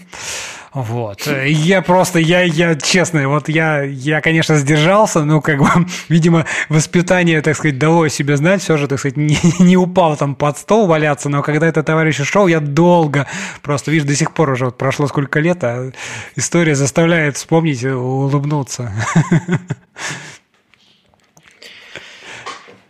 Вот. 0.74 1.26
Я 1.26 1.82
просто, 1.82 2.18
я, 2.18 2.42
я 2.42 2.74
честно, 2.74 3.28
вот 3.28 3.48
я, 3.48 3.82
я, 3.82 4.22
конечно, 4.22 4.56
сдержался, 4.56 5.22
но, 5.22 5.42
как 5.42 5.58
бы, 5.58 5.68
видимо, 6.08 6.46
воспитание, 6.70 7.42
так 7.42 7.56
сказать, 7.56 7.78
дало 7.78 8.08
себе 8.08 8.36
знать, 8.38 8.62
все 8.62 8.78
же, 8.78 8.88
так 8.88 8.98
сказать, 8.98 9.18
не, 9.18 9.38
не 9.58 9.76
упал 9.76 10.16
там 10.16 10.34
под 10.34 10.56
стол 10.56 10.86
валяться, 10.86 11.28
но 11.28 11.42
когда 11.42 11.66
этот 11.66 11.84
товарищ 11.86 12.20
ушел, 12.20 12.46
я 12.46 12.60
долго, 12.60 13.26
просто, 13.60 13.90
видишь, 13.90 14.06
до 14.06 14.16
сих 14.16 14.32
пор 14.32 14.50
уже 14.50 14.66
вот 14.66 14.78
прошло 14.78 15.06
сколько 15.08 15.40
лет, 15.40 15.62
а 15.62 15.92
история 16.36 16.74
заставляет 16.74 17.36
вспомнить, 17.36 17.84
улыбнуться. 17.84 18.92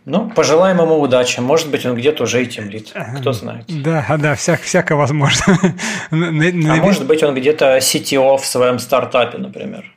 Ну, 0.05 0.29
пожелаем 0.29 0.81
ему 0.81 0.99
удачи. 0.99 1.39
Может 1.39 1.69
быть, 1.69 1.85
он 1.85 1.95
где-то 1.95 2.23
уже 2.23 2.43
и 2.43 2.45
темлит. 2.45 2.93
Кто 3.19 3.31
знает. 3.31 3.65
Да, 3.67 4.05
да, 4.19 4.35
всяк, 4.35 4.61
всяко 4.61 4.95
возможно. 4.95 5.57
а 6.11 6.15
может 6.15 7.05
быть, 7.05 7.23
он 7.23 7.35
где-то 7.35 7.77
CTO 7.77 8.37
в 8.37 8.45
своем 8.45 8.79
стартапе, 8.79 9.37
например. 9.37 9.93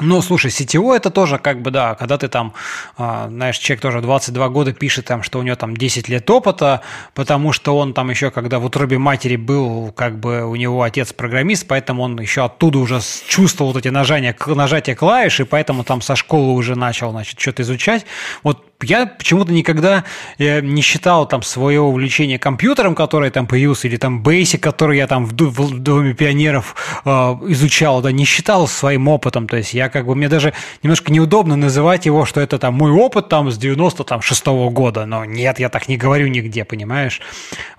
Ну, 0.00 0.22
слушай, 0.22 0.50
CTO 0.50 0.94
это 0.94 1.10
тоже 1.10 1.38
как 1.38 1.60
бы, 1.60 1.72
да, 1.72 1.96
когда 1.96 2.18
ты 2.18 2.28
там, 2.28 2.54
э, 2.98 3.26
знаешь, 3.28 3.58
человек 3.58 3.82
тоже 3.82 4.00
22 4.00 4.48
года 4.48 4.72
пишет 4.72 5.06
там, 5.06 5.24
что 5.24 5.40
у 5.40 5.42
него 5.42 5.56
там 5.56 5.76
10 5.76 6.08
лет 6.08 6.30
опыта, 6.30 6.82
потому 7.14 7.52
что 7.52 7.76
он 7.76 7.94
там 7.94 8.08
еще, 8.10 8.30
когда 8.30 8.60
в 8.60 8.64
утробе 8.64 8.98
матери 8.98 9.34
был, 9.34 9.92
как 9.92 10.20
бы 10.20 10.44
у 10.44 10.54
него 10.54 10.82
отец 10.82 11.12
программист, 11.12 11.66
поэтому 11.66 12.04
он 12.04 12.20
еще 12.20 12.44
оттуда 12.44 12.78
уже 12.78 13.00
чувствовал 13.26 13.72
вот 13.72 13.80
эти 13.80 13.88
нажания, 13.88 14.36
нажатия 14.46 14.94
клавиш, 14.94 15.40
и 15.40 15.44
поэтому 15.44 15.82
там 15.82 16.00
со 16.00 16.14
школы 16.14 16.52
уже 16.52 16.76
начал, 16.76 17.10
значит, 17.10 17.40
что-то 17.40 17.62
изучать. 17.62 18.06
Вот 18.44 18.77
я 18.82 19.06
почему-то 19.06 19.52
никогда 19.52 20.04
э, 20.38 20.60
не 20.60 20.82
считал 20.82 21.26
там 21.26 21.42
свое 21.42 21.80
увлечение 21.80 22.38
компьютером, 22.38 22.94
которое 22.94 23.30
там 23.30 23.46
появился, 23.46 23.88
или 23.88 23.96
там 23.96 24.22
Basic, 24.22 24.58
который 24.58 24.98
я 24.98 25.06
там 25.06 25.26
в, 25.26 25.32
Доме 25.32 26.14
пионеров 26.14 26.76
э, 27.04 27.10
изучал, 27.48 28.00
да, 28.02 28.12
не 28.12 28.24
считал 28.24 28.68
своим 28.68 29.08
опытом. 29.08 29.48
То 29.48 29.56
есть 29.56 29.74
я 29.74 29.88
как 29.88 30.06
бы, 30.06 30.14
мне 30.14 30.28
даже 30.28 30.52
немножко 30.82 31.12
неудобно 31.12 31.56
называть 31.56 32.06
его, 32.06 32.24
что 32.24 32.40
это 32.40 32.58
там 32.58 32.74
мой 32.74 32.92
опыт 32.92 33.28
там 33.28 33.50
с 33.50 33.58
96 33.58 34.46
-го 34.46 34.70
года. 34.70 35.06
Но 35.06 35.24
нет, 35.24 35.58
я 35.58 35.68
так 35.68 35.88
не 35.88 35.96
говорю 35.96 36.28
нигде, 36.28 36.64
понимаешь? 36.64 37.20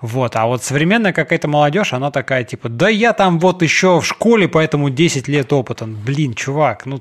Вот. 0.00 0.36
А 0.36 0.46
вот 0.46 0.62
современная 0.62 1.12
какая-то 1.12 1.48
молодежь, 1.48 1.92
она 1.92 2.10
такая, 2.10 2.44
типа, 2.44 2.68
да 2.68 2.88
я 2.88 3.12
там 3.12 3.38
вот 3.38 3.62
еще 3.62 4.00
в 4.00 4.06
школе, 4.06 4.48
поэтому 4.48 4.90
10 4.90 5.28
лет 5.28 5.52
опыта. 5.52 5.86
Блин, 5.86 6.34
чувак, 6.34 6.84
ну 6.86 7.00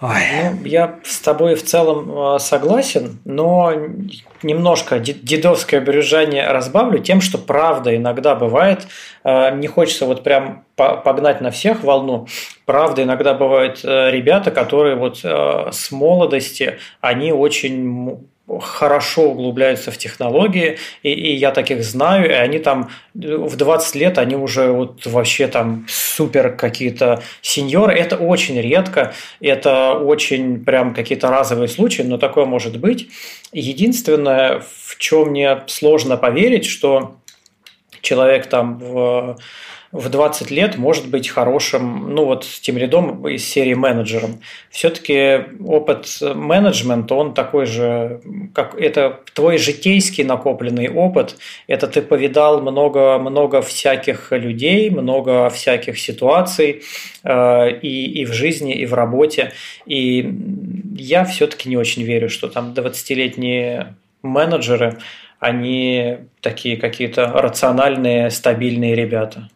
Ой. 0.00 0.22
Ну, 0.42 0.64
я 0.64 1.00
с 1.04 1.18
тобой 1.20 1.54
в 1.54 1.64
целом 1.64 2.36
э, 2.36 2.38
согласен, 2.38 3.18
но 3.24 3.72
немножко 4.42 4.98
дедовское 4.98 5.80
брюзжание 5.80 6.46
разбавлю 6.48 6.98
тем, 6.98 7.20
что 7.20 7.38
правда 7.38 7.96
иногда 7.96 8.34
бывает, 8.34 8.86
э, 9.24 9.56
не 9.56 9.66
хочется 9.66 10.06
вот 10.06 10.22
прям 10.22 10.64
погнать 10.76 11.40
на 11.40 11.50
всех 11.50 11.82
волну, 11.82 12.26
правда 12.66 13.02
иногда 13.02 13.32
бывают 13.34 13.80
э, 13.84 14.10
ребята, 14.10 14.50
которые 14.50 14.96
вот 14.96 15.18
с 15.18 15.90
молодости, 15.90 16.78
они 17.00 17.32
очень 17.32 18.28
хорошо 18.60 19.30
углубляются 19.30 19.90
в 19.90 19.98
технологии, 19.98 20.78
и, 21.02 21.12
и 21.12 21.34
я 21.34 21.50
таких 21.50 21.82
знаю, 21.82 22.30
и 22.30 22.32
они 22.32 22.58
там 22.58 22.90
в 23.14 23.56
20 23.56 23.94
лет, 23.96 24.18
они 24.18 24.36
уже 24.36 24.70
вот 24.70 25.04
вообще 25.06 25.48
там 25.48 25.86
супер 25.88 26.54
какие-то 26.54 27.22
сеньоры. 27.42 27.94
Это 27.94 28.16
очень 28.16 28.60
редко, 28.60 29.12
это 29.40 29.94
очень 29.94 30.64
прям 30.64 30.94
какие-то 30.94 31.28
разовые 31.28 31.68
случаи, 31.68 32.02
но 32.02 32.18
такое 32.18 32.44
может 32.44 32.78
быть. 32.78 33.08
Единственное, 33.52 34.60
в 34.60 34.96
чем 34.98 35.30
мне 35.30 35.62
сложно 35.66 36.16
поверить, 36.16 36.66
что 36.66 37.16
человек 38.00 38.46
там 38.46 38.78
в 38.78 39.36
в 39.96 40.08
20 40.08 40.50
лет 40.50 40.76
может 40.76 41.08
быть 41.08 41.28
хорошим, 41.28 42.14
ну 42.14 42.24
вот 42.24 42.46
тем 42.60 42.76
рядом 42.76 43.26
из 43.26 43.44
серии 43.44 43.74
менеджером. 43.74 44.40
Все-таки 44.70 45.44
опыт 45.64 46.06
менеджмента, 46.20 47.14
он 47.14 47.34
такой 47.34 47.66
же, 47.66 48.20
как 48.54 48.74
это 48.74 49.20
твой 49.34 49.58
житейский 49.58 50.24
накопленный 50.24 50.88
опыт, 50.88 51.36
это 51.66 51.86
ты 51.86 52.02
повидал 52.02 52.60
много-много 52.60 53.62
всяких 53.62 54.32
людей, 54.32 54.90
много 54.90 55.48
всяких 55.50 55.98
ситуаций 55.98 56.82
э, 57.24 57.70
и, 57.80 58.20
и 58.20 58.24
в 58.24 58.32
жизни, 58.32 58.74
и 58.74 58.86
в 58.86 58.94
работе. 58.94 59.52
И 59.86 60.30
я 60.96 61.24
все-таки 61.24 61.68
не 61.68 61.76
очень 61.76 62.02
верю, 62.02 62.28
что 62.28 62.48
там 62.48 62.74
20-летние 62.74 63.94
менеджеры, 64.22 64.98
они 65.38 66.18
такие 66.40 66.76
какие-то 66.76 67.26
рациональные, 67.28 68.30
стабильные 68.30 68.94
ребята. 68.94 69.48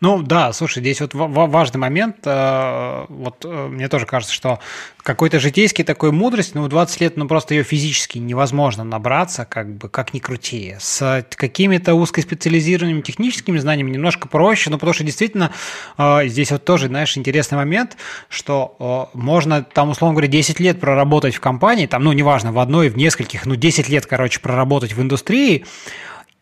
Ну 0.00 0.22
да, 0.22 0.52
слушай, 0.52 0.80
здесь 0.80 1.00
вот 1.00 1.14
важный 1.14 1.78
момент. 1.78 2.18
Э, 2.24 3.06
вот 3.08 3.46
э, 3.46 3.68
мне 3.68 3.88
тоже 3.88 4.04
кажется, 4.04 4.34
что 4.34 4.58
какой-то 4.98 5.40
житейский 5.40 5.84
такой 5.84 6.12
мудрость, 6.12 6.54
ну, 6.54 6.68
20 6.68 7.00
лет, 7.00 7.16
ну, 7.16 7.26
просто 7.26 7.54
ее 7.54 7.62
физически 7.62 8.18
невозможно 8.18 8.84
набраться, 8.84 9.46
как 9.46 9.74
бы, 9.74 9.88
как 9.88 10.12
ни 10.12 10.18
крути. 10.18 10.76
С 10.78 11.24
какими-то 11.30 11.94
узкоспециализированными 11.94 13.00
техническими 13.00 13.56
знаниями 13.56 13.90
немножко 13.90 14.28
проще, 14.28 14.68
но 14.68 14.76
потому 14.76 14.92
что 14.92 15.02
действительно 15.02 15.52
э, 15.96 16.26
здесь 16.26 16.50
вот 16.50 16.62
тоже, 16.64 16.88
знаешь, 16.88 17.16
интересный 17.16 17.56
момент, 17.56 17.96
что 18.28 19.10
можно 19.14 19.62
там, 19.62 19.90
условно 19.90 20.14
говоря, 20.14 20.28
10 20.28 20.60
лет 20.60 20.78
проработать 20.78 21.34
в 21.34 21.40
компании, 21.40 21.86
там, 21.86 22.04
ну, 22.04 22.12
неважно, 22.12 22.52
в 22.52 22.58
одной, 22.58 22.90
в 22.90 22.98
нескольких, 22.98 23.46
ну, 23.46 23.56
10 23.56 23.88
лет, 23.88 24.04
короче, 24.04 24.40
проработать 24.40 24.92
в 24.92 25.00
индустрии, 25.00 25.64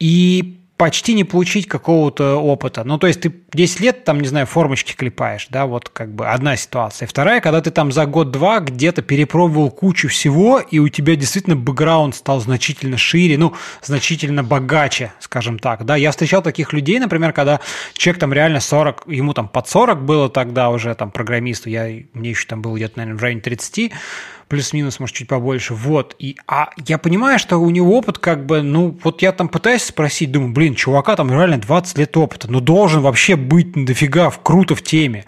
и 0.01 0.63
почти 0.76 1.14
не 1.14 1.22
получить 1.22 1.68
какого-то 1.68 2.36
опыта. 2.36 2.82
Ну, 2.84 2.98
то 2.98 3.06
есть 3.06 3.20
ты 3.20 3.32
10 3.52 3.80
лет, 3.80 4.05
там, 4.05 4.20
не 4.20 4.26
знаю, 4.26 4.46
формочки 4.46 4.92
клепаешь, 4.92 5.46
да, 5.48 5.66
вот 5.66 5.88
как 5.88 6.12
бы 6.12 6.26
одна 6.26 6.56
ситуация. 6.56 7.06
Вторая, 7.06 7.40
когда 7.40 7.60
ты 7.60 7.70
там 7.70 7.92
за 7.92 8.06
год-два 8.06 8.59
где-то 8.59 9.02
перепробовал 9.02 9.70
кучу 9.70 10.09
всего, 10.09 10.59
и 10.59 10.80
у 10.80 10.88
тебя 10.88 11.14
действительно 11.14 11.55
бэкграунд 11.55 12.16
стал 12.16 12.40
значительно 12.40 12.98
шире, 12.98 13.38
ну, 13.38 13.55
значительно 13.82 14.42
богаче, 14.42 15.12
скажем 15.20 15.60
так, 15.60 15.84
да. 15.84 15.94
Я 15.94 16.10
встречал 16.10 16.42
таких 16.42 16.72
людей, 16.72 16.98
например, 16.98 17.32
когда 17.32 17.60
человек 17.92 18.20
там 18.20 18.32
реально 18.32 18.59
40, 18.59 19.05
ему 19.06 19.32
там 19.32 19.48
под 19.48 19.68
40 19.68 20.02
было 20.05 20.28
тогда 20.28 20.70
уже, 20.70 20.94
там, 20.96 21.12
программисту, 21.12 21.70
я, 21.70 21.88
мне 22.14 22.30
еще 22.30 22.46
там 22.48 22.62
было 22.62 22.76
где-то, 22.76 22.98
наверное, 22.98 23.18
в 23.18 23.22
районе 23.22 23.40
30, 23.42 23.92
плюс-минус, 24.55 25.01
может, 25.01 25.16
чуть 25.16 25.26
побольше. 25.26 25.74
Вот. 25.74 26.14
И, 26.20 26.36
а 26.47 26.70
я 26.86 26.97
понимаю, 26.97 27.40
что 27.40 27.59
у 27.59 27.70
него 27.70 27.98
опыт 27.98 28.18
как 28.18 28.47
бы, 28.47 28.62
ну, 28.62 28.97
вот 29.02 29.20
я 29.20 29.32
там 29.32 29.48
пытаюсь 29.48 29.82
спросить, 29.82 30.31
думаю, 30.31 30.52
блин, 30.52 30.76
чувака 30.76 31.16
там 31.16 31.28
реально 31.28 31.59
20 31.59 31.98
лет 31.98 32.16
опыта, 32.16 32.48
ну, 32.48 32.60
должен 32.60 33.02
вообще 33.02 33.35
быть 33.35 33.72
дофига 33.85 34.31
в, 34.31 34.40
круто 34.40 34.76
в 34.76 34.82
теме. 34.82 35.24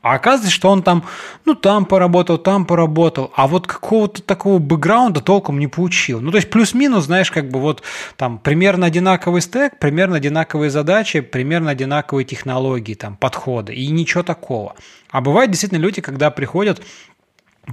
А 0.00 0.14
оказывается, 0.14 0.50
что 0.50 0.70
он 0.70 0.82
там, 0.82 1.04
ну, 1.44 1.54
там 1.54 1.84
поработал, 1.84 2.38
там 2.38 2.64
поработал, 2.64 3.30
а 3.36 3.46
вот 3.46 3.66
какого-то 3.66 4.22
такого 4.22 4.58
бэкграунда 4.58 5.20
толком 5.20 5.60
не 5.60 5.68
получил. 5.68 6.20
Ну, 6.22 6.30
то 6.30 6.38
есть 6.38 6.50
плюс-минус, 6.50 7.04
знаешь, 7.04 7.30
как 7.30 7.50
бы 7.50 7.60
вот 7.60 7.82
там 8.16 8.38
примерно 8.38 8.86
одинаковый 8.86 9.42
стек, 9.42 9.78
примерно 9.78 10.16
одинаковые 10.16 10.70
задачи, 10.70 11.20
примерно 11.20 11.70
одинаковые 11.70 12.24
технологии, 12.24 12.94
там, 12.94 13.16
подходы, 13.16 13.74
и 13.74 13.86
ничего 13.88 14.22
такого. 14.22 14.74
А 15.10 15.20
бывают 15.20 15.50
действительно 15.50 15.78
люди, 15.78 16.00
когда 16.00 16.30
приходят 16.30 16.82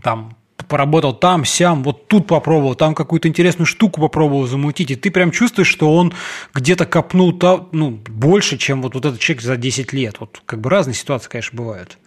там 0.03 0.35
поработал 0.69 1.13
там, 1.13 1.43
сям, 1.43 1.83
вот 1.83 2.07
тут 2.07 2.27
попробовал, 2.27 2.75
там 2.75 2.95
какую-то 2.95 3.27
интересную 3.27 3.65
штуку 3.65 3.99
попробовал 3.99 4.47
замутить, 4.47 4.91
и 4.91 4.95
ты 4.95 5.11
прям 5.11 5.31
чувствуешь, 5.31 5.67
что 5.67 5.93
он 5.93 6.13
где-то 6.53 6.85
копнул 6.85 7.37
ну, 7.73 7.99
больше, 8.07 8.57
чем 8.57 8.81
вот, 8.81 8.93
вот 8.93 9.05
этот 9.05 9.19
человек 9.19 9.43
за 9.43 9.57
10 9.57 9.91
лет. 9.91 10.15
Вот 10.19 10.41
как 10.45 10.61
бы 10.61 10.69
разные 10.69 10.93
ситуации, 10.93 11.29
конечно, 11.29 11.57
бывают. 11.57 11.97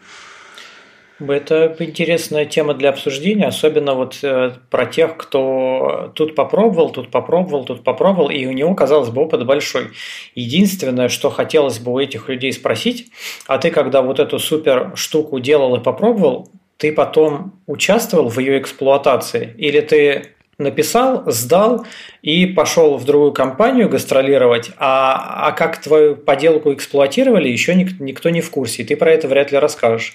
Это 1.20 1.76
интересная 1.78 2.46
тема 2.46 2.74
для 2.74 2.90
обсуждения, 2.90 3.46
особенно 3.46 3.94
вот 3.94 4.18
э, 4.22 4.52
про 4.70 4.86
тех, 4.86 5.16
кто 5.16 6.12
тут 6.14 6.34
попробовал, 6.34 6.90
тут 6.90 7.10
попробовал, 7.10 7.64
тут 7.64 7.84
попробовал, 7.84 8.30
и 8.30 8.44
у 8.46 8.52
него, 8.52 8.74
казалось 8.74 9.10
бы, 9.10 9.22
опыт 9.22 9.46
большой. 9.46 9.90
Единственное, 10.34 11.08
что 11.08 11.30
хотелось 11.30 11.78
бы 11.78 11.92
у 11.92 11.98
этих 11.98 12.28
людей 12.28 12.52
спросить, 12.52 13.12
а 13.46 13.58
ты 13.58 13.70
когда 13.70 14.02
вот 14.02 14.18
эту 14.18 14.38
супер 14.38 14.92
штуку 14.96 15.38
делал 15.38 15.76
и 15.76 15.82
попробовал, 15.82 16.50
ты 16.76 16.92
потом 16.92 17.60
участвовал 17.66 18.28
в 18.28 18.38
ее 18.38 18.58
эксплуатации? 18.58 19.54
Или 19.56 19.80
ты 19.80 20.32
написал, 20.58 21.24
сдал 21.26 21.86
и 22.22 22.46
пошел 22.46 22.96
в 22.96 23.04
другую 23.04 23.32
компанию 23.32 23.88
гастролировать, 23.88 24.70
а, 24.78 25.48
а 25.48 25.52
как 25.52 25.80
твою 25.80 26.16
поделку 26.16 26.72
эксплуатировали, 26.72 27.48
еще 27.48 27.74
ник, 27.74 27.98
никто 28.00 28.30
не 28.30 28.40
в 28.40 28.50
курсе, 28.50 28.82
и 28.82 28.84
ты 28.84 28.96
про 28.96 29.10
это 29.10 29.28
вряд 29.28 29.52
ли 29.52 29.58
расскажешь. 29.58 30.14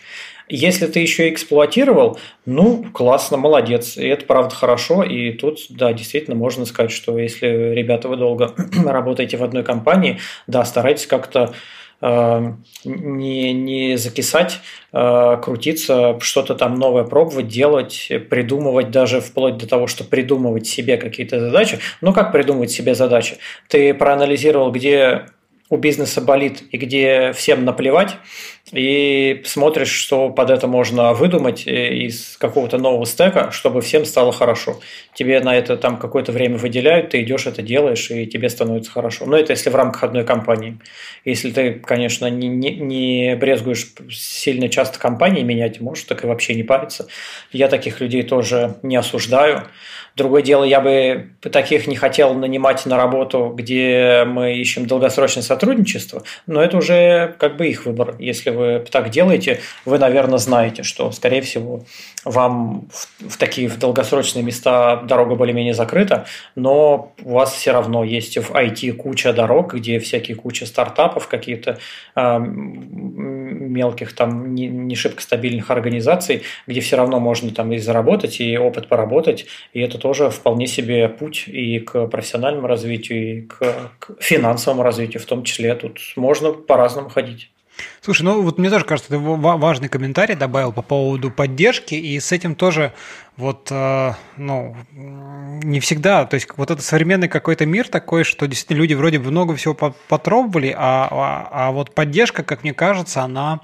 Если 0.49 0.87
ты 0.87 1.01
еще 1.01 1.27
эксплуатировал, 1.29 2.19
ну, 2.45 2.85
классно, 2.93 3.35
молодец, 3.35 3.97
и 3.97 4.07
это 4.07 4.25
правда 4.25 4.55
хорошо, 4.55 5.03
и 5.03 5.33
тут, 5.33 5.59
да, 5.69 5.91
действительно 5.91 6.37
можно 6.37 6.65
сказать, 6.65 6.91
что 6.91 7.19
если, 7.19 7.47
ребята, 7.73 8.07
вы 8.07 8.15
долго 8.15 8.53
работаете 8.85 9.35
в 9.35 9.43
одной 9.43 9.63
компании, 9.63 10.19
да, 10.47 10.63
старайтесь 10.63 11.07
как-то 11.07 11.53
не, 11.99 13.53
не 13.53 13.97
закисать, 13.97 14.59
э, 14.93 15.37
крутиться, 15.41 16.19
что-то 16.21 16.55
там 16.55 16.75
новое 16.75 17.03
пробовать, 17.03 17.47
делать, 17.47 18.11
придумывать 18.29 18.91
даже 18.91 19.19
вплоть 19.19 19.57
до 19.57 19.67
того, 19.67 19.87
что 19.87 20.03
придумывать 20.03 20.67
себе 20.67 20.97
какие-то 20.97 21.39
задачи. 21.39 21.79
Ну, 22.01 22.13
как 22.13 22.31
придумывать 22.31 22.71
себе 22.71 22.93
задачи? 22.93 23.37
Ты 23.67 23.93
проанализировал, 23.93 24.71
где 24.71 25.25
у 25.69 25.77
бизнеса 25.77 26.21
болит 26.21 26.63
и 26.71 26.77
где 26.77 27.33
всем 27.33 27.65
наплевать, 27.65 28.15
и 28.71 29.41
смотришь, 29.45 29.91
что 29.91 30.29
под 30.29 30.49
это 30.49 30.67
можно 30.67 31.13
выдумать 31.13 31.65
э, 31.65 31.93
из 31.93 32.37
какого-то 32.37 32.77
нового 32.77 33.05
стека, 33.05 33.51
чтобы 33.51 33.81
всем 33.81 34.05
стало 34.05 34.31
хорошо. 34.31 34.79
Тебе 35.13 35.39
на 35.39 35.55
это 35.55 35.77
там 35.77 35.97
какое-то 35.97 36.31
время 36.31 36.57
выделяют, 36.57 37.09
ты 37.09 37.21
идешь 37.21 37.47
это 37.47 37.61
делаешь, 37.61 38.11
и 38.11 38.25
тебе 38.25 38.49
становится 38.49 38.91
хорошо. 38.91 39.25
Но 39.25 39.37
это 39.37 39.53
если 39.53 39.69
в 39.69 39.75
рамках 39.75 40.03
одной 40.03 40.25
компании. 40.25 40.79
Если 41.23 41.51
ты, 41.51 41.73
конечно, 41.73 42.29
не, 42.29 42.47
не, 42.47 42.75
не 42.75 43.35
брезгуешь 43.35 43.87
сильно 44.11 44.67
часто 44.69 44.99
компании 44.99 45.43
менять, 45.43 45.79
можешь 45.79 46.03
так 46.03 46.23
и 46.23 46.27
вообще 46.27 46.53
не 46.55 46.63
париться. 46.63 47.07
Я 47.51 47.69
таких 47.69 48.01
людей 48.01 48.23
тоже 48.23 48.75
не 48.83 48.97
осуждаю. 48.97 49.63
Другое 50.17 50.41
дело, 50.41 50.63
я 50.63 50.81
бы 50.81 51.29
таких 51.41 51.85
не 51.85 51.95
хотел 51.95 52.33
нанимать 52.33 52.87
на 52.87 52.97
работу, 52.97 53.53
где 53.55 54.23
мы 54.25 54.55
ищем 54.55 54.87
долгосрочное 54.87 55.43
сотрудничество, 55.43 56.23
но 56.47 56.59
это 56.59 56.77
уже 56.77 57.35
как 57.37 57.55
бы 57.55 57.67
их 57.67 57.85
выбор. 57.85 58.15
Если 58.17 58.49
вы 58.57 58.85
так 58.91 59.09
делаете, 59.09 59.61
вы, 59.85 59.99
наверное, 59.99 60.37
знаете, 60.37 60.83
что, 60.83 61.11
скорее 61.11 61.41
всего, 61.41 61.83
вам 62.25 62.87
в, 62.91 63.29
в 63.29 63.37
такие 63.37 63.67
в 63.69 63.77
долгосрочные 63.77 64.43
места 64.43 64.97
дорога 65.03 65.35
более-менее 65.35 65.73
закрыта, 65.73 66.25
но 66.55 67.13
у 67.23 67.33
вас 67.33 67.53
все 67.53 67.71
равно 67.71 68.03
есть 68.03 68.37
в 68.37 68.51
IT 68.51 68.93
куча 68.93 69.33
дорог, 69.33 69.73
где 69.75 69.99
всякие 69.99 70.35
куча 70.35 70.65
стартапов, 70.65 71.27
какие-то 71.27 71.77
э, 72.15 72.39
мелких 72.39 74.13
там 74.13 74.53
не, 74.53 74.67
не 74.67 74.95
шибко 74.95 75.21
стабильных 75.21 75.71
организаций, 75.71 76.43
где 76.65 76.81
все 76.81 76.97
равно 76.97 77.19
можно 77.19 77.51
там 77.51 77.71
и 77.71 77.77
заработать, 77.77 78.39
и 78.41 78.57
опыт 78.57 78.87
поработать, 78.87 79.45
и 79.73 79.79
это 79.79 79.97
тоже 79.97 80.29
вполне 80.29 80.67
себе 80.67 81.07
путь 81.09 81.45
и 81.47 81.79
к 81.79 82.07
профессиональному 82.07 82.67
развитию, 82.67 83.19
и 83.19 83.41
к, 83.41 83.91
к 83.99 84.21
финансовому 84.21 84.83
развитию 84.83 85.21
в 85.21 85.25
том 85.25 85.43
числе. 85.43 85.75
Тут 85.75 85.99
можно 86.15 86.51
по-разному 86.51 87.09
ходить. 87.09 87.49
Слушай, 88.01 88.23
ну 88.23 88.41
вот 88.41 88.57
мне 88.57 88.69
тоже 88.69 88.85
кажется, 88.85 89.09
ты 89.09 89.17
важный 89.17 89.89
комментарий 89.89 90.35
добавил 90.35 90.71
по 90.71 90.81
поводу 90.81 91.31
поддержки, 91.31 91.95
и 91.95 92.19
с 92.19 92.31
этим 92.31 92.55
тоже 92.55 92.93
вот, 93.35 93.67
э, 93.69 94.13
ну, 94.37 94.75
не 94.91 95.79
всегда, 95.79 96.25
то 96.25 96.35
есть 96.35 96.47
вот 96.57 96.71
это 96.71 96.81
современный 96.81 97.27
какой-то 97.27 97.65
мир 97.65 97.87
такой, 97.87 98.23
что 98.23 98.47
действительно 98.47 98.77
люди 98.77 98.93
вроде 98.93 99.19
бы 99.19 99.29
много 99.29 99.55
всего 99.55 99.73
попробовали, 99.73 100.73
а, 100.77 101.07
а, 101.11 101.49
а 101.51 101.71
вот 101.71 101.93
поддержка, 101.93 102.43
как 102.43 102.63
мне 102.63 102.73
кажется, 102.73 103.21
она 103.21 103.61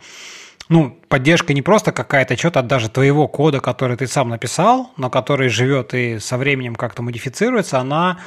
ну, 0.69 0.97
поддержка 1.09 1.53
не 1.53 1.61
просто 1.61 1.91
какая-то, 1.91 2.37
что-то 2.37 2.61
даже 2.61 2.89
твоего 2.89 3.27
кода, 3.27 3.59
который 3.59 3.97
ты 3.97 4.07
сам 4.07 4.29
написал, 4.29 4.91
но 4.97 5.09
который 5.09 5.49
живет 5.49 5.93
и 5.93 6.19
со 6.19 6.37
временем 6.37 6.75
как-то 6.75 7.01
модифицируется, 7.01 7.79
она 7.79 8.11
а, 8.11 8.17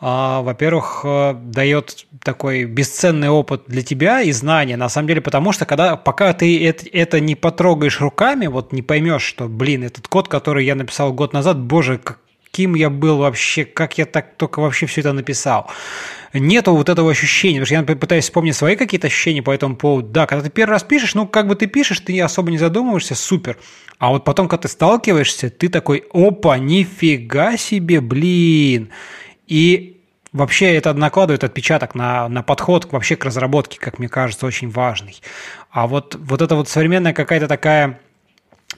во-первых, 0.00 1.02
э, 1.04 1.34
дает 1.34 2.06
такой 2.22 2.64
бесценный 2.64 3.28
опыт 3.28 3.64
для 3.66 3.82
тебя 3.82 4.22
и 4.22 4.32
знания, 4.32 4.76
на 4.76 4.88
самом 4.88 5.08
деле, 5.08 5.20
потому 5.20 5.52
что 5.52 5.66
когда, 5.66 5.96
пока 5.96 6.32
ты 6.32 6.66
это 6.92 7.20
не 7.20 7.34
потрогаешь 7.34 8.00
руками, 8.00 8.46
вот 8.46 8.72
не 8.72 8.80
поймешь, 8.80 9.22
что, 9.22 9.46
блин, 9.46 9.84
этот 9.84 10.08
код, 10.08 10.28
который 10.28 10.64
я 10.64 10.74
написал 10.74 11.12
год 11.12 11.34
назад, 11.34 11.58
боже, 11.58 12.00
каким 12.50 12.74
я 12.74 12.90
был 12.90 13.18
вообще, 13.18 13.64
как 13.64 13.98
я 13.98 14.06
так 14.06 14.36
только 14.36 14.60
вообще 14.60 14.86
все 14.86 15.02
это 15.02 15.12
написал. 15.12 15.70
Нету 16.32 16.74
вот 16.74 16.88
этого 16.88 17.10
ощущения, 17.10 17.60
потому 17.60 17.84
что 17.84 17.92
я 17.92 17.96
пытаюсь 17.96 18.24
вспомнить 18.24 18.56
свои 18.56 18.76
какие-то 18.76 19.08
ощущения 19.08 19.42
по 19.42 19.50
этому 19.50 19.76
поводу. 19.76 20.08
Да, 20.08 20.26
когда 20.26 20.44
ты 20.44 20.50
первый 20.50 20.72
раз 20.72 20.82
пишешь, 20.82 21.14
ну, 21.14 21.26
как 21.26 21.46
бы 21.46 21.56
ты 21.56 21.66
пишешь, 21.66 22.00
ты 22.00 22.20
особо 22.20 22.50
не 22.50 22.58
задумываешься, 22.58 23.14
супер. 23.14 23.58
А 23.98 24.10
вот 24.10 24.24
потом, 24.24 24.48
когда 24.48 24.62
ты 24.62 24.68
сталкиваешься, 24.68 25.50
ты 25.50 25.68
такой, 25.68 26.04
опа, 26.12 26.58
нифига 26.58 27.56
себе, 27.56 28.00
блин. 28.00 28.90
И 29.50 30.00
вообще 30.32 30.76
это 30.76 30.94
накладывает 30.94 31.44
отпечаток 31.44 31.94
на, 31.94 32.28
на 32.28 32.42
подход 32.42 32.90
вообще 32.92 33.16
к 33.16 33.24
разработке, 33.24 33.78
как 33.78 33.98
мне 33.98 34.08
кажется, 34.08 34.46
очень 34.46 34.70
важный. 34.70 35.20
А 35.70 35.88
вот, 35.88 36.14
вот 36.14 36.40
это 36.40 36.54
вот 36.54 36.68
современная 36.68 37.12
какая-то 37.12 37.48
такая 37.48 38.00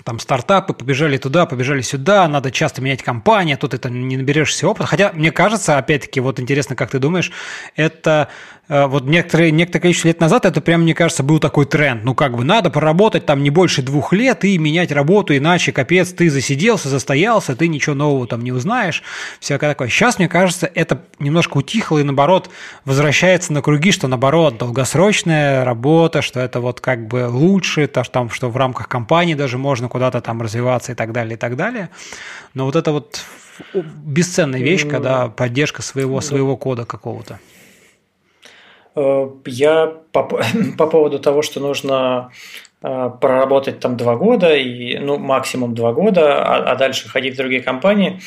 там 0.05 0.19
стартапы 0.19 0.73
побежали 0.73 1.19
туда, 1.19 1.45
побежали 1.45 1.83
сюда, 1.83 2.27
надо 2.27 2.51
часто 2.51 2.81
менять 2.81 3.03
компанию, 3.03 3.55
а 3.55 3.59
тут 3.59 3.75
это 3.75 3.91
не 3.91 4.17
наберешься 4.17 4.67
опыта. 4.67 4.87
Хотя, 4.87 5.13
мне 5.13 5.31
кажется, 5.31 5.77
опять-таки, 5.77 6.21
вот 6.21 6.41
интересно, 6.41 6.75
как 6.75 6.91
ты 6.91 6.99
думаешь, 6.99 7.31
это 7.77 8.29
вот 8.73 9.05
некоторые, 9.05 9.51
некоторое 9.51 9.83
количество 9.83 10.09
лет 10.09 10.21
назад 10.21 10.47
это 10.47 10.63
прям, 10.63 10.83
мне 10.83 10.95
кажется, 10.95 11.23
был 11.23 11.39
такой 11.39 11.67
тренд. 11.67 12.05
Ну, 12.05 12.15
как 12.15 12.35
бы 12.37 12.43
надо 12.43 12.71
проработать 12.71 13.27
там 13.27 13.43
не 13.43 13.51
больше 13.51 13.83
двух 13.83 14.15
лет 14.15 14.47
и 14.47 14.57
менять 14.57 14.91
работу, 14.93 15.37
иначе, 15.37 15.73
капец, 15.73 16.13
ты 16.13 16.31
засиделся, 16.31 16.89
застоялся, 16.89 17.55
ты 17.55 17.69
ничего 17.69 17.95
нового 17.95 18.27
там 18.27 18.43
не 18.43 18.51
узнаешь, 18.51 19.03
всякое 19.41 19.71
такое. 19.71 19.89
Сейчас, 19.89 20.19
мне 20.19 20.27
кажется, 20.27 20.71
это 20.75 21.03
немножко 21.19 21.59
утихло 21.59 21.99
и, 21.99 22.03
наоборот, 22.03 22.49
возвращается 22.87 23.53
на 23.53 23.61
круги, 23.61 23.93
что, 23.93 24.09
наоборот, 24.09 24.57
долгосрочная 24.57 25.67
работа, 25.67 26.23
что 26.23 26.41
это 26.41 26.61
вот 26.61 26.81
как 26.81 27.07
бы 27.09 27.29
лучше, 27.29 27.87
то, 27.89 28.05
что, 28.05 28.13
там, 28.15 28.31
что 28.31 28.49
в 28.49 28.57
рамках 28.57 28.89
компании 28.89 29.35
даже 29.35 29.59
можно 29.59 29.89
куда-то 29.89 30.23
там 30.23 30.41
развиваться 30.41 30.93
и 30.93 30.95
так 30.95 31.13
далее, 31.13 31.35
и 31.35 31.39
так 31.39 31.57
далее. 31.57 31.91
Но 32.55 32.65
вот 32.65 32.77
это 32.77 32.91
вот 32.91 33.21
бесценная 33.75 34.61
вещь, 34.61 34.89
когда 34.89 35.29
поддержка 35.29 35.83
своего, 35.83 36.23
своего 36.23 36.57
кода 36.57 36.87
какого-то. 36.87 37.39
Э, 38.95 39.29
я 39.47 39.87
по, 40.13 40.23
по 40.79 40.87
поводу 40.87 41.19
того, 41.19 41.43
что 41.43 41.61
нужно 41.61 42.31
э, 42.83 43.11
проработать 43.21 43.81
там 43.81 43.97
два 43.97 44.17
года, 44.17 44.55
и, 44.55 44.99
ну, 44.99 45.19
максимум 45.19 45.75
два 45.75 45.93
года, 45.93 46.45
а, 46.45 46.73
а 46.73 46.77
дальше 46.77 47.09
ходить 47.09 47.35
в 47.35 47.39
другие 47.39 47.63
компании, 47.63 48.21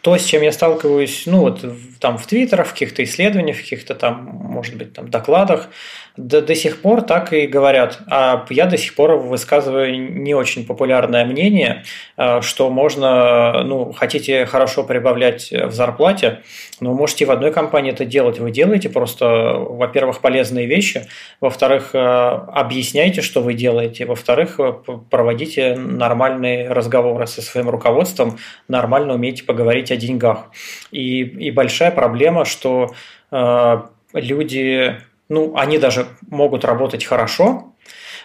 то, 0.00 0.16
с 0.16 0.24
чем 0.24 0.42
я 0.42 0.52
сталкиваюсь, 0.52 1.24
ну, 1.26 1.40
вот 1.40 1.64
там 2.02 2.18
в 2.18 2.26
Твиттерах, 2.26 2.66
в 2.66 2.72
каких-то 2.72 3.04
исследованиях, 3.04 3.56
в 3.56 3.60
каких-то 3.62 3.94
там, 3.94 4.24
может 4.24 4.76
быть, 4.76 4.92
там 4.92 5.08
докладах, 5.08 5.68
до, 6.16 6.42
до 6.42 6.54
сих 6.54 6.82
пор 6.82 7.02
так 7.02 7.32
и 7.32 7.46
говорят. 7.46 8.00
А 8.10 8.44
я 8.50 8.66
до 8.66 8.76
сих 8.76 8.94
пор 8.96 9.12
высказываю 9.12 9.98
не 9.98 10.34
очень 10.34 10.66
популярное 10.66 11.24
мнение, 11.24 11.84
э, 12.16 12.40
что 12.42 12.70
можно, 12.70 13.62
ну, 13.62 13.92
хотите 13.92 14.46
хорошо 14.46 14.82
прибавлять 14.82 15.52
в 15.52 15.70
зарплате, 15.70 16.40
но 16.80 16.92
можете 16.92 17.24
в 17.24 17.30
одной 17.30 17.52
компании 17.52 17.92
это 17.92 18.04
делать. 18.04 18.40
Вы 18.40 18.50
делаете 18.50 18.88
просто, 18.88 19.54
во-первых, 19.54 20.20
полезные 20.20 20.66
вещи, 20.66 21.06
во-вторых, 21.40 21.90
э, 21.94 21.98
объясняйте, 21.98 23.22
что 23.22 23.40
вы 23.40 23.54
делаете, 23.54 24.06
во-вторых, 24.06 24.58
э, 24.58 24.72
проводите 25.08 25.76
нормальные 25.76 26.68
разговоры 26.68 27.28
со 27.28 27.42
своим 27.42 27.70
руководством, 27.70 28.38
нормально 28.66 29.14
умейте 29.14 29.44
поговорить 29.44 29.92
о 29.92 29.96
деньгах. 29.96 30.50
И, 30.90 31.20
и 31.20 31.52
большая 31.52 31.91
проблема, 31.92 32.44
что 32.44 32.94
люди 33.30 34.96
ну, 35.32 35.56
они 35.56 35.78
даже 35.78 36.06
могут 36.28 36.64
работать 36.64 37.04
хорошо, 37.04 37.72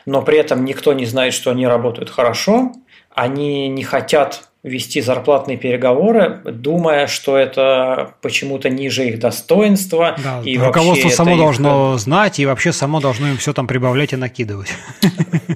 но 0.06 0.22
при 0.22 0.38
этом 0.38 0.66
никто 0.66 0.92
не 0.94 1.06
знает, 1.06 1.34
что 1.34 1.52
они 1.52 1.66
работают 1.66 2.10
хорошо, 2.10 2.74
они 3.14 3.70
не 3.70 3.84
хотят 3.84 4.50
вести 4.62 5.00
зарплатные 5.00 5.58
переговоры, 5.58 6.42
думая, 6.44 7.08
что 7.08 7.38
это 7.38 8.16
почему-то 8.22 8.70
ниже 8.70 9.08
их 9.08 9.20
достоинства. 9.20 10.18
Да, 10.22 10.42
и 10.44 10.58
руководство 10.58 11.08
само 11.08 11.32
их... 11.32 11.38
должно 11.38 11.98
знать 11.98 12.40
и 12.40 12.46
вообще 12.46 12.74
само 12.74 13.00
должно 13.00 13.30
им 13.30 13.38
все 13.38 13.54
там 13.54 13.68
прибавлять 13.68 14.12
и 14.12 14.18
накидывать. 14.18 14.74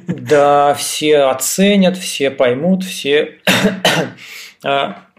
Да, 0.08 0.74
все 0.76 1.24
оценят, 1.24 1.98
все 1.98 2.32
поймут, 2.32 2.86
все... 2.86 3.40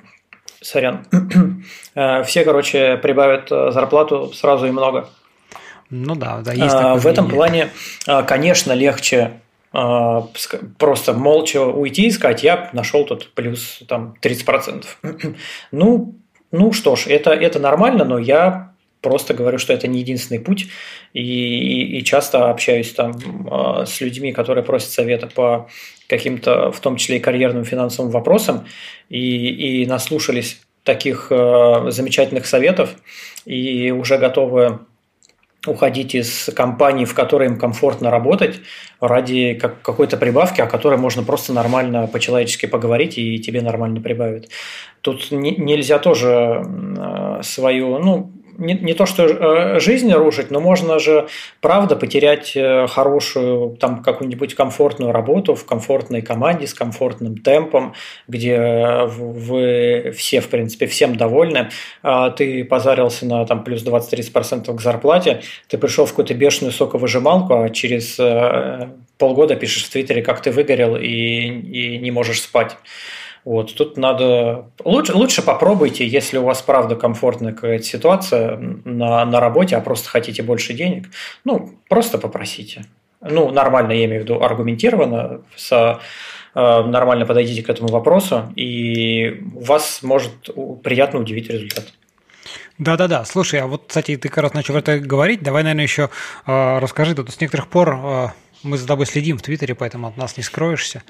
А, 0.63 0.65
сорян. 0.65 1.07
А, 1.95 2.23
все, 2.25 2.45
короче, 2.45 2.97
прибавят 2.97 3.49
зарплату 3.49 4.33
сразу 4.33 4.67
и 4.67 4.71
много. 4.71 5.09
Ну 5.91 6.15
да, 6.15 6.41
да, 6.41 6.53
есть 6.53 6.75
такое 6.75 6.95
В 6.95 7.07
этом 7.07 7.29
плане, 7.29 7.69
а, 8.07 8.23
конечно, 8.23 8.73
легче 8.73 9.41
а, 9.73 10.27
просто 10.79 11.13
молча 11.13 11.63
уйти 11.63 12.07
и 12.07 12.11
сказать, 12.11 12.43
я 12.43 12.71
нашел 12.73 13.05
тут 13.05 13.33
плюс 13.35 13.81
там 13.89 14.15
30%. 14.23 14.85
ну, 15.73 16.15
ну 16.51 16.73
что 16.73 16.97
ж, 16.97 17.07
это, 17.09 17.31
это 17.31 17.59
нормально, 17.59 18.05
но 18.05 18.19
я 18.19 18.72
просто 19.03 19.35
говорю, 19.35 19.59
что 19.59 19.73
это 19.73 19.89
не 19.89 20.01
единственный 20.01 20.41
путь, 20.41 20.69
и, 21.13 21.21
и, 21.21 21.99
и 21.99 22.05
часто 22.05 22.51
общаюсь 22.51 22.93
там 22.93 23.13
а, 23.51 23.85
с 23.85 24.01
людьми, 24.01 24.33
которые 24.33 24.65
просят 24.65 24.91
совета 24.91 25.27
по 25.27 25.69
каким-то, 26.09 26.73
в 26.73 26.81
том 26.81 26.97
числе 26.97 27.19
и 27.19 27.21
карьерным 27.21 27.65
финансовым 27.65 28.11
вопросам, 28.11 28.67
и, 29.11 29.83
и 29.83 29.87
наслушались 29.87 30.61
таких 30.85 31.29
замечательных 31.31 32.45
советов, 32.45 32.97
и 33.45 33.93
уже 33.93 34.19
готовы 34.19 34.81
уходить 35.67 36.15
из 36.15 36.51
компании, 36.57 37.05
в 37.05 37.15
которой 37.15 37.49
им 37.49 37.59
комфортно 37.59 38.11
работать, 38.11 38.61
ради 39.01 39.55
какой-то 39.55 40.17
прибавки, 40.17 40.61
о 40.61 40.67
которой 40.67 40.99
можно 40.99 41.23
просто 41.23 41.53
нормально 41.53 42.09
по-человечески 42.09 42.67
поговорить, 42.67 43.17
и 43.17 43.39
тебе 43.39 43.63
нормально 43.63 44.01
прибавят. 44.01 44.49
Тут 45.03 45.31
нельзя 45.31 45.99
тоже 45.99 46.65
свою, 47.43 47.99
ну, 47.99 48.33
не, 48.59 48.75
не 48.75 48.95
то, 48.95 49.07
что 49.07 49.25
э, 49.25 49.81
жизнь 49.81 50.13
рушить, 50.13 50.51
но 50.51 50.61
можно 50.61 50.99
же, 50.99 51.29
правда, 51.61 51.97
потерять 51.97 52.53
э, 52.55 52.87
хорошую, 52.87 53.77
там, 53.77 54.03
какую-нибудь 54.03 54.55
комфортную 54.55 55.13
работу 55.13 55.55
в 55.55 55.65
комфортной 55.65 56.23
команде 56.23 56.67
с 56.67 56.75
комфортным 56.75 57.39
темпом, 57.39 57.95
где 58.29 59.07
вы 59.07 60.13
все, 60.17 60.41
в 60.41 60.49
принципе, 60.49 60.87
всем 60.87 61.17
довольны. 61.17 61.71
А 62.03 62.31
ты 62.31 62.65
позарился 62.65 63.27
на 63.27 63.45
там, 63.47 63.65
плюс 63.65 63.85
20-30% 63.85 64.75
к 64.75 64.81
зарплате, 64.81 65.43
ты 65.69 65.79
пришел 65.79 66.07
в 66.07 66.11
какую-то 66.11 66.35
бешеную 66.35 66.73
соковыжималку, 66.73 67.63
а 67.63 67.71
через 67.71 68.19
э, 68.19 68.89
полгода 69.19 69.57
пишешь 69.57 69.85
в 69.85 69.91
Твиттере, 69.91 70.23
как 70.23 70.43
ты 70.43 70.51
выгорел 70.51 70.97
и, 70.97 71.07
и 71.07 71.99
не 71.99 72.11
можешь 72.11 72.43
спать. 72.43 72.77
Вот, 73.45 73.75
тут 73.75 73.97
надо... 73.97 74.67
Лучше, 74.85 75.15
лучше 75.15 75.43
попробуйте, 75.43 76.07
если 76.07 76.39
у 76.39 76.45
вас 76.45 76.63
правда 76.63 76.95
комфортная 76.95 77.53
какая-то 77.53 77.85
ситуация 77.85 78.57
на, 78.57 79.25
на 79.25 79.41
работе, 79.41 79.77
а 79.77 79.81
просто 79.81 80.09
хотите 80.09 80.43
больше 80.43 80.75
денег, 80.75 81.09
ну, 81.45 81.75
просто 81.89 82.19
попросите. 82.19 82.85
Ну, 83.21 83.51
нормально, 83.51 83.93
я 83.93 84.05
имею 84.05 84.23
в 84.23 84.25
виду, 84.25 84.43
аргументированно, 84.43 85.43
со, 85.57 86.01
э, 86.55 86.83
нормально 86.83 87.27
подойдите 87.27 87.63
к 87.63 87.71
этому 87.71 87.89
вопросу, 87.89 88.53
и 88.55 89.43
вас 89.55 90.03
может 90.03 90.33
приятно 90.83 91.21
удивить 91.21 91.51
результат. 91.51 91.93
Да-да-да. 92.79 93.25
Слушай, 93.25 93.61
а 93.61 93.67
вот, 93.67 93.85
кстати, 93.87 94.17
ты 94.17 94.29
как 94.29 94.43
раз 94.43 94.55
начал 94.55 94.77
это 94.77 94.99
говорить. 94.99 95.43
Давай, 95.43 95.63
наверное, 95.63 95.85
еще 95.85 96.11
э, 96.47 96.79
расскажи. 96.79 97.15
Тут 97.15 97.31
с 97.31 97.41
некоторых 97.41 97.69
пор 97.69 97.95
э, 97.95 98.29
мы 98.63 98.79
за 98.79 98.87
тобой 98.87 99.07
следим 99.07 99.39
в 99.39 99.43
Твиттере, 99.43 99.75
поэтому 99.75 100.09
от 100.09 100.17
нас 100.17 100.37
не 100.37 100.43
скроешься. 100.43 101.03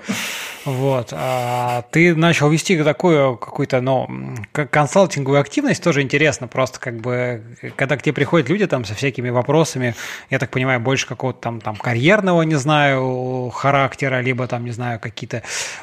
Вот. 0.65 1.09
А 1.12 1.83
ты 1.91 2.15
начал 2.15 2.49
вести 2.49 2.83
такую 2.83 3.37
какую-то, 3.37 3.81
ну, 3.81 4.09
консалтинговую 4.53 5.41
активность, 5.41 5.83
тоже 5.83 6.03
интересно, 6.03 6.47
просто 6.47 6.79
как 6.81 7.01
бы, 7.01 7.43
когда 7.77 7.97
к 7.97 8.03
тебе 8.03 8.12
приходят 8.12 8.49
люди 8.49 8.66
там 8.66 8.85
со 8.85 8.95
всякими 8.95 9.31
вопросами, 9.31 9.95
я 10.31 10.39
так 10.39 10.51
понимаю, 10.51 10.81
больше 10.81 11.07
какого-то 11.07 11.41
там, 11.41 11.61
там 11.61 11.77
карьерного, 11.77 12.43
не 12.43 12.57
знаю, 12.57 13.51
характера, 13.55 14.20
либо 14.20 14.47
там, 14.47 14.65
не 14.65 14.70
знаю, 14.70 15.01
какие-то 15.01 15.43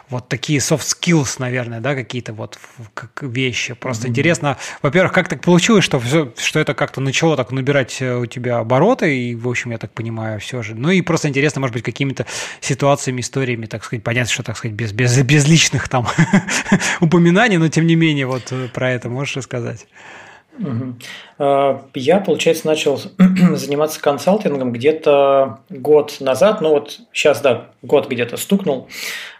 вот 0.09 0.27
такие 0.27 0.59
soft 0.59 0.85
skills, 0.85 1.35
наверное, 1.39 1.79
да, 1.79 1.95
какие-то 1.95 2.33
вот 2.33 2.57
как 2.93 3.21
вещи. 3.21 3.73
Просто 3.73 4.07
mm-hmm. 4.07 4.11
интересно, 4.11 4.57
во-первых, 4.81 5.13
как 5.13 5.27
так 5.27 5.41
получилось, 5.41 5.83
что, 5.83 5.99
все, 5.99 6.31
что 6.37 6.59
это 6.59 6.73
как-то 6.73 7.01
начало 7.01 7.35
так 7.35 7.51
набирать 7.51 8.01
э, 8.01 8.15
у 8.15 8.25
тебя 8.25 8.59
обороты, 8.59 9.17
и, 9.17 9.35
в 9.35 9.47
общем, 9.47 9.71
я 9.71 9.77
так 9.77 9.91
понимаю, 9.91 10.39
все 10.39 10.61
же. 10.61 10.75
Ну 10.75 10.89
и 10.89 11.01
просто 11.01 11.27
интересно, 11.27 11.58
может 11.59 11.73
быть, 11.73 11.83
какими-то 11.83 12.25
ситуациями, 12.61 13.21
историями, 13.21 13.65
так 13.65 13.83
сказать, 13.83 14.03
понятно, 14.03 14.31
что, 14.31 14.43
так 14.43 14.57
сказать, 14.57 14.75
без, 14.75 14.91
без, 14.91 15.17
без 15.21 15.47
личных 15.47 15.89
там 15.89 16.07
упоминаний, 17.01 17.57
но 17.57 17.67
тем 17.67 17.87
не 17.87 17.95
менее, 17.95 18.25
вот 18.25 18.51
э, 18.51 18.67
про 18.73 18.91
это 18.91 19.09
можешь 19.09 19.37
рассказать? 19.37 19.87
А, 21.37 21.85
я, 21.93 22.19
получается, 22.19 22.67
начал 22.67 22.97
заниматься 23.53 24.01
консалтингом 24.01 24.71
где-то 24.71 25.59
год 25.69 26.17
назад, 26.19 26.61
ну 26.61 26.69
вот 26.69 26.99
сейчас, 27.13 27.41
да, 27.41 27.69
год 27.81 28.09
где-то 28.09 28.37
стукнул. 28.37 28.87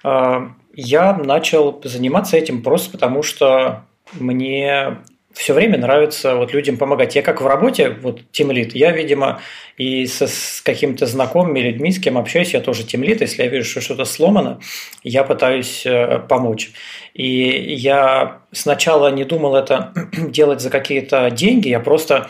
А, 0.04 0.52
я 0.74 1.14
начал 1.14 1.82
заниматься 1.84 2.38
этим 2.38 2.62
просто 2.62 2.92
потому, 2.92 3.24
что 3.24 3.84
мне 4.14 5.00
все 5.34 5.54
время 5.54 5.78
нравится 5.78 6.36
вот 6.36 6.54
людям 6.54 6.78
помогать. 6.78 7.16
Я 7.16 7.22
как 7.22 7.42
в 7.42 7.48
работе, 7.48 7.90
вот 7.90 8.22
тимлит, 8.32 8.74
я, 8.74 8.92
видимо, 8.92 9.42
и 9.78 10.06
со, 10.08 10.28
с 10.28 10.62
какими-то 10.62 11.06
знакомыми 11.06 11.60
людьми, 11.60 11.92
с 11.92 12.00
кем 12.00 12.18
общаюсь, 12.18 12.54
я 12.54 12.62
тоже 12.62 12.84
тимлит. 12.84 13.22
Если 13.22 13.44
я 13.44 13.50
вижу, 13.50 13.70
что 13.70 13.82
что-то 13.82 14.06
сломано, 14.06 14.60
я 15.04 15.24
пытаюсь 15.24 15.86
э, 15.86 16.20
помочь. 16.28 16.72
И 17.14 17.74
я 17.76 18.42
сначала 18.52 19.12
не 19.12 19.24
думал 19.24 19.56
это 19.56 19.94
делать 20.18 20.62
за 20.62 20.70
какие-то 20.70 21.30
деньги, 21.30 21.70
я 21.70 21.80
просто 21.80 22.30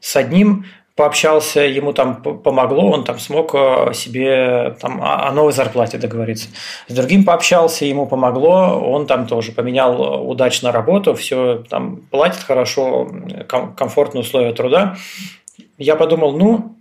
с 0.00 0.14
одним 0.14 0.66
пообщался, 0.98 1.60
ему 1.60 1.92
там 1.92 2.20
помогло, 2.20 2.90
он 2.90 3.04
там 3.04 3.20
смог 3.20 3.54
э, 3.54 3.92
себе 3.94 4.76
там, 4.80 5.00
о 5.00 5.30
новой 5.30 5.52
зарплате 5.52 5.96
договориться. 5.96 6.48
С 6.88 6.92
другим 6.92 7.24
пообщался, 7.24 7.84
ему 7.84 8.04
помогло, 8.06 8.80
он 8.80 9.06
там 9.06 9.28
тоже 9.28 9.52
поменял 9.52 10.28
удачно 10.28 10.72
работу, 10.72 11.14
все 11.14 11.64
там 11.70 11.98
платит 12.10 12.40
хорошо, 12.40 13.08
комфортные 13.76 14.22
условия 14.22 14.52
труда. 14.52 14.96
Я 15.78 15.94
подумал, 15.94 16.36
ну, 16.36 16.76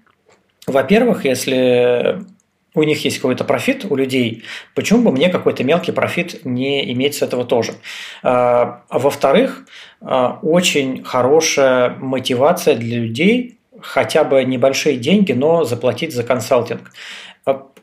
во-первых, 0.65 1.23
если 1.23 2.25
у 2.73 2.81
них 2.81 3.05
есть 3.05 3.17
какой-то 3.17 3.43
профит 3.43 3.85
у 3.87 3.95
людей, 3.95 4.43
почему 4.73 5.03
бы 5.03 5.11
мне 5.11 5.29
какой-то 5.29 5.63
мелкий 5.63 5.91
профит 5.91 6.43
не 6.43 6.91
иметь 6.93 7.13
с 7.13 7.21
этого 7.21 7.45
тоже? 7.45 7.73
А, 8.23 8.81
а 8.89 8.97
во-вторых, 8.97 9.67
очень 10.01 11.03
хорошая 11.03 11.95
мотивация 11.99 12.75
для 12.75 12.97
людей 12.97 13.56
хотя 13.81 14.23
бы 14.23 14.43
небольшие 14.43 14.97
деньги, 14.97 15.33
но 15.33 15.63
заплатить 15.63 16.13
за 16.13 16.23
консалтинг. 16.23 16.91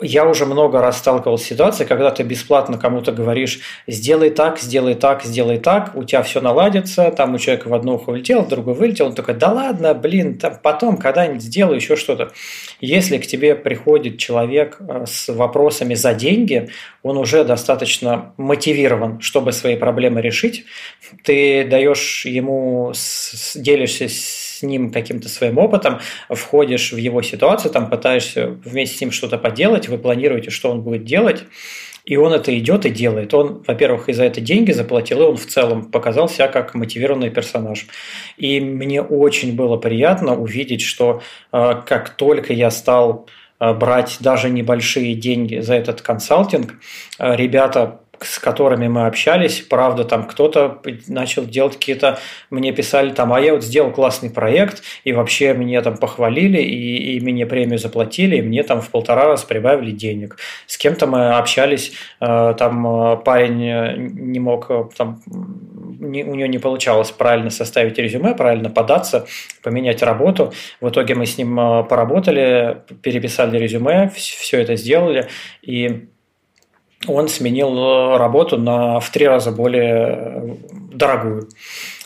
Я 0.00 0.26
уже 0.26 0.44
много 0.44 0.82
раз 0.82 0.98
сталкивался 0.98 1.44
с 1.44 1.48
ситуацией, 1.48 1.88
когда 1.88 2.10
ты 2.10 2.22
бесплатно 2.22 2.76
кому-то 2.76 3.12
говоришь, 3.12 3.60
сделай 3.86 4.28
так, 4.28 4.58
сделай 4.58 4.94
так, 4.94 5.22
сделай 5.22 5.58
так, 5.58 5.94
у 5.94 6.04
тебя 6.04 6.22
все 6.22 6.42
наладится, 6.42 7.10
там 7.10 7.34
у 7.34 7.38
человека 7.38 7.68
в 7.68 7.74
одно 7.74 7.94
ухо 7.94 8.10
улетело, 8.10 8.42
в 8.42 8.48
другое 8.48 8.74
вылетело, 8.74 9.08
он 9.08 9.14
такой, 9.14 9.34
да 9.34 9.52
ладно, 9.52 9.94
блин, 9.94 10.36
там 10.36 10.58
потом 10.62 10.98
когда-нибудь 10.98 11.42
сделаю 11.42 11.76
еще 11.76 11.96
что-то. 11.96 12.32
Если 12.80 13.16
к 13.16 13.26
тебе 13.26 13.54
приходит 13.54 14.18
человек 14.18 14.76
э, 14.80 15.04
с 15.06 15.32
вопросами 15.32 15.94
за 15.94 16.12
деньги, 16.12 16.68
он 17.02 17.16
уже 17.16 17.44
достаточно 17.44 18.34
мотивирован, 18.36 19.20
чтобы 19.20 19.52
свои 19.52 19.76
проблемы 19.76 20.20
решить, 20.20 20.66
ты 21.22 21.64
даешь 21.64 22.26
ему, 22.26 22.92
делишься 23.54 24.08
с 24.08 24.43
ним 24.64 24.90
каким-то 24.90 25.28
своим 25.28 25.58
опытом, 25.58 26.00
входишь 26.28 26.92
в 26.92 26.96
его 26.96 27.22
ситуацию, 27.22 27.70
там 27.70 27.90
пытаешься 27.90 28.48
вместе 28.64 28.96
с 28.96 29.00
ним 29.00 29.10
что-то 29.10 29.38
поделать, 29.38 29.88
вы 29.88 29.98
планируете, 29.98 30.50
что 30.50 30.70
он 30.70 30.82
будет 30.82 31.04
делать, 31.04 31.44
и 32.04 32.16
он 32.16 32.32
это 32.32 32.56
идет 32.58 32.84
и 32.84 32.90
делает. 32.90 33.32
Он, 33.32 33.62
во-первых, 33.66 34.08
и 34.08 34.12
за 34.12 34.24
это 34.24 34.40
деньги 34.40 34.72
заплатил, 34.72 35.22
и 35.22 35.24
он 35.24 35.36
в 35.36 35.46
целом 35.46 35.90
показал 35.90 36.28
себя 36.28 36.48
как 36.48 36.74
мотивированный 36.74 37.30
персонаж. 37.30 37.86
И 38.36 38.60
мне 38.60 39.00
очень 39.00 39.56
было 39.56 39.76
приятно 39.78 40.38
увидеть, 40.38 40.82
что 40.82 41.22
э, 41.52 41.74
как 41.86 42.10
только 42.10 42.52
я 42.52 42.70
стал 42.70 43.26
э, 43.58 43.72
брать 43.72 44.18
даже 44.20 44.50
небольшие 44.50 45.14
деньги 45.14 45.60
за 45.60 45.74
этот 45.74 46.02
консалтинг, 46.02 46.74
э, 47.18 47.36
ребята 47.36 48.00
с 48.24 48.38
которыми 48.38 48.88
мы 48.88 49.06
общались, 49.06 49.60
правда, 49.60 50.04
там 50.04 50.26
кто-то 50.26 50.80
начал 51.08 51.44
делать 51.44 51.74
какие-то, 51.74 52.18
мне 52.50 52.72
писали 52.72 53.10
там, 53.10 53.32
а 53.32 53.40
я 53.40 53.54
вот 53.54 53.64
сделал 53.64 53.90
классный 53.90 54.30
проект, 54.30 54.82
и 55.04 55.12
вообще 55.12 55.54
мне 55.54 55.80
там 55.80 55.96
похвалили, 55.96 56.60
и, 56.60 57.16
и 57.16 57.20
мне 57.20 57.46
премию 57.46 57.78
заплатили, 57.78 58.36
и 58.36 58.42
мне 58.42 58.62
там 58.62 58.80
в 58.80 58.90
полтора 58.90 59.26
раза 59.26 59.46
прибавили 59.46 59.90
денег. 59.90 60.36
С 60.66 60.76
кем-то 60.76 61.06
мы 61.06 61.36
общались, 61.36 61.92
э, 62.20 62.54
там 62.58 62.86
э, 62.86 63.16
парень 63.18 63.64
э, 63.64 63.96
не 63.96 64.40
мог, 64.40 64.70
там, 64.96 65.22
не, 65.26 66.24
у 66.24 66.34
него 66.34 66.46
не 66.46 66.58
получалось 66.58 67.10
правильно 67.10 67.50
составить 67.50 67.98
резюме, 67.98 68.34
правильно 68.34 68.70
податься, 68.70 69.26
поменять 69.62 70.02
работу. 70.02 70.52
В 70.80 70.88
итоге 70.88 71.14
мы 71.14 71.26
с 71.26 71.38
ним 71.38 71.56
поработали, 71.88 72.78
переписали 73.02 73.58
резюме, 73.58 74.10
все 74.14 74.60
это 74.60 74.76
сделали, 74.76 75.28
и 75.62 76.08
он 77.06 77.28
сменил 77.28 77.76
э, 77.76 78.16
работу 78.18 78.58
на 78.58 79.00
в 79.00 79.10
три 79.10 79.26
раза 79.26 79.50
более 79.52 80.58
дорогую. 80.92 81.48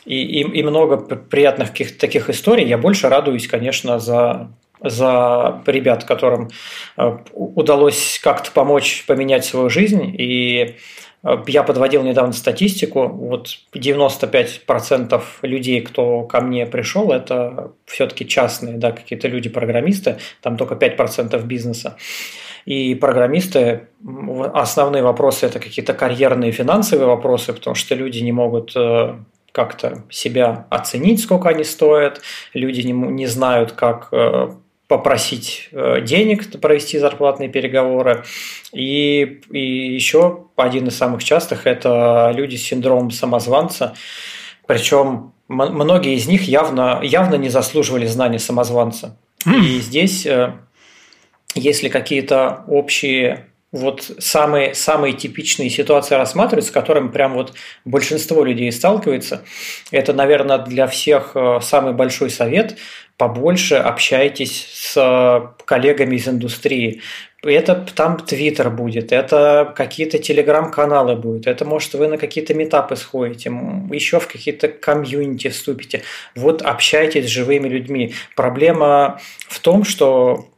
И, 0.05 0.23
и, 0.23 0.41
и 0.41 0.63
много 0.63 0.97
приятных 0.97 1.69
каких 1.69 1.99
таких 1.99 2.31
историй. 2.31 2.67
Я 2.67 2.79
больше 2.79 3.09
радуюсь, 3.09 3.47
конечно, 3.47 3.99
за, 3.99 4.51
за 4.81 5.63
ребят, 5.67 6.05
которым 6.05 6.49
э, 6.97 7.19
удалось 7.33 8.19
как-то 8.23 8.51
помочь 8.51 9.05
поменять 9.07 9.45
свою 9.45 9.69
жизнь. 9.69 10.15
И 10.19 10.77
э, 11.23 11.37
я 11.47 11.63
подводил 11.63 12.03
недавно 12.03 12.33
статистику. 12.33 13.07
Вот 13.09 13.59
95% 13.75 15.23
людей, 15.43 15.83
кто 15.83 16.23
ко 16.23 16.41
мне 16.41 16.65
пришел, 16.65 17.13
это 17.13 17.73
все-таки 17.85 18.27
частные, 18.27 18.79
да, 18.79 18.93
какие-то 18.93 19.29
люди-программисты, 19.29 20.17
там 20.41 20.57
только 20.57 20.75
5% 20.75 21.43
бизнеса. 21.45 21.97
И 22.69 22.95
программисты, 22.95 23.89
основные 24.53 25.03
вопросы– 25.03 25.47
это 25.49 25.59
какие-то 25.59 25.95
карьерные 25.95 26.53
финансовые 26.53 27.07
вопросы, 27.07 27.55
потому 27.55 27.75
что 27.75 27.95
люди 27.95 28.19
не 28.19 28.31
могут 28.31 28.77
э, 28.77 29.15
как-то 29.53 30.05
себя 30.11 30.67
оценить, 30.69 31.23
сколько 31.23 31.49
они 31.49 31.65
стоят, 31.65 32.21
люди 32.53 32.83
не, 32.83 32.93
не 32.93 33.27
знают, 33.27 33.73
как 33.73 34.09
э, 34.13 34.51
попросить 34.87 35.71
э, 35.73 36.03
денег, 36.03 36.61
провести 36.61 36.99
зарплатные 36.99 37.49
переговоры. 37.49 38.25
И, 38.75 39.41
и 39.51 39.95
еще 39.95 40.45
один 40.55 40.89
из 40.89 40.97
самых 40.99 41.25
частых– 41.25 41.63
это 41.67 42.33
люди 42.35 42.57
с 42.57 42.65
синдромом 42.65 43.11
самозванца. 43.11 43.95
Причем 44.67 45.33
многие 45.49 46.17
из 46.17 46.29
них 46.29 46.43
явно, 46.43 47.01
явно 47.03 47.37
не 47.37 47.49
заслуживали 47.49 48.05
знания 48.05 48.39
самозванца. 48.39 49.17
И 49.47 49.79
здесь 49.79 50.29
если 51.59 51.89
какие-то 51.89 52.65
общие 52.69 53.47
вот 53.71 54.11
самые, 54.19 54.75
самые 54.75 55.13
типичные 55.13 55.69
ситуации 55.69 56.15
рассматриваются, 56.15 56.71
с 56.71 56.75
которыми 56.75 57.09
прям 57.09 57.35
вот 57.35 57.53
большинство 57.85 58.43
людей 58.43 58.73
сталкивается, 58.73 59.43
это, 59.91 60.15
наверное, 60.15 60.59
для 60.59 60.87
всех 60.87 61.33
э, 61.35 61.61
самый 61.63 61.93
большой 61.93 62.31
совет– 62.31 62.77
побольше 63.19 63.75
общайтесь 63.75 64.67
с 64.73 65.53
коллегами 65.65 66.17
из 66.17 66.29
индустрии. 66.29 67.03
Это 67.45 67.75
там 67.95 68.17
Твиттер 68.17 68.71
будет, 68.71 69.13
это 69.13 69.73
какие-то 69.77 70.19
телеграм-каналы 70.19 71.15
будут, 71.15 71.47
это 71.47 71.65
может 71.65 71.95
вы 71.95 72.09
на 72.09 72.17
какие-то 72.17 72.55
метапы 72.55 72.97
сходите, 72.97 73.51
еще 73.93 74.19
в 74.19 74.27
какие-то 74.27 74.69
комьюнити 74.69 75.49
вступите. 75.49 76.03
Вот 76.35 76.63
общайтесь 76.63 77.27
с 77.27 77.29
живыми 77.29 77.69
людьми. 77.69 78.15
Проблема 78.35 79.21
в 79.49 79.61
том, 79.61 79.85
что 79.85 80.49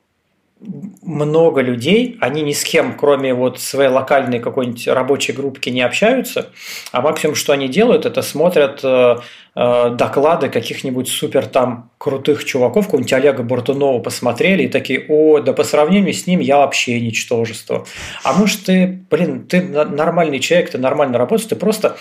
много 1.02 1.62
людей, 1.62 2.18
они 2.20 2.42
ни 2.42 2.52
с 2.52 2.64
кем, 2.64 2.96
кроме 2.96 3.32
вот 3.32 3.58
своей 3.60 3.88
локальной 3.88 4.40
какой-нибудь 4.40 4.88
рабочей 4.88 5.32
группки 5.32 5.70
не 5.70 5.80
общаются, 5.80 6.50
а 6.92 7.00
максимум, 7.00 7.34
что 7.34 7.52
они 7.52 7.66
делают, 7.68 8.04
это 8.04 8.20
смотрят 8.20 8.80
э, 8.82 9.16
э, 9.54 9.90
доклады 9.90 10.50
каких-нибудь 10.50 11.08
супер 11.08 11.46
там 11.46 11.90
крутых 11.96 12.44
чуваков, 12.44 12.86
какого-нибудь 12.86 13.12
Олега 13.14 13.42
Бортунова 13.42 14.00
посмотрели 14.00 14.64
и 14.64 14.68
такие, 14.68 15.06
о, 15.08 15.40
да 15.40 15.54
по 15.54 15.64
сравнению 15.64 16.12
с 16.12 16.26
ним 16.26 16.40
я 16.40 16.58
вообще 16.58 17.00
ничтожество. 17.00 17.86
А 18.22 18.34
может 18.34 18.64
ты, 18.64 19.02
блин, 19.10 19.46
ты 19.46 19.62
нормальный 19.62 20.40
человек, 20.40 20.70
ты 20.70 20.78
нормально 20.78 21.16
работаешь, 21.16 21.48
ты 21.48 21.56
просто 21.56 21.96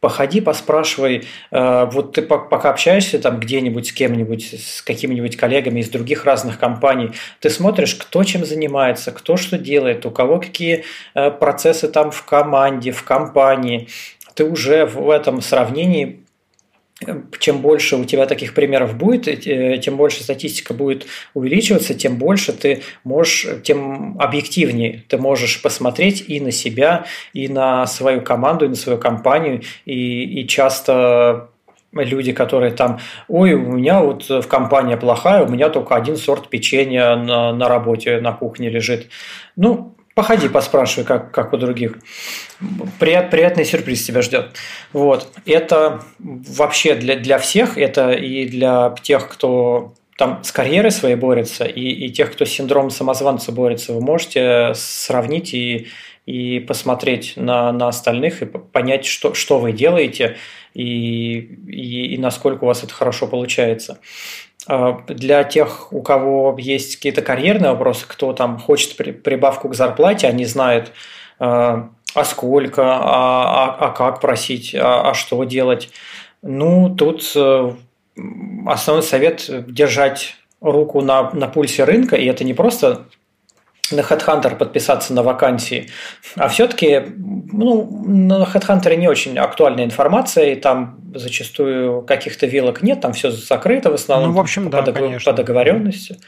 походи, 0.00 0.40
поспрашивай. 0.40 1.24
Э, 1.50 1.88
вот 1.90 2.12
ты 2.12 2.22
пока 2.22 2.70
общаешься 2.70 3.18
там 3.18 3.40
где-нибудь 3.40 3.88
с 3.88 3.92
кем-нибудь, 3.92 4.54
с 4.54 4.82
какими-нибудь 4.82 5.36
коллегами 5.36 5.80
из 5.80 5.88
других 5.88 6.24
разных 6.24 6.58
компаний, 6.58 7.10
ты 7.40 7.50
смотришь, 7.50 7.94
кто 7.94 8.24
чем 8.24 8.44
занимается, 8.44 9.12
кто 9.12 9.36
что 9.36 9.58
делает, 9.58 10.06
у 10.06 10.10
кого 10.10 10.38
какие 10.40 10.84
э, 11.14 11.30
процессы 11.30 11.88
там 11.88 12.10
в 12.10 12.24
команде, 12.24 12.92
в 12.92 13.02
компании. 13.04 13.88
Ты 14.34 14.44
уже 14.44 14.86
в 14.86 15.10
этом 15.10 15.40
сравнении 15.40 16.20
чем 17.38 17.60
больше 17.60 17.96
у 17.96 18.04
тебя 18.04 18.26
таких 18.26 18.54
примеров 18.54 18.96
будет, 18.96 19.28
э, 19.28 19.78
тем 19.78 19.96
больше 19.96 20.22
статистика 20.22 20.74
будет 20.74 21.06
увеличиваться, 21.34 21.94
тем 21.94 22.16
больше 22.16 22.52
ты 22.52 22.82
можешь, 23.04 23.46
тем 23.62 24.16
объективнее 24.18 25.04
ты 25.08 25.16
можешь 25.18 25.62
посмотреть 25.62 26.24
и 26.28 26.40
на 26.40 26.50
себя, 26.50 27.06
и 27.32 27.48
на 27.48 27.86
свою 27.86 28.20
команду, 28.22 28.64
и 28.64 28.68
на 28.68 28.74
свою 28.74 28.98
компанию, 28.98 29.62
и, 29.84 30.40
и 30.40 30.48
часто 30.48 31.50
люди, 31.92 32.32
которые 32.32 32.72
там, 32.72 32.98
ой, 33.28 33.54
у 33.54 33.72
меня 33.72 34.02
вот 34.02 34.28
в 34.28 34.46
компании 34.46 34.96
плохая, 34.96 35.44
у 35.44 35.48
меня 35.48 35.68
только 35.68 35.94
один 35.94 36.16
сорт 36.16 36.48
печенья 36.48 37.16
на, 37.16 37.52
на 37.52 37.68
работе, 37.68 38.20
на 38.20 38.32
кухне 38.32 38.70
лежит. 38.70 39.08
Ну, 39.56 39.94
Походи, 40.18 40.48
поспрашивай, 40.48 41.06
как, 41.06 41.30
как 41.30 41.52
у 41.52 41.56
других. 41.58 41.96
Прият, 42.98 43.30
приятный 43.30 43.64
сюрприз 43.64 44.04
тебя 44.04 44.20
ждет. 44.20 44.56
Вот. 44.92 45.28
Это 45.46 46.02
вообще 46.18 46.96
для, 46.96 47.14
для 47.14 47.38
всех, 47.38 47.78
это 47.78 48.10
и 48.10 48.44
для 48.48 48.96
тех, 49.00 49.28
кто 49.28 49.94
там 50.16 50.42
с 50.42 50.50
карьерой 50.50 50.90
своей 50.90 51.14
борется, 51.14 51.66
и, 51.66 51.82
и 51.82 52.10
тех, 52.10 52.32
кто 52.32 52.46
с 52.46 52.50
синдромом 52.50 52.90
самозванца 52.90 53.52
борется. 53.52 53.92
Вы 53.92 54.00
можете 54.00 54.72
сравнить 54.74 55.54
и, 55.54 55.86
и 56.26 56.58
посмотреть 56.58 57.34
на, 57.36 57.70
на 57.70 57.86
остальных 57.86 58.42
и 58.42 58.46
понять, 58.46 59.06
что, 59.06 59.34
что 59.34 59.60
вы 59.60 59.70
делаете 59.70 60.36
и, 60.74 61.38
и, 61.68 62.14
и 62.14 62.18
насколько 62.18 62.64
у 62.64 62.66
вас 62.66 62.82
это 62.82 62.92
хорошо 62.92 63.28
получается. 63.28 64.00
А, 64.68 65.00
для 65.08 65.44
тех, 65.44 65.92
у 65.94 66.02
кого 66.02 66.54
есть 66.58 66.96
какие-то 66.96 67.22
карьерные 67.22 67.70
вопросы, 67.70 68.04
кто 68.06 68.34
там 68.34 68.58
хочет 68.58 68.96
прибавку 68.96 69.70
к 69.70 69.74
зарплате, 69.74 70.28
они 70.28 70.44
знают, 70.44 70.92
а, 71.38 71.88
а 72.14 72.24
сколько, 72.24 72.82
а, 72.84 73.00
а, 73.00 73.86
а 73.86 73.90
как 73.92 74.20
просить, 74.20 74.74
а, 74.74 75.10
а 75.10 75.14
что 75.14 75.42
делать. 75.44 75.88
Ну, 76.42 76.94
тут 76.94 77.32
э, 77.34 77.72
основной 78.66 79.02
совет– 79.02 79.50
держать 79.68 80.36
руку 80.60 81.00
на, 81.00 81.30
на 81.32 81.48
пульсе 81.48 81.84
рынка, 81.84 82.16
и 82.16 82.26
это 82.26 82.44
не 82.44 82.52
просто 82.52 83.06
на 83.90 84.00
HeadHunter 84.00 84.56
подписаться 84.56 85.12
на 85.12 85.22
вакансии, 85.22 85.88
а 86.36 86.48
все-таки 86.48 87.02
ну, 87.16 87.88
на 88.06 88.44
HeadHunter 88.44 88.96
не 88.96 89.08
очень 89.08 89.38
актуальная 89.38 89.84
информация, 89.84 90.52
и 90.52 90.54
там 90.56 91.00
зачастую 91.14 92.02
каких-то 92.02 92.46
вилок 92.46 92.82
нет, 92.82 93.00
там 93.00 93.12
все 93.12 93.30
закрыто 93.30 93.90
в 93.90 93.94
основном 93.94 94.30
ну, 94.30 94.36
в 94.36 94.40
общем, 94.40 94.70
по, 94.70 94.82
да, 94.82 94.92
дог- 94.92 95.24
по 95.24 95.32
договоренности. 95.32 96.18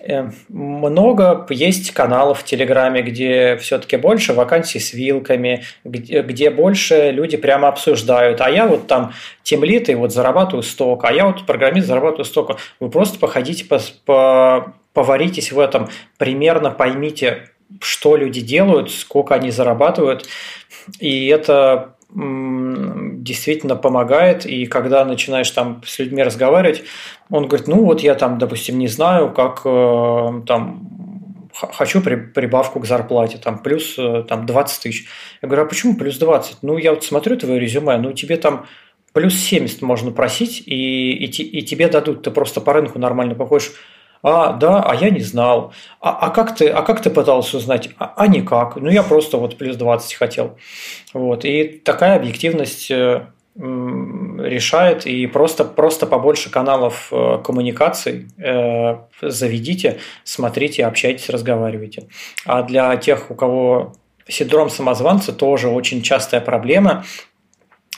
Э, 0.00 0.30
много 0.48 1.46
есть 1.50 1.92
каналов 1.92 2.40
в 2.40 2.44
Телеграме, 2.44 3.02
где 3.02 3.56
все-таки 3.56 3.96
больше 3.96 4.32
вакансий 4.32 4.78
с 4.78 4.92
вилками, 4.92 5.64
где, 5.84 6.22
где 6.22 6.50
больше 6.50 7.10
люди 7.10 7.36
прямо 7.36 7.68
обсуждают. 7.68 8.40
А 8.40 8.50
я 8.50 8.66
вот 8.66 8.86
там 8.86 9.12
темлит 9.42 9.88
и 9.88 9.94
вот 9.94 10.12
зарабатываю 10.12 10.62
столько, 10.62 11.08
а 11.08 11.12
я 11.12 11.26
вот 11.26 11.46
программист 11.46 11.86
зарабатываю 11.86 12.24
столько. 12.24 12.56
Вы 12.80 12.90
просто 12.90 13.18
походите, 13.18 13.64
по, 13.64 13.80
по, 14.04 14.74
поваритесь 14.96 15.52
в 15.52 15.60
этом, 15.60 15.88
примерно 16.16 16.70
поймите, 16.70 17.50
что 17.82 18.16
люди 18.16 18.40
делают, 18.40 18.90
сколько 18.90 19.34
они 19.34 19.50
зарабатывают. 19.50 20.26
И 20.98 21.26
это 21.26 21.96
действительно 22.14 23.76
помогает, 23.76 24.46
и 24.46 24.64
когда 24.64 25.04
начинаешь 25.04 25.50
там 25.50 25.82
с 25.84 25.98
людьми 25.98 26.22
разговаривать, 26.22 26.82
он 27.30 27.46
говорит, 27.46 27.68
ну 27.68 27.84
вот 27.84 28.00
я 28.00 28.14
там, 28.14 28.38
допустим, 28.38 28.78
не 28.78 28.88
знаю, 28.88 29.34
как 29.34 29.60
э, 29.66 30.42
там 30.46 31.50
хочу 31.52 32.00
прибавку 32.00 32.80
к 32.80 32.86
зарплате, 32.86 33.36
там 33.36 33.58
плюс 33.58 33.96
э, 33.98 34.24
там 34.26 34.46
20 34.46 34.82
тысяч. 34.82 35.06
Я 35.42 35.48
говорю, 35.48 35.64
а 35.64 35.68
почему 35.68 35.94
плюс 35.96 36.16
20? 36.16 36.62
Ну, 36.62 36.78
я 36.78 36.92
вот 36.94 37.04
смотрю 37.04 37.36
твое 37.36 37.60
резюме, 37.60 37.98
ну, 37.98 38.12
тебе 38.12 38.38
там 38.38 38.64
плюс 39.12 39.34
70 39.34 39.82
можно 39.82 40.10
просить, 40.10 40.62
и, 40.64 41.10
и, 41.12 41.26
и 41.26 41.62
тебе 41.62 41.88
дадут, 41.88 42.22
ты 42.22 42.30
просто 42.30 42.62
по 42.62 42.72
рынку 42.72 42.98
нормально 42.98 43.34
походишь. 43.34 43.72
А, 44.28 44.54
да, 44.54 44.82
а 44.82 44.92
я 44.96 45.10
не 45.10 45.20
знал. 45.20 45.72
А, 46.00 46.10
а, 46.10 46.30
как, 46.30 46.56
ты, 46.56 46.66
а 46.68 46.82
как 46.82 47.00
ты 47.00 47.10
пытался 47.10 47.58
узнать? 47.58 47.90
А, 47.96 48.12
а 48.16 48.26
никак. 48.26 48.74
Ну, 48.74 48.90
я 48.90 49.04
просто 49.04 49.36
вот 49.36 49.56
плюс 49.56 49.76
20 49.76 50.14
хотел. 50.14 50.58
Вот. 51.14 51.44
И 51.44 51.80
такая 51.84 52.16
объективность 52.16 52.90
э, 52.90 53.24
решает, 53.54 55.06
и 55.06 55.28
просто, 55.28 55.64
просто 55.64 56.06
побольше 56.06 56.50
каналов 56.50 57.06
э, 57.12 57.38
коммуникаций 57.44 58.26
э, 58.38 58.96
заведите, 59.22 60.00
смотрите, 60.24 60.84
общайтесь, 60.86 61.30
разговаривайте. 61.30 62.08
А 62.44 62.64
для 62.64 62.96
тех, 62.96 63.30
у 63.30 63.36
кого 63.36 63.92
синдром 64.26 64.70
самозванца, 64.70 65.32
тоже 65.32 65.68
очень 65.68 66.02
частая 66.02 66.40
проблема– 66.40 67.04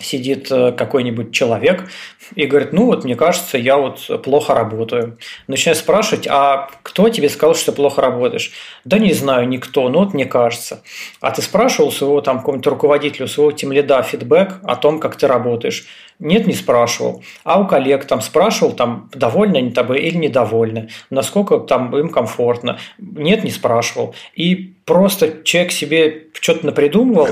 сидит 0.00 0.50
э, 0.50 0.72
какой-нибудь 0.72 1.32
человек 1.32 1.90
и 2.34 2.46
говорит, 2.46 2.72
ну 2.72 2.86
вот 2.86 3.04
мне 3.04 3.16
кажется, 3.16 3.58
я 3.58 3.76
вот 3.76 4.22
плохо 4.22 4.54
работаю. 4.54 5.18
Начинаю 5.46 5.76
спрашивать, 5.76 6.26
а 6.28 6.68
кто 6.82 7.08
тебе 7.08 7.28
сказал, 7.28 7.54
что 7.54 7.72
ты 7.72 7.76
плохо 7.76 8.00
работаешь? 8.02 8.52
Да 8.84 8.98
не 8.98 9.12
знаю, 9.12 9.48
никто, 9.48 9.88
ну 9.88 10.00
вот 10.00 10.14
мне 10.14 10.24
кажется. 10.24 10.82
А 11.20 11.30
ты 11.30 11.42
спрашивал 11.42 11.90
своего 11.92 12.20
там 12.20 12.38
какого-нибудь 12.38 12.66
руководителя, 12.66 13.26
своего 13.26 13.52
тимлида 13.52 14.02
фидбэк 14.02 14.60
о 14.62 14.76
том, 14.76 15.00
как 15.00 15.16
ты 15.16 15.26
работаешь? 15.26 15.86
Нет, 16.18 16.46
не 16.46 16.54
спрашивал. 16.54 17.22
А 17.44 17.60
у 17.60 17.66
коллег 17.66 18.04
там 18.04 18.20
спрашивал, 18.20 18.72
там, 18.72 19.08
довольны 19.14 19.58
они 19.58 19.70
тобой 19.70 20.00
или 20.00 20.16
недовольны, 20.16 20.88
насколько 21.10 21.58
там 21.58 21.96
им 21.96 22.08
комфортно. 22.08 22.78
Нет, 22.98 23.44
не 23.44 23.50
спрашивал. 23.50 24.14
И 24.34 24.74
просто 24.84 25.44
человек 25.44 25.72
себе 25.72 26.26
что-то 26.32 26.66
напридумывал, 26.66 27.28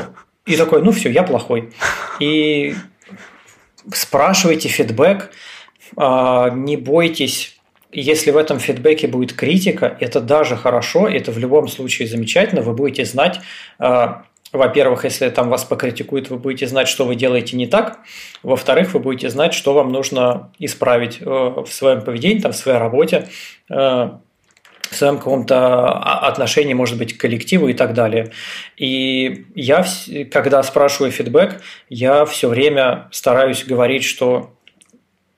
и 0.46 0.56
такой, 0.56 0.82
ну 0.82 0.92
все, 0.92 1.10
я 1.10 1.22
плохой. 1.22 1.70
И 2.20 2.74
спрашивайте 3.92 4.68
фидбэк, 4.68 5.30
а, 5.96 6.50
не 6.50 6.76
бойтесь, 6.76 7.58
если 7.92 8.30
в 8.30 8.36
этом 8.36 8.58
фидбэке 8.58 9.08
будет 9.08 9.32
критика, 9.32 9.96
это 10.00 10.20
даже 10.20 10.56
хорошо, 10.56 11.08
это 11.08 11.32
в 11.32 11.38
любом 11.38 11.68
случае 11.68 12.08
замечательно, 12.08 12.62
вы 12.62 12.72
будете 12.72 13.04
знать, 13.04 13.40
а, 13.78 14.24
во-первых, 14.52 15.04
если 15.04 15.28
там 15.28 15.48
вас 15.48 15.64
покритикуют, 15.64 16.30
вы 16.30 16.38
будете 16.38 16.66
знать, 16.66 16.88
что 16.88 17.04
вы 17.04 17.16
делаете 17.16 17.56
не 17.56 17.66
так. 17.66 17.98
Во-вторых, 18.42 18.94
вы 18.94 19.00
будете 19.00 19.28
знать, 19.28 19.52
что 19.52 19.74
вам 19.74 19.90
нужно 19.90 20.52
исправить 20.58 21.18
э, 21.20 21.24
в 21.24 21.66
своем 21.68 22.02
поведении, 22.02 22.40
там, 22.40 22.52
в 22.52 22.56
своей 22.56 22.78
работе. 22.78 23.28
Э, 23.68 24.10
в 24.90 24.96
своем 24.96 25.18
каком-то 25.18 25.98
отношении, 25.98 26.74
может 26.74 26.98
быть, 26.98 27.16
к 27.16 27.20
коллективу 27.20 27.68
и 27.68 27.74
так 27.74 27.94
далее. 27.94 28.32
И 28.76 29.46
я, 29.54 29.84
когда 30.30 30.62
спрашиваю 30.62 31.12
фидбэк, 31.12 31.60
я 31.88 32.24
все 32.24 32.48
время 32.48 33.08
стараюсь 33.10 33.64
говорить, 33.64 34.04
что 34.04 34.52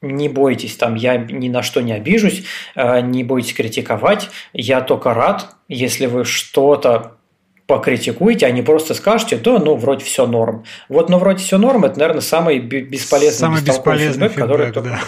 не 0.00 0.28
бойтесь, 0.28 0.76
там 0.76 0.94
я 0.94 1.16
ни 1.16 1.48
на 1.48 1.62
что 1.62 1.80
не 1.80 1.92
обижусь, 1.92 2.44
э, 2.76 3.00
не 3.00 3.24
бойтесь 3.24 3.52
критиковать, 3.52 4.30
я 4.52 4.80
только 4.80 5.12
рад, 5.12 5.56
если 5.68 6.06
вы 6.06 6.24
что-то 6.24 7.18
покритикуете, 7.66 8.46
а 8.46 8.50
не 8.50 8.62
просто 8.62 8.94
скажете, 8.94 9.36
да, 9.36 9.58
ну, 9.58 9.76
вроде 9.76 10.04
все 10.04 10.26
норм. 10.26 10.64
Вот, 10.88 11.10
но 11.10 11.18
вроде 11.18 11.44
все 11.44 11.58
норм, 11.58 11.84
это, 11.84 11.98
наверное, 11.98 12.22
самый 12.22 12.60
бесполезный, 12.60 13.38
самый 13.38 13.62
бесполезный 13.62 14.28
фидбэк, 14.28 14.48
фидбэк, 14.48 14.72
который 14.72 14.72
да. 14.72 15.00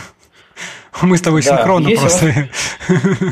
Мы 1.02 1.16
с 1.16 1.22
тобой 1.22 1.42
да, 1.42 1.56
синхронно 1.56 1.90
просто 1.90 2.48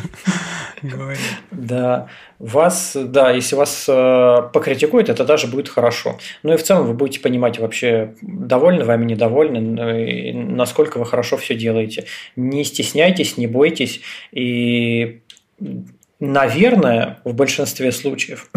Да, 1.50 2.08
вас, 2.38 2.96
да, 2.96 3.30
если 3.30 3.56
вас 3.56 3.86
э, 3.88 4.36
покритикуют, 4.52 5.08
это 5.08 5.24
даже 5.24 5.46
будет 5.46 5.68
хорошо. 5.68 6.18
Ну 6.42 6.54
и 6.54 6.56
в 6.56 6.62
целом 6.62 6.86
вы 6.86 6.94
будете 6.94 7.20
понимать 7.20 7.58
вообще, 7.58 8.14
довольны 8.22 8.84
вами, 8.84 9.04
недовольны, 9.04 10.32
насколько 10.32 10.98
вы 10.98 11.06
хорошо 11.06 11.36
все 11.36 11.54
делаете. 11.54 12.04
Не 12.36 12.64
стесняйтесь, 12.64 13.36
не 13.36 13.46
бойтесь. 13.46 14.00
И, 14.32 15.20
наверное, 16.20 17.20
в 17.24 17.34
большинстве 17.34 17.92
случаев 17.92 18.50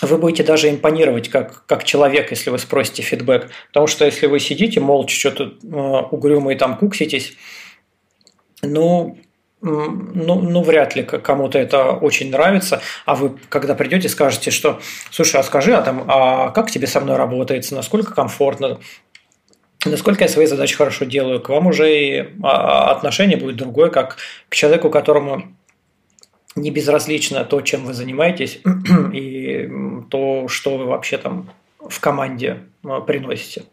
вы 0.00 0.18
будете 0.18 0.44
даже 0.44 0.70
импонировать 0.70 1.28
как, 1.28 1.66
как 1.66 1.84
человек, 1.84 2.30
если 2.30 2.50
вы 2.50 2.58
спросите 2.58 3.02
фидбэк. 3.02 3.50
Потому 3.68 3.86
что 3.86 4.04
если 4.04 4.26
вы 4.26 4.40
сидите 4.40 4.80
молча, 4.80 5.14
что-то 5.14 5.54
э, 5.62 6.06
угрюмо 6.10 6.54
там 6.54 6.76
кукситесь, 6.76 7.34
ну, 8.62 9.18
ну, 9.60 10.40
ну, 10.40 10.62
вряд 10.62 10.94
ли 10.94 11.02
кому-то 11.02 11.58
это 11.58 11.90
очень 11.90 12.30
нравится. 12.30 12.80
А 13.06 13.14
вы, 13.14 13.36
когда 13.48 13.74
придете, 13.74 14.08
скажете, 14.08 14.50
что, 14.50 14.80
слушай, 15.10 15.40
а 15.40 15.42
скажи, 15.42 15.74
а 15.74 15.82
там, 15.82 16.04
а 16.06 16.50
как 16.50 16.70
тебе 16.70 16.86
со 16.86 17.00
мной 17.00 17.16
работается, 17.16 17.74
насколько 17.74 18.14
комфортно, 18.14 18.78
насколько 19.84 20.24
я 20.24 20.28
свои 20.28 20.46
задачи 20.46 20.76
хорошо 20.76 21.04
делаю, 21.04 21.40
к 21.40 21.48
вам 21.48 21.66
уже 21.66 21.92
и 21.92 22.28
а, 22.42 22.92
отношение 22.92 23.36
будет 23.36 23.56
другое, 23.56 23.90
как 23.90 24.16
к 24.48 24.54
человеку, 24.54 24.90
которому 24.90 25.42
не 26.54 26.70
безразлично 26.70 27.44
то, 27.44 27.60
чем 27.60 27.84
вы 27.84 27.94
занимаетесь, 27.94 28.60
и 29.12 29.68
то, 30.10 30.48
что 30.48 30.78
вы 30.78 30.86
вообще 30.86 31.18
там 31.18 31.50
в 31.80 31.98
команде 32.00 32.58
а, 32.84 33.00
приносите. 33.00 33.64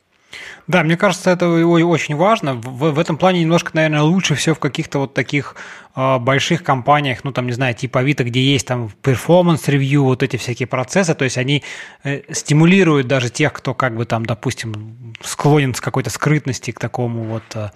Да, 0.68 0.84
мне 0.84 0.98
кажется, 0.98 1.30
это 1.30 1.48
очень 1.48 2.16
важно. 2.16 2.56
В, 2.56 2.92
в 2.92 3.00
этом 3.00 3.18
плане 3.18 3.42
немножко, 3.42 3.72
наверное, 3.74 4.02
лучше 4.02 4.34
все 4.36 4.56
в 4.56 4.60
каких-то 4.60 5.00
вот 5.00 5.14
таких 5.14 5.56
больших 5.96 6.64
компаниях, 6.64 7.24
ну 7.24 7.32
там, 7.32 7.48
не 7.48 7.54
знаю, 7.54 7.74
типа 7.74 8.02
Авито, 8.02 8.26
где 8.26 8.42
есть 8.42 8.68
там 8.68 8.92
performance 9.02 9.64
review, 9.64 10.04
вот 10.04 10.24
эти 10.24 10.36
всякие 10.36 10.68
процессы, 10.68 11.14
то 11.16 11.24
есть 11.24 11.38
они 11.38 11.64
э, 12.04 12.22
стимулируют 12.34 13.08
даже 13.08 13.30
тех, 13.30 13.54
кто 13.54 13.74
как 13.74 13.96
бы 13.96 14.06
там, 14.06 14.26
допустим, 14.26 15.14
склонен 15.22 15.74
с 15.74 15.80
какой-то 15.80 16.10
скрытности 16.10 16.72
к 16.72 16.80
такому 16.80 17.24
вот, 17.24 17.44
э, 17.54 17.70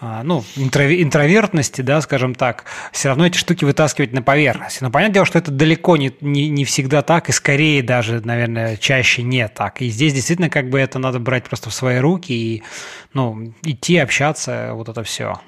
э, 0.00 0.20
ну, 0.24 0.44
интровертности, 0.56 1.82
да, 1.82 2.00
скажем 2.00 2.34
так, 2.34 2.64
все 2.92 3.08
равно 3.08 3.26
эти 3.26 3.36
штуки 3.36 3.66
вытаскивать 3.66 4.12
на 4.12 4.22
поверхность. 4.22 4.80
Но 4.80 4.90
понятное 4.90 5.14
дело, 5.14 5.26
что 5.26 5.38
это 5.38 5.50
далеко 5.50 5.98
не, 5.98 6.14
не, 6.22 6.48
не 6.48 6.64
всегда 6.64 7.02
так, 7.02 7.28
и 7.28 7.32
скорее 7.32 7.82
даже, 7.82 8.22
наверное, 8.24 8.78
чаще 8.78 9.22
не 9.22 9.46
так. 9.46 9.82
И 9.82 9.90
здесь 9.90 10.14
действительно 10.14 10.48
как 10.48 10.70
бы 10.70 10.80
это 10.80 10.98
надо 10.98 11.18
брать 11.18 11.44
просто 11.44 11.68
в 11.68 11.74
свои 11.74 11.98
руки 11.98 12.32
и, 12.32 12.62
ну, 13.12 13.52
идти, 13.62 13.98
общаться, 13.98 14.70
вот 14.72 14.88
это 14.88 15.02
все. 15.02 15.38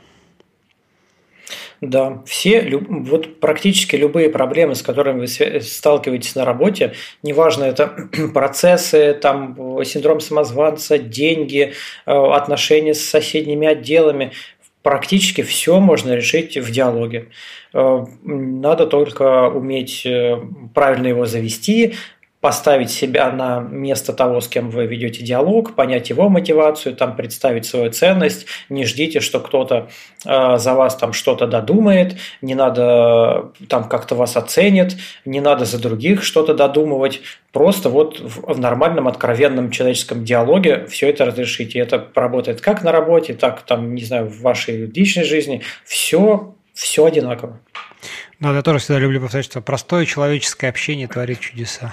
Да, 1.81 2.23
все, 2.27 2.69
вот 2.89 3.41
практически 3.41 3.97
любые 3.97 4.31
проблемы, 4.31 4.75
с 4.75 4.83
которыми 4.83 5.21
вы 5.21 5.61
сталкиваетесь 5.61 6.35
на 6.35 6.45
работе, 6.45 6.95
неважно, 7.23 7.65
это 7.65 8.09
процессы, 8.35 9.15
там, 9.15 9.85
синдром 9.85 10.21
самозванца, 10.21 10.99
деньги, 10.99 11.73
э, 12.07 12.13
отношения 12.13 12.95
с 12.95 13.01
соседними 13.05 13.67
отделами, 13.67 14.33
практически 14.83 15.43
все 15.43 15.81
можно 15.81 16.15
решить 16.15 16.57
в 16.57 16.71
диалоге. 16.71 17.29
Э, 17.73 18.05
надо 18.23 18.87
только 18.87 19.49
уметь 19.49 20.05
э, 20.05 20.41
правильно 20.75 21.09
его 21.09 21.27
завести, 21.27 21.95
поставить 22.41 22.91
себя 22.91 23.31
на 23.31 23.61
место 23.61 24.15
того, 24.15 24.41
с 24.41 24.49
кем 24.49 24.71
вы 24.71 24.87
ведете 24.87 25.23
диалог, 25.23 25.75
понять 25.75 26.09
его 26.09 26.31
мотивацию, 26.31 26.97
там 26.97 27.15
представить 27.15 27.67
свою 27.67 27.91
ценность. 27.91 28.47
Не 28.71 28.87
ждите, 28.87 29.21
что 29.21 29.41
кто-то 29.41 29.91
э, 30.25 30.57
за 30.57 30.75
вас 30.75 30.97
там 30.97 31.13
что-то 31.13 31.47
додумает, 31.47 32.17
не 32.41 32.55
надо 32.55 33.53
там 33.69 33.89
как-то 33.89 34.15
вас 34.15 34.37
оценит, 34.37 34.97
не 35.27 35.41
надо 35.41 35.67
за 35.67 35.79
других 35.79 36.23
что-то 36.23 36.55
додумывать. 36.55 37.21
Просто 37.53 37.91
вот 37.91 38.19
в, 38.21 38.55
в 38.55 38.59
нормальном, 38.59 39.07
откровенном 39.07 39.71
человеческом 39.71 40.25
диалоге 40.25 40.87
все 40.87 41.11
это 41.11 41.27
разрешите. 41.27 41.79
Это 41.79 42.09
работает 42.15 42.63
как 42.63 42.83
на 42.83 42.91
работе, 42.91 43.35
так 43.35 43.63
там, 43.63 43.95
не 43.95 44.03
знаю, 44.03 44.27
в 44.27 44.41
вашей 44.41 44.87
личной 44.87 45.25
жизни. 45.25 45.61
Все, 45.85 46.55
все 46.73 47.05
одинаково. 47.05 47.61
Ну, 48.41 48.55
я 48.55 48.63
тоже 48.63 48.79
всегда 48.79 48.99
люблю 48.99 49.21
повторять, 49.21 49.45
что 49.45 49.61
простое 49.61 50.07
человеческое 50.07 50.69
общение 50.69 51.07
творит 51.07 51.41
чудеса. 51.41 51.93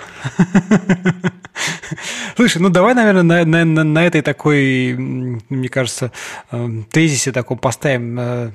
Слушай, 2.38 2.62
ну 2.62 2.70
давай, 2.70 2.94
наверное, 2.94 3.46
на, 3.46 3.66
на, 3.66 3.84
на 3.84 4.06
этой 4.06 4.22
такой, 4.22 4.94
мне 4.94 5.68
кажется, 5.68 6.14
э, 6.52 6.70
тезисе 6.90 7.34
таком 7.34 7.58
поставим 7.58 8.18
э, 8.20 8.52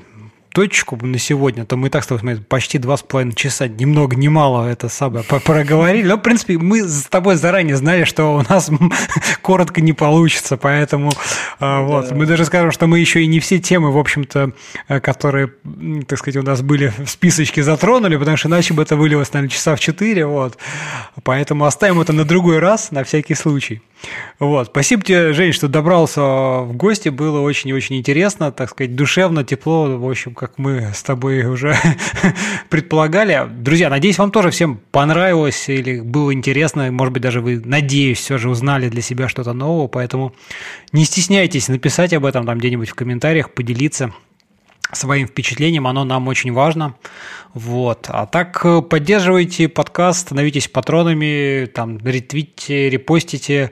точку 0.52 0.98
на 1.00 1.18
сегодня, 1.18 1.64
то 1.64 1.76
мы 1.76 1.88
и 1.88 1.90
так 1.90 2.04
с 2.04 2.06
тобой 2.06 2.36
почти 2.36 2.78
два 2.78 2.96
с 2.96 3.02
половиной 3.02 3.34
часа, 3.34 3.68
ни 3.68 3.84
много 3.84 4.16
ни 4.16 4.28
мало 4.28 4.68
это 4.68 4.88
самое 4.88 5.24
проговорили. 5.24 6.06
Но, 6.06 6.16
в 6.16 6.20
принципе, 6.20 6.58
мы 6.58 6.86
с 6.86 7.04
тобой 7.04 7.36
заранее 7.36 7.76
знали, 7.76 8.04
что 8.04 8.34
у 8.36 8.42
нас 8.42 8.70
коротко 9.42 9.80
не 9.80 9.92
получится, 9.92 10.56
поэтому 10.56 11.10
а, 11.58 11.80
да. 11.80 11.82
вот, 11.82 12.10
мы 12.12 12.26
даже 12.26 12.44
скажем, 12.44 12.70
что 12.70 12.86
мы 12.86 12.98
еще 12.98 13.22
и 13.22 13.26
не 13.26 13.40
все 13.40 13.58
темы, 13.58 13.90
в 13.90 13.98
общем-то, 13.98 14.52
э, 14.88 15.00
которые, 15.00 15.52
так 16.06 16.18
сказать, 16.18 16.36
у 16.36 16.42
нас 16.42 16.62
были 16.62 16.92
в 16.98 17.08
списочке 17.08 17.62
затронули, 17.62 18.16
потому 18.16 18.36
что 18.36 18.48
иначе 18.48 18.74
бы 18.74 18.82
это 18.82 18.96
вылилось, 18.96 19.32
наверное, 19.32 19.50
часа 19.50 19.74
в 19.74 19.80
четыре, 19.80 20.26
вот. 20.26 20.58
Поэтому 21.22 21.64
оставим 21.64 22.00
это 22.00 22.12
на 22.12 22.24
другой 22.24 22.58
раз, 22.58 22.90
на 22.90 23.04
всякий 23.04 23.34
случай. 23.34 23.82
Вот. 24.38 24.68
Спасибо 24.68 25.02
тебе, 25.02 25.32
Жень, 25.32 25.52
что 25.52 25.68
добрался 25.68 26.20
в 26.20 26.72
гости. 26.74 27.08
Было 27.08 27.40
очень 27.40 27.70
и 27.70 27.72
очень 27.72 27.96
интересно, 27.96 28.50
так 28.50 28.70
сказать, 28.70 28.96
душевно, 28.96 29.44
тепло. 29.44 29.96
В 29.96 30.08
общем, 30.08 30.34
как 30.42 30.58
мы 30.58 30.90
с 30.92 31.04
тобой 31.04 31.44
уже 31.44 31.76
предполагали. 32.68 33.46
Друзья, 33.48 33.88
надеюсь, 33.88 34.18
вам 34.18 34.32
тоже 34.32 34.50
всем 34.50 34.80
понравилось 34.90 35.68
или 35.68 36.00
было 36.00 36.34
интересно. 36.34 36.90
Может 36.90 37.14
быть, 37.14 37.22
даже 37.22 37.40
вы, 37.40 37.62
надеюсь, 37.64 38.18
все 38.18 38.38
же 38.38 38.50
узнали 38.50 38.88
для 38.88 39.02
себя 39.02 39.28
что-то 39.28 39.52
нового. 39.52 39.86
Поэтому 39.86 40.34
не 40.90 41.04
стесняйтесь 41.04 41.68
написать 41.68 42.12
об 42.12 42.24
этом 42.24 42.44
там 42.44 42.58
где-нибудь 42.58 42.90
в 42.90 42.94
комментариях, 42.96 43.54
поделиться 43.54 44.12
своим 44.90 45.28
впечатлением, 45.28 45.86
оно 45.86 46.04
нам 46.04 46.26
очень 46.26 46.52
важно. 46.52 46.96
Вот. 47.54 48.06
А 48.08 48.26
так 48.26 48.60
э, 48.64 48.82
поддерживайте 48.82 49.68
подкаст, 49.68 50.22
становитесь 50.22 50.66
патронами, 50.66 51.66
там, 51.66 51.98
ретвитите, 51.98 52.90
репостите, 52.90 53.70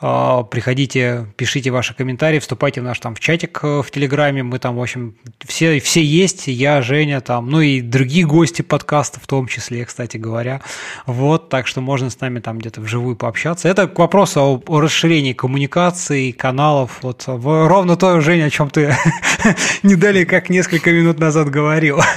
приходите, 0.00 1.26
пишите 1.36 1.70
ваши 1.70 1.92
комментарии, 1.92 2.38
вступайте 2.38 2.80
в 2.80 2.84
наш 2.84 3.00
там 3.00 3.16
в 3.16 3.20
чатик 3.20 3.58
э, 3.64 3.82
в 3.82 3.90
Телеграме, 3.90 4.44
мы 4.44 4.60
там, 4.60 4.76
в 4.76 4.80
общем, 4.80 5.16
все, 5.44 5.80
все 5.80 6.04
есть, 6.04 6.46
я, 6.46 6.82
Женя, 6.82 7.20
там, 7.20 7.50
ну 7.50 7.60
и 7.60 7.80
другие 7.80 8.24
гости 8.24 8.62
подкаста 8.62 9.18
в 9.18 9.26
том 9.26 9.48
числе, 9.48 9.84
кстати 9.84 10.16
говоря. 10.16 10.60
Вот, 11.06 11.48
так 11.48 11.66
что 11.66 11.80
можно 11.80 12.10
с 12.10 12.20
нами 12.20 12.38
там 12.38 12.58
где-то 12.58 12.80
вживую 12.80 13.16
пообщаться. 13.16 13.68
Это 13.68 13.88
к 13.88 13.98
вопросу 13.98 14.40
о, 14.40 14.62
о 14.66 14.80
расширении 14.80 15.32
коммуникаций, 15.32 16.30
каналов, 16.32 16.98
вот 17.02 17.24
ровно 17.26 17.96
то, 17.96 18.20
Женя, 18.20 18.44
о 18.44 18.50
чем 18.50 18.70
ты 18.70 18.94
не 19.82 19.96
далее 19.96 20.26
как 20.26 20.48
несколько 20.48 20.92
минут 20.92 21.18
назад 21.18 21.50
говорил. 21.50 22.00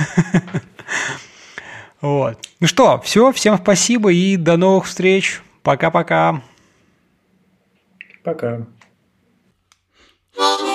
Вот. 2.02 2.40
Ну 2.60 2.66
что, 2.66 3.00
все, 3.02 3.32
всем 3.32 3.60
спасибо 3.60 4.12
и 4.12 4.36
до 4.36 4.58
новых 4.58 4.88
встреч. 4.88 5.40
Пока-пока. 5.62 6.42
Пока. 8.24 8.68
thank 10.34 10.62
you 10.62 10.71